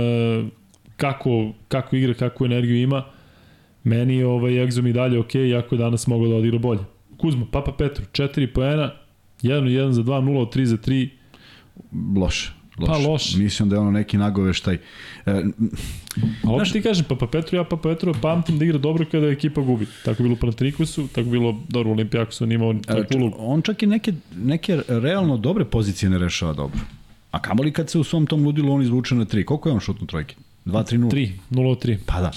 kako, 0.99 1.51
kako 1.67 1.95
igra, 1.95 2.13
kakvu 2.13 2.45
energiju 2.45 2.81
ima. 2.81 3.03
Meni 3.83 4.15
je 4.15 4.27
ovaj 4.27 4.51
Exum 4.51 4.89
i 4.89 4.93
dalje 4.93 5.19
ok, 5.19 5.35
jako 5.35 5.75
je 5.75 5.79
danas 5.79 6.07
mogao 6.07 6.27
da 6.27 6.35
odigra 6.35 6.59
bolje. 6.59 6.81
Kuzma, 7.17 7.45
Papa 7.51 7.71
Petru, 7.71 8.05
4 8.11 8.53
poena, 8.53 8.91
1 9.41 9.63
1 9.63 9.91
za 9.91 10.03
2, 10.03 10.23
0 10.23 10.37
od 10.41 10.55
3 10.55 10.65
za 10.65 10.77
3. 10.77 11.09
Loše. 12.17 12.51
Loše. 12.77 12.91
Pa 12.91 13.09
loše. 13.09 13.37
Mislim 13.37 13.69
da 13.69 13.75
je 13.75 13.79
ono 13.79 13.91
neki 13.91 14.17
nagoveštaj. 14.17 14.75
E, 14.75 15.43
A 16.43 16.51
opet 16.51 16.71
ti 16.71 16.81
kažem, 16.81 17.05
Papa 17.09 17.27
Petru, 17.27 17.57
ja 17.57 17.63
Papa 17.63 17.89
Petru 17.89 18.13
pamtim 18.21 18.59
da 18.59 18.65
igra 18.65 18.77
dobro 18.77 19.05
kada 19.11 19.27
ekipa 19.27 19.61
gubi. 19.61 19.85
Tako 20.05 20.23
je 20.23 20.23
bilo 20.23 20.33
u 20.33 20.39
Panatrikusu, 20.39 21.07
tako 21.07 21.19
je 21.19 21.31
bilo, 21.31 21.61
dobro, 21.69 21.89
u 21.89 21.93
Olimpijakosu 21.93 22.43
on 22.43 22.51
imao 22.51 22.71
e, 22.71 22.81
takvu 22.81 23.17
ulogu. 23.17 23.35
on 23.39 23.61
čak 23.61 23.83
i 23.83 23.87
neke, 23.87 24.13
neke 24.35 24.81
realno 24.87 25.37
dobre 25.37 25.65
pozicije 25.65 26.09
ne 26.09 26.19
rešava 26.19 26.53
dobro. 26.53 26.79
A 27.31 27.41
kamoli 27.41 27.73
kad 27.73 27.89
se 27.89 27.99
u 27.99 28.03
svom 28.03 28.27
tom 28.27 28.43
ludilu 28.43 28.73
on 28.73 28.81
izvuče 28.81 29.15
na 29.15 29.25
3. 29.25 29.45
Koliko 29.45 29.69
je 29.69 29.73
on 29.73 29.79
šutno 29.79 30.07
trojke? 30.07 30.35
2 30.65 30.83
3 30.83 30.97
0. 30.97 31.11
3, 31.11 31.29
0 31.51 31.71
od 31.71 31.85
3. 31.85 31.97
Pa 32.05 32.21
da. 32.21 32.31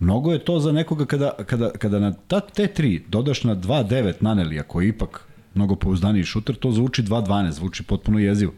Mnogo 0.00 0.32
je 0.32 0.38
to 0.38 0.60
za 0.60 0.72
nekoga 0.72 1.04
kada, 1.04 1.30
kada, 1.46 1.70
kada 1.70 1.98
na 1.98 2.12
ta, 2.12 2.40
te 2.40 2.66
tri 2.66 3.02
dodaš 3.08 3.44
na 3.44 3.56
2-9 3.56 4.12
Nanelija, 4.20 4.62
koji 4.62 4.86
je 4.86 4.88
ipak 4.88 5.28
mnogo 5.54 5.74
pouzdaniji 5.76 6.24
šuter, 6.24 6.56
to 6.56 6.72
zvuči 6.72 7.02
2-12, 7.02 7.50
zvuči 7.50 7.82
potpuno 7.82 8.18
jezivo. 8.18 8.52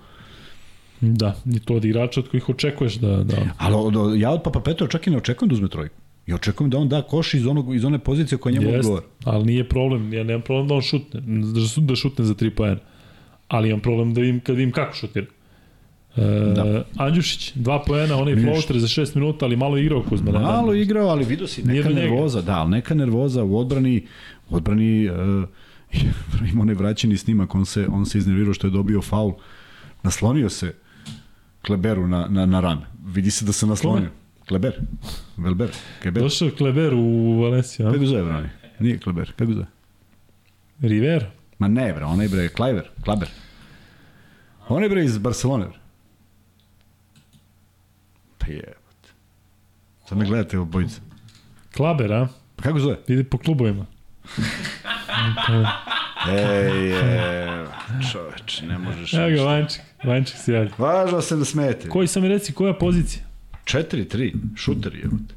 Da, 1.01 1.37
i 1.55 1.61
to 1.61 1.75
od 1.75 1.85
igrača 1.85 2.21
od 2.21 2.29
kojih 2.29 2.49
očekuješ 2.49 2.95
da... 2.95 3.17
da. 3.25 3.37
Ali 3.59 3.75
od, 3.77 4.21
ja 4.21 4.31
od 4.31 4.43
Papa 4.43 4.61
Petra 4.61 4.87
čak 4.87 5.07
i 5.07 5.11
ne 5.11 5.17
očekujem 5.17 5.49
da 5.49 5.55
uzme 5.55 5.69
trojku. 5.69 5.95
I 6.27 6.35
očekujem 6.35 6.71
da 6.71 6.79
on 6.79 6.89
da 6.89 7.03
koš 7.03 7.35
iz, 7.35 7.47
onog, 7.47 7.75
iz 7.77 7.85
one 7.85 7.99
pozicije 7.99 8.39
koja 8.39 8.53
njemu 8.53 8.69
Jest, 8.69 8.79
odgovara. 8.79 9.07
ali 9.25 9.45
nije 9.45 9.69
problem, 9.69 10.13
ja 10.13 10.25
nemam 10.25 10.43
problem 10.43 10.69
da 10.69 10.75
on 10.75 10.83
šutne, 10.83 11.21
da, 11.21 11.61
šut- 11.61 11.97
šutne 11.97 12.25
za 12.25 12.35
3 12.35 12.51
poena. 12.51 12.81
Ali 13.49 13.69
imam 13.69 13.81
problem 13.81 14.15
da 14.15 14.21
vidim, 14.21 14.41
kad 14.41 14.57
vidim 14.57 14.73
kako 14.73 14.95
šutira. 14.95 15.27
E, 16.21 16.53
Da. 16.55 16.85
Andjušić, 16.97 17.55
2 17.55 17.81
poena, 17.87 18.17
onaj 18.17 18.37
floater 18.37 18.79
za 18.79 18.87
6 18.87 19.17
minuta, 19.17 19.45
ali 19.45 19.57
malo 19.57 19.79
igrao 19.79 20.03
Kuzma. 20.03 20.33
Malo 20.33 20.73
ne. 20.73 20.81
igrao, 20.81 21.09
ali 21.09 21.25
vidio 21.25 21.47
si 21.47 21.63
neka 21.63 21.89
nervoza, 21.89 22.41
da, 22.43 22.59
ali 22.59 22.71
neka 22.71 22.95
nervoza 22.95 23.45
u 23.45 23.59
odbrani, 23.59 24.07
u 24.51 24.57
odbrani 24.57 25.09
uh, 25.11 25.49
ima 26.53 26.63
onaj 26.63 26.75
vraćeni 26.75 27.17
snimak, 27.17 27.55
on 27.55 27.67
se, 27.67 27.87
on 27.93 28.07
se 28.07 28.19
iznervirao 28.19 28.55
što 28.55 28.67
je 28.67 28.71
dobio 28.71 29.03
faul, 29.03 29.33
naslonio 30.03 30.49
se 30.51 30.75
Kleberu 31.67 32.09
na, 32.09 32.27
na, 32.31 32.47
na 32.47 32.61
rame. 32.61 32.83
Vidi 33.07 33.31
se 33.31 33.45
da 33.45 33.53
se 33.53 33.67
naslonio. 33.67 34.09
Kleber. 34.49 34.81
Velber. 35.37 35.71
Kleber. 36.03 36.23
Došao 36.23 36.51
Kleber 36.59 36.95
u 36.95 37.41
Valenciju? 37.43 37.93
Kako 37.93 38.07
zove, 38.07 38.25
brani? 38.25 38.49
Nije 38.79 38.99
Kleber. 38.99 39.33
Kako 39.37 39.53
zove? 39.53 39.67
River? 40.81 41.27
Ma 41.59 41.69
ne, 41.69 41.93
bre, 41.93 42.05
onaj 42.05 42.29
bre, 42.29 42.49
Klajver, 42.49 42.89
Klaber. 43.05 43.29
Onaj 44.69 44.89
bre 44.89 45.05
iz 45.05 45.19
Barcelone, 45.19 45.67
bre. 45.67 45.80
Pa 48.41 48.47
jebote. 48.47 49.09
Sad 50.09 50.19
me 50.19 50.25
gledate 50.27 50.59
obojica. 50.59 51.01
Klaber, 51.77 52.13
a? 52.13 52.29
Pa 52.57 52.63
kako 52.63 52.79
zove? 52.79 52.97
Ide 53.09 53.25
po 53.25 53.39
klubovima. 53.39 53.87
Ej, 56.29 56.89
je, 56.89 57.67
čoveč, 58.13 58.61
ne 58.69 58.79
možeš. 58.79 59.15
Evo 59.15 59.31
ga. 59.37 59.43
Vanček. 59.43 59.83
Vanček 60.05 60.37
se 60.39 60.53
javlja. 60.53 60.71
Važno 60.79 61.21
se 61.21 61.37
da 61.37 61.45
smete. 61.45 61.89
Koji 61.89 62.09
sam 62.09 62.23
mi 62.23 62.29
reci, 62.29 62.53
koja 62.53 62.75
pozicija? 62.75 63.25
4-3, 63.65 64.33
šuter 64.57 64.95
jebote. 64.95 65.35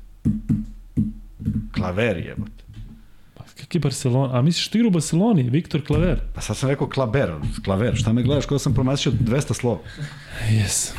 Klaver 1.75 2.17
jebote. 2.17 2.63
Pa, 3.33 3.43
kak 3.59 3.75
je 3.75 3.79
Barcelona? 3.79 4.37
A 4.37 4.41
misliš 4.41 4.65
što 4.65 4.77
igra 4.77 4.87
u 4.87 4.91
Barceloni? 4.91 5.43
Viktor 5.43 5.85
Klaver? 5.85 6.19
Pa 6.35 6.41
sad 6.41 6.57
sam 6.57 6.69
rekao 6.69 6.89
klaber, 6.89 7.31
klaver. 7.65 7.95
Šta 7.95 8.13
me 8.13 8.23
gledaš 8.23 8.45
kao 8.45 8.55
da 8.55 8.59
sam 8.59 8.73
promašio 8.73 9.11
200 9.11 9.53
slova? 9.53 9.79
Yes. 10.49 10.91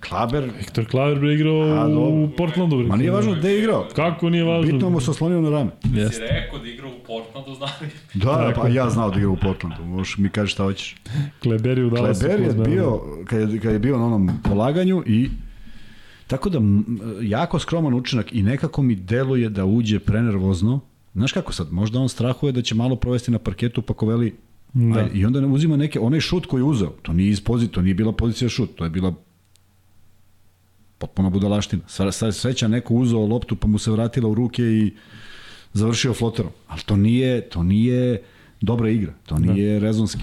Klaber, 0.00 0.50
Viktor 0.58 0.86
Klaver 0.86 1.18
bre 1.18 1.34
igrao 1.34 1.60
A, 1.60 1.86
u 1.86 1.90
dobro. 1.94 2.36
Portlandu. 2.36 2.76
Bre. 2.76 2.86
ma 2.86 2.96
nije 2.96 3.10
važno 3.10 3.34
gde 3.34 3.50
je 3.50 3.58
igrao. 3.58 3.88
Kako 3.96 4.30
nije 4.30 4.44
važno? 4.44 4.72
Bitno 4.72 4.90
mu 4.90 5.00
se 5.00 5.10
oslonio 5.10 5.40
na 5.40 5.50
rame. 5.50 5.70
Si 5.82 5.98
Jeste. 5.98 6.26
rekao 6.30 6.58
da 6.58 6.68
igra 6.68 6.86
u 6.86 7.06
Portlandu, 7.06 7.54
znali. 7.54 7.92
Da, 8.14 8.52
pa 8.56 8.68
ja 8.68 8.90
znao 8.90 9.10
da 9.10 9.16
igra 9.18 9.30
u 9.30 9.36
Portlandu. 9.36 9.84
Možeš 9.84 10.18
mi 10.18 10.28
kaži 10.28 10.50
šta 10.50 10.62
hoćeš. 10.62 10.96
Kleberi 11.42 11.82
u 11.82 11.90
Dallasu. 11.90 12.20
Kleber 12.26 12.40
je 12.40 12.52
bio, 12.52 13.00
kad 13.24 13.52
je, 13.52 13.60
kad 13.60 13.72
je 13.72 13.78
bio 13.78 13.98
na 13.98 14.06
onom 14.06 14.30
polaganju 14.44 15.02
i 15.06 15.28
tako 16.26 16.48
da 16.50 16.58
jako 17.22 17.58
skroman 17.58 17.94
učinak 17.94 18.32
i 18.32 18.42
nekako 18.42 18.82
mi 18.82 18.94
deluje 18.94 19.48
da 19.48 19.64
uđe 19.64 19.98
prenervozno. 19.98 20.80
Znaš 21.14 21.32
kako 21.32 21.52
sad, 21.52 21.72
možda 21.72 22.00
on 22.00 22.08
strahuje 22.08 22.52
da 22.52 22.62
će 22.62 22.74
malo 22.74 22.96
provesti 22.96 23.30
na 23.30 23.38
parketu 23.38 23.82
pa 23.82 23.94
ko 23.94 24.06
veli 24.06 24.34
Da. 24.72 24.98
Ajde, 25.00 25.10
I 25.18 25.24
onda 25.26 25.40
ne 25.40 25.46
uzima 25.46 25.76
neke, 25.76 26.00
onaj 26.00 26.20
šut 26.20 26.46
koji 26.46 26.60
je 26.60 26.64
uzeo, 26.64 26.88
to 27.02 27.12
nije 27.12 27.30
iz 27.30 27.40
pozicije, 27.40 27.72
to 27.72 27.82
nije 27.82 27.94
bila 27.94 28.12
pozicija 28.12 28.48
šut, 28.48 28.74
to 28.76 28.84
je 28.84 28.90
bila 28.90 29.14
potpuno 30.98 31.30
budalaština. 31.30 31.82
Sva, 31.86 32.12
sva 32.12 32.32
sreća 32.32 32.68
neko 32.68 32.94
uzeo 32.94 33.20
loptu 33.20 33.56
pa 33.56 33.66
mu 33.66 33.78
se 33.78 33.90
vratila 33.90 34.28
u 34.28 34.34
ruke 34.34 34.62
i 34.62 34.92
završio 35.72 36.14
floterom. 36.14 36.52
Ali 36.68 36.80
to 36.82 36.96
nije, 36.96 37.40
to 37.42 37.62
nije 37.62 38.22
dobra 38.60 38.90
igra, 38.90 39.12
to 39.26 39.38
nije 39.38 39.80
rezonski. 39.80 40.22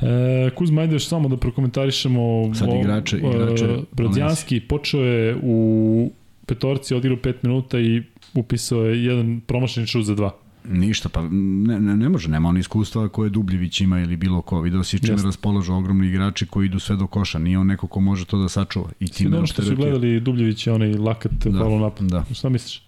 E, 0.00 0.50
Kuzma, 0.50 0.80
ajde 0.80 0.94
još 0.94 1.06
samo 1.06 1.28
da 1.28 1.36
prokomentarišemo 1.36 2.54
Sad 2.54 2.68
o- 2.68 2.72
igrače- 2.74 3.16
e, 3.16 3.28
igrače 3.28 3.76
Brodzijanski 3.92 4.60
počeo 4.60 5.00
je 5.00 5.36
u 5.42 6.10
petorci, 6.46 6.94
odigrao 6.94 7.18
5 7.18 7.34
minuta 7.42 7.80
i 7.80 8.02
upisao 8.34 8.82
je 8.82 9.04
jedan 9.04 9.40
promašeni 9.40 9.86
šut 9.86 10.04
za 10.04 10.14
dva. 10.14 10.36
Ništa, 10.68 11.08
pa 11.08 11.22
ne, 11.30 11.80
ne, 11.80 11.96
ne 11.96 12.08
može, 12.08 12.28
nema 12.28 12.48
on 12.48 12.56
iskustva 12.58 13.08
koje 13.08 13.30
Dubljević 13.30 13.80
ima 13.80 14.00
ili 14.00 14.16
bilo 14.16 14.42
ko. 14.42 14.60
Video 14.60 14.84
si 14.84 14.98
čime 14.98 15.12
Jeste. 15.12 15.26
raspolažu 15.26 15.74
ogromni 15.74 16.08
igrači 16.08 16.46
koji 16.46 16.66
idu 16.66 16.78
sve 16.78 16.96
do 16.96 17.06
koša. 17.06 17.38
Nije 17.38 17.58
on 17.58 17.66
neko 17.66 17.86
ko 17.86 18.00
može 18.00 18.24
to 18.24 18.38
da 18.38 18.48
sačuva. 18.48 18.88
I 19.00 19.06
Svi 19.06 19.14
time 19.14 19.36
ono 19.36 19.46
što 19.46 19.62
su 19.62 19.76
gledali 19.76 20.20
Dubljevića, 20.20 20.74
onaj 20.74 20.92
lakat 20.94 21.32
da. 21.32 21.50
follow 21.58 21.80
napad. 21.80 22.08
Da. 22.08 22.24
Šta 22.34 22.48
misliš? 22.48 22.82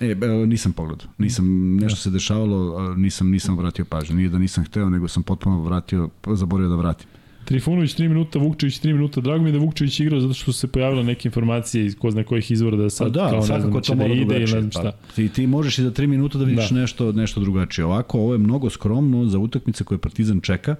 E, 0.00 0.14
be, 0.14 0.26
nisam 0.26 0.72
pogledao. 0.72 1.06
Nisam, 1.18 1.76
nešto 1.76 1.96
se 1.96 2.10
dešavalo, 2.10 2.94
nisam, 2.94 3.30
nisam 3.30 3.56
vratio 3.56 3.84
pažnju. 3.84 4.16
Nije 4.16 4.28
da 4.28 4.38
nisam 4.38 4.64
hteo, 4.64 4.90
nego 4.90 5.08
sam 5.08 5.22
potpuno 5.22 5.62
vratio, 5.62 6.08
zaboravio 6.34 6.68
da 6.70 6.76
vratim. 6.76 7.06
Trifunović 7.44 7.92
3 7.92 8.08
minuta, 8.08 8.38
Vukčević 8.38 8.74
3 8.76 8.86
minuta. 8.86 9.20
Drago 9.20 9.42
mi 9.42 9.48
je 9.48 9.52
da 9.52 9.58
Vukčević 9.58 10.00
igrao 10.00 10.20
zato 10.20 10.34
što 10.34 10.44
su 10.44 10.52
se 10.52 10.66
pojavile 10.66 11.04
neke 11.04 11.28
informacije 11.28 11.86
iz 11.86 11.96
ko 11.96 12.10
zna 12.10 12.24
kojih 12.24 12.50
izvora 12.50 12.76
da 12.76 12.90
sad 12.90 13.06
Pa 13.06 13.10
da, 13.12 13.28
kao 13.28 13.38
ne 13.38 13.60
znam, 13.60 13.82
će 13.82 13.94
da 13.94 14.04
ide 14.06 14.34
ili 14.34 14.40
ne 14.42 14.46
znam 14.46 14.70
šta. 14.70 14.82
Pa, 14.82 15.12
ti, 15.14 15.28
ti 15.28 15.46
možeš 15.46 15.78
i 15.78 15.82
za 15.82 15.90
3 15.90 16.06
minuta 16.06 16.38
da 16.38 16.44
vidiš 16.44 16.68
Da. 16.68 16.74
da. 16.74 16.80
nešto, 16.80 17.12
nešto 17.12 17.40
drugačije. 17.40 17.84
Ovako, 17.84 18.18
ovo 18.18 18.32
je 18.32 18.38
mnogo 18.38 18.70
skromno 18.70 19.24
za 19.26 19.38
utakmice 19.38 19.84
koje 19.84 19.98
Partizan 19.98 20.40
čeka, 20.40 20.76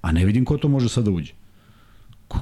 a 0.00 0.12
ne 0.12 0.24
vidim 0.24 0.44
ko 0.44 0.56
to 0.56 0.68
može 0.68 0.88
sad 0.88 1.04
da 1.04 1.10
uđe. 1.10 1.32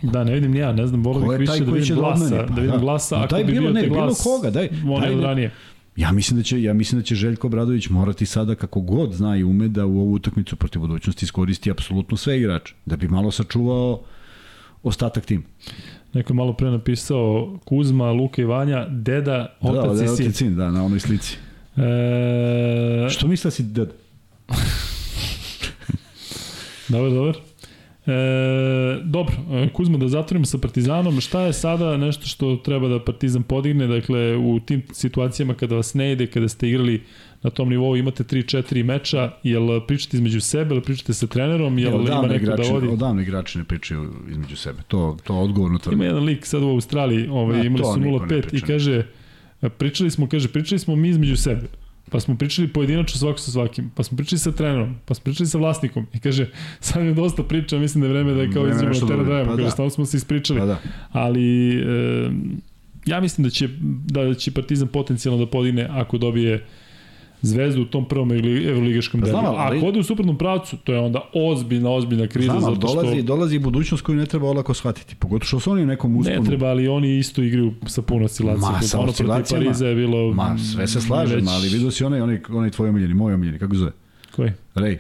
Da, 0.03 0.25
ne 0.25 0.35
vidim 0.35 0.55
ja, 0.55 0.73
ne 0.73 0.87
znam, 0.87 1.03
volio 1.03 1.21
bih 1.29 1.47
taj 1.47 1.55
više 1.55 1.65
da 1.65 1.71
koji 1.71 1.83
će 1.83 1.93
vidim 1.95 1.97
da 1.97 2.09
glasa, 2.09 2.37
da 2.37 2.47
Pa 2.47 2.55
vidim 2.55 2.71
da. 2.71 2.79
glasa, 2.79 3.17
Ma 3.17 3.25
ako 3.25 3.31
daj 3.31 3.45
bi 3.45 3.53
bilo- 3.53 3.63
bio 3.63 3.73
ne, 3.73 3.81
te 3.81 3.87
bilo 3.87 4.01
glas, 4.01 4.23
koga, 4.23 4.51
daj- 4.51 4.69
on 4.87 5.21
daj 5.21 5.51
Ja 5.99 6.13
mislim 6.13 6.39
da 6.39 6.43
će 6.43 6.63
ja 6.63 6.75
mislim 6.75 7.01
da 7.01 7.05
će 7.05 7.15
Željko 7.15 7.47
Obradović 7.47 7.89
morati 7.89 8.27
sada 8.27 8.55
kako 8.55 8.81
god 8.81 9.13
zna 9.13 9.37
i 9.37 9.45
ume 9.45 9.69
da 9.69 9.87
u 9.87 10.01
ovu 10.01 10.13
utakmicu 10.13 10.57
protiv 10.57 10.81
budućnosti 10.81 11.25
iskoristi 11.25 11.71
apsolutno 11.71 12.17
sve 12.17 12.39
igrače 12.39 12.75
da 12.87 12.97
bi 12.97 13.09
malo 13.09 13.31
sačuvao 13.31 14.01
ostatak 14.83 15.25
tima. 15.25 15.43
Neko 16.13 16.35
malo 16.35 16.53
pre 16.53 16.71
napisao 16.71 17.59
Kuzma, 17.65 18.13
Luka 18.13 18.43
i 18.43 18.45
Vanja, 18.45 18.87
deda, 18.89 19.57
otac 19.61 19.97
da, 19.97 20.05
i 20.05 20.07
da, 20.07 20.17
sin. 20.17 20.27
otac 20.27 20.37
sin, 20.37 20.57
da, 20.57 20.71
na 20.71 20.85
onoj 20.85 21.01
slici. 21.01 21.37
E, 21.77 23.09
Što 23.11 23.29
misliš 23.29 23.45
da 23.45 23.51
si 23.51 23.63
ded? 23.63 23.89
Dobar, 26.89 27.11
dobar. 27.11 27.48
E, 28.09 29.01
dobro, 29.05 29.35
e, 29.53 29.69
Kuzma, 29.73 29.99
da 29.99 30.09
zatvorimo 30.09 30.47
sa 30.47 30.59
Partizanom. 30.59 31.21
Šta 31.21 31.41
je 31.41 31.53
sada 31.53 31.97
nešto 31.97 32.27
što 32.27 32.57
treba 32.57 32.89
da 32.89 33.05
Partizan 33.05 33.43
podigne? 33.43 33.87
Dakle, 33.87 34.37
u 34.37 34.61
tim 34.61 34.83
situacijama 34.93 35.55
kada 35.55 35.77
vas 35.77 35.95
ne 35.95 36.13
ide, 36.13 36.27
kada 36.27 36.49
ste 36.49 36.69
igrali 36.69 37.03
na 37.43 37.51
tom 37.51 37.69
nivou, 37.69 37.97
imate 37.97 38.25
3-4 38.25 38.85
meča, 38.85 39.33
jel 39.43 39.81
pričate 39.87 40.17
između 40.17 40.41
sebe, 40.41 40.75
jel 40.75 40.83
pričate 40.83 41.15
sa 41.15 41.27
trenerom, 41.27 41.79
jel 41.79 41.93
ima 41.93 42.01
odavno 42.01 42.29
neko 42.29 42.43
igrači, 42.43 42.63
da 42.69 42.75
vodi? 42.75 42.89
Odavno 42.89 43.23
igrači 43.23 43.59
ne 43.59 43.65
pričaju 43.65 44.13
između 44.31 44.57
sebe. 44.57 44.79
To, 44.89 45.17
to 45.25 45.35
odgovorno 45.35 45.75
Ima 45.75 45.83
tvrdim. 45.83 46.03
jedan 46.03 46.25
lik 46.25 46.47
sad 46.47 46.63
u 46.63 46.69
Australiji, 46.69 47.29
ovaj, 47.29 47.59
Ne, 47.59 47.67
imali 47.67 47.85
su 47.85 48.01
niko 48.01 48.27
ne 48.27 48.43
0-5 48.43 48.57
i 48.57 48.61
kaže, 48.61 49.07
pričali 49.79 50.11
smo, 50.11 50.29
kaže, 50.29 50.49
pričali 50.49 50.79
smo 50.79 50.97
mi 50.97 51.09
između 51.09 51.37
sebe. 51.37 51.69
Pa 52.11 52.21
smo 52.21 52.37
pričali 52.37 52.69
pojedinačno 52.69 53.19
svako 53.19 53.39
sa 53.39 53.51
svakim. 53.51 53.91
Pa 53.95 54.03
smo 54.03 54.17
pričali 54.17 54.39
sa 54.39 54.53
trenerom. 54.53 54.97
Pa 55.05 55.15
smo 55.15 55.25
pričali 55.25 55.47
sa 55.47 55.59
vlasnikom. 55.59 56.07
I 56.15 56.19
kaže, 56.19 56.51
sad 56.81 57.05
je 57.05 57.15
dosta 57.15 57.43
priča, 57.43 57.79
mislim 57.79 58.01
da 58.03 58.07
je 58.07 58.13
vreme 58.13 58.35
da 58.35 58.43
je 58.43 58.53
kao 58.53 58.69
izđemo 58.69 58.93
na 58.93 59.07
teren 59.07 59.25
drugo. 59.25 59.25
da 59.25 59.45
Pa 59.45 59.51
Kaže, 59.51 59.63
da. 59.63 59.71
stalno 59.71 59.91
smo 59.91 60.07
se 60.07 60.17
ispričali. 60.17 60.61
Pa 60.61 60.67
da. 60.67 60.79
Ali 61.13 61.77
e, 61.77 62.31
ja 63.07 63.21
mislim 63.21 63.45
da 63.45 63.51
će, 63.51 63.69
da 64.07 64.35
će 64.35 64.51
Partizan 64.51 64.89
potencijalno 64.89 65.45
da 65.45 65.51
podigne 65.51 65.89
ako 65.91 66.19
dobije 66.19 66.65
zvezdu 67.43 67.83
u 67.83 67.87
tom 67.87 68.05
prvom 68.05 68.29
evro- 68.31 68.69
evroligaškom 68.69 69.21
Pa 69.21 69.27
delu. 69.27 69.39
znam, 69.39 69.55
ali- 69.57 69.79
ako 69.79 69.87
ode 69.87 69.99
u 69.99 70.03
suprotnom 70.03 70.39
pravcu, 70.39 70.77
to 70.77 70.93
je 70.93 70.99
onda 71.01 71.21
ozbiljna, 71.35 71.91
ozbiljna 71.91 72.27
kriza. 72.27 72.47
Znam, 72.51 72.61
zato 72.65 72.89
što 72.89 72.95
dolazi, 72.95 73.23
dolazi 73.23 73.59
budućnost 73.59 74.05
koju 74.05 74.17
ne 74.17 74.27
treba 74.27 74.47
olako 74.49 74.75
shvatiti. 74.75 75.15
Pogotovo 75.15 75.47
što 75.47 75.61
su 75.61 75.71
oni 75.71 75.83
u 75.83 75.87
nekom 75.87 76.17
usponu. 76.17 76.41
Ne 76.41 76.47
treba, 76.47 76.67
ali 76.67 76.89
oni 76.89 77.19
isto 77.19 77.43
igraju 77.43 77.75
sa 77.87 78.03
puno 78.03 78.25
oscilacija. 78.25 78.71
Ma, 78.71 78.81
sa 78.83 78.99
ono 78.99 79.07
protiv 79.07 79.11
oscilacijama. 79.25 79.65
Pariza 79.65 79.87
je 79.87 79.95
bilo... 79.97 80.33
Ma, 80.33 80.57
sve 80.59 80.87
se 80.87 81.01
slažem, 81.01 81.37
već- 81.37 81.49
ali 81.49 81.69
vidio 81.69 81.91
si 81.91 82.05
onaj, 82.05 82.21
onaj, 82.21 82.41
onaj 82.51 82.71
tvoj 82.71 82.89
omiljeni, 82.89 83.15
moj 83.15 83.35
omiljeni, 83.35 83.59
kako 83.59 83.75
zove? 83.75 83.91
Koji? 84.37 84.53
Ray. 84.75 84.99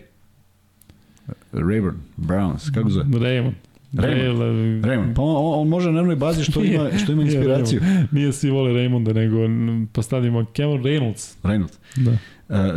Rayburn, 1.52 1.94
Browns, 2.18 2.74
kako 2.74 2.90
zove? 2.90 3.04
Raymond. 3.06 3.52
Raymond. 3.92 4.84
Raymond. 4.84 5.14
Pa 5.14 5.22
on, 5.22 5.60
on 5.60 5.68
može 5.68 5.92
na 5.92 5.98
jednoj 5.98 6.16
bazi 6.16 6.44
što 6.44 6.64
ima, 6.64 6.90
što 6.98 7.12
ima 7.12 7.22
Nije 7.22 7.34
inspiraciju. 7.34 7.80
Raymond. 7.80 8.06
Nije 8.12 8.32
svi 8.32 8.50
vole 8.50 8.70
Raymonda, 8.72 9.14
nego 9.14 9.44
n- 9.44 9.86
postavimo 9.92 10.44
Cameron 10.46 10.82
Reynolds. 10.82 11.36
Reynolds. 11.42 11.78
Da. 11.96 12.10
Uh, 12.10 12.18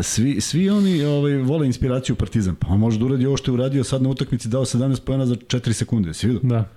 svi, 0.02 0.42
svi 0.42 0.70
oni 0.70 1.04
ovaj, 1.04 1.38
vole 1.38 1.68
inspiraciju 1.68 2.16
Partizan. 2.16 2.56
Pa 2.56 2.68
on 2.68 2.80
može 2.80 3.00
da 3.00 3.06
uradi 3.06 3.26
ovo 3.26 3.38
što 3.38 3.52
je 3.52 3.54
uradio 3.54 3.84
sad 3.84 4.02
na 4.02 4.10
utakmici, 4.10 4.50
dao 4.50 4.66
17 4.66 5.02
pojena 5.02 5.26
za 5.26 5.36
4 5.36 5.74
sekunde, 5.74 6.14
si 6.14 6.28
vidio? 6.28 6.42
Da. 6.44 6.70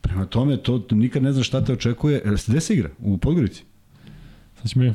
Prema 0.00 0.26
tome, 0.26 0.56
to, 0.56 0.86
nikad 0.90 1.22
ne 1.22 1.32
znaš 1.32 1.46
šta 1.46 1.64
te 1.64 1.72
očekuje. 1.72 2.16
E, 2.24 2.30
Gde 2.46 2.60
se 2.60 2.74
igra? 2.74 2.88
U 2.98 3.18
Podgorici? 3.18 3.62
Sad 4.56 4.70
ćemo. 4.70 4.94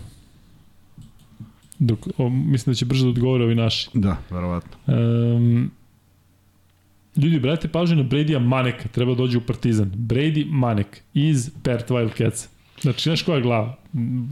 Dok, 1.79 1.99
o, 2.17 2.29
mislim 2.29 2.71
da 2.71 2.75
će 2.75 2.85
brže 2.85 3.03
da 3.03 3.09
odgovore 3.09 3.43
ovi 3.43 3.55
naši. 3.55 3.89
Da, 3.93 4.17
verovatno. 4.29 4.71
Um, 4.87 5.71
ljudi, 7.18 7.39
brate 7.39 7.68
pažnju 7.68 7.95
na 7.95 8.03
Brady-a 8.03 8.39
Maneka, 8.39 8.88
treba 8.88 9.16
dođe 9.16 9.38
u 9.38 9.41
Partizan. 9.41 9.91
Brady 9.91 10.45
Manek 10.49 11.01
iz 11.14 11.51
Perth 11.64 11.91
Wildcats. 11.91 12.47
Znači, 12.82 13.03
znaš 13.03 13.22
koja 13.22 13.36
je 13.36 13.41
glava? 13.41 13.78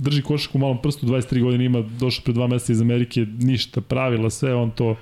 Drži 0.01 0.21
košak 0.21 0.55
u 0.55 0.59
malom 0.59 0.81
prstu, 0.81 1.05
23 1.05 1.41
godine 1.41 1.65
ima, 1.65 1.81
došao 1.99 2.23
pre 2.23 2.33
dva 2.33 2.47
meseca 2.47 2.71
iz 2.71 2.81
Amerike, 2.81 3.25
ništa, 3.39 3.81
pravila, 3.81 4.29
sve, 4.29 4.55
on 4.55 4.71
to 4.71 4.95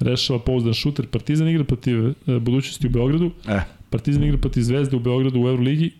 rešava 0.00 0.38
pouzdan 0.38 0.74
šuter. 0.74 1.06
Partizan 1.06 1.48
igra 1.48 1.64
protiv 1.64 2.08
e, 2.08 2.12
budućnosti 2.26 2.86
u 2.86 2.90
Beogradu, 2.90 3.30
E, 3.48 3.60
Partizan 3.90 4.24
igra 4.24 4.38
protiv 4.38 4.60
Zvezde 4.60 4.96
u 4.96 5.00
Beogradu 5.00 5.40
u 5.40 5.48
Euroligi 5.48 5.90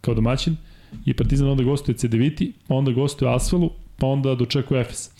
kao 0.00 0.14
domaćin 0.14 0.56
i 1.04 1.14
Partizan 1.14 1.48
onda 1.48 1.62
gostuje 1.62 1.96
CDViti, 1.96 2.52
pa 2.66 2.74
onda 2.74 2.92
gostuje 2.92 3.34
Asvelu, 3.34 3.70
pa 3.98 4.06
onda 4.06 4.34
dočekuje 4.34 4.80
Efes. 4.80 5.10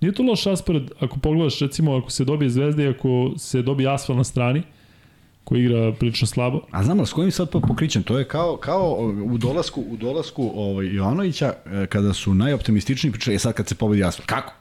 Nije 0.00 0.12
to 0.12 0.22
loš 0.22 0.44
raspored 0.44 0.90
ako 1.00 1.18
pogledaš 1.18 1.58
recimo 1.58 1.96
ako 1.96 2.10
se 2.10 2.24
dobije 2.24 2.50
Zvezda 2.50 2.82
i 2.82 2.88
ako 2.88 3.32
se 3.36 3.62
dobije 3.62 3.94
Asfel 3.94 4.16
na 4.16 4.24
strani 4.24 4.62
koji 5.44 5.64
igra 5.64 5.92
prilično 5.92 6.26
slabo. 6.26 6.60
a 6.70 6.84
znam 6.84 7.00
li 7.00 7.06
s 7.06 7.12
kojim 7.12 7.30
sad 7.30 7.50
pa 7.50 7.60
pokrićem? 7.60 8.02
To 8.02 8.18
je 8.18 8.24
kao, 8.24 8.56
kao 8.56 9.12
u 9.24 9.38
dolasku, 9.38 9.80
u 9.80 9.96
dolasku 9.96 10.52
ovaj, 10.54 10.94
Jovanovića, 10.94 11.52
e, 11.66 11.86
kada 11.86 12.12
su 12.12 12.34
najoptimističniji 12.34 13.12
pričali, 13.12 13.36
e 13.36 13.38
sad 13.38 13.54
kad 13.54 13.68
se 13.68 13.74
pobedi 13.74 14.04
Asfalt. 14.04 14.26
Kako? 14.26 14.52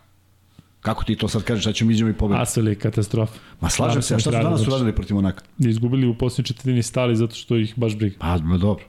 Kako 0.81 1.03
ti 1.03 1.15
to 1.15 1.27
sad 1.27 1.43
kažeš, 1.43 1.63
sad 1.63 1.75
ćemo 1.75 1.91
iđemo 1.91 2.09
i 2.09 2.13
pobedi? 2.13 2.41
Asfel 2.41 2.67
je 2.67 2.75
katastrofa. 2.75 3.33
Ma 3.61 3.69
slažem 3.69 4.01
se, 4.01 4.15
a 4.15 4.19
šta 4.19 4.31
su 4.31 4.37
danas 4.37 4.59
znači. 4.59 4.71
uradili 4.71 4.95
protiv 4.95 5.15
Monaka? 5.15 5.43
Izgubili 5.59 6.07
u 6.07 6.13
posljednjoj 6.13 6.47
četvrtini 6.47 6.83
stali 6.83 7.15
zato 7.15 7.35
što 7.35 7.57
ih 7.57 7.73
baš 7.75 7.95
briga. 7.95 8.15
Pa, 8.19 8.37
ma 8.37 8.57
dobro. 8.57 8.85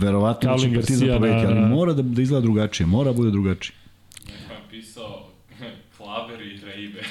Verovatno 0.00 0.52
da 0.52 0.58
će 0.58 0.74
Partizan 0.74 1.08
pobediti, 1.08 1.46
ali 1.46 1.60
mora 1.60 1.92
da, 1.92 2.02
da 2.02 2.22
izgleda 2.22 2.40
drugačije, 2.40 2.86
mora 2.86 3.10
da 3.10 3.16
bude 3.16 3.30
drugačije. 3.30 3.76
Neko 4.26 4.52
je 4.52 4.60
pisao 4.70 5.28
Klaber 5.96 6.40
i 6.40 6.60
Reiber. 6.64 7.04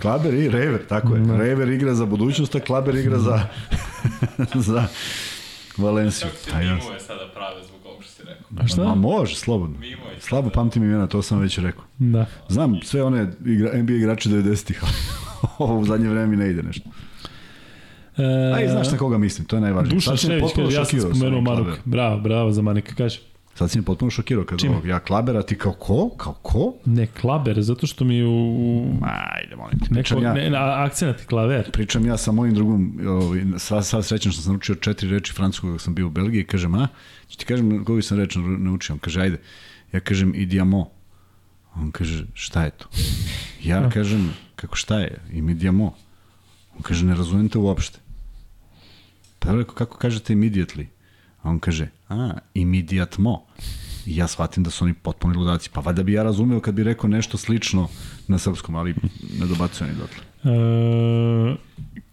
Klaber 0.00 0.34
i 0.34 0.48
Rever, 0.48 0.86
tako 0.88 1.14
je. 1.14 1.20
Da. 1.20 1.36
Rever 1.36 1.68
igra 1.68 1.94
za 1.94 2.06
budućnost, 2.06 2.54
a 2.54 2.60
Klaber 2.60 2.94
igra 2.94 3.18
za, 3.18 3.40
za 4.68 4.84
Valenciju. 5.76 6.28
Čak 6.30 6.38
se 6.38 6.58
mimove 6.58 7.00
sada 7.00 7.28
prave 7.34 7.64
zbog 7.68 7.86
ovog 7.86 8.02
što 8.02 8.12
si 8.12 8.22
rekao. 8.22 8.46
A 8.64 8.66
šta? 8.66 8.84
Ma 8.84 8.94
može, 8.94 9.34
slobodno. 9.36 9.78
Mimo 9.78 10.02
je 10.14 10.20
Slabo 10.20 10.50
pamtim 10.50 10.84
imena, 10.84 11.06
to 11.06 11.22
sam 11.22 11.38
već 11.38 11.58
rekao. 11.58 11.84
Da. 11.98 12.26
Znam 12.48 12.80
sve 12.82 13.02
one 13.02 13.32
igra, 13.46 13.82
NBA 13.82 13.92
igrače 13.92 14.28
90-ih, 14.28 14.82
ali 14.82 14.92
ovo 15.70 15.78
u 15.78 15.84
zadnje 15.84 16.08
vreme 16.08 16.26
mi 16.26 16.36
ne 16.36 16.50
ide 16.50 16.62
nešto. 16.62 16.90
E, 18.16 18.52
A 18.54 18.60
i 18.60 18.68
znaš 18.68 18.90
na 18.90 18.98
koga 18.98 19.18
mislim, 19.18 19.46
to 19.46 19.56
je 19.56 19.60
najvažnije. 19.60 19.94
Dušan 19.94 20.16
Šević 20.16 20.42
ja 20.74 20.84
sam 20.84 21.00
spomenuo. 21.00 21.44
Klaberom. 21.44 21.76
Bravo, 21.84 22.20
bravo 22.20 22.52
za 22.52 22.62
Manika, 22.62 22.94
kaže. 22.94 23.20
Sad 23.54 23.70
si 23.70 23.78
me 23.78 23.84
potpuno 23.84 24.10
šokirao 24.10 24.44
kad 24.44 24.58
Čime? 24.58 24.72
ovog, 24.72 24.86
ja 24.86 25.00
Klabera, 25.00 25.42
ti 25.42 25.58
kao 25.58 25.72
ko? 25.72 26.10
Kao 26.16 26.32
ko? 26.32 26.74
Ne, 26.84 27.06
klaber, 27.06 27.62
zato 27.62 27.86
što 27.86 28.04
mi 28.04 28.24
u... 28.24 28.84
Ajde, 29.02 29.56
molim 29.56 29.78
te. 29.78 29.94
neko, 29.94 30.18
ja, 30.18 30.34
ne, 30.34 30.50
na, 30.50 30.84
akcenat 30.84 31.22
i 31.22 31.26
klaver. 31.26 31.70
pričam 31.72 32.06
ja 32.06 32.16
sa 32.16 32.32
mojim 32.32 32.54
drugom, 32.54 33.00
ovaj, 33.06 33.40
sad, 33.58 33.86
sad 33.86 34.04
srećan 34.04 34.32
što 34.32 34.42
sam 34.42 34.52
naučio 34.52 34.74
četiri 34.74 35.10
reči 35.10 35.32
francuskog 35.32 35.72
dok 35.72 35.80
sam 35.80 35.94
bio 35.94 36.06
u 36.06 36.10
Belgiji, 36.10 36.44
kažem, 36.44 36.74
a, 36.74 36.88
ću 37.28 37.38
ti 37.38 37.44
kažem 37.44 37.84
koju 37.84 38.02
sam 38.02 38.18
reč 38.18 38.36
naučio, 38.58 38.92
on 38.94 38.98
kaže, 38.98 39.20
ajde, 39.20 39.38
ja 39.92 40.00
kažem, 40.00 40.32
idijamo. 40.34 40.90
On 41.74 41.90
kaže, 41.90 42.24
šta 42.34 42.64
je 42.64 42.70
to? 42.70 42.88
Ja 43.62 43.90
kažem, 43.90 44.34
kako 44.56 44.76
šta 44.76 44.98
je? 44.98 45.20
Ime 45.32 45.54
dijamo. 45.54 45.94
On 46.76 46.82
kaže, 46.82 47.06
ne 47.06 47.14
razumijem 47.14 47.48
te 47.48 47.58
uopšte. 47.58 47.98
Pa 49.38 49.48
ja 49.48 49.54
rekao, 49.54 49.74
kako 49.74 49.98
kažete 49.98 50.34
immediately? 50.34 50.86
A 51.42 51.50
on 51.50 51.58
kaže, 51.58 51.88
a, 52.08 52.32
immediatemo. 52.54 53.42
I 54.06 54.16
ja 54.16 54.26
shvatim 54.26 54.64
da 54.64 54.70
su 54.70 54.84
oni 54.84 54.94
potpuni 54.94 55.36
ludaci. 55.36 55.70
Pa 55.72 55.80
valjda 55.80 56.02
bi 56.02 56.12
ja 56.12 56.22
razumeo 56.22 56.60
kad 56.60 56.74
bi 56.74 56.84
rekao 56.84 57.10
nešto 57.10 57.38
slično 57.38 57.88
na 58.28 58.38
srpskom, 58.38 58.74
ali 58.74 58.94
ne 59.40 59.46
dobacuje 59.46 59.90
ni 59.90 59.96
dotle. 59.96 60.22
E, 60.44 61.56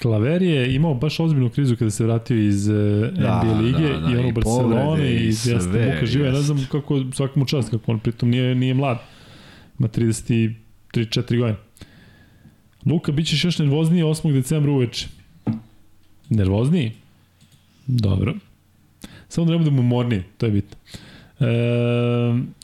Klaver 0.01 0.41
je 0.41 0.75
imao 0.75 0.93
baš 0.93 1.19
ozbiljnu 1.19 1.49
krizu 1.49 1.75
kada 1.75 1.91
se 1.91 2.03
vratio 2.03 2.37
iz 2.47 2.69
e, 2.69 3.11
Da, 3.17 3.43
NBA 3.43 3.59
lige 3.59 3.93
da, 3.93 3.99
da, 3.99 4.11
i 4.11 4.17
ono 4.17 4.27
u 4.27 4.31
Barceloni 4.31 5.07
i 5.07 5.27
i 5.27 5.33
sve, 5.33 5.55
muka 5.93 6.05
živa. 6.05 6.25
Ja 6.25 6.31
ne 6.31 6.41
znam 6.41 6.67
kako 6.71 7.01
svakom 7.13 7.45
čast, 7.45 7.69
kako 7.69 7.91
on 7.91 7.99
pritom 7.99 8.29
nije, 8.29 8.55
nije 8.55 8.73
mlad. 8.73 8.97
Ima 9.79 9.87
33-4 9.87 10.55
godine. 11.39 11.55
Luka, 12.85 13.11
bit 13.11 13.27
ćeš 13.27 13.45
još 13.45 13.59
nervozniji 13.59 14.03
8. 14.03 14.33
decembra 14.33 14.71
uveče. 14.71 15.07
Nervozniji? 16.29 16.91
Dobro. 17.87 18.35
Samo 19.29 19.45
da 19.45 19.51
ne 19.51 19.57
budemo 19.57 19.79
umorniji, 19.79 20.23
to 20.37 20.45
je 20.45 20.51
bitno. 20.51 20.77
E, 21.39 21.45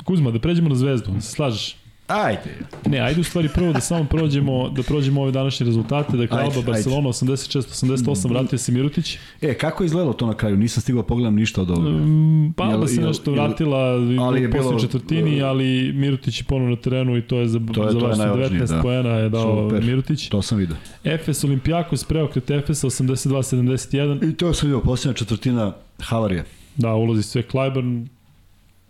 Kuzma, 0.03 0.31
da 0.31 0.39
pređemo 0.39 0.69
na 0.69 0.75
zvezdu, 0.75 1.11
se 1.21 1.29
slažeš? 1.29 1.75
Ajde. 2.07 2.55
Ne, 2.85 2.99
ajde 2.99 3.21
u 3.21 3.23
stvari 3.23 3.49
prvo 3.49 3.73
da 3.73 3.79
samo 3.79 4.03
prođemo, 4.05 4.69
da 4.69 4.83
prođemo 4.83 5.21
ove 5.21 5.31
današnje 5.31 5.65
rezultate, 5.65 6.17
dakle 6.17 6.37
Ajde, 6.39 6.55
Alba, 6.55 6.71
Barcelona 6.71 7.09
86-88, 7.09 8.29
vratio 8.29 8.57
se 8.59 8.71
Mirutić. 8.71 9.17
E, 9.41 9.53
kako 9.53 9.83
je 9.83 9.85
izgledalo 9.85 10.13
to 10.13 10.25
na 10.27 10.33
kraju? 10.33 10.57
Nisam 10.57 10.81
stigao 10.81 11.01
da 11.01 11.07
pogledam 11.07 11.35
ništa 11.35 11.61
od 11.61 11.69
ovoga. 11.71 11.89
Um, 11.89 12.53
pa 12.57 12.63
Alba 12.63 12.87
se 12.87 13.01
nešto 13.01 13.31
vratila 13.31 13.77
ali 13.77 14.15
u 14.15 14.17
posljednjoj 14.17 14.47
bilo- 14.51 14.79
četvrtini, 14.79 15.41
ali 15.41 15.93
Mirutić 15.93 16.39
je 16.39 16.45
ponovno 16.45 16.69
na 16.69 16.81
terenu 16.81 17.17
i 17.17 17.21
to 17.21 17.37
je 17.37 17.47
za, 17.47 17.59
To 17.73 17.83
je- 17.83 17.91
za 17.91 17.97
vas 17.99 18.17
najvažnije, 18.17 18.49
19 18.61 18.67
da. 18.67 18.81
poena 18.81 19.09
je 19.09 19.29
dao 19.29 19.69
Super. 19.69 19.83
Mirutić. 19.83 20.29
To 20.29 20.41
sam 20.41 20.57
vidio. 20.57 20.75
Efes 21.03 21.43
Olimpijakos 21.43 22.03
preokret 22.03 22.51
Efesa 22.51 22.87
82-71. 22.87 24.23
I 24.23 24.33
to 24.33 24.53
sam 24.53 24.67
vidio, 24.67 24.81
posljednja 24.81 25.13
četvrtina 25.13 25.73
havarije. 25.99 26.43
Da, 26.75 26.93
ulazi 26.93 27.23
sve 27.23 27.43
Clyburn, 27.51 28.07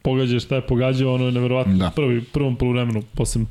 pogađa 0.01 0.39
šta 0.39 0.55
je 0.55 0.67
pogađao, 0.67 1.13
ono 1.13 1.25
je 1.25 1.31
neverovatno. 1.31 1.77
Da. 1.77 1.91
Prvi, 1.95 2.23
prvom 2.23 2.55
poluvremenu, 2.55 3.01
posle 3.15 3.41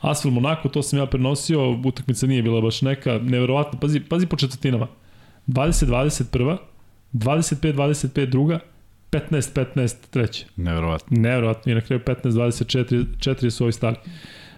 Asfel 0.00 0.30
Monako, 0.30 0.68
to 0.68 0.82
sam 0.82 0.98
ja 0.98 1.06
prenosio, 1.06 1.70
utakmica 1.84 2.26
nije 2.26 2.42
bila 2.42 2.60
baš 2.60 2.82
neka, 2.82 3.18
neverovatno, 3.18 3.80
pazi, 3.80 4.00
pazi 4.00 4.26
po 4.26 4.36
četvrtinama. 4.36 4.86
20-21, 5.46 6.56
25-25 7.12 8.26
druga, 8.26 8.58
15-15 9.10 9.94
treća. 10.10 10.44
Neverovatno. 10.56 11.20
Neverovatno, 11.20 11.72
i 11.72 11.74
na 11.74 11.80
kraju 11.80 12.00
15-24 12.06 13.04
četiri 13.20 13.50
su 13.50 13.64
ovi 13.64 13.72
stali. 13.72 13.96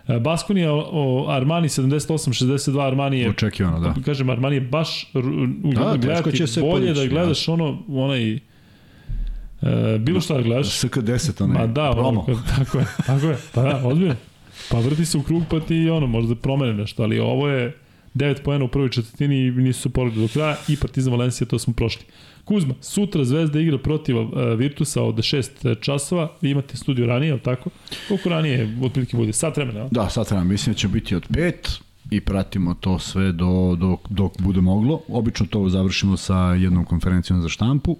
E, 0.08 0.18
Baskonija 0.18 0.72
o 0.72 1.26
Armani 1.28 1.68
78-62, 1.68 2.86
Armani 2.86 3.18
je 3.18 3.30
Očekivano, 3.30 3.80
da. 3.80 3.94
kažem, 4.04 4.30
Armani 4.30 4.56
je 4.56 4.60
baš 4.60 5.10
Da, 5.12 5.20
da, 5.84 5.96
gledati, 5.96 6.36
će 6.36 6.46
se 6.46 6.60
bolje 6.60 6.86
podići, 6.86 7.00
da 7.00 7.06
gledaš 7.06 7.48
ono, 7.48 7.78
onaj, 7.88 8.34
e, 8.34 8.38
bilo 9.98 10.20
šta 10.20 10.34
da 10.34 10.42
gledaš. 10.42 10.66
SK10, 10.66 11.44
onaj 11.44 11.60
Ma 11.60 11.66
da, 11.66 11.90
promo. 11.92 12.08
ono, 12.08 12.24
tako 12.56 12.78
je, 12.78 12.86
tako 13.06 13.26
je, 13.26 13.36
pa 13.54 13.62
da, 13.62 13.80
ozbiljno. 13.84 14.14
Pa 14.70 14.78
vrti 14.78 15.04
se 15.04 15.18
u 15.18 15.22
krug 15.22 15.42
pa 15.50 15.60
ti 15.60 15.90
ono, 15.90 16.06
možda 16.06 16.34
promene 16.34 16.74
nešto, 16.74 17.02
ali 17.02 17.18
ovo 17.18 17.48
je 17.48 17.76
9 18.14 18.42
poena 18.42 18.64
u 18.64 18.68
prvoj 18.68 18.90
četvrtini 18.90 19.46
i 19.46 19.50
nisu 19.50 19.80
se 19.82 19.88
poredili 19.88 20.26
do 20.26 20.32
kraja 20.32 20.56
i 20.68 20.76
Partizan 20.76 21.12
Valencija, 21.12 21.46
to 21.46 21.58
smo 21.58 21.72
prošli. 21.72 22.02
Kuzma, 22.48 22.74
sutra 22.80 23.24
Zvezda 23.24 23.60
igra 23.60 23.78
protiv 23.78 24.18
uh, 24.18 24.28
Virtusa 24.56 25.02
od 25.02 25.14
6 25.14 25.80
časova, 25.80 26.32
vi 26.40 26.50
imate 26.50 26.76
studio 26.76 27.06
ranije, 27.06 27.32
ali 27.32 27.40
tako? 27.40 27.70
Koliko 28.08 28.28
ranije, 28.28 28.78
otprilike 28.82 29.16
bude? 29.16 29.32
Sat 29.32 29.56
vremena? 29.56 29.88
Da, 29.90 30.08
sad 30.10 30.28
treba, 30.28 30.44
mislim 30.44 30.72
da 30.72 30.78
će 30.78 30.88
biti 30.88 31.14
od 31.14 31.26
pet 31.34 31.80
i 32.10 32.20
pratimo 32.20 32.74
to 32.74 32.98
sve 32.98 33.32
do, 33.32 33.76
dok, 33.80 34.00
dok 34.08 34.32
bude 34.40 34.60
moglo. 34.60 35.00
Obično 35.08 35.46
to 35.46 35.68
završimo 35.68 36.16
sa 36.16 36.36
jednom 36.36 36.84
konferencijom 36.84 37.42
za 37.42 37.48
štampu, 37.48 37.96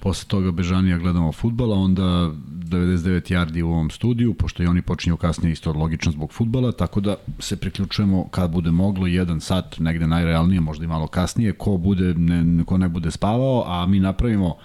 posle 0.00 0.28
toga 0.28 0.50
Bežanija 0.50 0.98
gledamo 0.98 1.32
futbala, 1.32 1.76
onda 1.76 2.02
99 2.02 3.32
yardi 3.32 3.62
u 3.62 3.70
ovom 3.70 3.90
studiju, 3.90 4.34
pošto 4.34 4.62
i 4.62 4.66
oni 4.66 4.82
počinju 4.82 5.16
kasnije 5.16 5.52
isto 5.52 5.72
logično 5.72 6.12
zbog 6.12 6.32
futbala, 6.32 6.72
tako 6.72 7.00
da 7.00 7.16
se 7.38 7.56
priključujemo 7.56 8.28
kad 8.28 8.50
bude 8.50 8.70
moglo, 8.70 9.06
jedan 9.06 9.40
sat, 9.40 9.78
negde 9.78 10.06
najrealnije, 10.06 10.60
možda 10.60 10.84
i 10.84 10.88
malo 10.88 11.06
kasnije, 11.06 11.52
ko, 11.52 11.76
bude, 11.76 12.14
ne, 12.14 12.64
ko 12.64 12.78
ne 12.78 12.88
bude 12.88 13.10
spavao, 13.10 13.64
a 13.66 13.86
mi 13.86 14.00
napravimo 14.00 14.56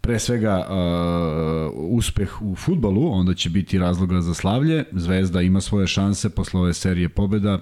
pre 0.00 0.18
svega 0.18 0.66
uh, 0.68 1.96
uspeh 1.98 2.42
u 2.42 2.56
futbalu, 2.56 3.12
onda 3.12 3.34
će 3.34 3.50
biti 3.50 3.78
razloga 3.78 4.20
za 4.20 4.34
slavlje. 4.34 4.84
Zvezda 4.92 5.40
ima 5.40 5.60
svoje 5.60 5.86
šanse 5.86 6.30
posle 6.30 6.60
ove 6.60 6.74
serije 6.74 7.08
pobeda. 7.08 7.58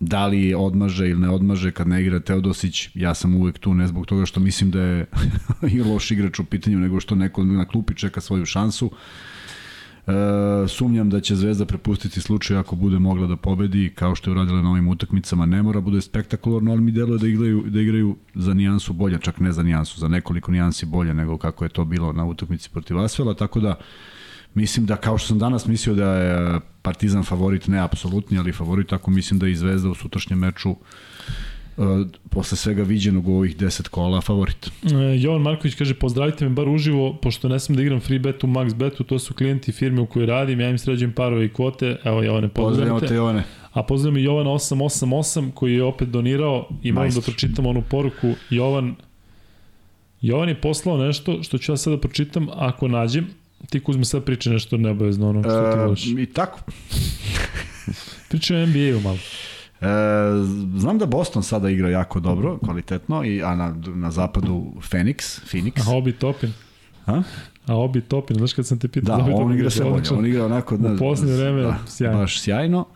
Da 0.00 0.26
li 0.26 0.54
odmaže 0.54 1.08
ili 1.08 1.20
ne 1.20 1.30
odmaže 1.30 1.70
kad 1.72 1.88
ne 1.88 2.02
igra 2.02 2.20
Teodosić, 2.20 2.88
ja 2.94 3.14
sam 3.14 3.34
uvek 3.34 3.58
tu 3.58 3.74
ne 3.74 3.86
zbog 3.86 4.06
toga 4.06 4.26
što 4.26 4.40
mislim 4.40 4.70
da 4.70 4.82
je 4.82 5.06
i 5.74 5.80
loš 5.80 6.10
igrač 6.10 6.38
u 6.38 6.44
pitanju, 6.44 6.78
nego 6.78 7.00
što 7.00 7.14
neko 7.14 7.44
na 7.44 7.64
klupi 7.64 7.94
čeka 7.94 8.20
svoju 8.20 8.46
šansu. 8.46 8.90
E, 10.06 10.68
sumnjam 10.68 11.10
da 11.10 11.20
će 11.20 11.36
Zvezda 11.36 11.64
prepustiti 11.64 12.20
slučaj 12.20 12.56
ako 12.56 12.76
bude 12.76 12.98
mogla 12.98 13.26
da 13.26 13.36
pobedi, 13.36 13.92
kao 13.94 14.14
što 14.14 14.30
je 14.30 14.32
uradila 14.32 14.62
na 14.62 14.70
ovim 14.70 14.88
utakmicama. 14.88 15.46
Ne 15.46 15.62
mora 15.62 15.80
bude 15.80 16.00
spektakularno, 16.00 16.72
ali 16.72 16.80
mi 16.80 16.92
deluje 16.92 17.18
da 17.18 17.28
igraju, 17.28 17.64
da 17.66 17.80
igraju 17.80 18.16
za 18.34 18.54
nijansu 18.54 18.92
bolje, 18.92 19.18
čak 19.20 19.40
ne 19.40 19.52
za 19.52 19.62
nijansu, 19.62 20.00
za 20.00 20.08
nekoliko 20.08 20.52
nijansi 20.52 20.86
bolje 20.86 21.14
nego 21.14 21.38
kako 21.38 21.64
je 21.64 21.68
to 21.68 21.84
bilo 21.84 22.12
na 22.12 22.24
utakmici 22.24 22.70
protiv 22.70 22.98
Asvela, 22.98 23.34
tako 23.34 23.60
da 23.60 23.74
mislim 24.56 24.86
da 24.86 24.96
kao 24.96 25.18
što 25.18 25.28
sam 25.28 25.38
danas 25.38 25.66
mislio 25.66 25.94
da 25.94 26.14
je 26.14 26.60
Partizan 26.82 27.24
favorit, 27.24 27.66
ne 27.68 27.78
apsolutni, 27.78 28.38
ali 28.38 28.52
favorit, 28.52 28.92
ako 28.92 29.10
mislim 29.10 29.38
da 29.40 29.46
je 29.46 29.52
i 29.52 29.56
Zvezda 29.56 29.90
u 29.90 29.94
sutrašnjem 29.94 30.38
meču 30.38 30.70
uh, 30.70 30.76
posle 32.30 32.56
svega 32.56 32.82
viđenog 32.82 33.28
u 33.28 33.34
ovih 33.34 33.56
10 33.56 33.88
kola 33.88 34.20
favorit. 34.20 34.70
E, 34.84 35.20
Jovan 35.20 35.42
Marković 35.42 35.74
kaže 35.74 35.94
pozdravite 35.94 36.44
me 36.44 36.50
bar 36.50 36.68
uživo, 36.68 37.18
pošto 37.22 37.48
ne 37.48 37.60
smem 37.60 37.76
da 37.76 37.82
igram 37.82 38.00
free 38.00 38.18
bet 38.18 38.44
u 38.44 38.46
max 38.46 38.74
betu, 38.74 39.04
to 39.04 39.18
su 39.18 39.34
klijenti 39.34 39.72
firme 39.72 40.00
u 40.00 40.06
kojoj 40.06 40.26
radim, 40.26 40.60
ja 40.60 40.70
im 40.70 40.78
sređujem 40.78 41.12
parove 41.12 41.44
i 41.44 41.52
kvote, 41.52 41.96
evo 42.04 42.22
Jovane 42.22 42.48
pozdravite. 42.48 43.06
te 43.06 43.14
Jovane. 43.14 43.42
A 43.72 43.82
pozdravljam 43.82 44.16
i 44.16 44.24
Jovana 44.24 44.50
888 44.50 45.50
koji 45.52 45.74
je 45.74 45.84
opet 45.84 46.08
donirao 46.08 46.68
i 46.82 46.92
moram 46.92 47.10
da 47.10 47.20
pročitam 47.20 47.66
onu 47.66 47.82
poruku. 47.90 48.34
Jovan, 48.50 48.94
Jovan 50.20 50.48
je 50.48 50.60
poslao 50.60 50.96
nešto 50.96 51.42
što 51.42 51.58
ću 51.58 51.72
ja 51.72 51.76
sada 51.76 51.96
da 51.96 52.00
pročitam 52.00 52.48
ako 52.52 52.88
nađem. 52.88 53.26
Ti 53.70 53.80
Kuzma 53.80 54.04
sad 54.04 54.24
priča 54.24 54.50
nešto 54.50 54.76
neobavezno 54.76 55.28
ono 55.28 55.42
što 55.42 55.72
ti 55.72 55.78
voliš. 55.78 56.06
E, 56.06 56.22
I 56.22 56.26
tako. 56.26 56.60
Priča 58.28 58.56
o 58.56 58.66
NBA-u 58.66 59.00
malo. 59.00 59.18
E, 59.80 59.86
znam 60.76 60.98
da 60.98 61.06
Boston 61.06 61.42
sada 61.42 61.70
igra 61.70 61.90
jako 61.90 62.20
dobro, 62.20 62.58
kvalitetno, 62.58 63.24
i, 63.24 63.42
a 63.42 63.54
na, 63.54 63.76
na 63.94 64.10
zapadu 64.10 64.72
Phoenix, 64.90 65.40
Phoenix. 65.52 65.88
A 65.88 65.96
Obi 65.96 66.12
Topin. 66.12 66.52
A? 67.06 67.22
A 67.66 67.74
Obi 67.76 68.00
Topin, 68.00 68.36
znaš 68.36 68.52
kad 68.52 68.66
sam 68.66 68.78
te 68.78 68.88
pitao? 68.88 69.16
Da, 69.16 69.24
Obi 69.24 69.32
on 69.32 69.54
igra 69.54 69.70
sve 69.70 69.84
bolje, 69.84 70.10
on 70.10 70.26
igra 70.26 70.44
onako... 70.44 70.74
U 70.74 70.98
posljednje 70.98 71.34
vreme 71.34 71.62
da, 71.62 71.78
sjajno. 71.86 72.18
Baš 72.18 72.40
sjajno. 72.40 72.86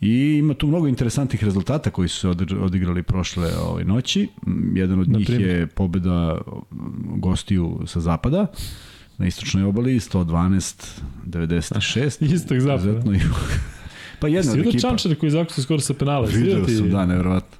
I 0.00 0.36
ima 0.38 0.54
tu 0.54 0.66
mnogo 0.66 0.86
interesantnih 0.88 1.44
rezultata 1.44 1.90
koji 1.90 2.08
su 2.08 2.20
se 2.20 2.28
odigra- 2.28 2.64
odigrali 2.64 3.02
prošle 3.02 3.56
ovaj, 3.56 3.84
noći. 3.84 4.28
Jedan 4.74 5.00
od 5.00 5.08
njih 5.08 5.30
je 5.30 5.66
pobeda 5.66 6.38
gostiju 7.16 7.80
sa 7.86 8.00
zapada 8.00 8.46
na 9.22 9.28
istočnoj 9.28 9.64
obali 9.64 9.94
112-96. 9.94 12.24
Istog 12.34 12.60
zapada. 12.60 12.92
Pa 14.20 14.28
jedna 14.28 14.52
od 14.52 14.58
ekipa. 14.58 14.78
Čančare 14.78 15.14
koji 15.14 15.30
zakucu 15.30 15.62
skoro 15.62 15.80
sa 15.80 15.94
penala? 15.94 16.26
Ti? 16.26 16.74
sam, 16.76 16.90
da, 16.90 17.06
nevjerovatno. 17.06 17.56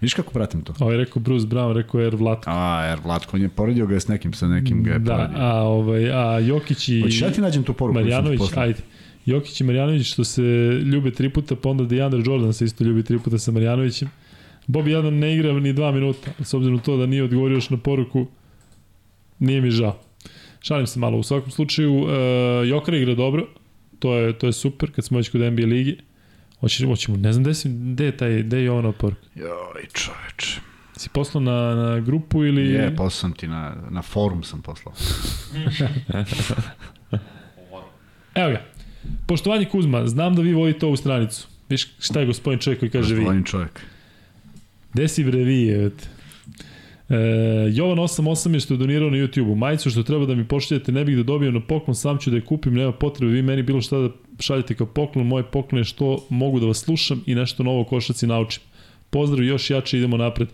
Viš 0.00 0.14
kako 0.14 0.32
pratim 0.32 0.62
to? 0.62 0.74
Ovo 0.80 0.90
je 0.90 0.98
rekao 0.98 1.22
Bruce 1.22 1.46
Brown, 1.46 1.72
rekao 1.72 2.00
je 2.00 2.10
Vlatko. 2.10 2.50
A, 2.50 2.84
jer 2.84 2.98
Vlatko 3.04 3.36
on 3.36 3.42
je 3.42 3.48
poredio 3.48 3.86
ga 3.86 3.94
je 3.94 4.00
s 4.00 4.08
nekim, 4.08 4.32
sa 4.32 4.48
nekim 4.48 4.82
ga 4.82 4.92
je 4.92 4.98
Da, 4.98 5.16
poredio. 5.16 5.36
a, 5.38 5.62
ovaj, 5.62 6.12
a 6.12 6.38
Jokić 6.38 6.88
i... 6.88 7.00
Hoćeš 7.00 7.22
ja 7.22 7.30
ti 7.30 7.40
nađem 7.40 7.64
tu 7.64 7.74
poruku? 7.74 8.00
Marjanović, 8.00 8.40
ajde. 8.56 8.78
Jokić 9.26 9.60
i 9.60 9.64
Marjanović 9.64 10.12
što 10.12 10.24
se 10.24 10.42
ljube 10.84 11.10
tri 11.10 11.28
puta, 11.28 11.56
pa 11.56 11.68
onda 11.68 11.84
DeAndre 11.84 12.22
Jordan 12.26 12.52
se 12.52 12.64
isto 12.64 12.84
ljubi 12.84 13.02
tri 13.02 13.18
puta 13.18 13.38
sa 13.38 13.52
Marjanovićem. 13.52 14.08
Bobby 14.66 14.98
Adam 14.98 15.18
ne 15.18 15.34
igra 15.34 15.52
ni 15.52 15.72
dva 15.72 15.92
minuta, 15.92 16.30
s 16.44 16.54
obzirom 16.54 16.78
to 16.78 16.96
da 16.96 17.06
nije 17.06 17.24
odgovorio 17.24 17.54
još 17.54 17.70
na 17.70 17.76
poruku, 17.76 18.26
nije 19.38 19.60
mi 19.60 19.70
žao. 19.70 20.00
Šalim 20.60 20.86
se 20.86 20.98
malo, 20.98 21.18
u 21.18 21.22
svakom 21.22 21.50
slučaju, 21.50 21.94
uh, 21.94 22.08
Jokar 22.68 22.94
igra 22.94 23.14
dobro, 23.14 23.46
to 23.98 24.14
je, 24.16 24.38
to 24.38 24.46
je 24.46 24.52
super, 24.52 24.92
kad 24.92 25.04
smo 25.04 25.18
već 25.18 25.28
kod 25.28 25.40
NBA 25.40 25.66
ligi. 25.66 25.98
Hoćemo, 26.60 26.92
hoćemo, 26.92 27.16
ne 27.16 27.32
znam 27.32 27.44
gde, 27.44 27.54
si, 27.54 27.68
gde 27.68 28.04
je 28.04 28.16
taj, 28.16 28.42
gde 28.42 28.58
je 28.58 28.64
Jovanov 28.64 28.92
poruka. 28.92 29.20
Joj, 29.34 29.86
čoveče. 29.92 30.60
Si 30.96 31.08
poslao 31.08 31.42
na, 31.42 31.74
na 31.74 32.00
grupu 32.00 32.44
ili... 32.44 32.68
Je, 32.70 32.90
poslao 32.90 33.10
sam 33.10 33.32
ti 33.32 33.48
na, 33.48 33.76
na 33.90 34.02
forum 34.02 34.42
sam 34.42 34.62
poslao. 34.62 34.94
Evo 38.34 38.50
ga. 38.50 38.62
Poštovanje 39.26 39.64
Kuzma, 39.64 40.06
znam 40.06 40.34
da 40.34 40.42
vi 40.42 40.52
vodite 40.52 40.86
ovu 40.86 40.96
stranicu. 40.96 41.48
Viš 41.68 41.88
šta 41.98 42.20
je 42.20 42.26
gospodin 42.26 42.58
čovjek 42.58 42.80
koji 42.80 42.90
kaže 42.90 43.14
vi? 43.14 43.20
Gospodin 43.20 43.44
čovjek. 43.44 43.80
Gde 44.92 45.08
si 45.08 45.24
bre 45.24 45.38
vi, 45.38 45.68
evete? 45.68 46.08
E, 47.10 47.14
Jovan 47.72 47.98
88 47.98 48.54
je 48.54 48.60
što 48.60 48.74
je 48.74 48.78
donirao 48.78 49.10
na 49.10 49.16
YouTube-u. 49.16 49.54
Majicu 49.54 49.90
što 49.90 50.02
treba 50.02 50.26
da 50.26 50.34
mi 50.34 50.48
pošaljete, 50.48 50.92
ne 50.92 51.04
bih 51.04 51.16
da 51.16 51.22
dobijem 51.22 51.54
na 51.54 51.60
poklon, 51.60 51.94
sam 51.94 52.18
ću 52.18 52.30
da 52.30 52.36
je 52.36 52.44
kupim, 52.44 52.74
nema 52.74 52.92
potrebe 52.92 53.32
vi 53.32 53.42
meni 53.42 53.62
bilo 53.62 53.80
šta 53.80 53.98
da 53.98 54.08
šaljete 54.38 54.74
kao 54.74 54.86
poklon. 54.86 55.26
Moje 55.26 55.44
poklon 55.44 55.78
je 55.78 55.84
što 55.84 56.26
mogu 56.28 56.60
da 56.60 56.66
vas 56.66 56.78
slušam 56.78 57.22
i 57.26 57.34
nešto 57.34 57.62
novo 57.62 57.84
košaci 57.84 58.26
naučim. 58.26 58.62
Pozdrav, 59.10 59.44
još 59.44 59.70
jače 59.70 59.98
idemo 59.98 60.16
napred. 60.16 60.48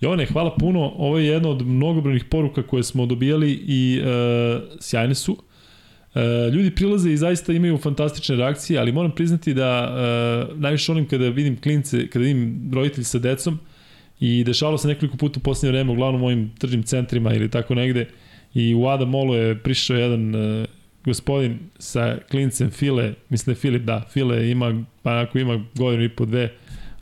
Jovane, 0.00 0.26
hvala 0.26 0.56
puno. 0.60 0.92
Ovo 0.96 1.18
je 1.18 1.26
jedna 1.26 1.48
od 1.48 1.66
mnogobrojnih 1.66 2.24
poruka 2.24 2.62
koje 2.62 2.82
smo 2.82 3.06
dobijali 3.06 3.52
i 3.66 4.00
e, 4.04 4.60
sjajne 4.80 5.14
su. 5.14 5.36
E, 6.14 6.20
ljudi 6.52 6.70
prilaze 6.70 7.12
i 7.12 7.16
zaista 7.16 7.52
imaju 7.52 7.78
fantastične 7.78 8.36
reakcije, 8.36 8.80
ali 8.80 8.92
moram 8.92 9.10
priznati 9.10 9.54
da 9.54 9.94
e, 10.50 10.54
najviše 10.54 10.92
onim 10.92 11.08
kada 11.08 11.28
vidim 11.28 11.60
klince, 11.60 12.08
kada 12.08 12.22
vidim 12.22 12.70
roditelji 12.72 13.04
sa 13.04 13.18
decom 13.18 13.58
i 14.20 14.44
dešavalo 14.44 14.78
se 14.78 14.88
nekoliko 14.88 15.16
puta 15.16 15.40
u 15.40 15.42
posljednje 15.42 15.72
vreme, 15.72 15.92
uglavnom 15.92 16.22
u 16.22 16.24
mojim 16.24 16.50
tržnim 16.58 16.82
centrima 16.82 17.34
ili 17.34 17.50
tako 17.50 17.74
negde, 17.74 18.06
i 18.54 18.74
u 18.74 18.88
Ada 18.88 19.04
Molu 19.04 19.34
je 19.34 19.58
prišao 19.58 19.96
jedan 19.96 20.34
e, 20.34 20.66
gospodin 21.04 21.58
sa 21.78 22.18
klincem 22.30 22.70
File, 22.70 23.14
mislim 23.28 23.54
da 23.54 23.60
Filip, 23.60 23.82
da, 23.82 24.02
File 24.12 24.50
ima, 24.50 24.84
pa 25.02 25.20
ako 25.20 25.38
ima 25.38 25.64
godinu 25.74 26.04
i 26.04 26.08
po 26.08 26.24
dve, 26.24 26.52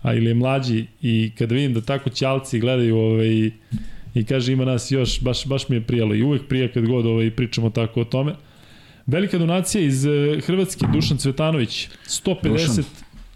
a 0.03 0.15
ili 0.15 0.27
je 0.27 0.35
mlađi 0.35 0.87
i 1.03 1.33
kada 1.39 1.55
vidim 1.55 1.75
da 1.75 1.81
tako 1.81 2.11
ćalci 2.11 2.61
gledaju 2.61 2.97
ovaj, 2.97 3.27
i, 3.27 3.53
i 4.15 4.25
kaže 4.25 4.53
ima 4.53 4.65
nas 4.65 4.91
još, 4.91 5.21
baš, 5.21 5.47
baš 5.47 5.69
mi 5.69 5.77
je 5.77 5.81
prijalo 5.81 6.15
i 6.15 6.23
uvek 6.23 6.49
prija 6.49 6.69
kad 6.69 6.87
god 6.87 7.07
ovaj, 7.07 7.31
pričamo 7.31 7.71
tako 7.71 8.01
o 8.01 8.05
tome. 8.05 8.35
Velika 9.07 9.39
donacija 9.39 9.85
iz 9.85 10.07
eh, 10.07 10.41
Hrvatske, 10.47 10.87
Dušan 10.93 11.19
Cvetanović, 11.19 11.89
150 12.07 12.49
Dušan. 12.49 12.85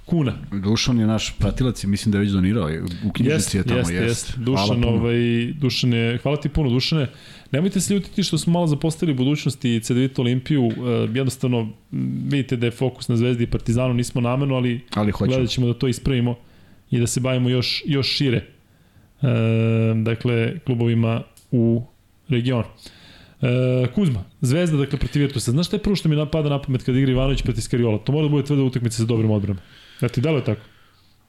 Kuna. 0.07 0.33
Dušan 0.53 0.99
je 0.99 1.07
naš 1.07 1.35
pratilac 1.39 1.85
i 1.85 1.87
mislim 1.87 2.13
da 2.13 2.19
je 2.19 2.23
već 2.23 2.33
donirao. 2.33 2.71
U 3.05 3.13
knjižici 3.13 3.57
je 3.57 3.65
tamo, 3.65 3.79
jest. 3.79 3.91
Jest, 3.91 4.03
jest. 4.03 4.39
Dušan, 4.39 4.85
ovaj, 4.85 5.53
Dušan 5.61 5.93
je, 5.93 6.19
hvala 6.19 6.37
ti 6.37 6.49
puno, 6.49 6.71
Dušane. 6.71 7.07
Nemojte 7.53 7.81
se 7.81 7.95
ljutiti 7.95 8.23
što 8.23 8.39
smo 8.39 8.53
malo 8.53 8.67
zapostavili 8.67 9.17
budućnosti 9.17 9.81
CDVita 9.81 10.23
Olimpiju. 10.23 10.67
Uh, 10.67 10.75
jednostavno, 11.15 11.69
vidite 12.31 12.57
da 12.57 12.67
je 12.67 12.71
fokus 12.71 13.09
na 13.09 13.17
Zvezdi 13.17 13.45
i 13.45 13.47
Partizanu, 13.47 13.95
nismo 13.95 14.21
namerno, 14.21 14.55
ali, 14.55 14.81
ali 14.95 15.13
gledat 15.19 15.49
ćemo 15.49 15.67
da 15.67 15.75
to 15.75 15.89
ispravimo 15.89 16.37
i 16.91 16.99
da 16.99 17.07
se 17.07 17.21
bavimo 17.21 17.49
još, 17.49 17.83
još 17.87 18.09
šire. 18.09 18.45
E, 19.23 19.27
dakle, 20.03 20.59
klubovima 20.59 21.23
u 21.51 21.83
regionu. 22.29 22.65
E, 23.43 23.87
Kuzma, 23.95 24.25
Zvezda, 24.41 24.77
dakle, 24.77 24.99
protiv 24.99 25.23
Virtusa. 25.23 25.51
Znaš 25.51 25.67
šta 25.67 25.77
je 25.77 25.83
prvo 25.83 25.97
što 25.97 26.09
mi 26.09 26.17
napada 26.17 26.49
na 26.49 26.63
pamet 26.63 26.83
kada 26.83 26.99
igra 26.99 27.13
Ivanović 27.13 27.43
protiv 27.43 27.61
Skariola? 27.61 27.99
To 27.99 28.13
mora 28.13 28.23
da 28.23 28.29
bude 28.29 28.45
tvrda 28.45 28.63
utakmica 28.63 28.97
sa 28.97 29.05
dobrim 29.05 29.31
odbranom. 29.31 29.63
Ti 30.13 30.21
da 30.21 30.31
li 30.31 30.37
je 30.37 30.45
tako? 30.45 30.61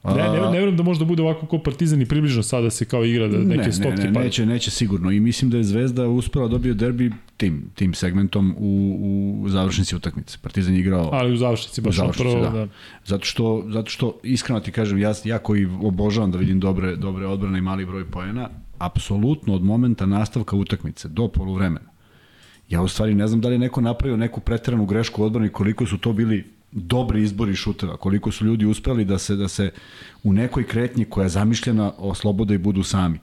Ne, 0.04 0.14
ne, 0.14 0.40
ne 0.40 0.58
verujem 0.58 0.76
da 0.76 0.82
može 0.82 0.98
da 0.98 1.04
bude 1.04 1.22
ovako 1.22 1.46
kao 1.46 1.62
Partizan 1.62 2.02
i 2.02 2.06
približno 2.06 2.42
sada 2.42 2.62
da 2.62 2.70
se 2.70 2.84
kao 2.84 3.04
igra 3.04 3.28
da 3.28 3.38
neke 3.38 3.62
ne, 3.62 3.72
stotke 3.72 4.02
ne, 4.02 4.10
ne, 4.10 4.20
neće, 4.20 4.46
neće 4.46 4.70
sigurno 4.70 5.10
i 5.10 5.20
mislim 5.20 5.50
da 5.50 5.56
je 5.56 5.64
Zvezda 5.64 6.08
uspela 6.08 6.46
da 6.46 6.52
dobio 6.52 6.74
derbi 6.74 7.12
tim, 7.36 7.70
tim 7.74 7.94
segmentom 7.94 8.54
u, 8.58 8.96
u 9.42 9.48
završnici 9.48 9.96
utakmice. 9.96 10.38
Partizan 10.42 10.74
je 10.74 10.80
igrao 10.80 11.10
ali 11.12 11.32
u 11.32 11.36
završnici 11.36 11.80
baš 11.80 11.94
u 11.94 11.96
završnici, 11.96 12.30
prvo, 12.30 12.44
da. 12.44 12.50
da. 12.50 12.68
Zato 13.04 13.24
što 13.24 13.64
zato 13.68 13.90
što 13.90 14.18
iskreno 14.22 14.60
ti 14.60 14.72
kažem 14.72 14.98
ja 14.98 15.14
ja 15.24 15.38
koji 15.38 15.66
obožavam 15.82 16.30
da 16.30 16.38
vidim 16.38 16.60
dobre 16.60 16.96
dobre 16.96 17.26
odbrane 17.26 17.58
i 17.58 17.62
mali 17.62 17.86
broj 17.86 18.10
poena, 18.10 18.48
apsolutno 18.78 19.54
od 19.54 19.62
momenta 19.62 20.06
nastavka 20.06 20.56
utakmice 20.56 21.08
do 21.08 21.28
poluvremena. 21.28 21.90
Ja 22.68 22.82
u 22.82 22.88
stvari 22.88 23.14
ne 23.14 23.26
znam 23.26 23.40
da 23.40 23.48
li 23.48 23.54
je 23.54 23.58
neko 23.58 23.80
napravio 23.80 24.16
neku 24.16 24.40
preteranu 24.40 24.86
grešku 24.86 25.22
u 25.22 25.24
odbrani 25.24 25.48
koliko 25.48 25.86
su 25.86 25.98
to 25.98 26.12
bili 26.12 26.57
dobri 26.72 27.22
izbori 27.22 27.54
šuteva, 27.54 27.96
koliko 27.96 28.30
su 28.30 28.44
ljudi 28.44 28.66
uspeli 28.66 29.04
da 29.04 29.18
se 29.18 29.36
da 29.36 29.48
se 29.48 29.70
u 30.22 30.32
nekoj 30.32 30.64
kretnji 30.64 31.04
koja 31.04 31.24
je 31.24 31.28
zamišljena 31.28 31.92
oslobode 31.98 32.54
i 32.54 32.58
budu 32.58 32.82
sami. 32.82 33.18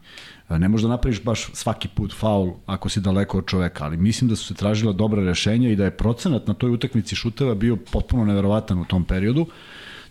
E, 0.49 0.59
ne 0.59 0.67
možda 0.67 0.89
napraviš 0.89 1.23
baš 1.23 1.49
svaki 1.53 1.87
put 1.87 2.13
faul 2.13 2.53
ako 2.65 2.89
si 2.89 3.01
daleko 3.01 3.37
od 3.37 3.45
čoveka, 3.45 3.83
ali 3.83 3.97
mislim 3.97 4.29
da 4.29 4.35
su 4.35 4.45
se 4.45 4.53
tražila 4.53 4.93
dobra 4.93 5.23
rešenja 5.23 5.69
i 5.69 5.75
da 5.75 5.85
je 5.85 5.97
procenat 5.97 6.47
na 6.47 6.53
toj 6.53 6.71
utakmici 6.71 7.15
šuteva 7.15 7.55
bio 7.55 7.75
potpuno 7.91 8.25
neverovatan 8.25 8.79
u 8.79 8.85
tom 8.85 9.03
periodu. 9.03 9.47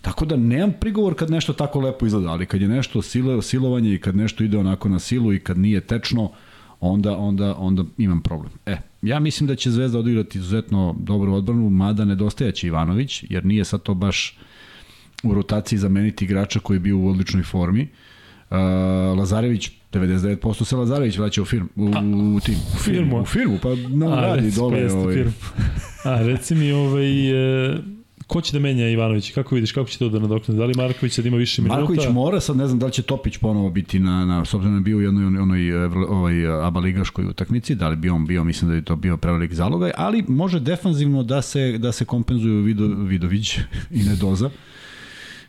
Tako 0.01 0.25
da 0.25 0.35
nemam 0.35 0.73
prigovor 0.79 1.15
kad 1.15 1.31
nešto 1.31 1.53
tako 1.53 1.79
lepo 1.79 2.05
izgleda, 2.05 2.29
ali 2.29 2.45
kad 2.45 2.61
je 2.61 2.67
nešto 2.67 3.01
sile, 3.01 3.41
silovanje 3.41 3.93
i 3.93 3.99
kad 3.99 4.15
nešto 4.15 4.43
ide 4.43 4.57
onako 4.57 4.89
na 4.89 4.99
silu 4.99 5.33
i 5.33 5.39
kad 5.39 5.57
nije 5.57 5.81
tečno, 5.81 6.31
onda, 6.79 7.17
onda, 7.17 7.55
onda 7.57 7.83
imam 7.97 8.21
problem. 8.21 8.51
E, 8.65 8.77
ja 9.05 9.19
mislim 9.19 9.47
da 9.47 9.55
će 9.55 9.71
Zvezda 9.71 9.99
odigrati 9.99 10.37
izuzetno 10.37 10.95
dobru 10.99 11.33
odbranu, 11.33 11.69
mada 11.69 12.05
nedostajaće 12.05 12.67
Ivanović, 12.67 13.23
jer 13.29 13.45
nije 13.45 13.65
sad 13.65 13.81
to 13.81 13.93
baš 13.93 14.37
u 15.23 15.33
rotaciji 15.33 15.79
zameniti 15.79 16.25
igrača 16.25 16.59
koji 16.59 16.75
je 16.75 16.79
bio 16.79 16.97
u 16.97 17.09
odličnoj 17.09 17.43
formi. 17.43 17.87
Uh, 18.49 18.57
Lazarević 19.17 19.71
99% 19.91 20.65
se 20.65 20.75
Lazarević 20.75 21.17
vraća 21.17 21.41
u 21.41 21.45
firmu, 21.45 21.69
u, 21.75 21.85
u 22.35 22.39
tim. 22.39 22.55
U 22.75 22.77
firmu? 22.77 23.21
U 23.21 23.25
firmu, 23.25 23.59
pa 23.61 23.69
nam 23.89 24.13
radi 24.13 24.51
dole. 24.51 24.91
Ovaj. 24.93 25.25
A, 26.03 26.21
reci 26.21 26.55
mi, 26.55 26.71
ovaj, 26.71 27.29
e, 27.71 27.77
Ko 28.27 28.41
će 28.41 28.53
da 28.53 28.59
menja 28.59 28.89
Ivanović? 28.89 29.31
Kako 29.31 29.55
vidiš, 29.55 29.71
kako 29.71 29.89
će 29.89 29.97
to 29.97 30.09
da 30.09 30.19
nadoknade? 30.19 30.59
Da 30.59 30.65
li 30.65 30.73
Marković 30.77 31.13
sad 31.13 31.25
ima 31.25 31.37
više 31.37 31.61
minuta? 31.61 31.79
Marković 31.79 32.01
mora, 32.11 32.39
sad 32.39 32.57
ne 32.57 32.67
znam 32.67 32.79
da 32.79 32.85
li 32.85 32.91
će 32.91 33.01
Topić 33.01 33.37
ponovo 33.37 33.69
biti 33.69 33.99
na, 33.99 34.25
na 34.25 34.45
s 34.45 34.53
obzirom 34.53 34.75
da 34.75 34.83
bio 34.83 34.97
u 34.97 35.01
jednoj 35.01 35.25
onoj, 35.25 35.73
ovaj, 36.07 36.65
ABA 36.67 36.79
ligaškoj 36.79 37.25
utakmici, 37.25 37.75
da 37.75 37.89
li 37.89 37.95
bi 37.95 38.09
on 38.09 38.25
bio, 38.25 38.43
mislim 38.43 38.69
da 38.69 38.75
je 38.75 38.85
to 38.85 38.95
bio 38.95 39.17
prevelik 39.17 39.53
zalogaj, 39.53 39.91
ali 39.97 40.23
može 40.27 40.59
defanzivno 40.59 41.23
da 41.23 41.41
se, 41.41 41.77
da 41.77 41.91
se 41.91 42.05
kompenzuju 42.05 42.61
Vido, 42.61 42.87
Vidović 42.87 43.57
i 43.91 44.03
Nedoza. 44.03 44.49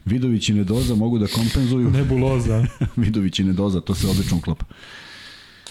Vidović 0.05 0.49
i 0.49 0.55
Nedoza 0.55 0.95
mogu 0.95 1.19
da 1.19 1.27
kompenzuju. 1.27 1.91
Nebuloza. 1.91 2.65
Vidović 2.97 3.39
i 3.39 3.45
Nedoza, 3.45 3.81
to 3.81 3.95
se 3.95 4.09
odlično 4.09 4.41
klopa. 4.41 4.65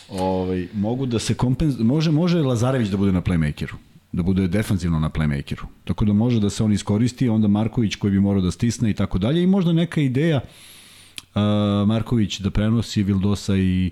Ovaj, 0.09 0.67
mogu 0.73 1.05
da 1.05 1.19
se 1.19 1.33
kompenzuju, 1.33 1.85
može, 1.85 2.11
može 2.11 2.41
Lazarević 2.41 2.89
da 2.89 2.97
bude 2.97 3.11
na 3.11 3.21
playmakeru 3.21 3.73
da 4.15 4.23
bude 4.23 4.47
defanzivno 4.47 4.99
na 4.99 5.09
playmakeru. 5.09 5.65
Tako 5.83 6.05
da 6.05 6.13
može 6.13 6.39
da 6.39 6.49
se 6.49 6.63
on 6.63 6.71
iskoristi, 6.71 7.29
onda 7.29 7.47
Marković 7.47 7.95
koji 7.95 8.11
bi 8.11 8.19
morao 8.19 8.41
da 8.41 8.51
stisne 8.51 8.89
i 8.89 8.93
tako 8.93 9.17
dalje 9.17 9.43
i 9.43 9.47
možda 9.47 9.73
neka 9.73 10.01
ideja 10.01 10.39
uh, 10.39 11.41
Marković 11.87 12.39
da 12.39 12.49
prenosi 12.49 13.03
Vildosa 13.03 13.55
i 13.57 13.91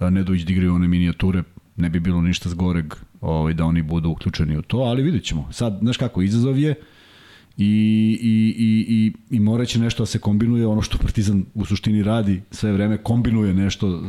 uh, 0.00 0.10
Nedović 0.10 0.42
da 0.42 0.52
igraju 0.52 0.74
one 0.74 0.88
minijature, 0.88 1.42
ne 1.76 1.90
bi 1.90 2.00
bilo 2.00 2.22
ništa 2.22 2.48
zgoreg 2.48 2.94
ovaj, 3.20 3.54
da 3.54 3.64
oni 3.64 3.82
budu 3.82 4.10
uključeni 4.10 4.56
u 4.56 4.62
to, 4.62 4.78
ali 4.78 5.02
vidjet 5.02 5.24
ćemo. 5.24 5.48
Sad, 5.52 5.78
znaš 5.82 5.96
kako, 5.96 6.22
izazov 6.22 6.58
je, 6.58 6.70
uh, 6.70 6.97
i, 7.58 8.18
i, 8.22 8.54
i, 8.58 8.86
i, 8.88 9.12
i 9.36 9.40
moraće 9.40 9.78
nešto 9.78 10.02
da 10.02 10.06
se 10.06 10.18
kombinuje, 10.18 10.66
ono 10.66 10.82
što 10.82 10.98
Partizan 10.98 11.44
u 11.54 11.64
suštini 11.64 12.02
radi 12.02 12.42
sve 12.50 12.72
vreme, 12.72 12.96
kombinuje 12.96 13.54
nešto 13.54 13.88
e, 13.88 14.00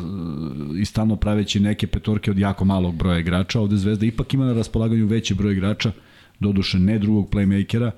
i 0.79 0.85
stalno 0.85 1.15
praveći 1.15 1.59
neke 1.59 1.87
petorke 1.87 2.31
od 2.31 2.39
jako 2.39 2.65
malog 2.65 2.95
broja 2.95 3.19
igrača, 3.19 3.59
ovde 3.59 3.77
Zvezda 3.77 4.05
ipak 4.05 4.33
ima 4.33 4.45
na 4.45 4.53
raspolaganju 4.53 5.07
veći 5.07 5.33
broj 5.33 5.53
igrača, 5.53 5.91
doduše 6.39 6.79
ne 6.79 6.99
drugog 6.99 7.29
playmakera, 7.29 7.91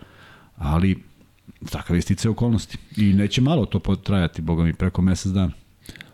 ali 0.56 0.98
takav 1.72 1.96
je 1.96 2.02
stice 2.02 2.30
okolnosti. 2.30 2.78
I 2.98 3.14
neće 3.14 3.42
malo 3.42 3.66
to 3.66 3.80
potrajati, 3.80 4.42
boga 4.42 4.64
mi, 4.64 4.74
preko 4.74 5.02
mesec 5.02 5.32
dana. 5.32 5.52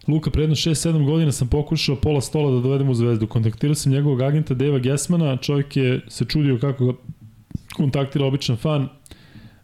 Luka, 0.08 0.32
predno 0.32 0.56
6-7 0.56 1.06
godina 1.06 1.32
sam 1.32 1.48
pokušao 1.48 1.96
pola 1.96 2.22
stola 2.22 2.52
da 2.52 2.62
dovedem 2.62 2.90
u 2.90 2.94
zvezdu. 2.94 3.28
Kontaktirao 3.28 3.76
sam 3.76 3.92
njegovog 3.92 4.22
agenta 4.22 4.54
Deva 4.54 4.80
Gesmana, 4.80 5.38
čovjek 5.38 5.78
je 5.78 6.02
se 6.08 6.26
čudio 6.26 6.58
kako 6.60 6.96
kontaktira 7.76 8.26
običan 8.26 8.58
fan, 8.58 8.88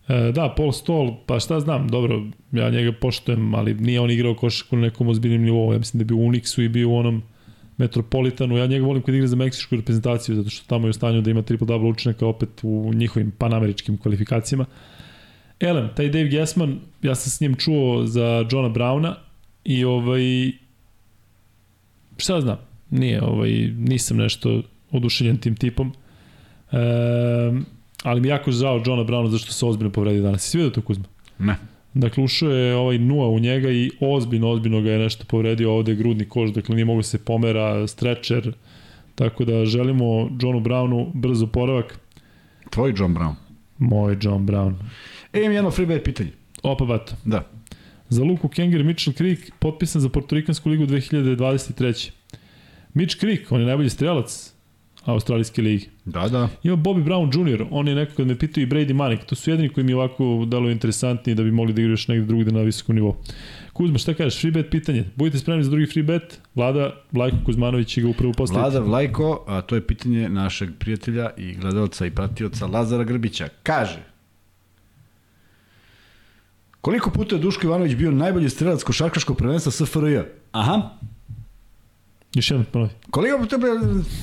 E, 0.08 0.32
da, 0.32 0.54
Paul 0.58 0.72
Stoll, 0.72 1.16
pa 1.26 1.40
šta 1.40 1.60
znam, 1.60 1.88
dobro, 1.88 2.24
ja 2.52 2.70
njega 2.70 2.92
poštujem, 2.92 3.56
ali 3.56 3.74
nije 3.74 4.00
on 4.00 4.12
igrao 4.12 4.36
košarku 4.36 4.76
na 4.76 4.82
nekom 4.82 5.08
ozbiljnim 5.08 5.42
nivou. 5.42 5.74
Ja 5.74 5.80
mislim 5.80 5.98
da 5.98 6.02
je 6.02 6.06
bio 6.06 6.18
u 6.18 6.32
Unixu 6.32 6.66
i 6.66 6.70
bio 6.70 6.90
u 6.90 6.96
onom 6.96 7.24
Metropolitanu. 7.78 8.58
Ja 8.58 8.68
njega 8.68 8.86
volim 8.86 9.04
kad 9.04 9.16
igra 9.16 9.28
za 9.28 9.36
meksičku 9.36 9.76
reprezentaciju, 9.76 10.36
zato 10.36 10.50
što 10.50 10.68
tamo 10.68 10.88
je 10.88 10.90
u 10.90 10.94
stanju 10.94 11.22
da 11.22 11.32
ima 11.32 11.42
triple-double 11.42 11.90
učenaka 11.90 12.28
opet 12.28 12.50
u 12.64 12.92
njihovim 12.94 13.32
panameričkim 13.32 13.98
kvalifikacijama. 13.98 14.66
Elem, 15.60 15.90
taj 15.96 16.10
Dave 16.10 16.30
Gassman, 16.30 16.80
ja 17.02 17.16
sam 17.16 17.32
s 17.32 17.40
njim 17.40 17.56
čuo 17.56 18.06
za 18.06 18.46
Johna 18.52 18.70
Browna 18.70 19.14
i 19.64 19.84
ovaj, 19.86 20.52
šta 22.18 22.42
znam, 22.42 22.58
nije, 22.90 23.24
ovaj, 23.24 23.52
nisam 23.78 24.18
nešto 24.18 24.62
oduševljen 24.92 25.38
tim 25.38 25.56
tipom. 25.56 25.94
E, 26.72 26.78
ali 28.04 28.22
mi 28.22 28.28
jako 28.28 28.52
žao 28.52 28.82
Johna 28.86 29.04
Browna 29.04 29.30
zašto 29.30 29.54
se 29.54 29.66
ozbiljno 29.66 29.92
povredio 29.92 30.22
danas. 30.22 30.50
Si 30.50 30.58
vidio 30.58 30.72
to 30.72 30.82
Kuzma? 30.82 31.06
Ne. 31.40 31.56
Dakle, 31.94 32.24
ušao 32.24 32.52
je 32.52 32.76
ovaj 32.76 32.98
Nua 32.98 33.28
u 33.28 33.40
njega 33.40 33.72
i 33.72 33.92
ozbiljno, 34.00 34.50
ozbiljno 34.50 34.82
ga 34.82 34.92
je 34.92 35.00
nešto 35.00 35.26
povredio 35.28 35.74
ovde 35.74 35.96
grudni 35.96 36.26
kož, 36.30 36.52
dakle 36.52 36.76
nije 36.76 36.86
mogu 36.86 37.00
da 37.00 37.04
se 37.04 37.26
pomera, 37.26 37.88
stretcher, 37.88 38.54
tako 39.16 39.46
da 39.46 39.66
želimo 39.66 40.30
Johnu 40.42 40.60
Brownu 40.60 41.12
brzo 41.14 41.48
poravak. 41.48 42.00
Tvoj 42.70 42.94
John 42.98 43.14
Brown. 43.14 43.36
Moj 43.78 44.18
John 44.22 44.46
Brown. 44.46 44.74
E, 45.34 45.40
imam 45.40 45.52
jedno 45.52 45.72
freebet 45.72 46.04
pitanje. 46.04 46.32
Opa, 46.64 46.86
vato. 46.86 47.14
Da. 47.26 47.50
Za 48.10 48.24
Luku 48.24 48.48
Kenger, 48.48 48.84
Mitchell 48.84 49.14
Creek, 49.14 49.52
potpisan 49.60 50.02
za 50.02 50.10
Portorikansku 50.10 50.70
ligu 50.70 50.84
2023. 50.84 52.12
Mitch 52.94 53.20
Creek, 53.20 53.52
on 53.52 53.60
je 53.60 53.68
najbolji 53.68 53.90
strelac 53.90 54.53
Australijske 55.06 55.62
ligi. 55.62 55.90
Da, 56.06 56.28
da. 56.28 56.50
Ima 56.64 56.76
Bobby 56.76 57.04
Brown 57.04 57.54
Jr., 57.54 57.66
on 57.72 57.88
je 57.88 57.96
neko 57.96 58.16
kad 58.16 58.28
me 58.28 58.40
pitao 58.40 58.62
i 58.62 58.66
Brady 58.66 58.94
Manek, 58.94 59.26
to 59.26 59.36
su 59.36 59.50
jedini 59.50 59.70
koji 59.70 59.84
mi 59.84 59.94
ovako 59.94 60.46
dalo 60.48 60.70
interesantni 60.70 61.36
da 61.36 61.44
bi 61.44 61.52
mogli 61.52 61.74
da 61.74 61.82
igraju 61.82 61.94
još 61.94 62.08
negde 62.08 62.26
drugde 62.26 62.52
na 62.52 62.62
visokom 62.62 62.96
nivou. 62.96 63.16
Kuzma, 63.74 63.98
šta 63.98 64.14
kažeš? 64.14 64.42
Free 64.42 64.52
bet 64.52 64.72
pitanje. 64.72 65.06
Budite 65.16 65.38
spremni 65.38 65.64
za 65.64 65.70
drugi 65.70 65.86
free 65.86 66.04
bet. 66.04 66.40
Vlada 66.56 66.92
Vlajko 67.12 67.38
Kuzmanović 67.46 67.88
će 67.88 68.02
ga 68.02 68.08
upravo 68.08 68.34
postaviti. 68.34 68.62
Vlada 68.62 68.86
Vlajko, 68.86 69.46
a 69.48 69.62
to 69.62 69.76
je 69.76 69.88
pitanje 69.88 70.30
našeg 70.30 70.70
prijatelja 70.80 71.30
i 71.38 71.54
gledalca 71.54 72.06
i 72.06 72.12
pratioca 72.12 72.68
Lazara 72.68 73.04
Grbića. 73.04 73.48
Kaže, 73.64 74.00
koliko 76.82 77.10
puta 77.12 77.36
je 77.36 77.42
Duško 77.42 77.68
Ivanović 77.68 77.96
bio 77.96 78.12
najbolji 78.12 78.50
strelac 78.50 78.84
košarkaškog 78.84 79.38
prvenstva 79.38 79.72
SFRJ? 79.72 80.18
Aha, 80.52 80.90
Još 82.34 82.52
jednom 82.52 82.66
ponovi. 82.72 82.92
Koliko 83.10 83.38
puta 83.38 83.56
je 83.56 83.80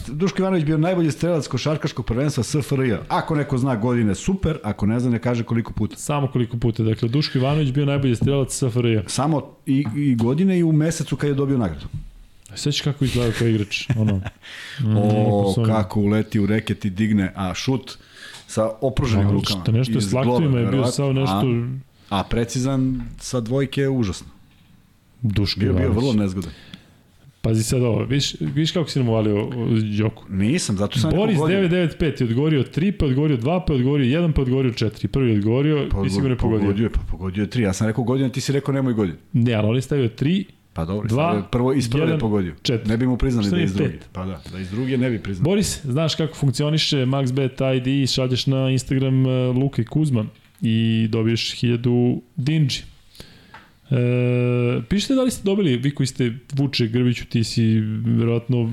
Duško 0.08 0.42
Ivanović 0.42 0.64
bio 0.64 0.78
najbolji 0.78 1.10
strelac 1.10 1.46
košarkaškog 1.46 2.06
prvenstva 2.06 2.44
SFRJ? 2.44 2.94
Ako 3.08 3.34
neko 3.34 3.58
zna 3.58 3.76
godine, 3.76 4.14
super, 4.14 4.58
ako 4.62 4.86
ne 4.86 5.00
zna, 5.00 5.10
ne 5.10 5.18
kaže 5.18 5.44
koliko 5.44 5.72
puta. 5.72 5.96
Samo 5.96 6.28
koliko 6.28 6.56
puta. 6.56 6.82
Dakle, 6.82 7.08
Duško 7.08 7.38
Ivanović 7.38 7.70
bio 7.70 7.86
najbolji 7.86 8.16
strelac 8.16 8.54
SFRJ. 8.54 8.98
Samo 9.06 9.56
i, 9.66 9.84
i 9.96 10.14
godine 10.14 10.58
i 10.58 10.62
u 10.62 10.72
mesecu 10.72 11.16
kad 11.16 11.28
je 11.28 11.34
dobio 11.34 11.58
nagradu. 11.58 11.86
Sveći 12.54 12.82
kako 12.82 13.04
izgleda 13.04 13.32
kao 13.32 13.48
igrač. 13.48 13.88
Ono, 13.96 14.16
mm, 14.80 14.96
O, 14.96 15.54
ono, 15.56 15.66
kako 15.66 16.00
uleti 16.00 16.40
u 16.40 16.46
reket 16.46 16.84
i 16.84 16.90
digne, 16.90 17.32
a 17.36 17.54
šut 17.54 17.98
sa 18.46 18.70
opruženim 18.80 19.26
ono, 19.26 19.34
rukama. 19.34 19.62
Što 19.62 19.72
nešto 19.72 20.00
s 20.00 20.12
laktovima 20.12 20.58
je 20.58 20.66
bio 20.66 20.86
samo 20.86 21.12
nešto... 21.12 21.42
A, 22.10 22.18
a 22.20 22.24
precizan 22.24 23.02
sa 23.18 23.40
dvojke 23.40 23.80
je 23.80 23.88
užasno. 23.88 24.26
Duško 25.22 25.60
Bio, 25.60 25.72
bio 25.72 25.92
vrlo 25.92 26.12
nezgodan. 26.12 26.52
Pazi 27.42 27.62
sad 27.62 27.82
ovo, 27.82 28.04
viš, 28.04 28.34
viš 28.40 28.72
kako 28.72 28.90
si 28.90 28.98
nam 28.98 29.08
uvalio 29.08 29.48
Đoku. 29.98 30.24
Nisam, 30.28 30.76
zato 30.76 30.98
sam 30.98 31.10
Boris 31.10 31.34
rekao 31.34 31.46
godinu. 31.46 31.68
995 31.68 32.20
je 32.20 32.26
odgovorio 32.26 32.62
3, 32.62 32.92
pa 32.92 33.06
odgovorio 33.06 33.36
2, 33.36 33.60
pa 33.66 33.72
odgovorio 33.72 34.20
1, 34.20 34.32
pa 34.32 34.42
odgovorio 34.42 34.72
4. 34.72 35.06
Prvi 35.06 35.30
je 35.30 35.36
odgovorio 35.38 35.86
Pa, 35.90 36.06
i 36.06 36.10
sigurno 36.10 36.30
je 36.30 36.36
pogodio. 36.36 36.60
Pogodio 36.66 36.84
je, 36.84 36.90
pa 36.90 37.00
pogodio 37.10 37.42
je 37.42 37.50
tri. 37.50 37.62
Ja 37.62 37.72
sam 37.72 37.86
rekao 37.86 38.04
godinu, 38.04 38.30
ti 38.30 38.40
si 38.40 38.52
rekao 38.52 38.74
nemoj 38.74 38.92
godinu. 38.92 39.18
Ne, 39.32 39.54
ali 39.54 39.68
on 39.68 39.74
je 39.74 39.82
stavio 39.82 40.08
3, 40.08 40.44
Pa 40.72 40.84
dobro, 40.84 41.08
Dva, 41.08 41.28
stavio 41.30 41.48
prvo 41.50 41.72
iz 41.72 41.90
prve 41.90 42.18
pogodio. 42.18 42.54
četiri. 42.62 42.88
Ne 42.88 42.96
bi 42.96 43.06
mu 43.06 43.16
priznali 43.16 43.46
Šta 43.46 43.56
da 43.56 43.62
iz 43.62 43.74
druge. 43.74 43.92
Pa 44.12 44.24
da, 44.24 44.42
da 44.52 44.58
iz 44.58 44.70
druge 44.70 44.98
ne 44.98 45.10
bi 45.10 45.18
priznali. 45.18 45.44
Boris, 45.44 45.80
znaš 45.84 46.14
kako 46.14 46.34
funkcioniše 46.34 46.96
MaxBet 46.96 47.76
ID, 47.76 48.10
šalješ 48.10 48.46
na 48.46 48.70
Instagram 48.70 49.26
uh, 49.26 49.56
Luka 49.56 49.82
i 49.82 49.84
Kuzma 49.84 50.24
i 50.60 51.08
dobiješ 51.10 51.60
1000 51.60 52.20
dinđi. 52.36 52.82
E, 53.90 54.82
pišite 54.88 55.14
da 55.14 55.22
li 55.22 55.30
ste 55.30 55.42
dobili, 55.44 55.76
vi 55.76 55.94
koji 55.94 56.06
ste 56.06 56.32
Vuče 56.52 56.86
Grbiću, 56.86 57.26
ti 57.26 57.44
si 57.44 57.80
verovatno 58.04 58.72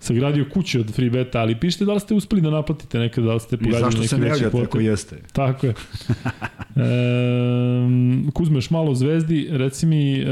sagradio 0.00 0.46
kuću 0.52 0.80
od 0.80 0.94
free 0.94 1.10
beta, 1.10 1.40
ali 1.40 1.60
pišite 1.60 1.84
da 1.84 1.92
li 1.92 2.00
ste 2.00 2.14
uspeli 2.14 2.42
da 2.42 2.50
naplatite 2.50 2.98
nekada, 2.98 3.26
da 3.26 3.34
li 3.34 3.40
ste 3.40 3.56
I 3.56 3.58
pogađali 3.58 3.82
zašto 3.82 4.00
neki 4.00 4.08
se 4.08 4.18
ne 4.18 4.28
javljate 4.28 4.62
ako 4.62 4.80
jeste? 4.80 5.16
Tako 5.32 5.66
je. 5.66 5.74
E, 6.78 8.30
Kuzma, 8.32 8.56
još 8.56 8.70
malo 8.70 8.94
zvezdi, 8.94 9.48
reci 9.50 9.86
mi 9.86 10.18
e, 10.18 10.24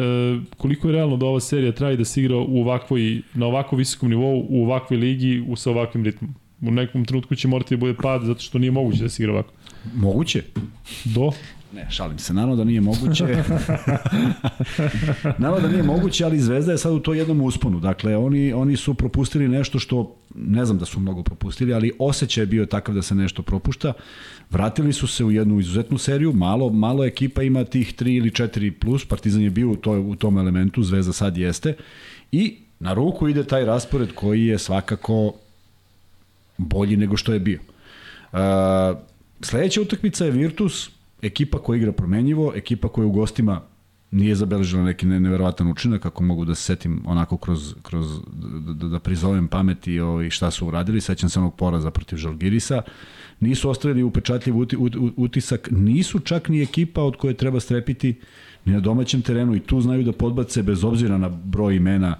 koliko 0.56 0.88
je 0.88 0.92
realno 0.92 1.16
da 1.16 1.26
ova 1.26 1.40
serija 1.40 1.72
traje 1.72 1.96
da 1.96 2.04
se 2.04 2.20
igra 2.20 2.36
u 2.36 2.60
ovakvoj, 2.60 3.22
na 3.34 3.46
ovako 3.46 3.76
visokom 3.76 4.10
nivou, 4.10 4.46
u 4.48 4.64
ovakvoj 4.64 4.96
ligi, 4.98 5.44
u, 5.48 5.56
sa 5.56 5.70
ovakvim 5.70 6.04
ritmom. 6.04 6.34
U 6.60 6.70
nekom 6.70 7.04
trenutku 7.04 7.34
će 7.34 7.48
morati 7.48 7.76
da 7.76 7.80
bude 7.80 7.94
pad, 7.94 8.22
zato 8.22 8.40
što 8.40 8.58
nije 8.58 8.70
moguće 8.70 9.02
da 9.02 9.08
se 9.08 9.22
igra 9.22 9.32
ovako. 9.32 9.52
Moguće. 9.94 10.42
Do? 11.04 11.32
Ne, 11.76 11.86
šalim 11.90 12.18
se, 12.18 12.34
naravno 12.34 12.56
da 12.56 12.64
nije 12.64 12.80
moguće. 12.80 13.24
naravno 15.38 15.60
da 15.60 15.68
nije 15.68 15.82
moguće, 15.82 16.24
ali 16.24 16.40
Zvezda 16.40 16.72
je 16.72 16.78
sad 16.78 16.92
u 16.92 17.00
to 17.00 17.14
jednom 17.14 17.40
usponu. 17.40 17.80
Dakle, 17.80 18.16
oni, 18.16 18.52
oni 18.52 18.76
su 18.76 18.94
propustili 18.94 19.48
nešto 19.48 19.78
što, 19.78 20.16
ne 20.34 20.64
znam 20.64 20.78
da 20.78 20.84
su 20.84 21.00
mnogo 21.00 21.22
propustili, 21.22 21.74
ali 21.74 21.92
osjećaj 21.98 22.42
je 22.42 22.46
bio 22.46 22.66
takav 22.66 22.94
da 22.94 23.02
se 23.02 23.14
nešto 23.14 23.42
propušta. 23.42 23.92
Vratili 24.50 24.92
su 24.92 25.06
se 25.06 25.24
u 25.24 25.30
jednu 25.30 25.60
izuzetnu 25.60 25.98
seriju, 25.98 26.32
malo, 26.32 26.70
malo 26.70 27.04
ekipa 27.04 27.42
ima 27.42 27.64
tih 27.64 27.94
3 27.94 28.16
ili 28.16 28.30
4 28.30 28.70
plus, 28.70 29.04
Partizan 29.04 29.42
je 29.42 29.50
bio 29.50 29.70
u, 29.70 29.76
to, 29.76 29.92
u 29.92 30.16
tom 30.16 30.38
elementu, 30.38 30.82
Zvezda 30.82 31.12
sad 31.12 31.36
jeste. 31.36 31.76
I 32.32 32.56
na 32.80 32.94
ruku 32.94 33.28
ide 33.28 33.44
taj 33.44 33.64
raspored 33.64 34.12
koji 34.14 34.46
je 34.46 34.58
svakako 34.58 35.32
bolji 36.58 36.96
nego 36.96 37.16
što 37.16 37.32
je 37.32 37.40
bio. 37.40 37.60
Uh, 38.32 38.38
sledeća 39.40 39.80
utakmica 39.80 40.24
je 40.24 40.30
Virtus, 40.30 40.95
ekipa 41.22 41.58
koja 41.58 41.76
igra 41.76 41.92
promenjivo, 41.92 42.52
ekipa 42.54 42.88
koja 42.88 43.06
u 43.06 43.12
gostima 43.12 43.60
nije 44.10 44.34
zabeležila 44.34 44.84
neki 44.84 45.06
ne, 45.06 45.20
neverovatan 45.20 45.70
učinak, 45.70 46.06
ako 46.06 46.22
mogu 46.22 46.44
da 46.44 46.54
se 46.54 46.62
setim 46.62 47.02
onako 47.06 47.36
kroz, 47.36 47.74
kroz 47.82 48.20
da, 48.32 48.72
da, 48.72 48.88
da 48.88 48.98
prizovem 48.98 49.48
pameti 49.48 50.00
ovaj, 50.00 50.30
šta 50.30 50.50
su 50.50 50.66
uradili, 50.66 51.00
sećam 51.00 51.28
se 51.28 51.38
onog 51.38 51.56
poraza 51.56 51.90
protiv 51.90 52.16
Žalgirisa, 52.16 52.82
nisu 53.40 53.70
ostavili 53.70 54.02
upečatljiv 54.02 54.58
uti, 54.58 54.76
ut, 54.76 54.96
utisak, 55.16 55.68
nisu 55.70 56.18
čak 56.18 56.48
ni 56.48 56.62
ekipa 56.62 57.02
od 57.02 57.16
koje 57.16 57.34
treba 57.34 57.60
strepiti 57.60 58.20
ni 58.64 58.72
na 58.72 58.80
domaćem 58.80 59.22
terenu 59.22 59.56
i 59.56 59.60
tu 59.60 59.80
znaju 59.80 60.02
da 60.02 60.12
podbace 60.12 60.62
bez 60.62 60.84
obzira 60.84 61.18
na 61.18 61.28
broj 61.28 61.76
imena. 61.76 62.18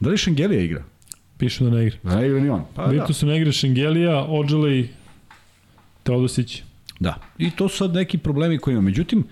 Da 0.00 0.10
li 0.10 0.16
Šengelija 0.16 0.62
igra? 0.62 0.84
Pišu 1.38 1.64
da 1.64 1.70
ne 1.70 1.86
igra. 1.86 1.98
Da 2.02 2.16
ne 2.16 2.26
igra 2.26 2.40
ni 2.40 2.48
on. 2.48 2.64
Pa 2.74 2.86
da. 2.86 2.90
Virtus 2.90 3.22
ne 3.22 3.36
igra 3.36 3.52
Šengelija, 3.52 4.26
Ođelej, 4.28 4.88
Teodosić. 6.02 6.62
Da. 7.00 7.14
I 7.38 7.50
to 7.50 7.68
su 7.68 7.76
sad 7.76 7.94
neki 7.94 8.18
problemi 8.18 8.58
koji 8.58 8.72
ima. 8.72 8.82
Međutim, 8.82 9.24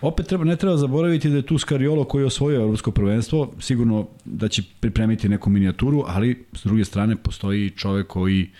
opet 0.00 0.26
treba, 0.26 0.44
ne 0.44 0.56
treba 0.56 0.76
zaboraviti 0.76 1.30
da 1.30 1.36
je 1.36 1.46
tu 1.46 1.58
Skariolo 1.58 2.04
koji 2.04 2.22
je 2.22 2.26
osvojio 2.26 2.60
evropsko 2.60 2.90
prvenstvo, 2.90 3.52
sigurno 3.60 4.08
da 4.24 4.48
će 4.48 4.62
pripremiti 4.80 5.28
neku 5.28 5.50
minijaturu, 5.50 6.04
ali 6.06 6.44
s 6.52 6.64
druge 6.64 6.84
strane 6.84 7.16
postoji 7.16 7.70
čovek 7.70 8.06
koji 8.06 8.50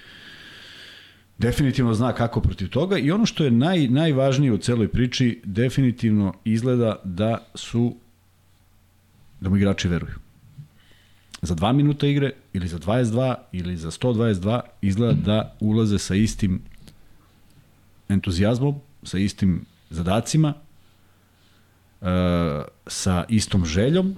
definitivno 1.38 1.94
zna 1.94 2.12
kako 2.12 2.40
protiv 2.40 2.68
toga 2.68 2.98
i 2.98 3.10
ono 3.10 3.26
što 3.26 3.44
je 3.44 3.50
naj, 3.50 3.88
najvažnije 3.88 4.52
u 4.52 4.58
celoj 4.58 4.88
priči, 4.88 5.40
definitivno 5.44 6.34
izgleda 6.44 6.96
da 7.04 7.38
su 7.54 7.96
da 9.40 9.50
mu 9.50 9.56
igrači 9.56 9.88
veruju. 9.88 10.14
Za 11.42 11.54
2 11.54 11.72
minuta 11.72 12.06
igre 12.06 12.30
ili 12.52 12.68
za 12.68 12.78
22 12.78 13.34
ili 13.52 13.76
za 13.76 13.90
122 13.90 14.60
izgleda 14.82 15.12
da 15.12 15.56
ulaze 15.60 15.98
sa 15.98 16.14
istim 16.14 16.60
entuzijazmom, 18.08 18.80
sa 19.02 19.18
istim 19.18 19.64
zadacima, 19.90 20.54
e, 22.02 22.06
sa 22.86 23.24
istom 23.28 23.64
željom 23.66 24.14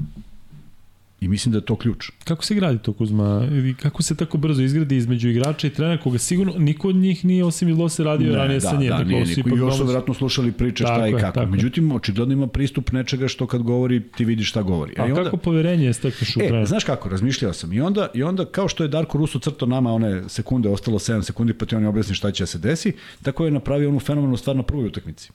i 1.20 1.28
mislim 1.28 1.52
da 1.52 1.58
je 1.58 1.64
to 1.64 1.76
ključ. 1.76 2.10
Kako 2.24 2.44
se 2.44 2.54
gradi 2.54 2.78
to 2.78 2.92
Kuzma? 2.92 3.48
I 3.70 3.74
kako 3.74 4.02
se 4.02 4.14
tako 4.16 4.38
brzo 4.38 4.62
izgradi 4.62 4.96
između 4.96 5.28
igrača 5.28 5.66
i 5.66 5.70
trenera 5.70 6.02
koga 6.02 6.18
sigurno 6.18 6.52
niko 6.58 6.88
od 6.88 6.96
njih 6.96 7.24
nije 7.24 7.44
osim 7.44 7.68
Vilose 7.68 8.04
radio 8.04 8.32
ne, 8.32 8.38
ranije 8.38 8.60
da, 8.60 8.68
sa 8.70 8.76
njim. 8.76 8.88
Da, 8.88 9.04
nije 9.04 9.26
su 9.26 9.32
niko. 9.36 9.56
I 9.56 9.58
još 9.58 9.76
su 9.76 9.84
verovatno 9.84 10.14
slušali 10.14 10.52
priče 10.52 10.84
Tako 10.84 10.98
šta 10.98 11.08
i 11.08 11.12
kako. 11.12 11.34
tako. 11.34 11.50
Međutim, 11.50 11.92
očigledno 11.92 12.32
ima 12.34 12.46
pristup 12.46 12.92
nečega 12.92 13.28
što 13.28 13.46
kad 13.46 13.62
govori 13.62 14.02
ti 14.16 14.24
vidiš 14.24 14.48
šta 14.50 14.62
govori. 14.62 14.92
A 14.98 15.06
i 15.06 15.10
onda, 15.10 15.24
kako 15.24 15.36
poverenje 15.36 15.92
stekneš 15.92 16.36
u 16.36 16.40
E, 16.40 16.46
trenera? 16.46 16.66
znaš 16.66 16.84
kako, 16.84 17.08
razmišljao 17.08 17.52
sam. 17.52 17.72
I 17.72 17.80
onda, 17.80 18.08
I 18.14 18.22
onda 18.22 18.44
kao 18.44 18.68
što 18.68 18.82
je 18.84 18.88
Darko 18.88 19.18
Russo 19.18 19.38
crto 19.38 19.66
nama 19.66 19.92
one 19.92 20.28
sekunde, 20.28 20.68
ostalo 20.68 20.98
7 20.98 21.22
sekundi, 21.22 21.52
pa 21.54 21.66
ti 21.66 21.76
oni 21.76 21.86
objasni 21.86 22.14
šta 22.14 22.30
će 22.30 22.42
da 22.42 22.46
se 22.46 22.58
desi, 22.58 22.92
tako 23.22 23.44
je 23.44 23.50
napravio 23.50 23.88
onu 23.88 24.00
fenomenalnu 24.00 24.36
stvar 24.36 24.56
na 24.56 24.62
prvoj 24.62 24.86
utakmici. 24.86 25.30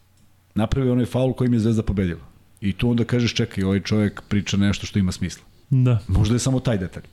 Napravio 0.56 0.92
onaj 0.94 1.06
faul 1.06 1.34
kojim 1.34 1.54
je 1.54 1.60
Zvezda 1.60 1.84
pobedila. 1.84 2.22
I 2.62 2.74
tu 2.74 2.90
onda 2.90 3.04
kažeš, 3.04 3.34
čekaj, 3.34 3.64
ovaj 3.64 3.80
čovjek 3.80 4.22
priča 4.22 4.58
nešto 4.58 4.86
što 4.86 5.00
ima 5.00 5.12
smisla. 5.12 5.44
Da. 5.72 6.00
Možda 6.08 6.36
je 6.36 6.40
samo 6.40 6.60
taj 6.60 6.78
detalj. 6.78 7.04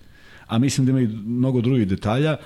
A 0.46 0.58
mislim 0.58 0.86
da 0.86 0.90
ima 0.90 1.00
i 1.00 1.06
mnogo 1.06 1.60
drugih 1.60 1.88
detalja 1.88 2.36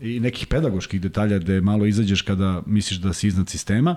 i 0.00 0.20
nekih 0.20 0.46
pedagoških 0.46 1.00
detalja 1.00 1.38
gde 1.38 1.60
malo 1.60 1.86
izađeš 1.86 2.22
kada 2.22 2.62
misliš 2.66 2.98
da 3.00 3.12
si 3.12 3.26
iznad 3.26 3.48
sistema. 3.48 3.96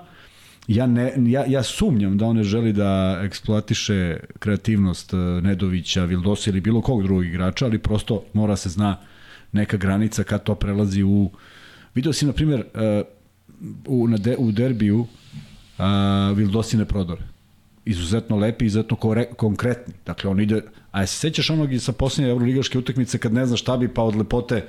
Ja, 0.68 0.86
ne, 0.86 1.14
ja, 1.18 1.44
ja 1.48 1.62
sumnjam 1.62 2.18
da 2.18 2.26
on 2.26 2.36
ne 2.36 2.42
želi 2.42 2.72
da 2.72 3.20
eksploatiše 3.22 4.16
kreativnost 4.38 5.14
eh, 5.14 5.16
Nedovića, 5.16 6.04
Vildosa 6.04 6.50
ili 6.50 6.60
bilo 6.60 6.80
kog 6.80 7.02
drugog 7.02 7.26
igrača, 7.26 7.64
ali 7.64 7.78
prosto 7.78 8.24
mora 8.32 8.56
se 8.56 8.68
zna 8.68 8.96
neka 9.52 9.76
granica 9.76 10.24
kad 10.24 10.42
to 10.42 10.54
prelazi 10.54 11.02
u... 11.02 11.30
Video 11.94 12.12
si, 12.12 12.26
na 12.26 12.32
primjer, 12.32 12.64
eh, 12.74 13.02
u, 13.86 14.08
na 14.08 14.16
de, 14.16 14.36
u 14.38 14.52
derbiju 14.52 14.98
uh, 14.98 16.36
Vildosine 16.36 16.84
prodore 16.84 17.35
izuzetno 17.86 18.36
lepi, 18.36 18.66
izuzetno 18.66 18.96
kore, 18.96 19.24
konkretni. 19.36 19.94
Dakle, 20.06 20.30
on 20.30 20.40
ide... 20.40 20.62
A 20.90 21.06
se 21.06 21.18
sećaš 21.18 21.50
onog 21.50 21.72
i 21.72 21.78
sa 21.78 21.92
posljednje 21.92 22.30
evroligaške 22.30 22.78
utakmice 22.78 23.18
kad 23.18 23.32
ne 23.32 23.46
znaš 23.46 23.60
šta 23.60 23.76
bi, 23.76 23.88
pa 23.88 24.02
od 24.02 24.16
lepote 24.16 24.68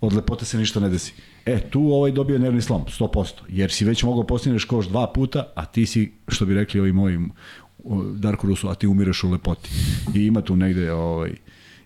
od 0.00 0.12
lepote 0.12 0.44
se 0.44 0.58
ništa 0.58 0.80
ne 0.80 0.88
desi. 0.88 1.12
E, 1.46 1.60
tu 1.70 1.92
ovaj 1.92 2.12
dobio 2.12 2.38
nervni 2.38 2.62
slom, 2.62 2.84
100%, 2.84 3.32
jer 3.48 3.70
si 3.70 3.84
već 3.84 4.02
mogao 4.02 4.26
postigneš 4.26 4.64
koš 4.64 4.88
dva 4.88 5.12
puta, 5.14 5.52
a 5.54 5.64
ti 5.64 5.86
si, 5.86 6.12
što 6.28 6.46
bi 6.46 6.54
rekli 6.54 6.80
ovi 6.80 6.92
moji 6.92 7.18
Darko 8.14 8.46
Rusu, 8.46 8.68
a 8.68 8.74
ti 8.74 8.86
umireš 8.86 9.24
u 9.24 9.30
lepoti. 9.30 9.70
I 10.14 10.26
ima 10.26 10.40
tu 10.40 10.56
negde 10.56 10.92
ovaj, 10.92 11.30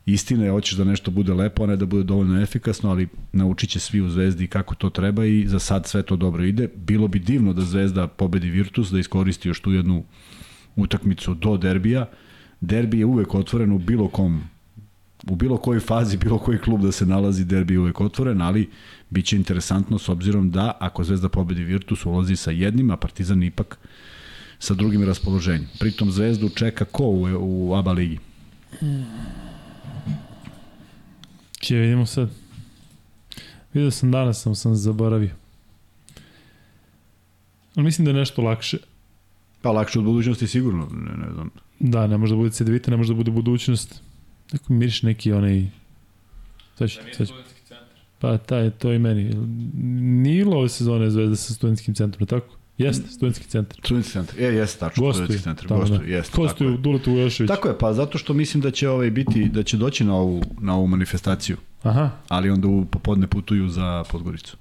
istine, 0.07 0.51
hoćeš 0.51 0.79
da 0.79 0.85
nešto 0.85 1.11
bude 1.11 1.35
lepo, 1.35 1.65
a 1.65 1.67
ne 1.67 1.77
da 1.77 1.87
bude 1.87 2.05
dovoljno 2.05 2.43
efikasno, 2.43 2.91
ali 2.91 3.09
naučit 3.33 3.71
će 3.71 3.81
svi 3.81 4.01
u 4.01 4.09
Zvezdi 4.09 4.47
kako 4.47 4.75
to 4.75 4.91
treba 4.91 5.25
i 5.25 5.47
za 5.47 5.59
sad 5.59 5.87
sve 5.87 6.03
to 6.03 6.17
dobro 6.17 6.45
ide. 6.45 6.69
Bilo 6.77 7.09
bi 7.09 7.19
divno 7.19 7.53
da 7.53 7.63
Zvezda 7.63 8.07
pobedi 8.07 8.51
Virtus, 8.51 8.91
da 8.91 8.99
iskoristi 8.99 9.49
još 9.49 9.61
tu 9.61 9.73
jednu 9.73 10.05
utakmicu 10.77 11.35
do 11.35 11.57
derbija. 11.57 12.09
Derbi 12.61 12.99
je 12.99 13.07
uvek 13.07 13.35
otvoren 13.35 13.73
u 13.73 13.79
bilo 13.79 14.09
kom 14.09 14.43
u 15.27 15.37
bilo 15.37 15.57
kojoj 15.57 15.81
fazi, 15.81 16.17
bilo 16.17 16.39
koji 16.39 16.59
klub 16.59 16.83
da 16.83 16.93
se 16.93 17.07
nalazi, 17.07 17.45
derbi 17.45 17.75
je 17.75 17.79
uvek 17.79 18.01
otvoren, 18.01 18.43
ali 18.43 18.71
bit 19.11 19.27
će 19.27 19.37
interesantno 19.37 19.99
s 19.99 20.09
obzirom 20.09 20.51
da 20.51 20.77
ako 20.81 21.05
Zvezda 21.05 21.29
pobedi 21.29 21.65
Virtus 21.65 22.07
ulazi 22.07 22.37
sa 22.37 22.51
jednim, 22.51 22.91
a 22.91 22.97
Partizan 22.97 23.43
ipak 23.43 23.79
sa 24.59 24.75
drugim 24.75 25.05
raspoloženjem. 25.05 25.69
Pritom 25.79 26.11
Zvezdu 26.11 26.49
čeka 26.49 26.85
ko 26.85 27.05
u, 27.05 27.27
u 27.41 27.75
ABA 27.75 27.93
ligi? 27.93 28.19
Če 31.61 31.77
vidimo 31.77 32.07
sad. 32.07 32.31
Vidio 33.75 33.91
sam 33.91 34.11
danas, 34.11 34.43
sam 34.43 34.55
sam 34.55 34.75
zaboravio. 34.75 35.31
Ali 37.75 37.85
mislim 37.85 38.05
da 38.05 38.11
je 38.11 38.17
nešto 38.19 38.43
lakše. 38.43 38.79
Pa 39.65 39.73
lakše 39.73 39.99
od 39.99 40.05
budućnosti 40.05 40.47
sigurno, 40.47 40.89
ne, 40.93 41.27
ne 41.27 41.33
znam. 41.33 41.51
Da, 41.81 42.07
ne 42.07 42.19
može 42.19 42.33
da 42.33 42.37
bude 42.37 42.51
CDVita, 42.51 42.91
ne 42.91 42.97
može 42.97 43.13
da 43.13 43.17
bude 43.17 43.31
budućnost. 43.31 44.03
Neko 44.53 44.73
miriš 44.73 45.03
neki 45.03 45.33
onaj... 45.33 45.67
Sad 46.79 46.91
ću, 46.91 46.97
sad 47.13 47.27
ću. 47.27 47.33
studentski 47.33 47.61
centar. 47.69 47.99
Pa 48.19 48.39
taj, 48.39 48.71
to 48.71 48.93
i 48.93 48.99
meni. 48.99 49.35
Nije 50.23 50.45
bilo 50.45 50.57
ove 50.59 50.69
sezone 50.69 51.11
Zvezda 51.11 51.37
sa 51.37 51.55
studentskim 51.55 51.95
centrom, 51.95 52.27
tako? 52.27 52.47
Jeste, 52.79 53.09
studentski 53.09 53.49
centar. 53.49 53.79
Studentski 53.85 54.13
centar. 54.13 54.41
E, 54.41 54.45
jeste 54.45 54.81
tačno, 54.81 55.03
Gostuju. 55.03 55.25
studentski 55.25 55.45
centar. 55.45 55.69
tamo, 55.69 55.81
Gostuju, 55.81 56.01
da. 56.01 56.07
jeste. 56.07 56.31
tako 56.31 56.43
Gostuju 56.43 56.71
je. 56.71 56.77
Duletu 56.79 57.11
Vujošević. 57.11 57.49
Tako 57.49 57.69
je, 57.69 57.79
pa 57.79 57.93
zato 57.93 58.19
što 58.19 58.35
mislim 58.35 58.61
da 58.61 58.71
će 58.71 58.89
ovaj 58.89 59.11
biti 59.11 59.49
da 59.49 59.63
će 59.63 59.77
doći 59.77 60.05
na 60.05 60.15
ovu 60.15 60.43
na 60.61 60.77
ovu 60.77 60.87
manifestaciju, 60.87 61.57
Aha, 61.83 62.11
ali 62.29 62.51
onda 62.51 62.69
u 62.69 62.85
popodne 62.85 63.27
putuju 63.27 63.69
za 63.69 64.05
Podgoricu. 64.11 64.57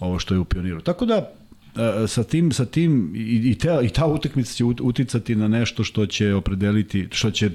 Ovo 0.00 0.18
što 0.18 0.34
je 0.34 0.38
u 0.38 0.44
Pioniru. 0.44 0.80
Tako 0.80 1.06
da 1.06 1.32
sa 2.08 2.24
tim 2.24 2.52
sa 2.52 2.64
tim 2.64 3.12
i 3.16 3.50
i, 3.50 3.54
te, 3.58 3.78
i 3.82 3.88
ta 3.88 4.06
utakmica 4.06 4.54
će 4.54 4.64
ut- 4.64 4.80
uticati 4.82 5.34
na 5.34 5.48
nešto 5.48 5.84
što 5.84 6.06
će 6.06 6.34
opredeliti 6.34 7.08
što 7.12 7.30
će 7.30 7.50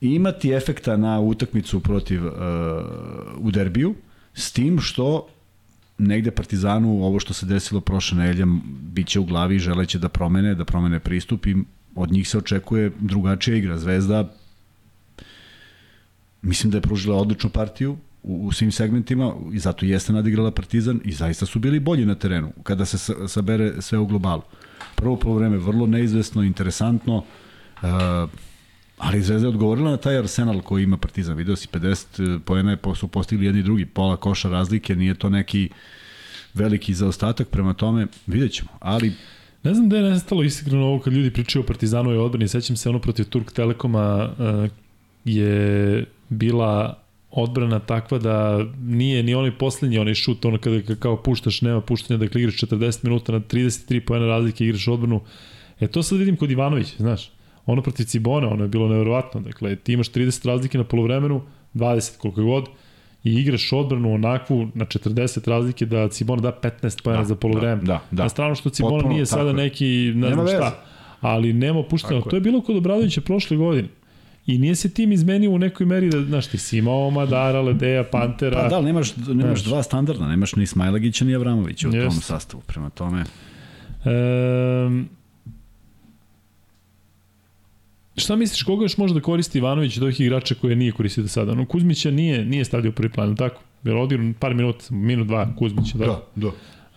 imati 0.00 0.50
efekta 0.50 0.96
na 0.96 1.20
utakmicu 1.20 1.80
protiv 1.80 2.26
uh, 2.26 2.32
u 3.38 3.50
derbiju 3.50 3.94
s 4.34 4.52
tim 4.52 4.80
što 4.80 5.28
negde 5.98 6.30
Partizanu 6.30 7.04
ovo 7.04 7.20
što 7.20 7.34
se 7.34 7.46
desilo 7.46 7.80
prošle 7.80 8.18
nedelje 8.18 8.46
biće 8.92 9.20
u 9.20 9.24
glavi 9.24 9.58
želeće 9.58 9.98
da 9.98 10.08
promene, 10.08 10.54
da 10.54 10.64
promene 10.64 11.00
pristup 11.00 11.46
i 11.46 11.56
od 11.94 12.12
njih 12.12 12.28
se 12.28 12.38
očekuje 12.38 12.92
drugačija 13.00 13.56
igra. 13.56 13.78
Zvezda 13.78 14.34
mislim 16.42 16.70
da 16.70 16.78
je 16.78 16.82
pružila 16.82 17.16
odličnu 17.16 17.50
partiju 17.50 17.96
u, 18.22 18.46
u 18.46 18.52
svim 18.52 18.72
segmentima 18.72 19.34
i 19.52 19.58
zato 19.58 19.86
jeste 19.86 20.12
nadigrala 20.12 20.50
Partizan 20.50 21.00
i 21.04 21.12
zaista 21.12 21.46
su 21.46 21.58
bili 21.58 21.80
bolji 21.80 22.06
na 22.06 22.14
terenu 22.14 22.52
kada 22.62 22.84
se 22.84 22.98
sa- 22.98 23.28
sabere 23.28 23.82
sve 23.82 23.98
u 23.98 24.06
globalu. 24.06 24.42
Prvo 24.94 25.16
polovreme 25.16 25.56
vrlo 25.58 25.86
neizvesno, 25.86 26.42
interesantno, 26.42 27.16
uh, 27.16 28.30
ali 28.98 29.22
Zvezda 29.22 29.46
je 29.46 29.48
odgovorila 29.48 29.90
na 29.90 29.96
taj 29.96 30.18
arsenal 30.18 30.60
koji 30.60 30.82
ima 30.82 30.96
Partizan. 30.96 31.36
Video 31.36 31.56
si 31.56 31.68
50 31.68 32.38
poena 32.38 32.70
je 32.70 32.78
su 32.94 33.08
postigli 33.08 33.46
jedni 33.46 33.60
i 33.60 33.62
drugi, 33.62 33.86
pola 33.86 34.16
koša 34.16 34.48
razlike, 34.48 34.96
nije 34.96 35.14
to 35.14 35.28
neki 35.28 35.68
veliki 36.54 36.94
zaostatak, 36.94 37.48
prema 37.48 37.74
tome 37.74 38.06
vidjet 38.26 38.52
ćemo, 38.52 38.68
ali 38.80 39.12
Ne 39.62 39.74
znam 39.74 39.88
da 39.88 39.96
je 39.96 40.10
nestalo 40.10 40.42
iskreno 40.42 40.86
ovo 40.86 41.00
kad 41.00 41.12
ljudi 41.12 41.30
pričaju 41.30 41.62
o 41.62 41.66
Partizanovoj 41.66 42.18
odbrani. 42.18 42.48
Sećam 42.48 42.76
se 42.76 42.88
ono 42.88 42.98
protiv 42.98 43.24
Turk 43.24 43.52
Telekoma 43.52 44.30
uh, 44.38 44.70
je 45.24 46.04
bila 46.28 47.01
odbrana 47.32 47.78
takva 47.78 48.18
da 48.18 48.64
nije 48.80 49.22
ni 49.22 49.34
onaj 49.34 49.58
poslednji 49.58 49.98
onaj 49.98 50.14
šut, 50.14 50.44
ono 50.44 50.58
kada 50.58 50.94
kao 50.96 51.16
puštaš, 51.16 51.60
nema 51.60 51.80
puštanja, 51.80 52.18
dakle 52.18 52.40
igraš 52.40 52.54
40 52.56 53.04
minuta 53.04 53.32
na 53.32 53.40
33 53.40 54.00
pojena 54.00 54.26
razlike, 54.26 54.64
igraš 54.64 54.88
odbranu. 54.88 55.20
E 55.80 55.86
to 55.86 56.02
sad 56.02 56.18
vidim 56.18 56.36
kod 56.36 56.50
Ivanovića, 56.50 56.94
znaš. 56.98 57.30
Ono 57.66 57.82
protiv 57.82 58.04
Cibona, 58.04 58.48
ono 58.48 58.64
je 58.64 58.68
bilo 58.68 58.88
neverovatno. 58.88 59.40
Dakle, 59.40 59.76
ti 59.76 59.92
imaš 59.92 60.10
30 60.10 60.46
razlike 60.48 60.78
na 60.78 60.84
polovremenu, 60.84 61.42
20 61.74 62.18
koliko 62.18 62.42
god, 62.42 62.64
i 63.24 63.32
igraš 63.34 63.72
odbranu 63.72 64.14
onakvu 64.14 64.68
na 64.74 64.84
40 64.84 65.48
razlike 65.50 65.86
da 65.86 66.08
Cibona 66.08 66.42
da 66.42 66.58
15 66.62 67.02
pojena 67.02 67.22
Da, 67.22 67.28
za 67.28 67.34
polovreme. 67.36 67.82
da, 67.82 67.86
da, 67.86 68.00
da. 68.10 68.22
Na 68.22 68.28
stranu 68.28 68.54
što 68.54 68.70
Cibona 68.70 68.94
Potpuno, 68.94 69.12
nije 69.14 69.26
sada 69.26 69.48
je. 69.48 69.54
neki, 69.54 70.12
ne 70.14 70.32
znam 70.34 70.46
šta, 70.48 70.84
ali 71.20 71.52
nema 71.52 71.82
puštanja. 71.82 72.20
To 72.20 72.36
je 72.36 72.40
bilo 72.40 72.60
kod 72.60 72.76
Obradovića 72.76 73.20
prošle 73.20 73.56
godine. 73.56 73.88
I 74.46 74.58
nije 74.58 74.74
se 74.74 74.90
tim 74.90 75.12
izmenio 75.12 75.50
u 75.50 75.58
nekoj 75.58 75.86
meri 75.86 76.10
da, 76.10 76.22
znaš, 76.24 76.46
ti 76.46 76.58
si 76.58 76.78
imao 76.78 77.10
Madara, 77.10 77.60
Ledeja, 77.60 78.04
Pantera. 78.04 78.62
Pa 78.62 78.68
da, 78.68 78.76
ali 78.76 78.84
nemaš, 78.84 79.16
nemaš 79.16 79.60
Znaš. 79.60 79.64
dva 79.64 79.82
standardna, 79.82 80.28
nemaš 80.28 80.56
ni 80.56 80.66
Smajlagića 80.66 81.24
ni 81.24 81.34
Avramovića 81.34 81.88
u 81.88 81.92
tom 81.92 82.00
Jeste. 82.00 82.20
sastavu. 82.20 82.62
Prema 82.66 82.90
tome, 82.90 83.24
Um, 84.04 85.08
šta 88.16 88.36
misliš, 88.36 88.62
koga 88.62 88.84
još 88.84 88.96
može 88.96 89.14
da 89.14 89.20
koristi 89.20 89.58
Ivanović 89.58 89.96
od 89.96 90.02
ovih 90.02 90.20
igrača 90.20 90.54
koje 90.54 90.76
nije 90.76 90.92
koristio 90.92 91.22
do 91.22 91.28
sada? 91.28 91.54
No, 91.54 91.66
Kuzmića 91.66 92.10
nije, 92.10 92.44
nije 92.44 92.64
stavio 92.64 92.88
u 92.90 92.92
prvi 92.92 93.12
plan, 93.12 93.36
tako? 93.36 93.62
Jer 93.84 93.96
odigrao 93.96 94.32
par 94.38 94.54
minuta, 94.54 94.84
minut, 94.90 95.26
dva, 95.26 95.54
Kuzmića, 95.58 95.98
da. 95.98 96.04
da, 96.06 96.20
da. 96.36 96.50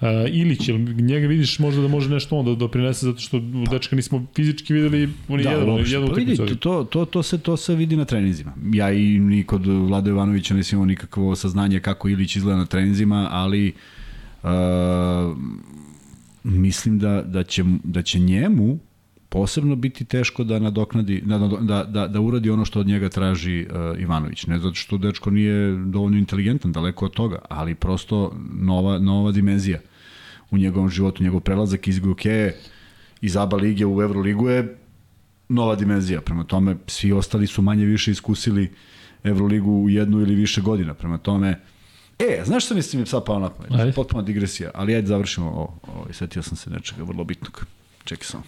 Uh, 0.05 0.35
Ilić, 0.35 0.67
jel 0.67 0.77
njega 0.79 1.27
vidiš 1.27 1.59
možda 1.59 1.81
da 1.81 1.87
može 1.87 2.09
nešto 2.09 2.37
on 2.37 2.45
da 2.45 2.55
doprinese 2.55 3.05
zato 3.05 3.19
što 3.19 3.37
u 3.37 3.65
dečka 3.71 3.95
nismo 3.95 4.25
fizički 4.35 4.73
videli 4.73 5.09
oni 5.27 5.43
Da, 5.43 5.49
jedan, 5.49 5.77
jednu 5.87 6.07
Pa 6.07 6.13
vidi, 6.13 6.37
to, 6.59 6.83
to, 6.83 7.05
to, 7.05 7.23
se, 7.23 7.37
to 7.37 7.57
se 7.57 7.75
vidi 7.75 7.95
na 7.95 8.05
treninzima. 8.05 8.53
Ja 8.73 8.91
i 8.91 9.19
ni 9.19 9.43
kod 9.43 9.65
Vlada 9.65 10.09
Jovanovića 10.09 10.53
nisam 10.53 10.77
imao 10.77 10.85
nikakvo 10.85 11.35
saznanje 11.35 11.79
kako 11.79 12.09
Ilić 12.09 12.35
izgleda 12.35 12.57
na 12.57 12.65
treninzima, 12.65 13.27
ali 13.31 13.73
uh, 14.43 14.49
mislim 16.43 16.99
da, 16.99 17.21
da, 17.21 17.43
će, 17.43 17.63
da 17.83 18.01
će 18.01 18.19
njemu 18.19 18.79
posebno 19.29 19.75
biti 19.75 20.05
teško 20.05 20.43
da 20.43 20.59
nadoknadi, 20.59 21.21
da, 21.25 21.37
da, 21.37 21.83
da, 21.83 22.07
da 22.07 22.21
uradi 22.21 22.49
ono 22.49 22.65
što 22.65 22.79
od 22.79 22.87
njega 22.87 23.09
traži 23.09 23.65
uh, 23.65 24.01
Ivanović. 24.01 24.47
Ne 24.47 24.59
zato 24.59 24.75
što 24.75 24.97
dečko 24.97 25.31
nije 25.31 25.75
dovoljno 25.85 26.17
inteligentan, 26.17 26.71
daleko 26.71 27.05
od 27.05 27.11
toga, 27.11 27.39
ali 27.49 27.75
prosto 27.75 28.35
nova, 28.53 28.99
nova 28.99 29.31
dimenzija 29.31 29.79
u 30.51 30.57
njegovom 30.57 30.89
životu, 30.89 31.23
njegov 31.23 31.39
prelazak 31.39 31.87
iz 31.87 31.99
Gokeje 31.99 32.59
iz 33.21 33.37
ABA 33.37 33.57
lige 33.57 33.85
u 33.85 34.01
Euroligu 34.01 34.49
je 34.49 34.77
nova 35.49 35.75
dimenzija. 35.75 36.21
Prema 36.21 36.43
tome, 36.43 36.75
svi 36.87 37.11
ostali 37.11 37.47
su 37.47 37.61
manje 37.61 37.85
više 37.85 38.11
iskusili 38.11 38.71
Euroligu 39.23 39.71
u 39.71 39.89
jednu 39.89 40.19
ili 40.19 40.35
više 40.35 40.61
godina. 40.61 40.93
Prema 40.93 41.17
tome, 41.17 41.59
e, 42.19 42.43
znaš 42.45 42.65
što 42.65 42.75
mislim 42.75 42.99
mi 42.99 43.07
sad 43.07 43.25
pao 43.25 43.39
na 43.39 43.49
pamet? 43.49 43.95
Potpuno 43.95 44.23
digresija, 44.23 44.71
ali 44.73 44.95
ajde 44.95 45.07
završimo 45.07 45.47
ovo. 45.47 45.79
ovo 45.87 46.07
setio 46.11 46.43
sam 46.43 46.57
se 46.57 46.69
nečega 46.69 47.03
vrlo 47.03 47.23
bitnog. 47.23 47.65
Čekaj 48.03 48.25
samo. 48.25 48.43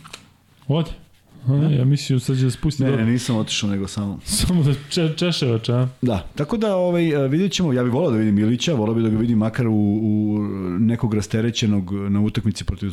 Ode. 0.67 1.06
A, 1.47 1.53
ja 1.53 1.85
mislim 1.85 2.19
sad 2.19 2.37
će 2.37 2.43
da 2.43 2.51
spusti 2.51 2.83
Ne, 2.83 2.91
ne, 2.91 3.05
nisam 3.05 3.35
otišao, 3.37 3.69
nego 3.69 3.87
samo... 3.87 4.19
Samo 4.23 4.63
da 4.63 4.73
če, 4.89 5.13
češevač, 5.15 5.69
a? 5.69 5.87
Da, 6.01 6.27
tako 6.35 6.57
da 6.57 6.75
ovaj, 6.75 7.25
e, 7.25 7.27
vidjet 7.27 7.51
ćemo, 7.51 7.73
ja 7.73 7.83
bih 7.83 7.93
volao 7.93 8.11
da 8.11 8.17
vidim 8.17 8.39
Ilića, 8.39 8.73
volao 8.73 8.95
bih 8.95 9.03
da 9.03 9.09
ga 9.09 9.17
vidim 9.17 9.37
makar 9.37 9.67
u, 9.67 9.73
u 9.73 10.39
nekog 10.79 11.13
rasterećenog 11.13 11.91
na 12.09 12.21
utakmici 12.21 12.63
protiv 12.63 12.91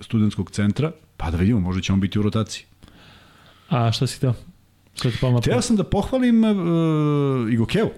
studentskog, 0.00 0.50
centra, 0.50 0.92
pa 1.16 1.30
da 1.30 1.36
vidimo, 1.36 1.60
možda 1.60 1.82
će 1.82 1.92
on 1.92 2.00
biti 2.00 2.18
u 2.18 2.22
rotaciji. 2.22 2.64
A 3.68 3.92
šta 3.92 4.06
si 4.06 4.20
teo? 4.20 4.34
Šta 4.94 5.10
ti 5.10 5.16
palo 5.20 5.40
Teo 5.40 5.62
sam 5.62 5.76
da 5.76 5.84
pohvalim 5.84 6.44
uh, 6.44 7.52
Igokeu. 7.52 7.88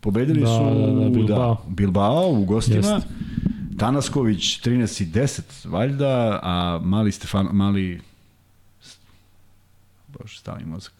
Pobedili 0.00 0.40
Da, 0.40 0.46
su 0.46 0.64
da, 0.64 1.04
da, 1.04 1.08
Bilbao. 1.08 1.54
Da, 1.54 1.74
Bilbao 1.74 2.30
u 2.30 2.44
gostima. 2.44 2.76
Jeste. 2.76 3.08
Tanasković 3.78 4.60
13 4.60 5.02
i 5.02 5.06
10 5.06 5.68
valjda, 5.68 6.40
a 6.42 6.80
mali 6.82 7.12
Stefan, 7.12 7.48
mali 7.52 8.00
Bože, 10.20 10.38
stavi 10.38 10.64
mozak. 10.64 10.92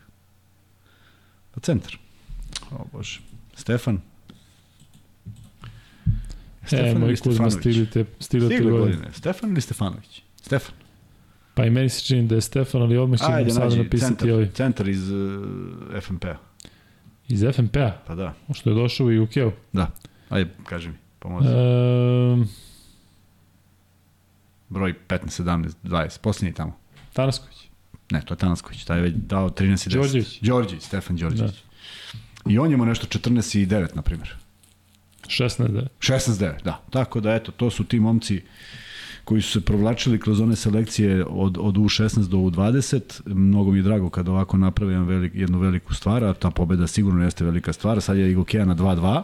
Pa 1.54 1.60
centar. 1.60 1.98
O 2.70 2.84
Bože. 2.92 3.20
Stefan. 3.54 4.00
E, 6.72 6.94
moj 6.94 7.08
ili 7.08 7.16
Kuzma 7.16 7.50
Stefanović? 7.50 7.60
stilite, 7.60 8.04
stilite 8.20 8.54
Stigle 8.54 8.70
godine. 8.72 8.96
godine. 8.96 9.12
Stefan 9.12 9.50
ili 9.50 9.60
Stefanović? 9.60 10.22
Stefan. 10.36 10.74
Pa 11.54 11.64
i 11.66 11.70
meni 11.70 11.88
se 11.88 12.04
čini 12.04 12.28
da 12.28 12.34
je 12.34 12.40
Stefan, 12.40 12.82
ali 12.82 12.96
odmah 12.98 13.18
ćemo 13.18 13.32
Ajde, 13.34 13.50
sada 13.50 13.64
nađi 13.64 13.78
napisati 13.78 14.08
centar, 14.08 14.30
ovaj. 14.30 14.50
centar 14.50 14.88
iz 14.88 15.10
uh, 15.10 15.44
FNP-a. 16.00 16.36
Iz 17.28 17.44
FNP-a, 17.54 18.02
Pa 18.06 18.14
da, 18.14 18.34
što 18.54 18.70
je 18.70 18.74
došao 18.74 19.12
i 19.12 19.18
u 19.18 19.26
Keo. 19.26 19.52
da. 19.72 19.90
Ajde, 20.28 20.50
kaži 20.64 20.88
mi, 20.88 20.94
pomozi. 21.18 21.48
Um, 21.48 22.48
Broj 24.68 24.94
15, 25.08 25.42
17, 25.42 25.70
20, 25.84 26.20
posljednji 26.20 26.54
tamo. 26.54 26.76
Tanasković. 27.12 27.69
Ne, 28.10 28.20
to 28.24 28.34
je 28.34 28.38
Tanasković, 28.38 28.84
taj 28.84 28.98
je 28.98 29.02
već 29.02 29.14
dao 29.14 29.50
13 29.50 29.64
i 29.64 29.90
10. 29.90 29.94
Đorđević. 29.94 30.40
Đorđević, 30.40 30.82
Stefan 30.82 31.16
Đorđević. 31.16 31.52
Da. 31.52 32.50
I 32.50 32.58
on 32.58 32.70
je 32.70 32.76
mu 32.76 32.84
nešto 32.84 33.18
14 33.18 33.58
i 33.58 33.66
9, 33.66 33.88
na 33.94 34.02
primjer. 34.02 34.36
16 35.26 35.68
da 35.68 35.78
je. 35.78 35.86
16-9, 35.98 36.62
da. 36.64 36.82
Tako 36.90 37.20
da, 37.20 37.34
eto, 37.34 37.52
to 37.52 37.70
su 37.70 37.84
ti 37.84 38.00
momci 38.00 38.42
koji 39.24 39.42
su 39.42 39.52
se 39.52 39.60
provlačili 39.60 40.20
kroz 40.20 40.40
one 40.40 40.56
selekcije 40.56 41.24
od, 41.28 41.58
od 41.60 41.74
U16 41.74 42.28
do 42.28 42.36
U20. 42.36 43.20
Mnogo 43.26 43.70
mi 43.70 43.78
je 43.78 43.82
drago 43.82 44.10
kada 44.10 44.30
ovako 44.30 44.56
naprave 44.56 44.92
jedan 44.92 45.06
velik, 45.06 45.32
jednu 45.34 45.58
veliku 45.58 45.94
stvar, 45.94 46.24
a 46.24 46.34
ta 46.34 46.50
pobeda 46.50 46.86
sigurno 46.86 47.24
jeste 47.24 47.44
velika 47.44 47.72
stvar. 47.72 48.00
Sad 48.00 48.16
je 48.16 48.30
Igokeja 48.30 48.64
na 48.64 48.74
2-2, 48.74 49.22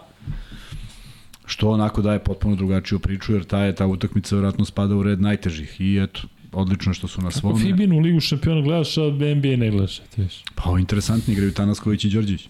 što 1.46 1.70
onako 1.70 2.02
daje 2.02 2.18
potpuno 2.18 2.56
drugačiju 2.56 2.98
priču, 2.98 3.32
jer 3.32 3.44
ta 3.44 3.58
je 3.58 3.74
ta 3.74 3.86
utakmica 3.86 4.34
vjerojatno 4.34 4.64
spada 4.64 4.94
u 4.94 5.02
red 5.02 5.20
najtežih. 5.20 5.80
I 5.80 5.98
eto, 6.02 6.20
odlično 6.52 6.94
što 6.94 7.08
su 7.08 7.20
na 7.20 7.28
Kako 7.28 7.40
svom. 7.40 7.58
Fibinu 7.60 7.98
ligu 7.98 8.20
šampiona 8.20 8.60
gledaš, 8.60 8.98
a 8.98 9.00
NBA 9.00 9.56
ne 9.56 9.70
gledaš, 9.70 10.00
viš. 10.16 10.42
Pa 10.54 10.62
ovo 10.70 10.78
interesantni 10.78 11.32
igraju 11.34 11.52
Tanasković 11.52 12.04
i 12.04 12.10
Đorđević. 12.10 12.48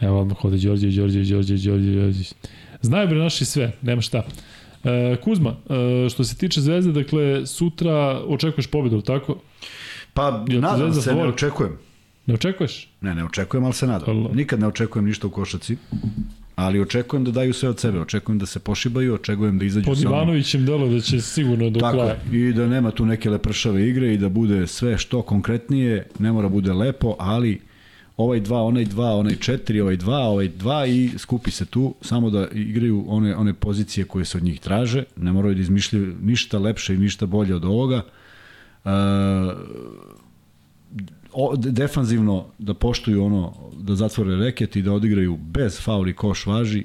Evo 0.00 0.20
odmah 0.20 0.44
ovde 0.44 0.56
Đorđe, 0.58 0.86
Đorđe, 0.90 1.24
Đorđe, 1.24 1.54
Đorđe, 1.70 1.90
Đorđe. 1.90 2.24
Znaju 2.82 3.08
bre 3.08 3.18
naši 3.18 3.44
sve, 3.44 3.72
nema 3.82 4.02
šta. 4.02 4.22
E, 4.84 5.16
Kuzma, 5.24 5.50
e, 5.50 6.08
što 6.10 6.24
se 6.24 6.36
tiče 6.36 6.60
Zvezde, 6.60 6.92
dakle, 6.92 7.46
sutra 7.46 8.20
očekuješ 8.26 8.66
pobedu, 8.66 9.00
tako? 9.00 9.36
Pa 10.14 10.44
Jel 10.48 10.60
nadam 10.60 10.78
Zvezda 10.78 11.02
se, 11.02 11.10
ne 11.10 11.16
favorit? 11.16 11.34
očekujem. 11.34 11.78
Ne 12.26 12.34
očekuješ? 12.34 12.88
Ne, 13.00 13.14
ne 13.14 13.24
očekujem, 13.24 13.64
ali 13.64 13.74
se 13.74 13.86
nadam. 13.86 14.26
Nikad 14.34 14.60
ne 14.60 14.66
očekujem 14.66 15.06
ništa 15.06 15.26
u 15.26 15.30
košaci. 15.30 15.76
Ali 16.56 16.80
očekujem 16.80 17.24
da 17.24 17.30
daju 17.30 17.52
sve 17.52 17.68
od 17.68 17.80
sebe. 17.80 18.00
Očekujem 18.00 18.38
da 18.38 18.46
se 18.46 18.58
pošibaju, 18.58 19.14
očekujem 19.14 19.58
da 19.58 19.64
izađu 19.64 19.86
Pod 19.86 19.98
sa 19.98 20.08
Ivanovićem 20.08 20.66
delo 20.66 20.88
da 20.88 21.00
će 21.00 21.20
sigurno 21.20 21.70
do 21.70 21.80
Tako 21.80 21.96
kraja. 21.96 22.16
I 22.32 22.52
da 22.52 22.66
nema 22.66 22.90
tu 22.90 23.06
neke 23.06 23.30
lepršave 23.30 23.88
igre 23.88 24.14
i 24.14 24.18
da 24.18 24.28
bude 24.28 24.66
sve 24.66 24.98
što 24.98 25.22
konkretnije, 25.22 26.06
ne 26.18 26.32
mora 26.32 26.48
bude 26.48 26.72
lepo, 26.72 27.16
ali 27.18 27.60
ovaj 28.16 28.40
dva, 28.40 28.62
onaj 28.62 28.84
dva, 28.84 29.14
onaj 29.14 29.36
četiri, 29.36 29.80
ovaj 29.80 29.96
dva, 29.96 30.18
ovaj 30.18 30.48
dva 30.48 30.86
i 30.86 31.10
skupi 31.18 31.50
se 31.50 31.64
tu, 31.66 31.94
samo 32.00 32.30
da 32.30 32.48
igraju 32.52 33.04
one, 33.08 33.36
one 33.36 33.54
pozicije 33.54 34.04
koje 34.04 34.24
se 34.24 34.38
od 34.38 34.44
njih 34.44 34.60
traže, 34.60 35.04
ne 35.16 35.32
moraju 35.32 35.54
da 35.54 35.60
izmišljaju 35.60 36.14
ništa 36.22 36.58
lepše 36.58 36.94
i 36.94 36.98
ništa 36.98 37.26
bolje 37.26 37.54
od 37.54 37.64
ovoga. 37.64 38.02
Uh, 38.84 38.90
o, 41.34 41.56
de- 41.56 41.70
defanzivno 41.70 42.46
da 42.58 42.74
poštuju 42.74 43.24
ono, 43.24 43.52
da 43.80 43.94
zatvore 43.94 44.36
reket 44.36 44.76
i 44.76 44.82
da 44.82 44.92
odigraju 44.92 45.36
bez 45.36 45.80
fauli 45.80 46.12
koš 46.12 46.46
važi, 46.46 46.84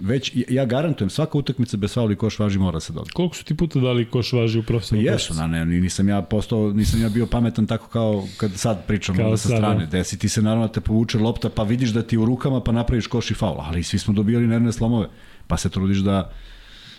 već, 0.00 0.32
ja 0.48 0.64
garantujem, 0.64 1.10
svaka 1.10 1.38
utakmica 1.38 1.76
bez 1.76 1.94
fauli 1.94 2.16
koš 2.16 2.38
važi 2.38 2.58
mora 2.58 2.76
da 2.76 2.80
se 2.80 2.92
doda. 2.92 3.10
Koliko 3.14 3.36
su 3.36 3.44
ti 3.44 3.56
puta 3.56 3.80
dali 3.80 4.04
koš 4.10 4.32
važi 4.32 4.58
u 4.58 4.62
profesionalnom 4.62 5.12
jesu, 5.12 5.34
na 5.34 5.46
ne, 5.46 5.64
nisam 5.66 6.08
ja 6.08 6.22
postao, 6.22 6.72
nisam 6.72 7.02
ja 7.02 7.08
bio 7.08 7.26
pametan 7.26 7.66
tako 7.66 7.88
kao 7.88 8.24
kad 8.36 8.52
sad 8.52 8.86
pričam 8.86 9.16
Kao 9.16 9.36
sa 9.36 9.48
sad, 9.48 9.56
strane. 9.58 9.84
da. 9.86 9.90
Desi 9.90 10.18
ti 10.18 10.28
se 10.28 10.42
naravno 10.42 10.66
da 10.66 10.72
te 10.72 10.80
povuče 10.80 11.18
lopta, 11.18 11.48
pa 11.50 11.62
vidiš 11.62 11.90
da 11.90 12.02
ti 12.02 12.18
u 12.18 12.24
rukama, 12.24 12.60
pa 12.60 12.72
napraviš 12.72 13.06
koš 13.06 13.30
i 13.30 13.34
faul. 13.34 13.56
Ali 13.60 13.82
svi 13.82 13.98
smo 13.98 14.14
dobijali 14.14 14.46
nervne 14.46 14.72
slomove, 14.72 15.08
pa 15.46 15.56
se 15.56 15.68
trudiš 15.68 15.98
da 15.98 16.32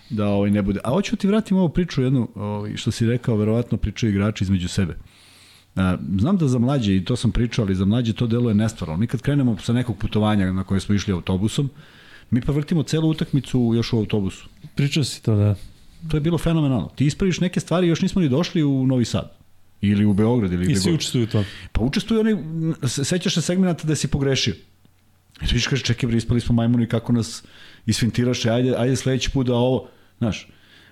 da 0.10 0.27
ovaj 0.27 0.52
ne 0.52 0.61
bude. 0.61 0.80
A 0.84 0.89
hoću 0.89 1.15
ti 1.15 1.27
vratim 1.27 1.57
ovu 1.57 1.69
priču 1.69 2.02
jednu, 2.02 2.27
ovaj, 2.35 2.76
što 2.77 2.91
si 2.91 3.06
rekao, 3.06 3.35
verovatno 3.35 3.77
pričaju 3.77 4.10
igrači 4.11 4.43
između 4.43 4.68
sebe. 4.68 4.98
Znam 6.19 6.38
da 6.38 6.48
za 6.48 6.60
mlađe, 6.60 6.95
i 6.95 7.06
to 7.06 7.15
sam 7.15 7.31
pričao, 7.31 7.65
ali 7.65 7.76
za 7.76 7.85
mlađe 7.85 8.14
to 8.14 8.27
deluje 8.27 8.56
nestvarno. 8.56 8.98
Mi 8.98 9.07
kad 9.07 9.22
krenemo 9.22 9.57
sa 9.57 9.73
nekog 9.73 9.98
putovanja 9.98 10.52
na 10.53 10.64
koje 10.64 10.80
smo 10.80 10.95
išli 10.95 11.14
autobusom, 11.14 11.69
mi 12.30 12.41
pa 12.41 12.52
vrtimo 12.52 12.84
celu 12.84 13.10
utakmicu 13.10 13.72
još 13.76 13.93
u 13.93 13.98
autobusu. 13.98 14.49
Pričao 14.76 15.03
si 15.03 15.23
to, 15.23 15.35
da. 15.35 15.56
To 16.10 16.18
je 16.18 16.22
bilo 16.22 16.38
fenomenalno. 16.38 16.89
Ti 16.95 17.06
ispraviš 17.06 17.39
neke 17.39 17.60
stvari, 17.60 17.88
još 17.88 18.02
nismo 18.02 18.22
ni 18.22 18.30
došli 18.30 18.64
u 18.64 18.88
Novi 18.88 19.06
Sad. 19.06 19.31
Ili 19.81 20.06
u 20.06 20.14
Beograd, 20.14 20.53
ili 20.53 20.72
I 20.72 20.76
svi 20.76 20.93
učestvuju 20.93 21.23
u 21.23 21.27
tom. 21.27 21.45
Pa 21.72 21.81
učestvuju 21.81 22.19
oni, 22.19 22.38
se- 22.88 23.06
sećaš 23.06 23.34
se 23.34 23.41
segmenta 23.41 23.88
da 23.88 23.95
si 23.95 24.07
pogrešio. 24.07 24.53
I 25.41 25.48
ti 25.48 25.53
viš 25.53 25.68
kaže, 25.68 25.84
čekaj, 25.84 26.07
bre, 26.07 26.18
ispali 26.18 26.41
smo 26.41 26.56
majmuni 26.56 26.88
kako 26.88 27.14
nas 27.14 27.43
isfintiraše, 27.85 28.49
ajde, 28.49 28.76
ajde 28.77 28.95
sledeći 28.95 29.31
put 29.31 29.48
da 29.48 29.53
ovo, 29.56 29.88
znaš, 30.18 30.48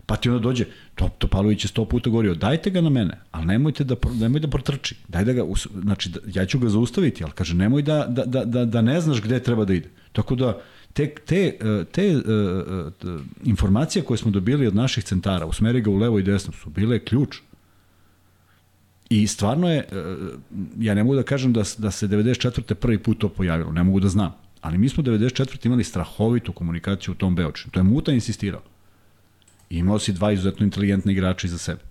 pa 0.09 0.15
ti 0.15 0.29
onda 0.29 0.41
dođe, 0.41 0.65
to, 0.95 1.09
Topalović 1.17 1.63
je 1.63 1.67
sto 1.67 1.85
puta 1.85 2.09
govorio, 2.09 2.33
dajte 2.35 2.69
ga 2.69 2.81
na 2.81 2.89
mene, 2.89 3.19
ali 3.31 3.45
nemojte 3.45 3.83
da, 3.83 3.95
nemoj 4.13 4.41
da 4.41 4.47
protrči, 4.47 4.95
daj 5.07 5.25
da 5.25 5.33
ga, 5.33 5.43
znači, 5.81 6.09
da, 6.09 6.19
ja 6.33 6.45
ću 6.45 6.59
ga 6.59 6.69
zaustaviti, 6.69 7.23
ali 7.23 7.33
kaže, 7.35 7.55
nemoj 7.55 7.81
da, 7.81 8.05
da, 8.09 8.25
da, 8.25 8.45
da, 8.45 8.65
da 8.65 8.81
ne 8.81 9.01
znaš 9.01 9.21
gde 9.21 9.39
treba 9.39 9.65
da 9.65 9.73
ide. 9.73 9.89
Tako 10.11 10.35
da, 10.35 10.55
te, 10.93 11.13
te, 11.25 11.43
e, 11.61 11.83
te 11.91 12.07
uh, 12.15 12.23
uh, 12.23 13.21
informacije 13.43 14.03
koje 14.03 14.17
smo 14.17 14.31
dobili 14.31 14.67
od 14.67 14.75
naših 14.75 15.03
centara, 15.03 15.45
usmeri 15.45 15.81
ga 15.81 15.91
u 15.91 15.97
levo 15.97 16.19
i 16.19 16.23
desno, 16.23 16.53
su 16.53 16.69
bile 16.69 16.99
ključ. 17.05 17.37
I 19.09 19.27
stvarno 19.27 19.69
je, 19.69 19.77
e, 19.77 19.85
ja 20.79 20.93
ne 20.93 21.03
mogu 21.03 21.15
da 21.15 21.23
kažem 21.23 21.53
da, 21.53 21.63
da 21.77 21.91
se 21.91 22.07
94. 22.07 22.73
prvi 22.73 22.97
put 22.97 23.17
to 23.17 23.29
pojavilo, 23.29 23.71
ne 23.71 23.83
mogu 23.83 23.99
da 23.99 24.09
znam. 24.09 24.35
Ali 24.61 24.77
mi 24.77 24.89
smo 24.89 25.03
94. 25.03 25.65
imali 25.65 25.83
strahovitu 25.83 26.53
komunikaciju 26.53 27.11
u 27.11 27.17
tom 27.17 27.35
Beočinu. 27.35 27.71
To 27.71 27.79
je 27.79 27.83
Muta 27.83 28.11
insistirao. 28.11 28.61
Imao 29.69 29.99
si 29.99 30.13
dva 30.13 30.31
izuzetno 30.31 30.65
inteligentna 30.65 31.11
igrača 31.11 31.47
iza 31.47 31.57
sebe. 31.57 31.81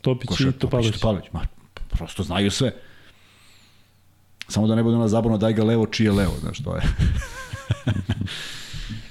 Topić 0.00 0.28
Košar, 0.28 0.48
i 0.48 0.52
Topalović. 0.52 0.94
Topalović. 0.94 1.26
Ma, 1.32 1.40
prosto 1.90 2.22
znaju 2.22 2.50
sve. 2.50 2.72
Samo 4.48 4.66
da 4.66 4.74
ne 4.74 4.82
bude 4.82 4.96
ona 4.96 5.08
zabavno 5.08 5.38
daj 5.38 5.52
ga 5.52 5.64
levo 5.64 5.86
čije 5.86 6.12
levo, 6.12 6.34
znaš 6.40 6.62
to 6.62 6.76
je. 6.76 6.82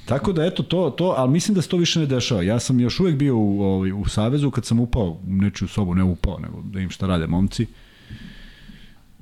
Tako 0.06 0.34
da 0.34 0.46
eto 0.46 0.64
to 0.64 0.90
to, 0.90 1.14
ali 1.18 1.32
mislim 1.32 1.56
da 1.56 1.62
se 1.62 1.70
to 1.70 1.78
više 1.78 2.00
ne 2.00 2.06
dešava. 2.06 2.44
Ja 2.44 2.60
sam 2.60 2.80
još 2.80 3.00
uvek 3.00 3.16
bio 3.16 3.38
u 3.38 3.62
ovaj 3.62 3.92
u 3.92 4.06
savezu 4.06 4.52
kad 4.52 4.66
sam 4.66 4.80
upao 4.80 5.06
u 5.10 5.20
nečiju 5.26 5.68
sobu, 5.68 5.96
ne 5.96 6.04
upao, 6.04 6.40
nego 6.40 6.62
da 6.62 6.80
im 6.80 6.90
šta 6.90 7.08
rade 7.08 7.28
momci. 7.28 7.68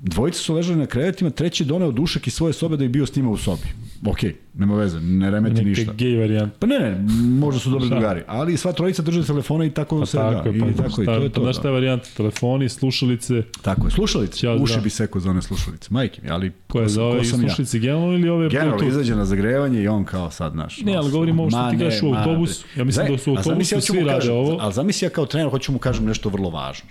Dvojica 0.01 0.39
su 0.39 0.55
ležali 0.55 0.80
na 0.80 0.85
krevetima, 0.85 1.30
treći 1.30 1.63
je 1.63 1.67
doneo 1.67 1.91
dušak 1.91 2.27
iz 2.27 2.34
svoje 2.34 2.53
sobe 2.53 2.77
da 2.77 2.84
je 2.84 2.89
bio 2.89 3.05
s 3.05 3.15
njima 3.15 3.30
u 3.30 3.38
sobi. 3.38 3.61
Okej, 4.05 4.35
nema 4.53 4.76
veze, 4.76 4.99
ne 4.99 5.31
remeti 5.31 5.55
Neka 5.55 5.69
ništa. 5.69 5.93
gej 5.93 6.17
varijanta. 6.17 6.55
Pa 6.59 6.67
ne, 6.67 6.80
ne, 6.80 6.97
možda 7.39 7.59
su 7.59 7.69
dobri 7.69 7.85
Šta? 7.85 7.95
drugari, 7.95 8.21
ali 8.27 8.57
sva 8.57 8.73
trojica 8.73 9.01
drže 9.01 9.23
telefone 9.23 9.67
i 9.67 9.71
tako 9.71 9.99
Pa 9.99 10.05
se 10.05 10.17
tako 10.17 10.31
da, 10.43 10.49
je, 10.49 10.59
pa, 10.59 10.67
i 10.67 10.73
tako 10.73 11.01
i 11.01 11.05
to 11.05 11.13
je 11.13 11.30
to. 11.30 11.41
Znaš 11.41 11.55
da. 11.55 11.59
šta 11.59 11.67
je 11.67 11.73
varijanta? 11.73 12.07
Telefoni, 12.17 12.69
slušalice, 12.69 13.43
Tako 13.61 13.88
je, 13.88 13.91
slušalice. 13.91 14.38
Ćao, 14.38 14.55
Uši 14.55 14.63
zdravo. 14.65 14.84
bi 14.84 14.89
sekao 14.89 15.21
za 15.21 15.30
one 15.30 15.41
slušalice. 15.41 15.88
Majke 15.91 16.21
mi, 16.21 16.30
ali 16.30 16.51
koje 16.67 16.85
ko 16.85 16.89
za 16.89 16.95
sam- 16.95 17.03
ove 17.03 17.17
ko 17.19 17.23
sam 17.26 17.41
ja? 17.41 17.47
slušalice 17.47 17.80
generalno 17.80 18.13
ili 18.13 18.30
ove 18.30 18.49
General 18.49 18.69
Bluetooth? 18.69 18.89
izađe 18.89 19.15
na 19.15 19.26
zagrevanje 19.26 19.81
i 19.81 19.88
on 19.88 20.05
kao 20.05 20.31
sad, 20.31 20.55
naš. 20.55 20.81
Ne, 20.81 20.95
ali 20.95 21.11
govorimo 21.11 21.41
ovo 21.43 21.49
što 21.51 21.69
ti 21.71 21.77
kažeš 21.77 22.01
u 22.01 22.09
ma, 22.09 22.17
autobusu. 22.17 22.65
Ja 22.76 22.84
mislim 22.84 23.07
da 23.07 23.17
su 23.17 23.31
u 23.31 23.35
autobusu 23.38 23.76
ja 23.76 23.81
svi 23.81 23.99
rade 23.99 24.31
ovo. 24.31 24.57
Ali 24.59 24.73
zamisli 24.73 25.05
ja 25.05 25.09
kao 25.09 25.26
trener, 25.26 25.51
hoću 25.51 25.71
mu 25.71 25.80
kažem 25.80 26.05
nešto 26.05 26.30
vrlo 26.30 26.49
važno. 26.49 26.89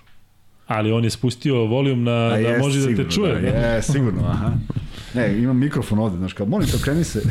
Ali 0.69 0.93
on 0.93 1.05
je 1.05 1.11
spustio 1.11 1.65
volijum 1.65 2.05
na, 2.05 2.13
A 2.13 2.31
da 2.31 2.37
jest, 2.37 2.61
može 2.61 2.81
da 2.81 2.87
te 2.87 2.91
sigurno, 2.91 3.11
čuje. 3.11 3.41
Da, 3.41 3.59
je, 3.59 3.83
sigurno, 3.83 4.23
aha. 4.27 4.53
Ne, 5.15 5.39
imam 5.39 5.59
mikrofon 5.59 5.99
ovde, 5.99 6.17
znaš, 6.17 6.33
kao, 6.33 6.47
molim 6.47 6.69
te, 6.69 6.77
okreni 6.77 7.05
se. 7.05 7.23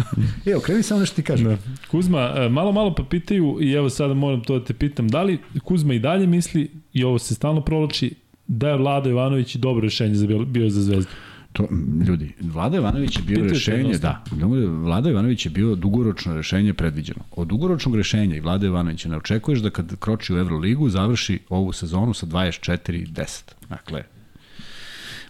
e, 0.46 0.56
okreni 0.56 0.82
samo 0.82 1.00
nešto 1.00 1.16
ti 1.16 1.22
kažem. 1.22 1.46
Da. 1.46 1.56
Kuzma, 1.90 2.34
e, 2.36 2.48
malo 2.48 2.72
malo 2.72 2.94
pa 2.94 3.04
pitaju 3.04 3.58
i 3.60 3.72
evo 3.72 3.90
sada 3.90 4.14
moram 4.14 4.42
to 4.42 4.58
da 4.58 4.64
te 4.64 4.74
pitam, 4.74 5.08
da 5.08 5.22
li 5.22 5.38
Kuzma 5.64 5.94
i 5.94 5.98
dalje 5.98 6.26
misli, 6.26 6.70
i 6.92 7.04
ovo 7.04 7.18
se 7.18 7.34
stalno 7.34 7.60
provlači, 7.60 8.14
da 8.46 8.68
je 8.68 8.76
Vlada 8.76 9.10
Ivanović 9.10 9.56
dobro 9.56 9.82
rešenje 9.82 10.14
za 10.14 10.26
bio, 10.26 10.38
bio 10.38 10.70
za 10.70 10.82
zvezdu? 10.82 11.10
To, 11.56 11.68
ljudi, 12.06 12.32
Vlada 12.40 12.76
Ivanović 12.76 13.16
je 13.16 13.22
bio 13.22 13.44
rešenje, 13.44 13.98
da, 13.98 14.24
ljudi, 14.40 14.66
Vlada 14.66 15.10
Ivanović 15.10 15.46
je 15.46 15.50
bio 15.50 15.74
dugoročno 15.74 16.34
rešenje 16.34 16.74
predviđeno. 16.74 17.20
Od 17.30 17.48
dugoročnog 17.48 17.96
rešenja 17.96 18.36
i 18.36 18.40
Vlada 18.40 18.66
Ivanovića 18.66 19.08
ne 19.08 19.16
očekuješ 19.16 19.60
da 19.60 19.70
kad 19.70 19.96
kroči 19.98 20.34
u 20.34 20.38
Euroligu 20.38 20.88
završi 20.88 21.38
ovu 21.48 21.72
sezonu 21.72 22.14
sa 22.14 22.26
24-10. 22.26 23.42
Dakle, 23.68 24.02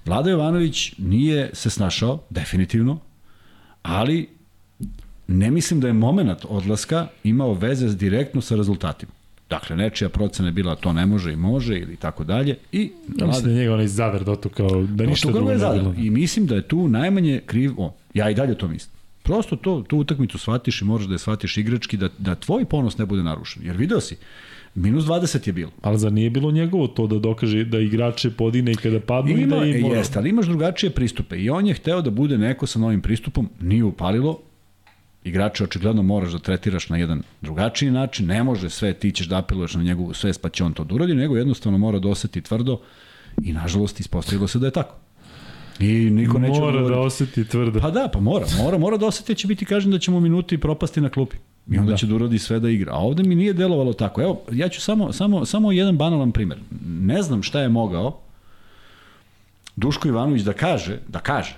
Vlada 0.07 0.31
Jovanović 0.31 0.95
nije 0.99 1.51
se 1.53 1.71
snašao, 1.71 2.23
definitivno, 2.31 2.99
ali 3.83 4.29
ne 5.27 5.51
mislim 5.51 5.81
da 5.81 5.87
je 5.87 5.93
moment 5.93 6.45
odlaska 6.49 7.09
imao 7.25 7.55
veze 7.55 7.95
direktno 7.95 8.41
sa 8.41 8.57
rezultatima. 8.57 9.13
Dakle, 9.51 9.77
nečija 9.77 10.09
procena 10.09 10.49
je 10.49 10.53
bila 10.53 10.75
to 10.75 10.93
ne 10.93 11.07
može 11.07 11.33
i 11.33 11.37
može 11.37 11.79
ili 11.79 11.97
tako 11.97 12.25
dalje. 12.25 12.57
I 12.73 12.93
Ja 13.19 13.27
mislim 13.27 13.45
da 13.45 13.51
je 13.51 13.57
njega 13.57 13.75
onaj 13.75 13.87
zadar 13.87 14.25
dotukao, 14.25 14.83
da 14.83 15.07
ništa 15.07 15.31
drugo 15.33 15.51
ne 15.51 15.57
bilo. 15.57 15.95
I 15.99 16.11
mislim 16.11 16.47
da 16.47 16.55
je 16.55 16.69
tu 16.69 16.89
najmanje 16.89 17.41
kriv 17.47 17.73
on. 17.77 17.91
Ja 18.15 18.31
i 18.31 18.35
dalje 18.35 18.59
to 18.59 18.69
mislim. 18.69 18.97
Prosto 19.23 19.57
to, 19.57 19.85
tu 19.89 19.99
utakmicu 19.99 20.39
shvatiš 20.39 20.83
i 20.83 20.85
moraš 20.85 21.07
da 21.07 21.15
je 21.15 21.19
shvatiš 21.19 21.57
igrački, 21.57 21.97
da, 21.97 22.09
da 22.19 22.35
tvoj 22.35 22.65
ponos 22.65 22.99
ne 22.99 23.07
bude 23.07 23.23
narušen. 23.23 23.63
Jer 23.67 23.77
video 23.77 24.01
si, 24.01 24.17
minus 24.75 25.05
20 25.05 25.47
je 25.47 25.53
bilo. 25.53 25.71
Ali 25.83 25.99
zar 25.99 26.13
nije 26.13 26.31
bilo 26.31 26.51
njegovo 26.51 26.87
to 26.87 27.07
da 27.07 27.19
dokaže 27.19 27.65
da 27.65 27.79
igrače 27.79 28.31
podine 28.31 28.73
i 28.73 28.77
kada 28.77 29.01
padnu 29.01 29.39
i 29.39 29.43
Ima, 29.43 29.57
da 29.57 29.67
im... 29.67 29.85
ono- 29.85 29.95
jeste, 29.95 30.19
ali 30.19 30.29
imaš 30.31 30.47
drugačije 30.47 30.91
pristupe. 30.91 31.37
I 31.37 31.51
on 31.51 31.67
je 31.67 31.75
hteo 31.75 32.03
da 32.03 32.11
bude 32.11 32.39
neko 32.39 32.67
sa 32.67 32.79
novim 32.79 33.01
pristupom, 33.01 33.49
nije 33.61 33.85
upalilo, 33.85 34.39
igrače 35.27 35.65
očigledno 35.65 36.03
moraš 36.03 36.33
da 36.33 36.39
tretiraš 36.39 36.89
na 36.89 36.97
jedan 36.97 37.23
drugačiji 37.41 37.91
način, 37.91 38.27
ne 38.27 38.43
može 38.45 38.71
sve, 38.71 38.93
ti 38.93 39.13
ćeš 39.13 39.27
da 39.27 39.39
apeluješ 39.39 39.75
na 39.75 39.83
njegovu 39.83 40.15
svest 40.15 40.43
pa 40.43 40.49
će 40.49 40.65
on 40.65 40.73
to 40.73 40.85
da 40.85 40.95
uradi, 40.95 41.15
nego 41.15 41.37
jednostavno 41.37 41.79
mora 41.79 41.99
da 41.99 42.09
oseti 42.09 42.41
tvrdo 42.41 42.79
i 43.43 43.53
nažalost 43.53 44.01
ispostavilo 44.01 44.49
se 44.49 44.59
da 44.59 44.67
je 44.67 44.73
tako. 44.73 44.95
I 45.81 45.87
niko 46.11 46.39
neće 46.39 46.61
Mora 46.61 46.73
da 46.73 46.79
odgovoriti. 46.79 47.07
oseti 47.07 47.45
tvrdo. 47.45 47.81
Pa 47.81 47.91
da, 47.91 48.09
pa 48.13 48.21
mora, 48.21 48.47
mora, 48.59 48.79
mora 48.79 48.97
da 48.97 49.07
oseti 49.07 49.33
da 49.33 49.37
će 49.37 49.47
biti 49.49 49.65
kažen 49.65 49.91
da 49.91 49.99
ćemo 49.99 50.21
minuti 50.21 50.59
propasti 50.59 51.01
na 51.01 51.09
klupi. 51.09 51.37
I 51.71 51.79
onda 51.79 51.87
Da. 51.87 51.91
da. 51.91 51.97
će 51.97 52.07
da 52.07 52.15
uradi 52.15 52.39
sve 52.39 52.61
da 52.61 52.71
igra. 52.71 52.93
A 52.93 52.99
ovde 52.99 53.23
mi 53.23 53.35
nije 53.35 53.53
delovalo 53.53 53.93
tako. 53.93 54.23
Evo, 54.23 54.41
ja 54.53 54.69
ću 54.69 54.81
samo, 54.81 55.13
samo, 55.13 55.45
samo 55.45 55.73
jedan 55.73 55.97
banalan 55.97 56.33
primer. 56.33 56.59
Ne 56.87 57.23
znam 57.23 57.43
šta 57.43 57.61
je 57.61 57.69
mogao 57.69 58.19
Duško 59.77 60.09
Ivanović 60.09 60.43
da 60.43 60.53
kaže, 60.53 60.99
da 61.09 61.19
kaže 61.19 61.57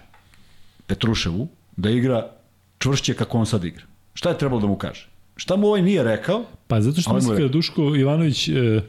Petruševu 0.87 1.49
da 1.77 1.91
igra 1.91 2.31
čvršće 2.79 3.15
kako 3.15 3.39
on 3.39 3.47
sad 3.47 3.65
igra. 3.65 3.85
Šta 4.15 4.29
je 4.29 4.39
trebalo 4.39 4.61
da 4.61 4.67
mu 4.67 4.77
kaže? 4.77 5.09
Šta 5.37 5.57
mu 5.57 5.67
ovaj 5.67 5.83
nije 5.83 6.03
rekao? 6.03 6.45
Pa 6.67 6.81
zato 6.81 7.01
što 7.01 7.11
Ajmo 7.11 7.17
mislim 7.17 7.37
kada 7.37 7.49
Duško 7.49 7.97
Ivanović, 7.97 8.49
e, 8.49 8.81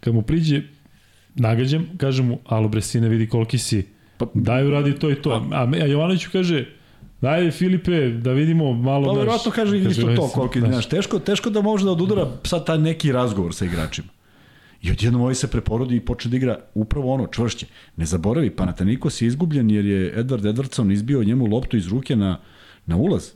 kad 0.00 0.14
mu 0.14 0.22
priđe, 0.22 0.62
nagađam, 1.34 1.86
kaže 1.96 2.22
mu, 2.22 2.38
alo 2.46 2.68
bre 2.68 2.80
sine, 2.80 3.08
vidi 3.08 3.28
koliki 3.28 3.58
si, 3.58 3.86
Pa- 4.18 4.26
daj 4.34 4.66
uradi 4.66 4.98
to 4.98 5.10
i 5.10 5.14
to. 5.14 5.48
A, 5.52 5.68
a 5.72 5.86
Jovanoviću 5.86 6.28
kaže, 6.32 6.66
daj 7.20 7.50
Filipe, 7.50 8.08
da 8.08 8.32
vidimo 8.32 8.72
malo... 8.72 9.14
Pa 9.14 9.18
verovatno 9.20 9.50
kaže 9.52 9.78
isto 9.78 10.02
to, 10.02 10.12
"Znaš, 10.14 10.32
koliki, 10.34 10.60
znaš, 10.60 10.88
teško, 10.88 11.18
teško 11.18 11.50
da 11.50 11.62
može 11.62 11.84
da 11.84 11.90
odudara 11.92 12.28
sad 12.44 12.66
taj 12.66 12.78
neki 12.78 13.12
razgovor 13.12 13.54
sa 13.54 13.64
igračima. 13.64 14.08
I 14.82 14.90
odjednom 14.90 15.22
ovaj 15.22 15.34
se 15.34 15.48
preporodi 15.48 15.96
i 15.96 16.00
počne 16.00 16.30
da 16.30 16.36
igra 16.36 16.58
upravo 16.74 17.14
ono, 17.14 17.26
čvršće. 17.26 17.66
Ne 17.96 18.06
zaboravi, 18.06 18.50
Panathinaikos 18.50 19.22
je 19.22 19.26
izgubljen 19.28 19.70
jer 19.70 19.84
je 19.84 20.16
Edward 20.16 20.52
Edwardson 20.54 20.92
izbio 20.92 21.24
njemu 21.24 21.46
loptu 21.46 21.76
iz 21.76 21.88
ruke 21.88 22.16
na, 22.16 22.38
na 22.90 22.96
ulaz. 22.96 23.30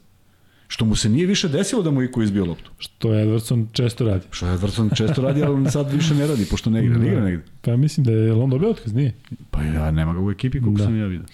Što 0.69 0.85
mu 0.85 0.97
se 0.97 1.09
nije 1.09 1.27
više 1.27 1.49
desilo 1.49 1.83
da 1.83 1.91
mu 1.91 2.03
Iko 2.03 2.23
izbio 2.23 2.45
loptu. 2.45 2.71
Što 2.79 3.15
je 3.15 3.27
Edwardson 3.27 3.67
često 3.73 4.05
radi. 4.05 4.25
Što 4.31 4.47
Edwardson 4.47 4.97
često 4.97 5.23
radi, 5.23 5.43
ali 5.43 5.55
on 5.55 5.71
sad 5.71 5.93
više 5.93 6.15
ne 6.15 6.27
radi, 6.27 6.47
pošto 6.47 6.71
ne 6.71 6.85
igra. 6.85 6.99
Ne 6.99 7.07
igra 7.09 7.21
negde. 7.21 7.45
Pa 7.63 7.77
mislim 7.77 8.05
da 8.05 8.13
je 8.13 8.33
on 8.33 8.51
dobio 8.51 8.71
otkaz, 8.71 8.95
nije. 8.95 9.13
Pa 9.51 9.63
ja, 9.63 9.91
nema 9.91 10.15
ga 10.15 10.21
u 10.21 10.31
ekipi, 10.31 10.61
koliko 10.61 10.79
Da. 10.79 10.85
sam 10.85 10.99
ja 10.99 11.07
vidio. 11.07 11.27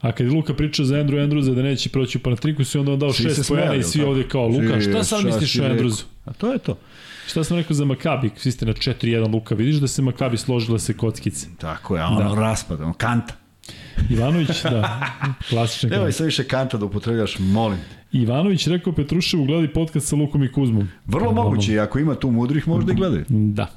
A 0.00 0.12
kad 0.12 0.26
je 0.26 0.32
Luka 0.32 0.54
pričao 0.54 0.84
za 0.84 0.94
Andrew 0.96 1.28
Andrewsa 1.28 1.54
da 1.54 1.62
neće 1.62 1.88
proći 1.88 2.18
u 2.18 2.20
Panatrikusu 2.20 2.78
i 2.78 2.80
onda 2.80 2.92
on 2.92 2.98
dao 2.98 3.12
Svi 3.12 3.24
šest 3.24 3.48
pojena 3.48 3.74
i 3.74 3.82
svi 3.82 3.98
tako? 3.98 4.10
ovde 4.10 4.28
kao 4.28 4.46
Luka, 4.48 4.80
Svi, 4.80 4.82
šta 4.82 5.04
sad 5.04 5.24
misliš 5.24 5.58
o? 5.58 5.62
Andrewsu? 5.62 6.04
A 6.24 6.32
to 6.32 6.52
je 6.52 6.58
to. 6.58 6.78
Šta 7.26 7.44
sam 7.44 7.56
rekao 7.56 7.74
za 7.74 7.84
Makabi? 7.84 8.30
Svi 8.36 8.52
ste 8.52 8.66
na 8.66 8.72
4-1 8.72 9.32
Luka, 9.32 9.54
vidiš 9.54 9.76
da 9.76 9.88
se 9.88 10.02
Makabi 10.02 10.36
složila 10.36 10.78
se 10.78 10.96
kockice. 10.96 11.46
Tako 11.58 11.96
je, 11.96 12.04
ono 12.04 12.34
Da. 12.34 12.40
raspad, 12.40 12.80
ono 12.80 12.92
kanta. 12.92 13.34
Ivanović, 14.10 14.62
da, 14.62 15.00
klasičan 15.48 15.92
Evo 15.92 16.08
i 16.08 16.12
sve 16.12 16.26
više 16.26 16.44
kanta 16.44 16.76
da 16.76 16.84
upotrebljaš, 16.84 17.38
molim. 17.38 17.78
te. 17.78 18.18
Ivanović 18.18 18.66
rekao 18.66 18.92
Petruševu 18.92 19.44
gledi 19.44 19.68
podcast 19.68 20.08
sa 20.08 20.16
Lukom 20.16 20.44
i 20.44 20.52
Kuzmom. 20.52 20.88
Vrlo 21.06 21.32
moguće, 21.32 21.72
i 21.72 21.78
ako 21.78 21.98
ima 21.98 22.14
tu 22.14 22.30
mudrih, 22.30 22.68
možda 22.68 22.92
i 22.92 22.94
gledaju. 22.94 23.24
Da. 23.28 23.70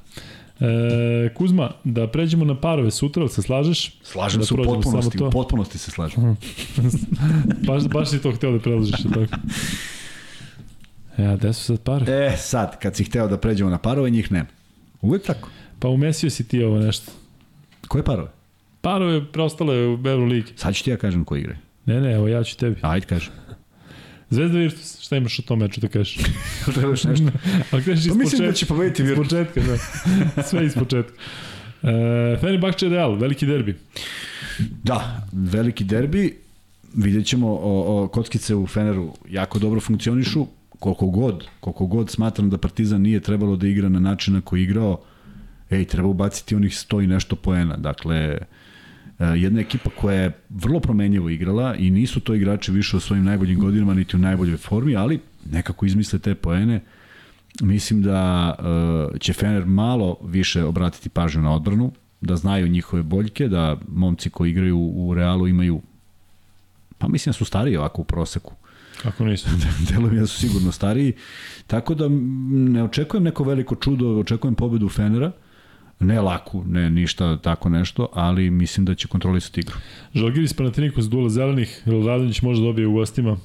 E, 0.60 1.34
Kuzma, 1.34 1.72
da 1.84 2.08
pređemo 2.08 2.46
na 2.46 2.60
parove 2.60 2.92
sutra, 2.92 3.22
ali 3.22 3.30
se 3.30 3.42
slažeš? 3.42 4.00
Slažem 4.04 4.40
da 4.40 4.46
se 4.46 4.54
u 4.54 4.58
potpunosti, 4.58 5.24
u 5.24 5.30
potpunosti 5.30 5.78
se 5.78 5.92
slažem. 5.92 6.24
Baš, 7.68 7.84
baš 7.84 8.10
si 8.10 8.22
to 8.22 8.32
hteo 8.32 8.52
da 8.52 8.60
predložiš, 8.60 9.04
tako? 9.04 9.26
Ja, 11.18 11.36
gde 11.36 11.54
su 11.54 11.64
sad 11.64 11.82
pare? 11.82 12.26
E, 12.26 12.38
sad, 12.38 12.80
kad 12.80 12.96
si 12.96 13.04
hteo 13.04 13.28
da 13.28 13.38
pređemo 13.38 13.70
na 13.70 13.78
parove, 13.78 14.10
njih 14.10 14.32
nema. 14.32 14.48
Uvek 15.02 15.26
tako. 15.26 15.50
Pa 15.80 15.88
umesio 15.88 16.30
si 16.30 16.48
ti 16.48 16.64
ovo 16.64 16.80
nešto. 16.80 17.12
Koje 17.88 18.04
parove? 18.04 18.37
Parove 18.88 19.26
preostale 19.32 19.88
u 19.88 20.00
Euroligi. 20.06 20.52
Sad 20.56 20.76
ću 20.76 20.84
ti 20.84 20.90
ja 20.90 20.98
kažem 20.98 21.26
koji 21.26 21.40
igre. 21.40 21.58
Ne, 21.86 22.02
ne, 22.02 22.14
evo 22.14 22.28
ja 22.28 22.44
ću 22.44 22.58
tebi. 22.58 22.76
Ajde, 22.82 23.06
kažem. 23.06 23.34
Zvezda 24.30 24.58
Virtus, 24.58 25.02
šta 25.02 25.18
imaš 25.18 25.40
o 25.40 25.42
tom 25.42 25.60
meču 25.60 25.82
da 25.82 25.88
kažeš? 25.88 26.18
Trebaš 26.76 27.04
nešto? 27.04 27.26
Ali 27.72 27.84
kažeš 27.84 28.06
iz 28.06 28.12
Pa 28.12 28.18
mislim 28.18 28.42
da 28.42 28.48
početka. 28.48 28.54
će 28.54 28.66
pobediti 28.66 29.04
Iz 29.04 29.10
Virtus. 29.10 29.28
početka, 29.28 29.62
da. 29.62 29.78
Sve 30.50 30.66
iz 30.66 30.74
početka. 30.74 31.14
E, 31.84 32.38
Fenerbahče 32.42 32.90
Real, 32.90 33.16
veliki 33.16 33.46
derbi. 33.46 33.76
Da, 34.84 35.28
veliki 35.32 35.84
derbi. 35.84 36.38
Vidjet 36.96 37.26
ćemo, 37.26 37.48
o, 37.48 38.04
o, 38.04 38.08
kockice 38.08 38.56
u 38.56 38.68
Feneru 38.68 39.14
jako 39.30 39.60
dobro 39.60 39.80
funkcionišu. 39.80 40.48
Koliko 40.80 41.06
god, 41.06 41.48
koliko 41.60 41.86
god 41.86 42.10
smatram 42.10 42.50
da 42.50 42.58
Partizan 42.58 43.02
nije 43.02 43.20
trebalo 43.20 43.56
da 43.56 43.68
igra 43.68 43.90
na 43.90 44.00
način 44.00 44.34
na 44.34 44.42
koji 44.42 44.64
igrao, 44.64 45.02
ej, 45.70 45.86
treba 45.86 46.08
ubaciti 46.08 46.56
onih 46.56 46.72
100 46.72 47.04
i 47.04 47.08
nešto 47.08 47.36
poena. 47.36 47.78
Dakle, 47.78 48.16
e, 48.16 48.38
jedna 49.20 49.60
ekipa 49.60 49.90
koja 49.90 50.22
je 50.22 50.32
vrlo 50.50 50.80
promenljivo 50.80 51.30
igrala 51.30 51.76
i 51.76 51.92
nisu 51.92 52.20
to 52.20 52.34
igrači 52.34 52.72
više 52.72 52.98
u 52.98 53.00
svojim 53.00 53.26
najboljim 53.26 53.60
godinama 53.60 53.94
niti 53.94 54.16
u 54.16 54.20
najboljoj 54.20 54.58
formi, 54.58 54.96
ali 54.96 55.20
nekako 55.52 55.86
izmisle 55.86 56.20
te 56.20 56.36
poene. 56.36 56.82
Mislim 57.62 58.02
da 58.02 58.54
uh, 58.60 59.20
će 59.20 59.34
Fener 59.34 59.66
malo 59.66 60.18
više 60.24 60.64
obratiti 60.64 61.10
pažnju 61.10 61.42
na 61.42 61.56
odbranu, 61.56 61.92
da 62.22 62.36
znaju 62.36 62.68
njihove 62.68 63.04
boljke, 63.04 63.48
da 63.48 63.78
momci 63.88 64.30
koji 64.30 64.50
igraju 64.50 64.78
u 64.80 65.14
Realu 65.14 65.48
imaju 65.48 65.82
pa 66.98 67.08
mislim 67.08 67.32
da 67.32 67.38
su 67.38 67.46
stariji 67.46 67.78
ovako 67.78 68.02
u 68.02 68.06
proseku. 68.06 68.54
Kako 69.02 69.26
nisu? 69.26 69.50
Delujem 69.90 70.20
da 70.20 70.28
su 70.28 70.40
sigurno 70.40 70.72
stariji. 70.72 71.14
Tako 71.68 71.96
da 71.96 72.08
ne 72.50 72.84
očekujem 72.84 73.24
neko 73.24 73.44
veliko 73.44 73.76
čudo, 73.76 74.20
očekujem 74.20 74.56
pobedu 74.56 74.90
Fenera. 74.90 75.32
Ne 76.00 76.22
laku, 76.22 76.64
ne 76.68 76.90
ništa 76.90 77.38
tako 77.38 77.70
nešto, 77.70 78.10
ali 78.14 78.50
mislim 78.50 78.86
da 78.86 78.96
će 78.96 79.08
kontrolisati 79.08 79.60
igru. 79.60 79.76
Žalgiris 80.14 80.54
Panathinaikos 80.54 81.06
duela 81.06 81.30
zelenih, 81.30 81.82
ili 81.86 82.08
Radonjić 82.08 82.42
može 82.42 82.62
dobije 82.62 82.88
u 82.88 82.94
gostima. 82.94 83.38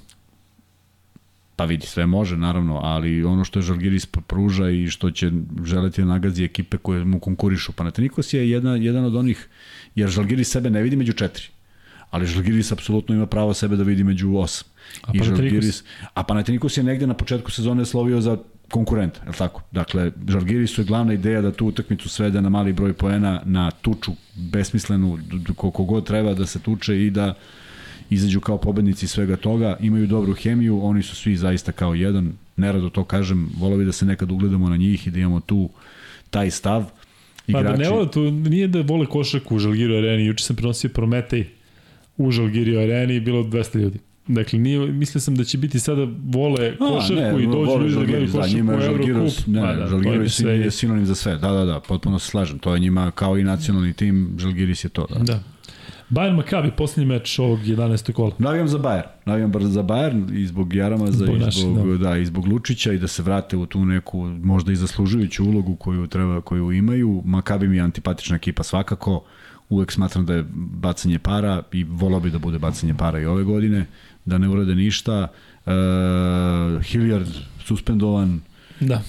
Pa 1.57 1.65
vidi, 1.65 1.87
sve 1.87 2.07
može 2.07 2.37
naravno, 2.37 2.81
ali 2.83 3.25
ono 3.25 3.45
što 3.45 3.59
je 3.59 3.63
Žalgiris 3.63 4.07
pruža 4.07 4.71
i 4.71 4.87
što 4.89 5.11
će 5.11 5.31
želeti 5.65 6.01
da 6.01 6.07
nagazi 6.07 6.45
ekipe 6.45 6.77
koje 6.77 7.05
mu 7.05 7.21
konkurišu. 7.21 7.73
Panathinaikos 7.73 8.33
je 8.33 8.51
jedna, 8.51 8.77
jedan 8.77 9.05
od 9.05 9.17
onih, 9.17 9.49
jer 9.95 10.11
Žalgiris 10.11 10.51
sebe 10.51 10.71
ne 10.71 10.83
vidi 10.83 10.97
među 10.97 11.13
četiri. 11.13 11.45
Ali 12.11 12.27
Žalgiris 12.27 12.73
apsolutno 12.73 13.15
ima 13.15 13.27
pravo 13.27 13.55
sebe 13.55 13.77
da 13.77 13.83
vidi 13.83 14.05
među 14.05 14.37
osam. 14.37 14.69
A 15.03 15.13
I 15.15 15.19
Panathinaikos? 15.19 15.27
Žalgiris, 15.27 15.85
a 16.15 16.23
Panathinaikos 16.23 16.77
je 16.77 16.83
negde 16.85 17.07
na 17.07 17.15
početku 17.15 17.51
sezone 17.51 17.85
slovio 17.85 18.21
za 18.21 18.39
konkurenta, 18.73 19.21
je 19.23 19.29
li 19.29 19.37
tako? 19.37 19.63
Dakle, 19.71 20.11
Žalgirisu 20.29 20.81
je 20.81 20.85
glavna 20.85 21.13
ideja 21.13 21.41
da 21.41 21.53
tu 21.53 21.67
utakmicu 21.67 22.09
svede 22.09 22.41
na 22.41 22.49
mali 22.49 22.73
broj 22.73 22.93
poena, 22.93 23.43
na 23.45 23.71
tuču 23.71 24.13
besmislenu, 24.35 25.19
koliko 25.57 25.85
god 25.85 26.07
treba 26.07 26.35
da 26.35 26.47
se 26.47 26.59
tuče 26.59 27.07
i 27.07 27.11
da 27.11 27.35
izađu 28.11 28.41
kao 28.41 28.59
pobednici 28.59 29.09
svega 29.09 29.37
toga, 29.37 29.77
imaju 29.81 30.07
dobru 30.07 30.35
hemiju, 30.35 30.81
oni 30.85 31.03
su 31.03 31.17
svi 31.17 31.37
zaista 31.37 31.73
kao 31.73 31.95
jedan, 31.95 32.33
nerado 32.57 32.91
to 32.91 33.05
kažem, 33.05 33.51
volao 33.59 33.79
bi 33.79 33.85
da 33.85 33.93
se 33.93 34.07
nekad 34.07 34.33
ugledamo 34.33 34.69
na 34.69 34.77
njih 34.77 35.07
i 35.07 35.11
da 35.11 35.21
imamo 35.21 35.41
tu 35.41 35.69
taj 36.31 36.51
stav. 36.51 36.85
Pa 37.53 37.53
da 37.53 37.59
Igrači, 37.61 37.83
ne 37.83 37.91
vole, 37.91 38.11
to 38.11 38.31
nije 38.31 38.69
da 38.69 38.81
vole 38.81 39.07
košarku 39.07 39.57
u 39.57 39.59
Žalgiru 39.59 39.95
areni. 39.95 40.27
Juče 40.27 40.45
sam 40.45 40.57
prenosio 40.57 40.91
Prometej 40.91 41.47
u 42.17 42.31
Žalgiru 42.31 42.81
areni 42.81 43.17
i 43.17 43.21
bilo 43.21 43.43
200 43.43 43.79
ljudi. 43.79 43.99
Dakle, 44.29 44.59
nije, 44.59 44.93
mislio 44.93 45.21
sam 45.21 45.35
da 45.35 45.45
će 45.45 45.59
biti 45.59 45.81
sada 45.81 46.07
vole 46.25 46.77
košarku 46.79 47.41
i 47.41 47.47
dođu 47.47 47.79
ljudi 47.81 47.95
da 47.95 48.05
gledaju 48.05 48.27
Žalgiris, 48.27 48.33
da, 48.33 48.39
košarku 48.39 48.57
njima 48.57 48.73
u 48.73 48.81
je 48.81 48.87
Eurocup. 48.87 49.47
ne, 49.47 49.61
Pa 49.61 49.73
da, 49.73 49.87
Žalgiris 49.87 50.41
je 50.41 50.61
je 50.61 50.71
sinonim 50.71 51.07
za 51.07 51.15
sve, 51.15 51.37
da, 51.37 51.51
da, 51.53 51.65
da, 51.65 51.81
potpuno 51.81 52.19
se 52.19 52.27
slažem, 52.27 52.59
to 52.59 52.75
je 52.75 52.81
njima 52.81 53.11
kao 53.11 53.39
i 53.39 53.45
nacionalni 53.45 53.93
tim, 53.93 54.35
Žalgiris 54.39 54.85
je 54.85 54.89
to, 54.89 55.07
da. 55.11 55.19
Da. 55.19 55.41
Bayern 56.13 56.37
Maccabi, 56.37 56.71
poslednji 56.71 57.07
meč 57.07 57.39
ovog 57.39 57.59
11. 57.59 58.13
kola. 58.13 58.31
Navijam 58.39 58.69
za 58.69 58.79
Bayern, 58.79 59.09
navijam 59.25 59.51
brzo 59.51 59.69
za 59.69 59.83
Bayern 59.83 60.39
i 60.41 60.47
zbog 60.47 60.75
Jaramaza 60.75 61.25
Zbog 61.25 61.37
i 61.37 61.51
zbog, 61.51 61.99
da. 61.99 62.09
da. 62.09 62.17
i 62.17 62.27
zbog 62.27 62.47
Lučića 62.47 62.93
i 62.93 62.99
da 62.99 63.09
se 63.09 63.23
vrate 63.23 63.57
u 63.57 63.67
tu 63.67 63.85
neku 63.85 64.21
možda 64.25 64.73
i 64.73 64.77
zaslužujuću 64.77 65.45
ulogu 65.45 65.77
koju 65.77 66.07
treba 66.07 66.41
koju 66.41 66.73
imaju. 66.73 67.23
Makabi 67.25 67.69
mi 67.69 67.77
je 67.77 67.83
antipatična 67.83 68.37
ekipa 68.37 68.63
svakako. 68.63 69.25
Uvek 69.69 69.93
smatram 69.93 70.27
da 70.27 70.35
je 70.35 70.45
bacanje 70.55 71.19
para 71.19 71.63
i 71.73 71.85
volao 71.85 72.21
bi 72.21 72.31
da 72.31 72.39
bude 72.39 72.59
bacanje 72.59 72.95
para 72.95 73.21
i 73.21 73.27
ove 73.27 73.45
godine, 73.45 73.87
da 74.25 74.39
ne 74.39 74.49
urade 74.49 74.75
ništa. 74.75 75.29
E, 75.67 75.71
Hilliard 76.83 77.29
suspendovan, 77.61 78.41
Da. 78.81 79.03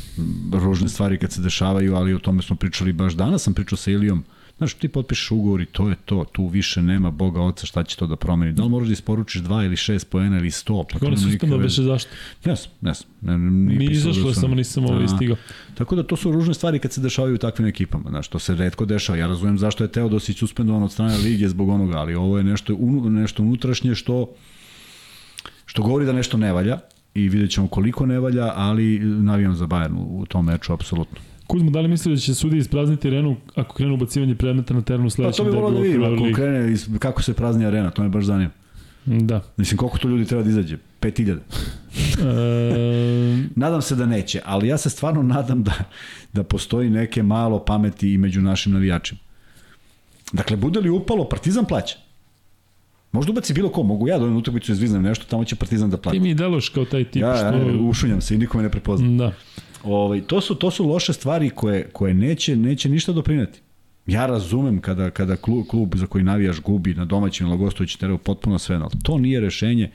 ružne 0.53 0.89
stvari 0.89 1.17
kad 1.17 1.31
se 1.31 1.41
dešavaju, 1.41 1.95
ali 1.95 2.13
o 2.13 2.19
tome 2.19 2.41
smo 2.41 2.55
pričali 2.55 2.93
baš 2.93 3.13
danas, 3.13 3.41
sam 3.41 3.53
pričao 3.53 3.77
sa 3.77 3.91
Ilijom, 3.91 4.23
Znaš, 4.57 4.73
ti 4.73 4.87
potpišeš 4.87 5.31
ugovor 5.31 5.61
i 5.61 5.65
to 5.65 5.89
je 5.89 5.95
to, 5.97 6.25
tu 6.25 6.47
više 6.47 6.81
nema 6.81 7.11
Boga 7.11 7.41
oca 7.41 7.65
šta 7.65 7.83
će 7.83 7.97
to 7.97 8.07
da 8.07 8.15
promeni. 8.15 8.53
Da 8.53 8.63
li 8.63 8.69
možeš 8.69 8.87
da 8.87 8.93
isporučiš 8.93 9.41
dva 9.41 9.63
ili 9.63 9.75
šest 9.77 10.09
poena 10.09 10.37
ili 10.37 10.51
sto? 10.51 10.83
Pa 10.83 10.89
Kako 10.89 11.05
ono 11.05 11.17
suspendao 11.17 11.59
beše 11.59 11.83
zašto? 11.83 12.09
Ne 12.45 12.55
znam, 12.55 12.71
ne 12.81 12.93
znam. 12.93 13.09
Ne, 13.21 13.37
nije 13.49 13.79
Mi 13.79 13.87
pisalo 13.87 14.11
izašlo 14.11 14.29
da 14.29 14.33
sam- 14.33 14.41
samo 14.41 14.55
nisam 14.55 14.85
ovaj 14.85 15.03
A, 15.03 15.07
stigao. 15.07 15.35
Tako 15.75 15.95
da 15.95 16.03
to 16.03 16.15
su 16.15 16.31
ružne 16.31 16.53
stvari 16.53 16.79
kad 16.79 16.91
se 16.91 17.01
dešavaju 17.01 17.35
u 17.35 17.39
takvim 17.39 17.67
ekipama, 17.67 18.09
znaš, 18.09 18.27
to 18.27 18.39
se 18.39 18.55
redko 18.55 18.85
dešava. 18.85 19.17
Ja 19.17 19.27
razumem 19.27 19.57
zašto 19.57 19.83
je 19.83 19.91
Teodosić 19.91 20.37
suspendovan 20.37 20.83
od 20.83 20.91
strane 20.91 21.17
lige 21.17 21.49
zbog 21.49 21.69
onoga, 21.69 21.97
ali 21.97 22.15
ovo 22.15 22.37
je 22.37 22.43
nešto, 22.43 22.75
un, 22.75 23.13
nešto 23.13 23.43
unutrašnje 23.43 23.95
što, 23.95 24.29
što 25.73 25.81
govori 25.81 26.05
da 26.05 26.13
nešto 26.13 26.37
ne 26.37 26.53
valja 26.53 26.79
i 27.13 27.29
vidjet 27.29 27.51
ćemo 27.51 27.67
koliko 27.67 28.05
ne 28.05 28.19
valja, 28.19 28.51
ali 28.55 28.99
navijam 28.99 29.55
za 29.55 29.65
Bayern 29.65 29.95
u, 29.97 30.25
tom 30.25 30.45
meču, 30.45 30.73
apsolutno. 30.73 31.17
Kuzmo, 31.47 31.71
da 31.71 31.81
li 31.81 31.87
misli 31.87 32.13
da 32.13 32.19
će 32.19 32.35
sudi 32.35 32.57
isprazniti 32.57 33.07
arenu 33.07 33.35
ako 33.55 33.75
krenu 33.75 33.93
ubacivanje 33.93 34.35
predmeta 34.35 34.73
na 34.73 34.81
terenu 34.81 35.05
u 35.05 35.07
Pa 35.07 35.09
sledećem 35.09 35.45
to 35.45 35.51
bi 35.51 35.57
volao 35.57 35.71
da 35.71 35.79
vidim, 35.79 36.03
ako 36.03 36.35
krene, 36.35 36.71
iz, 36.71 36.89
kako 36.99 37.23
se 37.23 37.33
prazni 37.33 37.65
arena, 37.65 37.89
to 37.89 38.03
me 38.03 38.09
baš 38.09 38.25
zanima. 38.25 38.51
Da. 39.05 39.41
Mislim, 39.57 39.77
koliko 39.77 39.97
to 39.97 40.07
ljudi 40.07 40.25
treba 40.25 40.43
da 40.43 40.49
izađe? 40.49 40.77
5000. 41.01 41.37
E, 42.19 43.49
Nadam 43.63 43.81
se 43.81 43.95
da 43.95 44.05
neće, 44.05 44.41
ali 44.45 44.67
ja 44.67 44.77
se 44.77 44.89
stvarno 44.89 45.23
nadam 45.23 45.63
da, 45.63 45.73
da 46.33 46.43
postoji 46.43 46.89
neke 46.89 47.23
malo 47.23 47.65
pameti 47.65 48.13
i 48.13 48.17
među 48.17 48.41
našim 48.41 48.73
navijačima. 48.73 49.19
Dakle, 50.33 50.57
bude 50.57 50.79
li 50.79 50.89
upalo, 50.89 51.29
Partizan 51.29 51.65
plaća. 51.65 51.97
Možda 53.13 53.31
ubaci 53.31 53.53
bilo 53.53 53.69
ko, 53.69 53.83
mogu 53.83 54.07
ja 54.07 54.17
da 54.17 54.23
ovim 54.23 54.37
utakmicu 54.37 54.71
izviznem 54.71 55.01
nešto, 55.03 55.25
tamo 55.29 55.45
će 55.45 55.55
Partizan 55.55 55.89
da 55.89 55.97
ti 55.97 56.03
plati. 56.03 56.19
mi 56.19 56.33
deloš 56.35 56.69
kao 56.69 56.85
taj 56.85 57.03
tip 57.03 57.21
Ja, 57.21 57.35
što... 57.35 57.45
ja, 57.45 57.81
ušunjam 57.89 58.21
se 58.21 58.35
i 58.35 58.37
nikome 58.37 58.63
ne 58.63 58.69
prepozna. 58.69 59.17
Da. 59.17 59.33
Ovaj, 59.83 60.21
to, 60.21 60.41
su, 60.41 60.55
to 60.55 60.71
su 60.71 60.87
loše 60.87 61.13
stvari 61.13 61.49
koje, 61.49 61.89
koje 61.93 62.13
neće, 62.13 62.55
neće 62.55 62.89
ništa 62.89 63.11
doprineti. 63.11 63.59
Ja 64.07 64.25
razumem 64.25 64.81
kada, 64.81 65.09
kada 65.09 65.35
klub, 65.35 65.65
klub 65.69 65.95
za 65.95 66.07
koji 66.07 66.23
navijaš 66.23 66.61
gubi 66.61 66.93
na 66.93 67.05
domaćem 67.05 67.47
ili 67.47 67.57
na 67.57 67.63
gostujućem 67.63 67.99
terenu 67.99 68.17
potpuno 68.17 68.59
sve, 68.59 68.75
ali 68.75 68.89
to 69.03 69.17
nije 69.17 69.39
rešenje. 69.39 69.91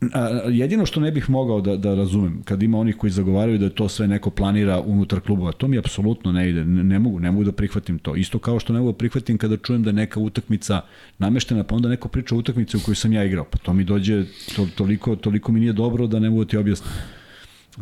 A, 0.00 0.28
jedino 0.48 0.86
što 0.86 1.00
ne 1.00 1.10
bih 1.10 1.30
mogao 1.30 1.60
da, 1.60 1.76
da 1.76 1.94
razumem, 1.94 2.42
kad 2.44 2.62
ima 2.62 2.78
onih 2.78 2.96
koji 2.96 3.10
zagovaraju 3.10 3.58
da 3.58 3.70
to 3.70 3.88
sve 3.88 4.08
neko 4.08 4.30
planira 4.30 4.80
unutar 4.80 5.20
klubova, 5.20 5.52
to 5.52 5.68
mi 5.68 5.78
apsolutno 5.78 6.32
ne 6.32 6.50
ide, 6.50 6.64
ne, 6.64 6.84
ne 6.84 6.98
mogu, 6.98 7.20
ne 7.20 7.30
mogu 7.30 7.44
da 7.44 7.52
prihvatim 7.52 7.98
to. 7.98 8.14
Isto 8.16 8.38
kao 8.38 8.60
što 8.60 8.72
ne 8.72 8.78
mogu 8.78 8.92
da 8.92 8.98
prihvatim 8.98 9.38
kada 9.38 9.56
čujem 9.56 9.82
da 9.82 9.92
neka 9.92 10.20
utakmica 10.20 10.80
nameštena, 11.18 11.64
pa 11.64 11.74
onda 11.74 11.88
neko 11.88 12.08
priča 12.08 12.34
o 12.34 12.38
utakmici 12.38 12.76
u 12.76 12.80
kojoj 12.80 12.96
sam 12.96 13.12
ja 13.12 13.24
igrao. 13.24 13.44
Pa 13.44 13.58
to 13.58 13.72
mi 13.72 13.84
dođe, 13.84 14.24
to, 14.56 14.66
toliko, 14.74 15.16
toliko 15.16 15.52
mi 15.52 15.60
nije 15.60 15.72
dobro 15.72 16.06
da 16.06 16.18
ne 16.18 16.30
mogu 16.30 16.44
da 16.44 16.50
ti 16.50 16.56
objasnim. 16.56 16.92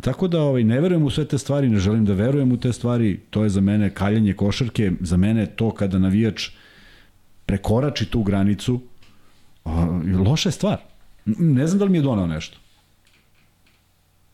Tako 0.01 0.29
da 0.29 0.41
ovaj, 0.41 0.65
ne 0.65 0.81
verujem 0.81 1.03
u 1.03 1.11
sve 1.11 1.25
te 1.25 1.39
stvari, 1.39 1.69
ne 1.69 1.79
želim 1.79 2.05
da 2.05 2.13
verujem 2.13 2.53
u 2.53 2.57
te 2.57 2.73
stvari, 2.73 3.21
to 3.31 3.43
je 3.43 3.49
za 3.49 3.61
mene 3.61 3.91
kaljenje 3.91 4.33
košarke, 4.33 4.93
za 5.01 5.17
mene 5.17 5.47
to 5.47 5.71
kada 5.71 5.99
navijač 5.99 6.51
prekorači 7.47 8.07
tu 8.11 8.23
granicu, 8.23 8.81
a, 9.65 10.01
loša 10.25 10.49
je 10.49 10.53
stvar. 10.53 10.96
Ne 11.27 11.67
znam 11.67 11.79
da 11.79 11.85
li 11.85 11.91
mi 11.91 11.99
je 11.99 12.03
donao 12.03 12.27
nešto. 12.27 12.59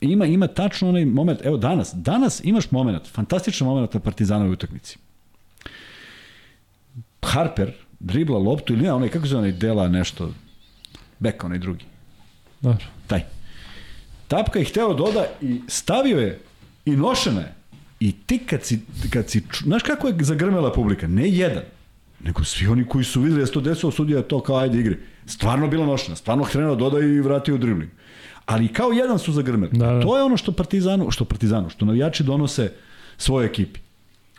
Ima, 0.00 0.26
ima 0.26 0.46
tačno 0.46 0.88
onaj 0.88 1.04
moment, 1.04 1.40
evo 1.44 1.56
danas, 1.56 1.92
danas 1.94 2.40
imaš 2.44 2.70
moment, 2.70 3.06
fantastičan 3.06 3.68
moment 3.68 3.94
na 3.94 4.00
Partizanovoj 4.00 4.52
utakmici. 4.52 4.98
Harper 7.22 7.72
dribla 8.00 8.38
loptu 8.38 8.72
ili 8.72 8.82
ne, 8.82 8.92
onaj, 8.92 9.08
kako 9.08 9.26
se 9.26 9.36
onaj 9.36 9.52
dela 9.52 9.88
nešto, 9.88 10.32
beka 11.18 11.46
onaj 11.46 11.58
drugi, 11.58 11.84
Dobro. 12.60 12.84
taj. 13.06 13.24
Tapka 14.28 14.58
je 14.58 14.64
hteo 14.64 14.94
doda 14.94 15.26
i 15.40 15.60
stavio 15.68 16.18
je 16.18 16.40
i 16.84 16.90
nošena 16.90 17.40
je. 17.40 17.54
I 18.00 18.12
ti 18.12 18.38
kad 18.38 18.64
si, 18.64 18.80
kad 19.10 19.30
si, 19.30 19.42
znaš 19.64 19.82
kako 19.82 20.08
je 20.08 20.14
zagrmela 20.20 20.72
publika? 20.72 21.06
Ne 21.06 21.28
jedan, 21.28 21.62
nego 22.20 22.44
svi 22.44 22.66
oni 22.66 22.84
koji 22.84 23.04
su 23.04 23.20
videli 23.20 23.40
da 23.40 23.46
se 23.46 23.52
to 23.52 23.60
desilo, 23.60 23.92
sudija 23.92 24.18
je 24.18 24.28
to 24.28 24.40
kao 24.40 24.56
ajde 24.56 24.80
igri. 24.80 24.98
Stvarno 25.26 25.68
bila 25.68 25.86
nošena, 25.86 26.16
stvarno 26.16 26.44
krenuo 26.44 26.74
doda 26.76 26.98
i 26.98 27.20
vratio 27.20 27.54
u 27.54 27.58
dribling. 27.58 27.90
Ali 28.46 28.68
kao 28.68 28.92
jedan 28.92 29.18
su 29.18 29.32
zagrmeli. 29.32 29.72
Da, 29.72 29.86
da. 29.86 30.00
To 30.00 30.16
je 30.16 30.22
ono 30.22 30.36
što 30.36 30.52
Partizanu, 30.52 31.10
što 31.10 31.24
Partizanu, 31.24 31.68
što 31.68 31.84
navijači 31.84 32.24
donose 32.24 32.72
svoje 33.16 33.46
ekipi. 33.46 33.80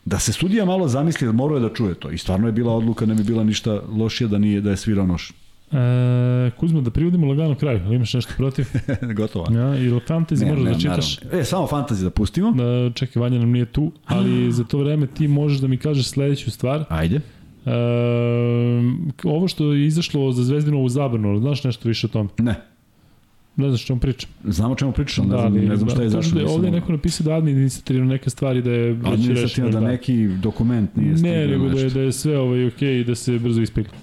Da 0.05 0.19
se 0.19 0.33
sudija 0.33 0.65
malo 0.65 0.87
zamisli, 0.87 1.27
da 1.27 1.31
morao 1.31 1.57
je 1.57 1.61
da 1.61 1.73
čuje 1.73 1.95
to. 1.95 2.09
I 2.09 2.17
stvarno 2.17 2.47
je 2.47 2.51
bila 2.51 2.73
odluka, 2.73 3.05
ne 3.05 3.15
bi 3.15 3.23
bila 3.23 3.43
ništa 3.43 3.81
lošija 3.97 4.27
da 4.27 4.37
nije 4.37 4.61
da 4.61 4.69
je 4.69 4.77
svirao 4.77 5.05
nošen. 5.05 5.35
E, 5.71 6.51
Kuzma, 6.57 6.81
da 6.81 6.91
privodimo 6.91 7.27
lagano 7.27 7.55
kraju. 7.55 7.81
Ali 7.85 7.95
imaš 7.95 8.13
nešto 8.13 8.33
protiv? 8.37 8.65
Gotovo. 9.17 9.47
Ja, 9.51 9.75
ili 9.75 9.99
fantasy 10.07 10.49
možeš 10.49 10.63
da 10.63 10.79
čitaš? 10.79 11.21
naravno. 11.21 11.39
E, 11.39 11.43
samo 11.43 11.67
fantasy 11.67 12.03
da 12.03 12.09
pustimo. 12.09 12.51
Da, 12.51 12.91
čekaj, 12.93 13.21
Vanja 13.21 13.39
nam 13.39 13.51
nije 13.51 13.65
tu, 13.65 13.91
ali 14.05 14.51
za 14.57 14.63
to 14.63 14.77
vreme 14.77 15.07
ti 15.07 15.27
možeš 15.27 15.59
da 15.59 15.67
mi 15.67 15.77
kažeš 15.77 16.07
sledeću 16.07 16.51
stvar. 16.51 16.85
Ajde. 16.89 17.21
E, 17.65 17.71
ovo 19.23 19.47
što 19.47 19.73
je 19.73 19.85
izašlo 19.87 20.31
za 20.31 20.43
Zvezdinovu 20.43 20.89
zabranu, 20.89 21.29
ali 21.29 21.39
znaš 21.39 21.63
nešto 21.63 21.89
više 21.89 22.07
o 22.07 22.09
tome? 22.09 22.29
Ne. 22.37 22.55
Ne 23.55 23.69
znaš 23.69 23.83
o 23.83 23.87
čemu 23.87 23.99
pričam. 23.99 24.29
Znam 24.43 24.71
o 24.71 24.75
čemu 24.75 24.91
pričaš, 24.91 25.19
ali 25.19 25.27
ne 25.27 25.37
znam, 25.37 25.53
ne 25.55 25.75
znam 25.75 25.89
šta 25.89 26.01
je 26.01 26.09
da, 26.09 26.19
izašlo. 26.19 26.41
Da, 26.41 26.49
ovde 26.49 26.67
je 26.67 26.71
neko 26.71 26.91
napisao 26.91 27.25
da 27.25 27.33
administrativno 27.33 28.05
neke 28.05 28.29
stvari 28.29 28.61
da 28.61 28.71
je 28.71 28.93
već 28.93 29.05
Administrativno 29.05 29.43
rešeno. 29.43 29.69
da 29.71 29.79
neki 29.81 30.27
dokument 30.27 30.95
nije 30.95 31.17
stigao. 31.17 31.35
Ne, 31.35 31.47
nego 31.47 31.69
da 31.69 31.79
je, 31.79 31.89
da 31.89 31.99
je 32.01 32.11
sve 32.11 32.37
ovaj, 32.39 32.67
ok 32.67 32.81
i 32.81 33.03
da 33.03 33.15
se 33.15 33.39
brzo 33.39 33.61
ispegla. 33.61 33.93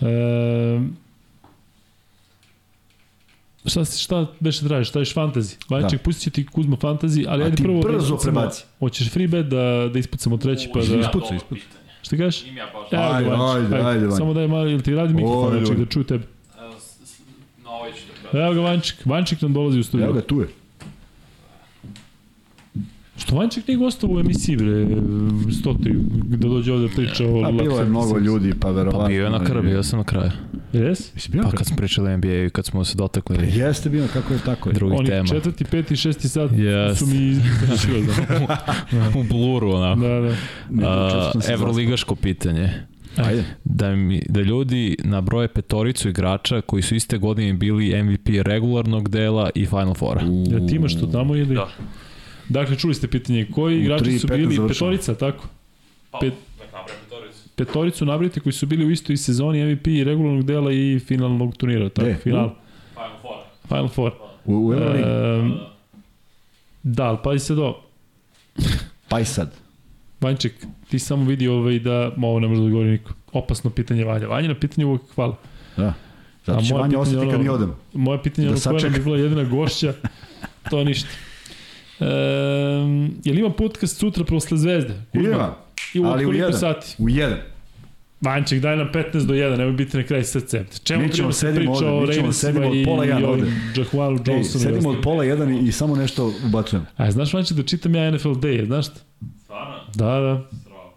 E, 0.00 0.80
šta, 3.66 3.84
si- 3.84 4.00
šta 4.00 4.26
beše 4.40 4.66
tražiš? 4.66 4.90
Tražiš 4.90 5.14
fantasy. 5.14 5.56
Vanček, 5.70 5.92
da. 5.92 6.04
pustit 6.04 6.22
će 6.24 6.30
ti 6.32 6.46
Kuzma 6.46 6.76
fantasy, 6.76 7.24
ali 7.28 7.42
A 7.42 7.44
ajde 7.44 7.56
ti 7.56 7.62
prvo 7.62 7.82
da 7.82 7.88
brzo 7.88 7.98
ispucamo- 8.06 8.22
prebaci. 8.22 8.64
Hoćeš 8.78 9.10
free 9.10 9.28
bet 9.28 9.46
da, 9.46 9.90
da 9.92 9.98
ispucamo 9.98 10.36
treći 10.36 10.70
pa 10.72 10.78
U, 10.78 10.82
da... 10.82 10.98
ispucaj, 10.98 11.36
ispucaj. 11.36 11.64
Šta 12.06 12.16
kažeš? 12.16 12.46
Ima 12.46 12.60
ja 12.60 12.66
ga, 12.90 12.98
Ajde, 13.02 13.30
ajde, 13.30 13.76
ajde, 13.76 14.06
Vanja. 14.06 14.16
Samo 14.16 14.34
daj 14.34 14.48
malo, 14.48 14.68
ili 14.68 14.82
ti 14.82 14.94
radi 14.94 15.14
mikrofon, 15.14 15.44
Ajde, 15.44 15.56
Vanček, 15.56 15.74
Vanja. 15.74 15.84
da 15.84 15.90
čuju 15.90 16.04
tebe. 16.04 16.24
Na 17.64 17.70
ovaj 17.70 17.92
ću 17.92 17.98
da. 18.32 18.38
Evo 18.44 18.54
ga 18.54 18.60
Vanček, 18.60 18.96
Vanček 19.04 19.42
nam 19.42 19.52
dolazi 19.52 19.78
u 19.78 19.84
studiju. 19.84 20.04
Evo 20.04 20.14
ga, 20.14 20.20
tu 20.20 20.40
je. 20.40 20.48
Što 23.18 23.36
Vanček 23.36 23.68
nije 23.68 23.78
gostao 23.78 24.10
u 24.10 24.20
emisiji, 24.20 24.56
bre, 24.56 24.86
stoti, 25.60 25.92
da 26.24 26.48
dođe 26.48 26.72
ovde 26.72 26.88
da 26.88 26.94
priča 26.94 27.24
o... 27.24 27.44
A 27.44 27.52
bilo 27.52 27.78
je 27.78 27.84
mnogo 27.84 28.18
ljudi, 28.18 28.52
pa 28.60 28.70
verovatno. 28.70 29.00
Pa 29.00 29.08
bio 29.08 29.24
je 29.24 29.30
na 29.30 29.44
kraju, 29.44 29.62
bio 29.62 29.82
sam 29.82 29.98
na 29.98 30.04
kraju. 30.04 30.30
Jes? 30.72 31.14
Jesi 31.14 31.30
bio 31.30 31.42
Pa 31.42 31.50
kad... 31.50 31.66
smo 31.66 31.76
pričali 31.76 32.16
NBA 32.16 32.44
i 32.46 32.50
kad 32.50 32.66
smo 32.66 32.84
se 32.84 32.96
dotakli 32.96 33.38
Jeste 33.54 33.90
bio, 33.90 34.06
kako 34.12 34.32
je 34.32 34.38
tako 34.44 34.68
je. 34.68 34.72
drugih 34.72 34.98
Oni 34.98 35.08
tema. 35.08 35.28
četvrti, 35.28 35.64
peti, 35.64 35.96
šesti 35.96 36.28
sat 36.28 36.50
Yes. 36.50 36.94
su 36.94 37.06
mi 37.06 37.16
izbili. 37.26 38.06
U 39.20 39.22
bluru, 39.22 39.70
onako. 39.70 40.00
da, 40.00 40.34
da. 40.70 40.88
A, 40.88 41.32
Evroligaško 41.48 42.14
pitanje. 42.16 42.70
Ajde. 43.16 43.44
Da, 43.64 43.96
mi, 43.96 44.22
da 44.28 44.40
ljudi 44.40 44.96
nabroje 45.04 45.48
petoricu 45.48 46.08
igrača 46.08 46.60
koji 46.60 46.82
su 46.82 46.94
iste 46.94 47.18
godine 47.18 47.52
bili 47.52 48.02
MVP 48.02 48.28
regularnog 48.42 49.08
dela 49.08 49.50
i 49.54 49.66
Final 49.66 49.94
Fora. 49.94 50.20
Ja 50.50 50.66
ti 50.66 50.74
imaš 50.76 51.00
to 51.00 51.06
tamo 51.06 51.36
ili? 51.36 51.54
Da. 51.54 51.68
Dakle, 52.48 52.76
čuli 52.76 52.94
ste 52.94 53.08
pitanje, 53.08 53.46
koji 53.46 53.76
U 53.76 53.80
igrači 53.80 54.18
su 54.18 54.26
bili 54.26 54.38
15 54.40 54.56
završamo. 54.56 54.68
petorica, 54.90 55.14
tako? 55.16 55.48
Pa, 56.10 56.18
Pet- 56.18 56.32
petoricu. 56.58 57.48
Petoricu 57.56 58.04
nabrite 58.04 58.40
koji 58.40 58.52
su 58.52 58.66
bili 58.66 58.84
u 58.84 58.90
istoj 58.90 59.16
sezoni 59.16 59.64
MVP 59.66 59.86
i 59.88 60.04
regularnog 60.04 60.44
dela 60.44 60.72
i 60.72 60.98
finalnog 60.98 61.56
turnira, 61.56 61.88
tako? 61.88 62.06
Gde? 62.06 62.16
Final, 62.16 62.50
Final 62.92 63.10
Four. 63.22 63.36
Final 63.68 63.88
Four. 63.88 64.12
U, 64.44 64.66
u 64.68 64.72
Euroligi. 64.72 65.04
Um, 65.04 65.50
Da. 65.50 66.94
da, 66.94 67.04
ali 67.04 67.18
pazi 67.24 67.38
se 67.38 67.54
do, 67.54 67.74
Pa 69.08 69.20
i 69.20 69.24
sad. 69.24 69.54
Vanček, 70.20 70.52
ti 70.88 70.98
samo 70.98 71.24
vidi 71.24 71.48
ovaj 71.48 71.78
da, 71.78 72.12
ovo 72.18 72.40
ne 72.40 72.48
može 72.48 72.60
da 72.60 72.64
odgovori 72.64 72.90
niko. 72.90 73.12
Opasno 73.32 73.70
pitanje 73.70 74.04
Vanja. 74.04 74.26
Vanja 74.26 74.48
na 74.48 74.54
pitanje 74.54 74.86
uvek 74.86 75.02
hvala. 75.14 75.36
Da. 75.76 75.94
Zato 76.46 76.62
će 76.62 76.72
moje 76.72 76.82
Vanja 76.82 76.98
ostati 76.98 77.18
ono- 77.18 77.30
kad 77.30 77.40
mi 77.40 77.48
odemo. 77.48 77.78
Moje 77.94 78.22
pitanje 78.22 78.46
Da 78.46 78.52
ono 78.52 78.60
koja 78.62 78.82
nam 78.82 78.94
je 78.94 79.00
bila 79.00 79.16
jedina 79.18 79.44
gošća, 79.44 79.94
to 80.70 80.84
ništa. 80.84 81.08
Um, 82.00 83.14
jel 83.24 83.38
ima 83.38 83.50
podcast 83.50 83.96
sutra 83.96 84.24
posle 84.24 84.58
Zvezde? 84.58 84.94
Ima, 85.12 85.54
I 85.94 86.00
u 86.00 86.04
ali 86.04 86.24
u 86.24 86.28
koliko 86.28 86.44
jedan. 86.44 86.60
sati? 86.60 86.94
u 86.98 87.08
jedan. 87.08 87.38
Vanček, 88.20 88.60
daj 88.60 88.76
nam 88.76 88.88
15 88.94 89.26
do 89.26 89.34
1, 89.34 89.56
nemoj 89.56 89.72
biti 89.72 89.96
na 89.96 90.02
kraj 90.02 90.24
srce. 90.24 90.64
Čemu 90.84 91.02
Mi 91.02 91.12
ćemo 91.12 91.32
sedimo 91.32 91.72
priča 91.72 91.90
ovde, 91.90 92.04
o 92.04 92.06
mi 92.06 92.14
ćemo 92.14 92.32
sedimo 92.32 92.68
od 92.68 92.74
i, 92.76 92.84
pola 92.84 93.04
jedan 93.04 93.22
i 93.22 93.24
ovim 93.24 93.44
ovde. 93.44 93.52
Jahualu 93.76 94.18
Johnsonu? 94.26 94.64
sedimo 94.64 94.88
od 94.88 94.96
pola 95.02 95.24
jedan 95.24 95.54
i, 95.54 95.68
i 95.68 95.72
samo 95.72 95.96
nešto 95.96 96.32
ubacujem. 96.46 96.86
A 96.96 97.10
znaš 97.10 97.34
Vanček 97.34 97.56
da 97.56 97.62
čitam 97.62 97.94
ja 97.94 98.10
NFL 98.10 98.28
Day, 98.28 98.66
znaš 98.66 98.86
šta? 98.86 99.00
Stvarno? 99.44 99.74
Da, 99.94 100.04
da. 100.20 100.48
Strava. 100.60 100.90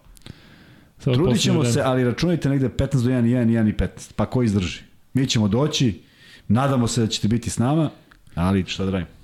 Sad 0.98 1.14
Trudit 1.14 1.40
ćemo 1.40 1.64
se, 1.64 1.82
ali 1.84 2.04
računajte 2.04 2.48
negde 2.48 2.68
15 2.68 3.02
do 3.02 3.10
1, 3.10 3.22
1, 3.22 3.46
1 3.46 3.68
i 3.68 3.72
15. 3.72 3.88
Pa 4.16 4.26
ko 4.26 4.42
izdrži? 4.42 4.80
Mi 5.14 5.26
ćemo 5.26 5.48
doći, 5.48 6.00
nadamo 6.48 6.86
se 6.86 7.00
da 7.00 7.06
ćete 7.06 7.28
biti 7.28 7.50
s 7.50 7.58
nama, 7.58 7.90
ali 8.34 8.64
šta 8.66 8.84
da 8.84 8.90
radimo? 8.90 9.19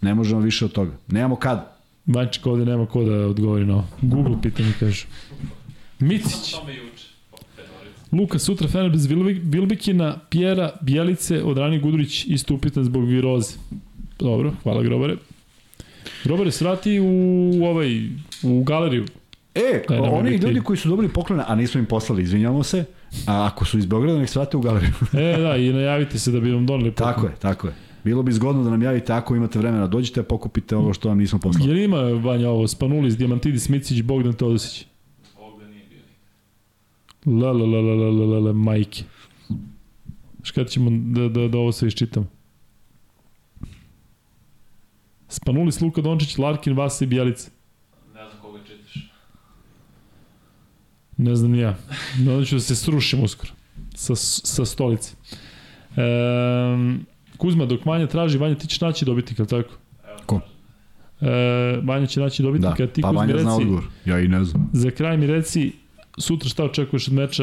Ne 0.00 0.14
možemo 0.14 0.40
više 0.40 0.64
od 0.64 0.72
toga. 0.72 0.92
Nemamo 1.08 1.36
kad. 1.36 1.76
Vanček 2.06 2.46
ovde 2.46 2.64
nema 2.64 2.86
ko 2.86 3.04
da 3.04 3.26
odgovori 3.26 3.64
na 3.64 3.74
ovo. 3.74 3.86
Google 4.02 4.36
pitanje 4.42 4.72
kaže. 4.80 5.06
Micić. 5.98 6.54
Luka 8.12 8.38
sutra 8.38 8.68
Fener 8.68 8.90
bez 8.90 9.06
Vilbikina, 9.42 10.18
Pjera, 10.30 10.72
Bjelice, 10.80 11.42
Odrani 11.44 11.80
Gudurić 11.80 12.24
isto 12.26 12.54
upitan 12.54 12.84
zbog 12.84 13.04
viroze. 13.04 13.54
Dobro, 14.18 14.52
hvala 14.62 14.82
Grobare. 14.82 15.16
Grobare, 16.24 16.50
svrati 16.50 17.00
u 17.00 17.06
ovaj, 17.64 18.06
u 18.42 18.62
galeriju. 18.64 19.04
E, 19.54 19.82
Da, 19.88 19.94
nemoj 19.94 20.08
oni 20.10 20.30
biti- 20.30 20.46
ljudi 20.46 20.60
koji 20.60 20.76
su 20.76 20.88
dobili 20.88 21.08
poklone, 21.08 21.44
a 21.46 21.54
nismo 21.54 21.78
im 21.80 21.86
poslali, 21.86 22.22
izvinjavamo 22.22 22.62
se, 22.62 22.84
a 23.26 23.46
ako 23.46 23.64
su 23.64 23.78
iz 23.78 23.86
Beograda, 23.86 24.18
nek 24.18 24.28
svrate 24.28 24.56
u 24.56 24.60
galeriju. 24.60 24.92
E, 25.12 25.36
da, 25.38 25.56
i 25.56 25.72
najavite 25.72 26.18
se 26.18 26.30
da 26.30 26.40
bi 26.40 26.50
vam 26.52 26.66
doneli 26.66 26.90
poklon. 26.90 27.14
tako 27.14 27.26
je, 27.26 27.32
tako 27.34 27.66
je. 27.66 27.72
Bilo 28.06 28.22
bi 28.22 28.32
zgodno 28.32 28.62
da 28.62 28.70
nam 28.70 28.82
javite 28.82 29.12
ako 29.12 29.36
imate 29.36 29.58
vremena, 29.58 29.86
dođite, 29.86 30.22
pokupite 30.22 30.76
ovo 30.76 30.92
što 30.94 31.08
vam 31.08 31.18
nismo 31.18 31.38
poslali. 31.38 31.68
Jel 31.68 31.78
ima, 31.78 31.98
Vanja, 31.98 32.50
ovo, 32.50 32.68
Spanulis, 32.68 33.16
Diamantidis, 33.16 33.68
Micić, 33.68 34.02
Bogdan 34.02 34.32
Todosić? 34.32 34.86
Ovde 35.38 35.66
nije 35.66 35.86
bio 35.86 35.98
nikad. 35.98 37.42
La, 37.42 37.52
la, 37.52 37.66
la, 37.66 37.80
la, 37.80 37.94
la, 37.94 38.10
la, 38.10 38.26
la, 38.26 38.38
la, 38.38 38.52
majke. 38.52 39.04
Znaš 40.36 40.50
kada 40.50 40.68
ćemo 40.68 40.90
da, 40.90 41.28
da, 41.28 41.48
da 41.48 41.58
ovo 41.58 41.72
sve 41.72 41.88
iščitamo? 41.88 42.26
Spanulis, 45.28 45.80
Luka 45.80 46.00
Dončić, 46.00 46.38
Larkin, 46.38 46.76
Vasa 46.76 47.04
i 47.04 47.08
Bjelica. 47.08 47.50
Ne 48.14 48.28
znam 48.28 48.42
koga 48.42 48.58
čitaš. 48.66 49.10
Ne 51.16 51.36
znam 51.36 51.50
ni 51.50 51.58
ja. 51.58 51.76
Nadam 52.18 52.44
ću 52.44 52.54
da 52.54 52.60
se 52.60 52.76
srušim 52.76 53.24
uskoro. 53.24 53.52
Sa, 53.94 54.14
sa 54.14 54.64
stolice. 54.64 55.16
Um, 55.96 57.06
Kuzma, 57.36 57.66
dok 57.66 57.86
Vanja 57.86 58.06
traži, 58.06 58.38
Vanja 58.38 58.54
ti 58.54 58.66
ćeš 58.66 58.80
naći 58.80 59.04
dobitnika, 59.04 59.44
tako? 59.44 59.70
Ko? 60.26 60.40
E, 61.20 61.80
Vanja 61.84 62.06
će 62.06 62.20
naći 62.20 62.42
dobitnika, 62.42 62.86
Da, 62.86 62.92
ti 62.92 63.02
pa 63.02 63.08
Kuzmi 63.08 63.18
Vanja 63.18 63.38
zna 63.38 63.50
reci, 63.50 63.62
odgovor. 63.62 63.84
Ja 64.04 64.20
i 64.20 64.28
ne 64.28 64.44
znam. 64.44 64.70
za 64.72 64.90
kraj 64.90 65.16
mi 65.16 65.26
reci, 65.26 65.72
sutra 66.18 66.48
šta 66.48 66.64
očekuješ 66.64 67.08
od 67.08 67.14
meča 67.14 67.42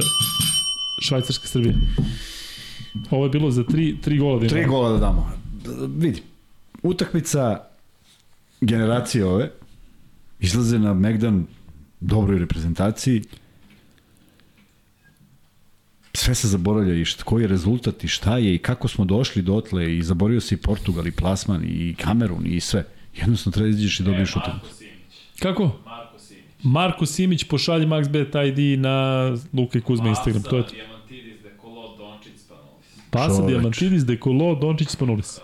Švajcarska 1.02 1.48
Srbija? 1.48 1.74
Ovo 3.12 3.26
je 3.26 3.30
bilo 3.30 3.52
za 3.52 3.64
tri, 3.64 3.98
tri 4.02 4.18
gola 4.18 4.40
da 4.40 4.46
ima. 4.46 4.50
Tri 4.50 4.66
gola 4.66 4.90
da 4.92 4.98
damo. 4.98 5.32
Vidi, 5.98 6.22
utakmica 6.84 7.60
generacije 8.62 9.26
ove 9.26 9.52
izlaze 10.40 10.80
na 10.80 10.94
Megdan 10.94 11.46
dobroj 12.00 12.40
reprezentaciji 12.40 13.24
sve 16.14 16.36
se 16.36 16.48
zaboravlja 16.48 16.96
i 16.96 17.06
šta, 17.06 17.24
koji 17.24 17.42
je 17.42 17.48
rezultat 17.48 18.04
i 18.04 18.08
šta 18.08 18.38
je 18.38 18.56
i 18.56 18.58
kako 18.58 18.88
smo 18.88 19.06
došli 19.06 19.42
dotle 19.42 19.98
i 19.98 20.04
zaboravio 20.04 20.42
se 20.42 20.56
i 20.56 20.58
Portugal 20.58 21.08
i 21.08 21.12
Plasman 21.12 21.64
i 21.66 21.96
Kamerun 21.96 22.48
i 22.48 22.60
sve. 22.60 22.86
Jednostavno 23.16 23.52
treba 23.52 23.66
da 23.66 23.70
izađeš 23.70 24.00
i 24.00 24.04
dobiješ 24.04 24.36
E, 24.36 24.40
utakmicu. 24.40 24.66
Marko 24.66 24.76
Simić. 24.76 25.40
Kako? 25.40 25.64
Marko 25.86 26.20
Simić. 26.20 26.44
Marko 26.64 27.06
Simić 27.06 27.44
pošalji 27.44 27.86
MaxBet 27.86 28.48
ID 28.48 28.80
na 28.80 29.28
Luka 29.54 29.78
i 29.78 29.82
Kuzma 29.82 30.10
Instagram. 30.10 30.44
To 30.44 30.58
je 30.58 30.64
to. 30.64 30.74
Pasa, 33.10 33.42
Diamantidis, 33.42 34.06
Dekolo, 34.06 34.56
Dončić, 34.56 34.90
Spanulis. 34.90 35.40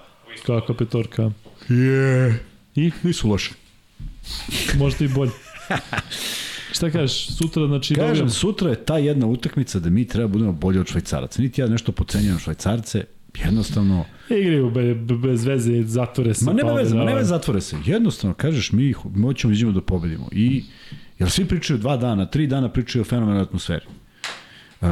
Kakva 0.46 0.76
petorka. 0.76 1.32
Je. 1.70 2.40
I 2.76 2.92
Nisu 3.04 3.28
loše. 3.30 3.52
možda 4.78 5.06
i 5.06 5.08
bolje. 5.08 5.32
Šta 6.80 6.90
kažeš, 6.90 7.28
sutra 7.28 7.68
znači 7.68 7.96
Kažem, 7.96 8.08
dobijamo. 8.08 8.30
sutra 8.30 8.70
je 8.70 8.76
ta 8.76 8.98
jedna 8.98 9.28
utakmica 9.28 9.80
da 9.80 9.90
mi 9.90 10.08
treba 10.08 10.28
da 10.28 10.32
budemo 10.34 10.52
bolji 10.52 10.80
od 10.80 10.88
švajcaraca. 10.88 11.42
Niti 11.42 11.62
ja 11.62 11.68
nešto 11.68 11.92
pocenjujem 11.92 12.40
švajcarce, 12.40 13.04
jednostavno... 13.44 14.06
Igraju 14.30 14.72
be, 14.72 14.96
be, 14.96 15.16
bez 15.16 15.46
veze, 15.46 15.84
zatvore 15.84 16.34
se. 16.34 16.46
Ma 16.46 16.54
nema 16.54 16.74
veze, 16.74 16.96
ma 16.96 17.04
nema 17.04 17.24
zatvore 17.24 17.62
se. 17.62 17.78
Jednostavno, 17.86 18.34
kažeš, 18.34 18.72
mi 18.72 18.94
moćemo 19.16 19.54
iđemo 19.54 19.72
da 19.72 19.82
pobedimo. 19.82 20.30
I, 20.32 20.64
jer 21.20 21.30
svi 21.30 21.46
pričaju 21.46 21.80
dva 21.80 21.98
dana, 21.98 22.26
tri 22.26 22.48
dana 22.48 22.70
pričaju 22.70 23.02
o 23.02 23.06
fenomenalnoj 23.06 23.44
atmosferi. 23.44 23.86
Uh, 24.82 24.88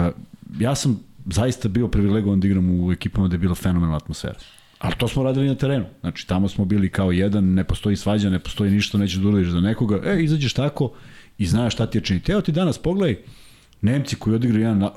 ja 0.60 0.76
sam 0.76 1.00
zaista 1.26 1.70
bio 1.70 1.88
privilegovan 1.88 2.40
da 2.40 2.48
igram 2.48 2.82
u 2.82 2.92
ekipama 2.92 3.28
da 3.28 3.36
je 3.36 3.40
bila 3.40 3.56
fenomenalna 3.56 3.98
atmosfera. 3.98 4.40
Ali 4.80 4.96
to 4.98 5.08
smo 5.08 5.24
radili 5.24 5.48
na 5.48 5.56
terenu. 5.56 5.86
Znači, 6.02 6.28
tamo 6.28 6.48
smo 6.50 6.66
bili 6.66 6.90
kao 6.90 7.12
jedan, 7.12 7.54
ne 7.54 7.64
postoji 7.64 7.96
svađa, 7.96 8.30
ne 8.30 8.40
postoji 8.40 8.72
ništa, 8.72 8.98
nećeš 8.98 9.18
da 9.18 9.28
uradiš 9.28 9.50
za 9.50 9.60
nekoga. 9.60 10.02
E, 10.06 10.24
izađeš 10.24 10.54
tako 10.54 10.92
i 11.38 11.46
znaš 11.46 11.74
šta 11.74 11.86
ti 11.86 11.98
je 11.98 12.02
činiti. 12.02 12.32
Evo 12.32 12.42
ti 12.42 12.52
danas 12.52 12.78
pogledaj, 12.78 13.18
Nemci 13.82 14.16
koji 14.16 14.36
odigraju 14.36 14.64
jedan 14.64 14.78
na- 14.78 14.92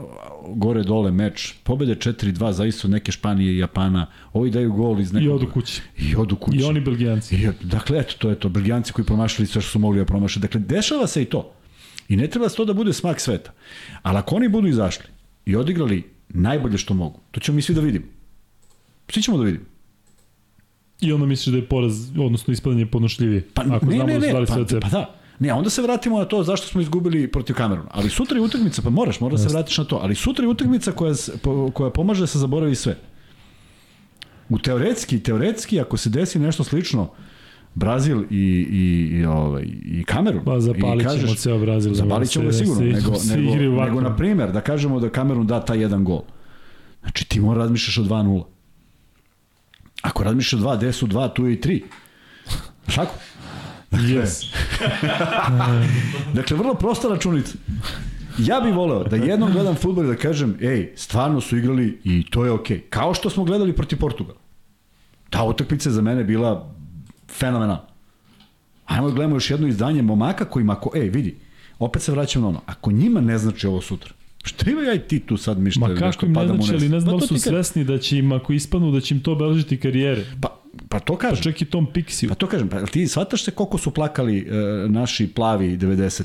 gore 0.48 0.82
dole 0.82 1.10
meč, 1.10 1.54
pobede 1.64 1.94
4-2 1.94 2.52
zavisno 2.52 2.86
od 2.86 2.90
neke 2.90 3.12
Španije 3.12 3.52
i 3.52 3.58
Japana, 3.58 4.06
ovi 4.32 4.50
daju 4.50 4.72
gol 4.72 5.00
iz 5.00 5.12
nekog... 5.12 5.26
I 5.26 5.30
odu 5.30 5.46
kući. 5.52 5.82
I 5.98 6.16
odu 6.16 6.36
kući. 6.36 6.58
I 6.58 6.62
oni 6.64 6.80
belgijanci. 6.80 7.36
I, 7.36 7.48
dakle, 7.60 7.98
eto, 7.98 8.14
to 8.18 8.30
je 8.30 8.34
to. 8.34 8.48
Belgijanci 8.48 8.92
koji 8.92 9.04
promašili 9.06 9.46
sve 9.46 9.60
što 9.60 9.70
su 9.70 9.78
mogli 9.78 9.98
da 9.98 10.04
promaše. 10.04 10.40
Dakle, 10.40 10.60
dešava 10.60 11.06
se 11.06 11.22
i 11.22 11.24
to. 11.24 11.52
I 12.08 12.16
ne 12.16 12.26
treba 12.26 12.48
to 12.48 12.64
da 12.64 12.72
bude 12.72 12.92
smak 12.92 13.20
sveta. 13.20 13.52
Ali 14.02 14.18
ako 14.18 14.34
oni 14.34 14.48
budu 14.48 14.68
izašli 14.68 15.04
i 15.46 15.56
odigrali 15.56 16.04
najbolje 16.28 16.78
što 16.78 16.94
mogu, 16.94 17.20
to 17.30 17.40
ćemo 17.40 17.56
mi 17.56 17.62
svi 17.62 17.74
da 17.74 17.80
vidimo. 17.80 18.06
Svi 19.08 19.22
ćemo 19.22 19.38
da 19.38 19.44
vidimo. 19.44 19.64
I 21.00 21.12
onda 21.12 21.26
misliš 21.26 21.52
da 21.52 21.58
je 21.58 21.66
poraz, 21.66 22.10
odnosno 22.18 22.52
ispadanje 22.52 22.86
podnošljivije. 22.86 23.48
Pa 23.54 23.62
ako 23.70 23.86
ne, 23.86 23.94
znamo 23.94 24.06
ne, 24.06 24.18
da 24.18 24.40
ne, 24.40 24.46
pa, 24.46 24.80
pa 24.80 24.88
da. 24.88 25.19
Ne, 25.40 25.52
onda 25.52 25.70
se 25.70 25.82
vratimo 25.82 26.18
na 26.18 26.24
to 26.24 26.42
zašto 26.42 26.66
smo 26.66 26.80
izgubili 26.80 27.28
protiv 27.28 27.56
Kameruna. 27.56 27.88
Ali 27.90 28.10
sutra 28.10 28.36
je 28.36 28.42
utakmica, 28.42 28.82
pa 28.82 28.90
moraš, 28.90 29.20
moraš 29.20 29.40
da 29.40 29.48
se 29.48 29.54
vratiš 29.54 29.78
na 29.78 29.84
to. 29.84 29.96
Ali 29.96 30.14
sutra 30.14 30.44
je 30.44 30.48
utakmica 30.48 30.92
koja, 30.92 31.14
koja 31.72 31.90
pomaže 31.90 32.20
da 32.20 32.26
se 32.26 32.38
zaboravi 32.38 32.74
sve. 32.74 32.96
U 34.48 34.58
teoretski, 34.58 35.20
teoretski, 35.20 35.80
ako 35.80 35.96
se 35.96 36.10
desi 36.10 36.38
nešto 36.38 36.64
slično, 36.64 37.10
Brazil 37.74 38.22
i, 38.22 38.36
i, 38.70 38.80
i, 39.12 39.24
ovaj, 39.24 39.62
i 39.84 40.04
Kamerun. 40.04 40.44
Pa 40.44 40.60
zapalit 40.60 41.08
ćemo 41.12 41.34
ceo 41.34 41.58
Brazil. 41.58 41.94
Zapalit 41.94 42.30
ćemo 42.30 42.42
ga 42.42 42.46
Da 42.46 42.52
se- 42.52 42.58
sigurno, 42.58 42.80
da 42.82 42.92
se- 42.92 43.02
nego, 43.02 43.14
svi 43.16 43.36
nego, 43.36 43.54
nego 43.56 43.74
ovako. 43.74 44.00
na 44.00 44.16
primer, 44.16 44.52
da 44.52 44.60
kažemo 44.60 45.00
da 45.00 45.10
Kamerun 45.10 45.46
da 45.46 45.60
taj 45.60 45.80
jedan 45.80 46.04
gol. 46.04 46.22
Znači 47.00 47.24
ti 47.24 47.40
mora 47.40 47.58
razmišljaš 47.58 47.98
o 47.98 48.02
2-0. 48.02 48.44
Ako 50.02 50.22
razmišljaš 50.24 50.52
o 50.54 50.64
2, 50.64 50.76
gde 50.76 50.92
su 50.92 51.06
2, 51.06 51.32
tu 51.32 51.46
je 51.46 51.52
i 51.54 51.60
3. 51.60 51.82
Tako? 52.86 53.14
Yes. 53.90 54.46
Dakle, 56.36 56.56
vrlo 56.56 56.74
prosta 56.74 57.08
računica. 57.08 57.54
Ja 58.38 58.60
bih 58.60 58.74
voleo 58.74 59.04
da 59.04 59.16
jednom 59.16 59.52
gledam 59.52 59.74
futbol 59.74 60.04
i 60.04 60.08
da 60.08 60.16
kažem, 60.16 60.56
ej, 60.60 60.92
stvarno 60.96 61.40
su 61.40 61.56
igrali 61.56 62.00
i 62.04 62.24
to 62.30 62.44
je 62.44 62.50
okej. 62.50 62.80
Kao 62.80 63.14
što 63.14 63.30
smo 63.30 63.44
gledali 63.44 63.72
protiv 63.72 63.98
Portugala. 63.98 64.38
Ta 65.30 65.44
utakmica 65.44 65.88
je 65.88 65.92
za 65.92 66.02
mene 66.02 66.24
bila 66.24 66.74
fenomenalna. 67.28 67.86
Ajmo 68.86 69.08
da 69.08 69.14
gledamo 69.14 69.36
još 69.36 69.50
jedno 69.50 69.68
izdanje 69.68 70.02
momaka 70.02 70.44
kojima, 70.44 70.72
ako, 70.72 70.90
ej, 70.94 71.08
vidi, 71.08 71.36
opet 71.78 72.02
se 72.02 72.12
vraćam 72.12 72.42
na 72.42 72.48
ono, 72.48 72.60
ako 72.66 72.92
njima 72.92 73.20
ne 73.20 73.38
znači 73.38 73.66
ovo 73.66 73.80
sutra, 73.80 74.12
šta 74.44 74.70
ima 74.70 74.82
ja 74.82 74.94
i 74.94 74.98
ti 74.98 75.20
tu 75.20 75.36
sad 75.36 75.58
mišta? 75.58 75.80
Ma 75.80 75.94
kako 75.94 76.26
im 76.26 76.32
ne 76.32 76.46
znači, 76.46 76.74
ali 76.74 76.88
ne 76.88 77.00
znam 77.00 77.18
da 77.18 77.22
li 77.22 77.28
su 77.28 77.38
svesni 77.38 77.84
da 77.84 77.98
će 77.98 78.18
im, 78.18 78.32
ako 78.32 78.52
ispadnu, 78.52 78.92
da 78.92 79.00
će 79.00 79.14
im 79.14 79.20
to 79.20 79.32
obeležiti 79.32 79.80
karijere. 79.80 80.24
Pa, 80.40 80.59
pa 80.88 80.98
to 81.00 81.12
Pa 81.12 81.18
kažem. 81.18 81.42
čak 81.42 81.62
i 81.62 81.64
Tom 81.64 81.86
Pixiju. 81.86 82.28
Pa 82.28 82.34
to 82.34 82.46
kažem, 82.46 82.68
pa 82.68 82.86
ti 82.86 83.08
shvataš 83.08 83.44
se 83.44 83.50
koliko 83.50 83.78
su 83.78 83.90
plakali 83.90 84.38
e, 84.38 84.52
naši 84.88 85.26
plavi 85.28 85.78
90. 85.78 86.22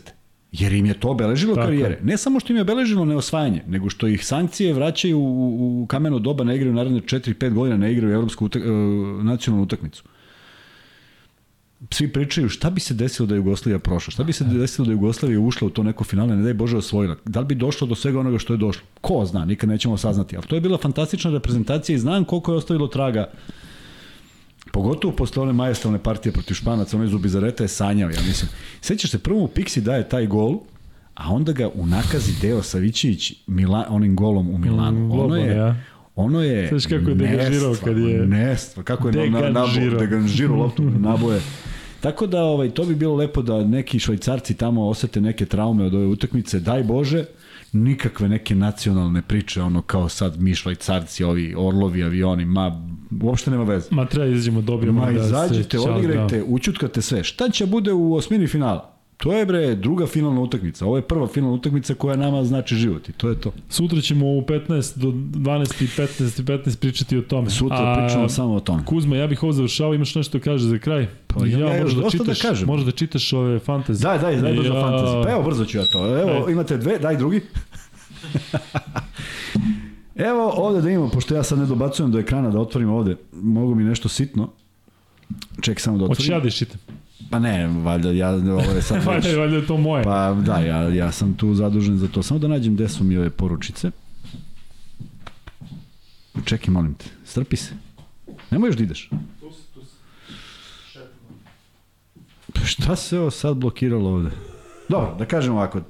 Jer 0.51 0.73
im 0.73 0.85
je 0.85 0.93
to 0.93 1.09
obeležilo 1.09 1.55
Tako 1.55 1.65
karijere. 1.67 1.93
je. 1.95 2.01
Ne 2.03 2.17
samo 2.17 2.39
što 2.39 2.53
im 2.53 2.57
je 2.57 2.61
obeležilo 2.61 3.05
neosvajanje, 3.05 3.63
nego 3.67 3.89
što 3.89 4.07
ih 4.07 4.25
sankcije 4.25 4.73
vraćaju 4.73 5.19
u, 5.19 5.83
u 5.83 5.87
kameno 5.87 6.19
doba, 6.19 6.43
ne 6.43 6.55
igraju 6.55 6.73
naredne 6.73 6.99
4-5 6.99 7.53
godina, 7.53 7.77
ne 7.77 7.91
igraju 7.91 8.13
evropsku 8.13 8.45
utak, 8.45 8.61
e, 8.61 8.67
nacionalnu 9.23 9.63
utakmicu. 9.63 10.03
Svi 11.91 12.13
pričaju 12.13 12.49
šta 12.49 12.69
bi 12.69 12.79
se 12.79 12.93
desilo 12.93 13.25
da 13.27 13.35
je 13.35 13.39
Jugoslavija 13.39 13.79
prošla, 13.79 14.11
šta 14.11 14.23
bi 14.23 14.33
se 14.33 14.43
desilo 14.43 14.85
da 14.85 14.91
je 14.91 14.95
Jugoslavija 14.95 15.39
ušla 15.39 15.67
u 15.67 15.69
to 15.69 15.83
neko 15.83 16.03
finale, 16.03 16.35
ne 16.35 16.43
daj 16.43 16.53
Bože 16.53 16.77
osvojila. 16.77 17.15
Da 17.25 17.39
li 17.39 17.45
bi 17.45 17.55
došlo 17.55 17.87
do 17.87 17.95
svega 17.95 18.19
onoga 18.19 18.39
što 18.39 18.53
je 18.53 18.57
došlo? 18.57 18.83
Ko 19.01 19.25
zna, 19.25 19.45
nikad 19.45 19.69
nećemo 19.69 19.97
saznati. 19.97 20.35
Ali 20.35 20.45
to 20.45 20.55
je 20.55 20.61
bila 20.61 20.77
fantastična 20.77 21.31
reprezentacija 21.31 21.95
i 21.95 21.99
znam 21.99 22.25
koliko 22.25 22.51
je 22.51 22.57
ostavilo 22.57 22.87
traga 22.87 23.31
Pogotovo 24.75 25.13
posle 25.13 25.41
one 25.41 25.53
majestralne 25.53 25.99
partije 25.99 26.31
protiv 26.33 26.53
Španaca, 26.53 26.97
onaj 26.97 27.07
Zubizareta 27.07 27.63
je 27.63 27.67
sanjao, 27.69 28.09
ja 28.09 28.21
mislim. 28.27 28.49
Sećaš 28.81 29.11
se, 29.11 29.19
prvo 29.19 29.43
u 29.43 29.47
Pixi 29.47 29.79
daje 29.79 30.09
taj 30.09 30.25
gol, 30.27 30.59
a 31.15 31.33
onda 31.33 31.51
ga 31.51 31.69
u 31.69 31.85
nakazi 31.85 32.31
Deo 32.41 32.61
Savićević 32.61 33.33
Mila, 33.47 33.85
onim 33.89 34.15
golom 34.15 34.49
u 34.49 34.57
Milanu. 34.57 34.99
Mm, 34.99 35.11
ono 35.11 35.35
je, 35.35 35.55
ja. 35.55 35.75
ono 36.15 36.41
je 36.41 36.67
Znaš 36.67 36.85
kako 36.85 37.09
je 37.09 37.15
deganžirao 37.15 37.75
kad 37.83 37.97
je- 37.97 38.25
Nestva, 38.27 38.83
kako 38.83 39.09
je 39.09 39.29
na, 39.29 39.39
na, 39.39 39.41
na, 39.41 39.47
Deganžirao. 39.49 39.99
deganžirao 39.99 40.57
loptu 40.57 40.83
naboje. 41.09 41.41
Tako 41.99 42.27
da 42.27 42.43
ovaj 42.43 42.69
to 42.69 42.85
bi 42.85 42.95
bilo 42.95 43.15
lepo 43.15 43.41
da 43.41 43.63
neki 43.63 43.99
švajcarci 43.99 44.53
tamo 44.53 44.87
osete 44.87 45.21
neke 45.21 45.45
traume 45.45 45.83
od 45.83 45.93
ove 45.93 46.05
utakmice, 46.05 46.59
daj 46.59 46.83
Bože, 46.83 47.25
nikakve 47.75 48.29
neke 48.29 48.55
nacionalne 48.55 49.21
priče, 49.21 49.61
ono 49.61 49.81
kao 49.81 50.09
sad 50.09 50.41
mi 50.41 50.55
švajcarci, 50.55 51.23
ovi 51.23 51.53
orlovi, 51.57 52.03
avioni, 52.03 52.45
ma 52.45 52.81
uopšte 53.21 53.51
nema 53.51 53.63
veze. 53.63 53.87
Ma 53.91 54.05
treba 54.05 54.27
izađemo, 54.27 54.61
dobijemo. 54.61 54.99
Ma 55.01 55.11
da 55.11 55.19
izađite, 55.25 55.77
čao, 55.77 55.95
odigrajte, 55.95 56.43
učutkate 56.47 57.01
sve. 57.01 57.23
Šta 57.23 57.49
će 57.49 57.65
bude 57.65 57.93
u 57.93 58.13
osmini 58.13 58.47
finala? 58.47 58.94
To 59.17 59.33
je 59.33 59.45
bre 59.45 59.75
druga 59.75 60.07
finalna 60.07 60.41
utakmica. 60.41 60.85
Ovo 60.85 60.95
je 60.95 61.01
prva 61.01 61.27
finalna 61.27 61.55
utakmica 61.55 61.93
koja 61.93 62.15
nama 62.15 62.43
znači 62.43 62.75
život 62.75 63.09
i 63.09 63.11
to 63.11 63.29
je 63.29 63.35
to. 63.35 63.51
Sutra 63.69 64.01
ćemo 64.01 64.25
u 64.27 64.41
15 64.41 64.97
do 64.97 65.07
12 65.07 65.83
i 65.83 65.87
15 65.87 66.39
i 66.39 66.43
15 66.43 66.77
pričati 66.77 67.17
o 67.17 67.21
tome. 67.21 67.49
Sutra 67.49 67.95
pričamo 67.99 68.29
samo 68.29 68.53
o 68.53 68.59
tome. 68.59 68.85
Kuzma, 68.85 69.15
ja 69.15 69.27
bih 69.27 69.43
ovo 69.43 69.51
završao, 69.51 69.93
imaš 69.93 70.15
nešto 70.15 70.37
da 70.37 70.43
kaže 70.43 70.65
za 70.65 70.77
kraj? 70.77 71.07
Pa 71.27 71.45
ja- 71.45 71.59
ja 71.59 71.81
možeš 71.81 71.95
da 71.95 72.01
da 72.01 72.09
čitaš, 72.09 72.41
kažem. 72.41 72.67
možeš 72.67 72.85
da 72.85 72.91
čitaš 72.91 73.33
ove 73.33 73.59
fantazije. 73.59 74.03
Daj, 74.03 74.19
daj, 74.19 74.35
daj 74.35 74.53
brzo 74.53 74.67
Ja. 74.67 74.81
fantaziju. 74.81 75.21
Pa 75.23 75.31
evo, 75.31 75.43
brzo 75.43 75.65
ću 75.65 75.77
ja 75.77 75.85
to. 75.85 76.17
Evo, 76.19 76.31
Ajde. 76.31 76.51
imate 76.51 76.77
dve, 76.77 76.99
daj 76.99 77.17
drugi. 77.17 77.41
evo 80.15 80.49
ovde 80.49 80.81
da 80.81 80.89
imamo, 80.89 81.09
pošto 81.09 81.35
ja 81.35 81.43
sad 81.43 81.59
ne 81.59 81.65
dobacujem 81.65 82.11
do 82.11 82.19
ekrana 82.19 82.49
da 82.49 82.59
otvorim 82.59 82.89
ovde, 82.89 83.15
mogu 83.33 83.75
mi 83.75 83.83
nešto 83.83 84.09
sitno. 84.09 84.49
Ček 85.61 85.79
samo 85.79 85.97
da 85.97 86.03
Hoćeš 86.03 86.25
otvorim. 86.25 86.37
ja 86.37 86.39
da? 86.39 86.45
Pa 87.29 87.39
ne, 87.39 87.67
valjda, 87.67 88.11
ja, 88.11 88.29
ovo 88.29 88.71
je 88.75 88.81
sad 88.81 88.97
već... 88.97 89.05
Valjda, 89.05 89.39
valjda 89.39 89.55
je 89.55 89.67
to 89.67 89.77
moje. 89.77 90.03
Pa 90.03 90.33
da, 90.45 90.59
ja, 90.59 90.89
ja 90.89 91.11
sam 91.11 91.33
tu 91.33 91.53
zadužen 91.53 91.97
za 91.97 92.07
to. 92.07 92.23
Samo 92.23 92.39
da 92.39 92.47
nađem 92.47 92.75
gde 92.75 92.89
su 92.89 93.03
mi 93.03 93.17
ove 93.17 93.29
poručice. 93.29 93.91
Čekaj, 96.45 96.71
molim 96.73 96.93
te, 96.93 97.05
strpi 97.25 97.55
se. 97.55 97.73
Nemoj 98.51 98.67
još 98.67 98.75
da 98.75 98.83
ideš. 98.83 99.09
Pa 102.53 102.59
šta 102.65 102.95
se 102.95 103.19
ovo 103.19 103.31
sad 103.31 103.57
blokiralo 103.57 104.09
ovde? 104.09 104.29
Dobro, 104.89 105.15
da 105.19 105.25
kažem 105.25 105.53
ovako. 105.53 105.81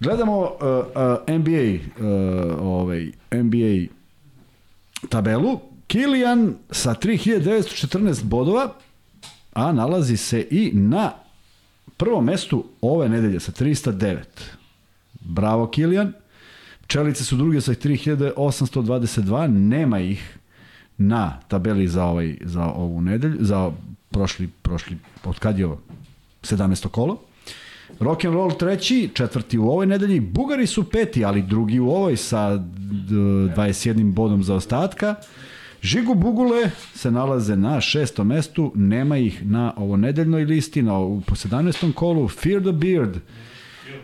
Gledamo 0.00 0.40
uh, 0.40 0.48
uh, 0.50 1.38
NBA, 1.38 1.74
uh, 2.06 2.62
ovaj, 2.62 3.10
NBA 3.32 3.92
tabelu. 5.08 5.60
Kilian 5.86 6.54
sa 6.70 6.94
3914 6.94 8.24
bodova, 8.24 8.74
a 9.56 9.72
nalazi 9.72 10.16
se 10.16 10.46
i 10.50 10.70
na 10.74 11.12
prvom 11.96 12.24
mestu 12.24 12.64
ove 12.80 13.08
nedelje 13.08 13.40
sa 13.40 13.52
309. 13.52 14.16
Bravo 15.20 15.66
Kilian. 15.66 16.12
Pčelice 16.82 17.24
su 17.24 17.36
druge 17.36 17.60
sa 17.60 17.72
3822, 17.72 19.46
nema 19.46 20.00
ih 20.00 20.38
na 20.98 21.40
tabeli 21.48 21.88
za 21.88 22.04
ovaj 22.04 22.36
za 22.44 22.64
ovu 22.64 23.00
nedelju, 23.00 23.36
za 23.40 23.70
prošli 24.10 24.48
prošli 24.62 24.96
od 25.24 25.38
kad 25.38 25.58
je 25.58 25.66
ovo 25.66 25.80
17. 26.42 26.88
kolo. 26.88 27.18
Rock 28.00 28.24
and 28.24 28.34
roll 28.34 28.52
treći, 28.52 29.10
četvrti 29.14 29.58
u 29.58 29.68
ovoj 29.68 29.86
nedelji, 29.86 30.20
Bugari 30.20 30.66
su 30.66 30.90
peti, 30.90 31.24
ali 31.24 31.42
drugi 31.42 31.80
u 31.80 31.90
ovoj 31.90 32.16
sa 32.16 32.56
d- 32.56 32.64
21 33.56 34.12
bodom 34.12 34.42
za 34.42 34.54
ostatka. 34.54 35.14
Žigu 35.86 36.14
Bugule 36.14 36.70
se 36.94 37.10
nalaze 37.10 37.56
na 37.56 37.80
šestom 37.80 38.26
mestu, 38.26 38.72
nema 38.74 39.16
ih 39.16 39.46
na 39.46 39.74
ovo 39.76 39.96
nedeljnoj 39.96 40.44
listi, 40.44 40.82
na, 40.82 40.92
po 41.26 41.34
17. 41.34 41.92
kolu, 41.92 42.28
Fear 42.28 42.62
the 42.62 42.72
Beard, 42.72 43.18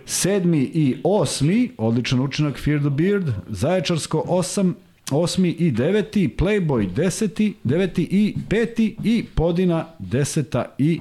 sedmi 0.07 0.59
i 0.59 0.97
osmi, 1.05 1.71
odličan 1.79 2.21
učinak 2.21 2.59
Fear 2.59 2.81
the 2.81 2.91
Beard, 2.91 3.31
Zaječarsko 3.49 4.25
osam, 4.27 4.75
osmi 5.11 5.49
i 5.49 5.71
deveti, 5.71 6.29
Playboy 6.39 6.93
deseti, 6.93 7.55
deveti 7.65 8.03
i 8.03 8.35
peti 8.49 8.97
i 9.05 9.25
Podina 9.35 9.87
deseta 9.99 10.65
i 10.79 11.01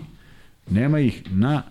nema 0.69 0.99
ih 0.99 1.23
na 1.31 1.63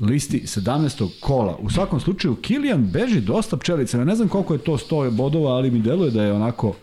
listi 0.00 0.40
17. 0.40 1.20
kola. 1.20 1.56
U 1.60 1.70
svakom 1.70 2.00
slučaju, 2.00 2.34
Kilian 2.34 2.86
beži 2.92 3.20
dosta 3.20 3.56
pčelica. 3.56 3.98
Ja 3.98 4.04
ne 4.04 4.16
znam 4.16 4.28
koliko 4.28 4.54
je 4.54 4.64
to 4.64 4.72
100 4.72 5.10
bodova, 5.10 5.50
ali 5.50 5.70
mi 5.70 5.80
deluje 5.80 6.10
da 6.10 6.22
je 6.22 6.32
onako... 6.32 6.74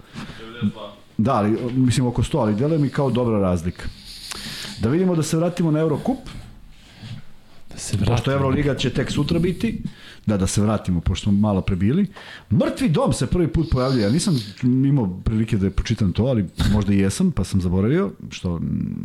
92. 0.64 0.99
Da, 1.20 1.34
ali, 1.34 1.58
mislim 1.76 2.08
oko 2.08 2.24
100, 2.24 2.42
ali 2.42 2.56
deluje 2.56 2.80
mi 2.80 2.90
kao 2.90 3.12
dobra 3.12 3.40
razlika. 3.40 3.84
Da 4.80 4.90
vidimo 4.90 5.16
da 5.16 5.24
se 5.24 5.38
vratimo 5.38 5.72
na 5.72 5.80
Eurocup, 5.80 6.18
Da 7.70 7.78
se 7.78 7.98
pošto 7.98 8.12
vratimo. 8.12 8.36
Euroliga 8.36 8.76
će 8.76 8.90
tek 8.90 9.12
sutra 9.12 9.40
biti, 9.40 9.82
da, 10.26 10.38
da 10.38 10.48
se 10.48 10.62
vratimo, 10.62 11.02
pošto 11.02 11.24
smo 11.24 11.32
malo 11.32 11.62
prebili. 11.62 12.06
Mrtvi 12.52 12.90
dom 12.90 13.14
se 13.14 13.28
prvi 13.28 13.48
put 13.48 13.70
pojavljuje, 13.72 14.04
ja 14.04 14.10
nisam 14.10 14.40
imao 14.64 15.22
prilike 15.24 15.58
da 15.58 15.66
je 15.66 15.72
pročitam 15.72 16.14
to, 16.14 16.24
ali 16.24 16.46
možda 16.74 16.94
i 16.94 17.00
jesam, 17.00 17.32
pa 17.32 17.44
sam 17.44 17.62
zaboravio, 17.62 18.12
što 18.30 18.62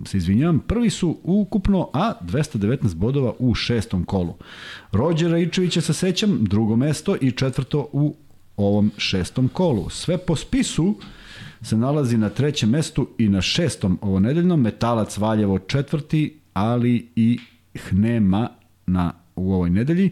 se 0.06 0.16
izvinjavam. 0.16 0.58
Prvi 0.58 0.90
su 0.90 1.18
ukupno, 1.22 1.90
a 1.92 2.12
219 2.20 2.94
bodova 2.94 3.32
u 3.38 3.54
šestom 3.54 4.04
kolu. 4.04 4.34
Rođera 4.92 5.38
Ičevića 5.38 5.80
se 5.80 5.92
sećam, 5.92 6.38
drugo 6.44 6.76
mesto 6.76 7.16
i 7.20 7.30
četvrto 7.30 7.88
u 7.92 8.14
ovom 8.56 8.92
šestom 8.96 9.48
kolu. 9.48 9.90
Sve 9.90 10.18
po 10.18 10.36
spisu 10.36 10.94
se 11.64 11.76
nalazi 11.76 12.18
na 12.18 12.28
trećem 12.28 12.70
mestu 12.70 13.08
i 13.18 13.28
na 13.28 13.40
šestom 13.40 13.98
ovo 14.02 14.20
nedeljnom, 14.20 14.60
Metalac 14.60 15.18
Valjevo 15.18 15.58
četvrti, 15.58 16.40
ali 16.52 17.08
i 17.16 17.38
Hnema 17.78 18.48
na, 18.86 19.12
u 19.36 19.52
ovoj 19.52 19.70
nedelji. 19.70 20.10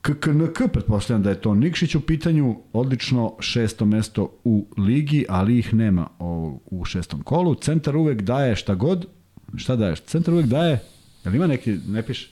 KKNK, 0.00 0.72
pretpostavljam 0.72 1.22
da 1.22 1.30
je 1.30 1.40
to 1.40 1.54
Nikšić 1.54 1.94
u 1.94 2.00
pitanju, 2.00 2.56
odlično 2.72 3.36
šesto 3.40 3.84
mesto 3.84 4.38
u 4.44 4.66
ligi, 4.78 5.24
ali 5.28 5.58
ih 5.58 5.74
nema 5.74 6.08
u 6.66 6.84
šestom 6.84 7.22
kolu. 7.22 7.54
Centar 7.54 7.96
uvek 7.96 8.22
daje 8.22 8.56
šta 8.56 8.74
god. 8.74 9.06
Šta 9.56 9.76
daješ? 9.76 10.00
Centar 10.00 10.34
uvek 10.34 10.46
daje, 10.46 10.78
jel 11.24 11.34
ima 11.34 11.46
neki, 11.46 11.78
ne 11.88 12.02
piše? 12.02 12.30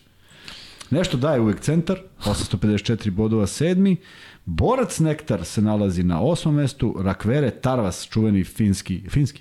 Nešto 0.90 1.16
daje 1.16 1.40
uvek 1.40 1.60
centar, 1.60 1.98
854 2.24 3.10
bodova 3.10 3.46
sedmi. 3.46 3.96
Borac 4.44 4.98
Nektar 4.98 5.44
se 5.44 5.62
nalazi 5.62 6.02
na 6.02 6.20
osmom 6.20 6.54
mestu, 6.54 6.96
Rakvere 7.00 7.50
Tarvas, 7.50 8.08
čuveni 8.08 8.44
finski, 8.44 9.02
finski, 9.10 9.40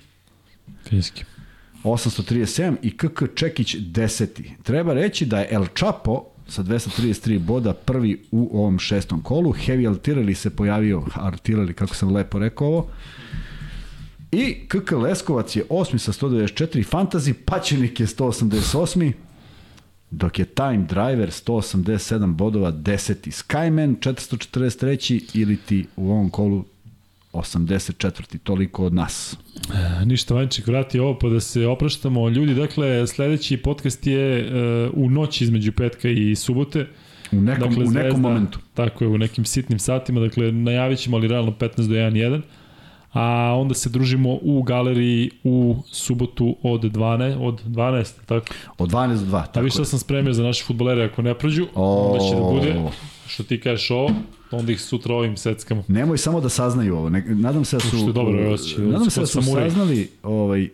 Finski. 0.88 1.24
837 1.84 2.76
i 2.82 2.96
KK 2.96 3.22
Čekić 3.34 3.76
10. 3.76 4.42
Treba 4.62 4.94
reći 4.94 5.26
da 5.26 5.40
je 5.40 5.48
El 5.50 5.66
Chapo 5.78 6.24
sa 6.48 6.62
233 6.62 7.38
boda 7.38 7.74
prvi 7.74 8.22
u 8.30 8.58
ovom 8.58 8.78
šestom 8.78 9.22
kolu. 9.22 9.52
Heavy 9.52 9.94
Artillery 9.94 10.34
se 10.34 10.50
pojavio, 10.50 11.02
Artillery, 11.14 11.72
kako 11.72 11.94
sam 11.94 12.12
lepo 12.12 12.38
rekao 12.38 12.68
ovo. 12.68 12.88
I 14.32 14.68
KK 14.68 14.92
Leskovac 14.92 15.56
je 15.56 15.64
osmi 15.68 15.98
sa 15.98 16.12
194, 16.12 16.90
Fantasy 16.90 17.32
Pačenik 17.32 18.00
je 18.00 18.06
188, 18.06 19.12
dok 20.14 20.38
je 20.38 20.44
Time 20.44 20.86
Driver 20.88 21.28
187 21.28 22.34
bodova 22.34 22.72
10. 22.72 23.30
Skyman 23.30 23.96
443 23.98 25.38
ili 25.40 25.56
ti 25.56 25.86
u 25.96 26.10
ovom 26.10 26.30
kolu 26.30 26.64
84. 27.32 28.38
Toliko 28.42 28.86
od 28.86 28.94
nas. 28.94 29.36
E, 30.02 30.04
Ništa 30.04 30.34
Vanček 30.34 30.66
vrati 30.66 30.98
ovo 30.98 31.18
pa 31.18 31.28
da 31.28 31.40
se 31.40 31.66
opraštamo. 31.66 32.28
Ljudi, 32.28 32.54
dakle, 32.54 33.06
sledeći 33.06 33.56
podcast 33.56 34.06
je 34.06 34.46
uh, 34.86 34.90
u 34.94 35.10
noći 35.10 35.44
između 35.44 35.72
petka 35.72 36.08
i 36.08 36.36
subote. 36.36 36.86
U 37.32 37.40
nekom, 37.40 37.68
dakle, 37.68 37.84
u 37.84 37.90
nekom 37.90 38.02
Zvezda, 38.02 38.18
momentu. 38.18 38.58
Tako 38.74 39.04
je, 39.04 39.08
u 39.08 39.18
nekim 39.18 39.44
sitnim 39.44 39.78
satima. 39.78 40.20
Dakle, 40.20 40.52
najavit 40.52 40.98
ćemo, 40.98 41.16
ali 41.16 41.28
realno 41.28 41.52
15 41.60 41.76
do 41.76 41.94
1.1. 41.94 42.40
A 43.14 43.54
onda 43.58 43.74
se 43.74 43.88
družimo 43.88 44.38
u 44.42 44.62
galeriji 44.62 45.30
u 45.44 45.76
subotu 45.90 46.56
od 46.62 46.80
12, 46.82 47.36
od 47.40 47.62
12, 47.64 48.12
tako? 48.26 48.46
Od 48.78 48.90
12 48.90 49.08
do 49.08 49.26
2. 49.26 49.36
A 49.36 49.46
Tako 49.46 49.60
više 49.64 49.80
je. 49.80 49.84
sam 49.84 49.98
spremio 49.98 50.32
za 50.32 50.42
naše 50.42 50.64
futbolere 50.64 51.04
ako 51.04 51.22
ne 51.22 51.34
prođu, 51.34 51.66
O. 51.74 52.08
onda 52.12 52.24
će 52.24 52.34
da 52.34 52.42
bude, 52.42 52.90
što 53.26 53.42
ti 53.42 53.60
kažeš 53.60 53.90
ovo, 53.90 54.10
onda 54.50 54.72
ih 54.72 54.80
sutra 54.80 55.14
ovim 55.14 55.36
seckamo. 55.36 55.84
Nemoj 55.88 56.18
samo 56.18 56.40
da 56.40 56.48
saznaju 56.48 56.96
ovo. 56.96 57.08
Ne, 57.10 57.24
nadam 57.28 57.64
se 57.64 57.76
da 57.76 57.80
su... 57.80 57.96
Što 57.96 58.06
je 58.06 58.12
dobro, 58.12 58.52
osjećaj, 58.52 58.84
Nadam 58.84 59.10
se 59.10 59.20
da 59.20 59.26
su 59.26 59.42
saznali 59.42 60.10
ovaj, 60.22 60.68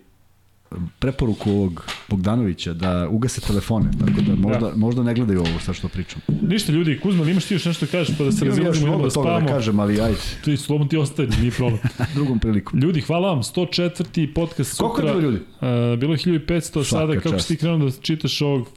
preporuku 0.98 1.50
ovog 1.50 1.84
Bogdanovića 2.08 2.72
da 2.72 3.08
ugase 3.10 3.40
telefone, 3.40 3.90
tako 4.00 4.20
da 4.20 4.34
možda, 4.38 4.60
Da. 4.60 4.76
možda 4.76 5.02
ne 5.02 5.14
gledaju 5.14 5.40
ovo 5.40 5.60
sad 5.60 5.74
što 5.74 5.88
pričam. 5.88 6.20
Ništa 6.42 6.72
ljudi, 6.72 7.00
Kuzma, 7.00 7.22
ali 7.22 7.30
imaš 7.30 7.44
ti 7.44 7.54
još 7.54 7.64
nešto 7.64 7.86
da 7.86 7.92
kažeš 7.92 8.18
pa 8.18 8.24
da 8.24 8.32
se 8.32 8.44
razilazimo 8.44 8.94
i 8.94 8.98
da 8.98 9.02
da 9.04 9.10
spavamo? 9.10 9.48
kažem, 9.48 9.80
ali 9.80 10.00
ajde, 10.00 10.18
Ti 10.44 10.56
slobodno 10.56 10.88
ti 10.88 10.96
ostaje, 10.96 11.28
nije 11.30 11.50
problem. 11.50 11.78
drugom 12.14 12.38
prilikom. 12.38 12.80
Ljudi, 12.80 13.00
hvala 13.00 13.28
vam, 13.28 13.42
104. 13.42 14.34
podcast 14.34 14.70
sutra. 14.70 14.86
Koliko 14.86 15.02
je 15.02 15.14
bilo 15.14 15.20
ljudi? 15.22 15.36
Uh, 15.36 15.98
bilo 15.98 16.12
je 16.14 16.18
1500, 16.18 16.60
sada 16.60 16.84
Svaka 16.84 17.14
kako 17.14 17.30
čast. 17.30 17.46
si 17.46 17.54
ti 17.54 17.60
krenuo 17.60 17.78
da 17.80 17.92
čitaš 17.92 18.42
ovog, 18.42 18.68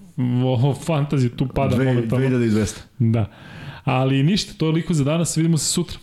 ovo 0.43 0.73
fantasy, 0.77 1.29
tu 1.29 1.47
pada 1.47 1.75
Dve- 1.75 1.85
momentalno. 1.85 2.25
2200. 2.27 2.77
Da. 2.99 3.25
Ali 3.83 4.23
ništa, 4.23 4.53
to 4.53 4.65
je 4.65 4.71
liko 4.71 4.93
za 4.93 5.03
danas, 5.03 5.37
vidimo 5.37 5.57
se 5.57 5.65
sutra. 5.65 5.97